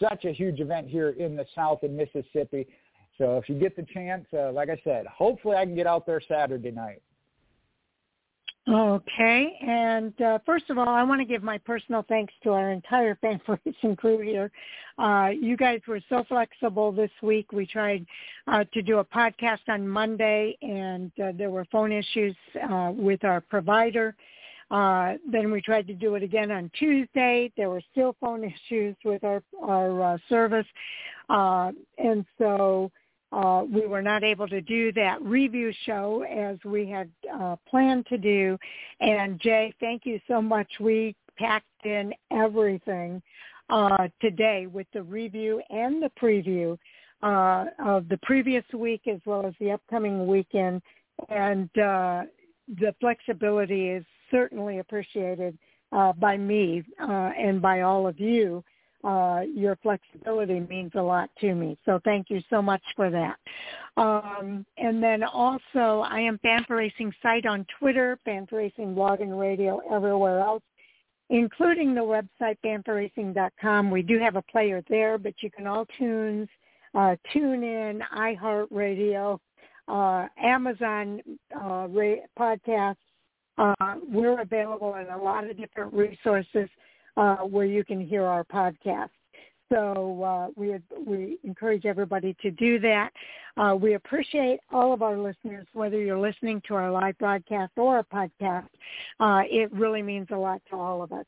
Such 0.00 0.24
a 0.24 0.32
huge 0.32 0.60
event 0.60 0.88
here 0.88 1.10
in 1.10 1.36
the 1.36 1.46
South 1.54 1.82
in 1.82 1.96
Mississippi. 1.96 2.66
So 3.18 3.36
if 3.36 3.48
you 3.48 3.58
get 3.58 3.76
the 3.76 3.82
chance, 3.82 4.24
uh, 4.32 4.52
like 4.52 4.70
I 4.70 4.80
said, 4.84 5.06
hopefully 5.06 5.56
I 5.56 5.64
can 5.64 5.74
get 5.74 5.86
out 5.86 6.06
there 6.06 6.20
Saturday 6.26 6.70
night. 6.70 7.02
Okay, 8.68 9.58
and 9.62 10.20
uh, 10.20 10.38
first 10.44 10.68
of 10.68 10.76
all, 10.76 10.88
I 10.90 11.02
want 11.02 11.22
to 11.22 11.24
give 11.24 11.42
my 11.42 11.56
personal 11.56 12.04
thanks 12.06 12.34
to 12.42 12.50
our 12.50 12.70
entire 12.70 13.14
fan 13.20 13.40
racing 13.48 13.96
crew 13.96 14.18
here. 14.18 14.50
Uh, 14.98 15.30
you 15.40 15.56
guys 15.56 15.80
were 15.88 16.00
so 16.10 16.22
flexible 16.28 16.92
this 16.92 17.10
week. 17.22 17.50
We 17.50 17.66
tried 17.66 18.04
uh, 18.46 18.64
to 18.74 18.82
do 18.82 18.98
a 18.98 19.04
podcast 19.04 19.60
on 19.68 19.88
Monday, 19.88 20.58
and 20.60 21.10
uh, 21.22 21.32
there 21.34 21.48
were 21.48 21.64
phone 21.72 21.92
issues 21.92 22.36
uh, 22.70 22.92
with 22.94 23.24
our 23.24 23.40
provider. 23.40 24.14
Uh, 24.70 25.14
then 25.32 25.50
we 25.50 25.62
tried 25.62 25.86
to 25.86 25.94
do 25.94 26.14
it 26.16 26.22
again 26.22 26.50
on 26.50 26.70
Tuesday. 26.78 27.50
There 27.56 27.70
were 27.70 27.82
still 27.90 28.16
phone 28.20 28.44
issues 28.70 28.96
with 29.02 29.24
our 29.24 29.42
our 29.62 30.20
service, 30.28 30.66
and 31.30 32.26
so 32.36 32.90
uh, 33.32 33.64
we 33.70 33.86
were 33.86 34.02
not 34.02 34.24
able 34.24 34.48
to 34.48 34.60
do 34.60 34.92
that 34.92 35.20
review 35.22 35.72
show 35.84 36.24
as 36.24 36.56
we 36.64 36.88
had 36.88 37.10
uh, 37.34 37.56
planned 37.68 38.06
to 38.06 38.16
do. 38.16 38.56
And 39.00 39.40
Jay, 39.40 39.72
thank 39.80 40.06
you 40.06 40.20
so 40.26 40.40
much. 40.40 40.68
We 40.80 41.14
packed 41.36 41.66
in 41.84 42.12
everything 42.32 43.22
uh, 43.70 44.08
today 44.20 44.66
with 44.66 44.86
the 44.94 45.02
review 45.02 45.62
and 45.70 46.02
the 46.02 46.10
preview 46.20 46.78
uh, 47.22 47.66
of 47.84 48.08
the 48.08 48.18
previous 48.22 48.64
week 48.72 49.02
as 49.06 49.20
well 49.26 49.46
as 49.46 49.54
the 49.60 49.72
upcoming 49.72 50.26
weekend. 50.26 50.80
And 51.28 51.68
uh, 51.78 52.22
the 52.80 52.94
flexibility 53.00 53.88
is 53.88 54.04
certainly 54.30 54.78
appreciated 54.78 55.58
uh, 55.92 56.12
by 56.14 56.36
me 56.36 56.82
uh, 57.00 57.30
and 57.36 57.60
by 57.60 57.82
all 57.82 58.06
of 58.06 58.18
you 58.18 58.64
uh, 59.04 59.42
your 59.54 59.76
flexibility 59.76 60.60
means 60.60 60.92
a 60.94 61.02
lot 61.02 61.30
to 61.40 61.54
me. 61.54 61.78
So 61.84 62.00
thank 62.04 62.30
you 62.30 62.40
so 62.50 62.60
much 62.60 62.82
for 62.96 63.10
that. 63.10 63.36
Um, 63.96 64.66
and 64.76 65.02
then 65.02 65.22
also, 65.22 66.04
I 66.08 66.20
am 66.20 66.38
Fan4Racing 66.44 67.12
site 67.22 67.46
on 67.46 67.64
Twitter, 67.78 68.18
Fan4Racing 68.26 68.94
blog 68.94 69.20
and 69.20 69.38
radio, 69.38 69.80
everywhere 69.90 70.40
else, 70.40 70.62
including 71.30 71.94
the 71.94 72.00
website 72.00 72.58
fan4racing.com. 72.64 73.90
We 73.90 74.02
do 74.02 74.18
have 74.18 74.36
a 74.36 74.42
player 74.42 74.82
there, 74.88 75.18
but 75.18 75.34
you 75.40 75.50
can 75.50 75.66
all 75.66 75.86
tunes, 75.98 76.48
uh, 76.94 77.16
tune 77.32 77.62
in, 77.62 78.02
iHeartRadio, 78.16 79.38
uh, 79.86 80.26
Amazon 80.42 81.20
uh, 81.54 81.86
ra- 81.88 82.26
podcasts, 82.38 82.96
uh, 83.58 83.96
we're 84.08 84.40
available 84.40 84.94
in 84.94 85.08
a 85.08 85.18
lot 85.18 85.48
of 85.48 85.56
different 85.56 85.92
resources 85.92 86.68
uh, 87.18 87.36
where 87.38 87.66
you 87.66 87.84
can 87.84 88.00
hear 88.00 88.24
our 88.24 88.44
podcast. 88.44 89.10
So 89.70 90.22
uh, 90.22 90.48
we 90.56 90.78
we 91.06 91.38
encourage 91.44 91.84
everybody 91.84 92.34
to 92.40 92.50
do 92.50 92.78
that. 92.78 93.10
Uh, 93.58 93.74
we 93.74 93.94
appreciate 93.94 94.60
all 94.72 94.94
of 94.94 95.02
our 95.02 95.18
listeners, 95.18 95.66
whether 95.74 96.00
you're 96.00 96.18
listening 96.18 96.62
to 96.68 96.74
our 96.74 96.90
live 96.90 97.18
broadcast 97.18 97.72
or 97.76 97.98
a 97.98 98.04
podcast. 98.04 98.68
Uh, 99.20 99.42
it 99.44 99.70
really 99.72 100.00
means 100.00 100.28
a 100.30 100.36
lot 100.36 100.62
to 100.70 100.76
all 100.76 101.02
of 101.02 101.12
us. 101.12 101.26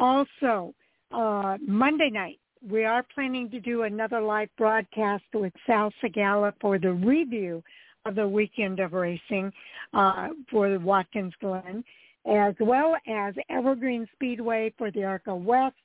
Also, 0.00 0.74
uh, 1.12 1.56
Monday 1.64 2.10
night 2.10 2.40
we 2.68 2.84
are 2.84 3.04
planning 3.14 3.48
to 3.50 3.60
do 3.60 3.82
another 3.82 4.20
live 4.20 4.48
broadcast 4.56 5.24
with 5.32 5.52
Sal 5.66 5.92
Segala 6.02 6.52
for 6.60 6.78
the 6.78 6.92
review 6.92 7.62
of 8.04 8.14
the 8.14 8.26
weekend 8.26 8.80
of 8.80 8.92
racing 8.92 9.52
uh, 9.92 10.28
for 10.50 10.70
the 10.70 10.80
Watkins 10.80 11.34
Glen, 11.40 11.84
as 12.28 12.54
well 12.60 12.94
as 13.06 13.34
Evergreen 13.48 14.06
Speedway 14.14 14.72
for 14.76 14.90
the 14.90 15.04
ARCA 15.04 15.34
West 15.34 15.76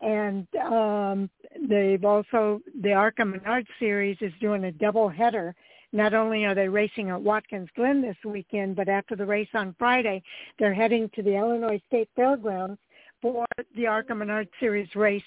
and 0.00 0.46
um, 0.56 1.30
they've 1.68 2.04
also 2.04 2.60
the 2.82 2.92
ARCA 2.92 3.24
Menard 3.24 3.66
Series 3.78 4.16
is 4.20 4.32
doing 4.40 4.64
a 4.64 4.72
double 4.72 5.08
header. 5.08 5.54
Not 5.92 6.14
only 6.14 6.44
are 6.44 6.54
they 6.54 6.68
racing 6.68 7.10
at 7.10 7.20
Watkins 7.20 7.68
Glen 7.74 8.00
this 8.00 8.16
weekend, 8.24 8.76
but 8.76 8.88
after 8.88 9.16
the 9.16 9.26
race 9.26 9.48
on 9.54 9.74
Friday, 9.78 10.22
they're 10.58 10.74
heading 10.74 11.10
to 11.16 11.22
the 11.22 11.36
Illinois 11.36 11.80
State 11.88 12.08
Fairgrounds 12.14 12.78
for 13.20 13.44
the 13.76 13.86
ARCA 13.86 14.14
Menard 14.14 14.48
Series 14.60 14.88
race 14.94 15.22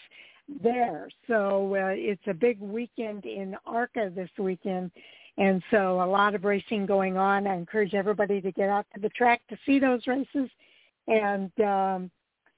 there. 0.63 1.09
So 1.27 1.75
uh, 1.75 1.93
it's 1.93 2.25
a 2.27 2.33
big 2.33 2.59
weekend 2.59 3.25
in 3.25 3.55
ARCA 3.65 4.11
this 4.15 4.29
weekend. 4.39 4.91
And 5.37 5.63
so 5.71 6.01
a 6.01 6.05
lot 6.05 6.35
of 6.35 6.43
racing 6.43 6.85
going 6.85 7.17
on. 7.17 7.47
I 7.47 7.55
encourage 7.55 7.93
everybody 7.93 8.39
to 8.41 8.51
get 8.51 8.69
out 8.69 8.85
to 8.93 9.01
the 9.01 9.09
track 9.09 9.41
to 9.49 9.57
see 9.65 9.79
those 9.79 10.05
races. 10.05 10.49
And 11.07 11.51
um, 11.59 12.11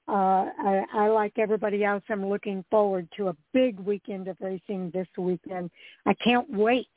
uh, 0.08 0.50
I, 0.58 0.84
I, 0.92 1.08
like 1.08 1.32
everybody 1.38 1.84
else, 1.84 2.02
I'm 2.08 2.28
looking 2.28 2.64
forward 2.70 3.08
to 3.16 3.28
a 3.28 3.36
big 3.52 3.80
weekend 3.80 4.28
of 4.28 4.36
racing 4.40 4.90
this 4.92 5.08
weekend. 5.16 5.70
I 6.04 6.14
can't 6.14 6.48
wait 6.50 6.90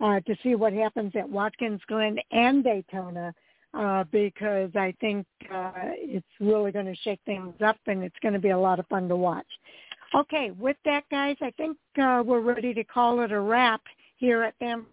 uh, 0.00 0.20
to 0.20 0.36
see 0.42 0.56
what 0.56 0.72
happens 0.72 1.12
at 1.14 1.28
Watkins 1.28 1.80
Glen 1.86 2.18
and 2.32 2.62
Daytona 2.64 3.32
uh, 3.72 4.04
because 4.10 4.70
I 4.74 4.94
think 5.00 5.26
uh, 5.52 5.72
it's 5.76 6.26
really 6.40 6.72
going 6.72 6.86
to 6.86 6.96
shake 6.96 7.20
things 7.24 7.54
up 7.64 7.76
and 7.86 8.02
it's 8.02 8.16
going 8.22 8.34
to 8.34 8.40
be 8.40 8.50
a 8.50 8.58
lot 8.58 8.78
of 8.78 8.86
fun 8.88 9.08
to 9.08 9.16
watch. 9.16 9.46
Okay, 10.14 10.50
with 10.50 10.76
that, 10.84 11.04
guys, 11.10 11.36
I 11.40 11.52
think 11.52 11.76
uh, 12.00 12.22
we're 12.26 12.40
ready 12.40 12.74
to 12.74 12.82
call 12.82 13.20
it 13.20 13.30
a 13.30 13.40
wrap 13.40 13.80
here 14.16 14.42
at 14.42 14.58
Bam. 14.58 14.86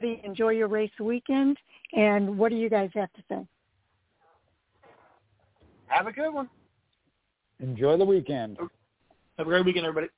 Enjoy 0.00 0.50
your 0.50 0.68
race 0.68 0.90
weekend, 0.98 1.56
and 1.92 2.38
what 2.38 2.50
do 2.50 2.56
you 2.56 2.70
guys 2.70 2.90
have 2.94 3.12
to 3.12 3.22
say? 3.28 3.46
Have 5.86 6.06
a 6.06 6.12
good 6.12 6.32
one. 6.32 6.48
Enjoy 7.58 7.96
the 7.96 8.04
weekend. 8.04 8.56
Have 9.36 9.46
a 9.46 9.50
great 9.50 9.64
weekend, 9.64 9.84
everybody. 9.84 10.08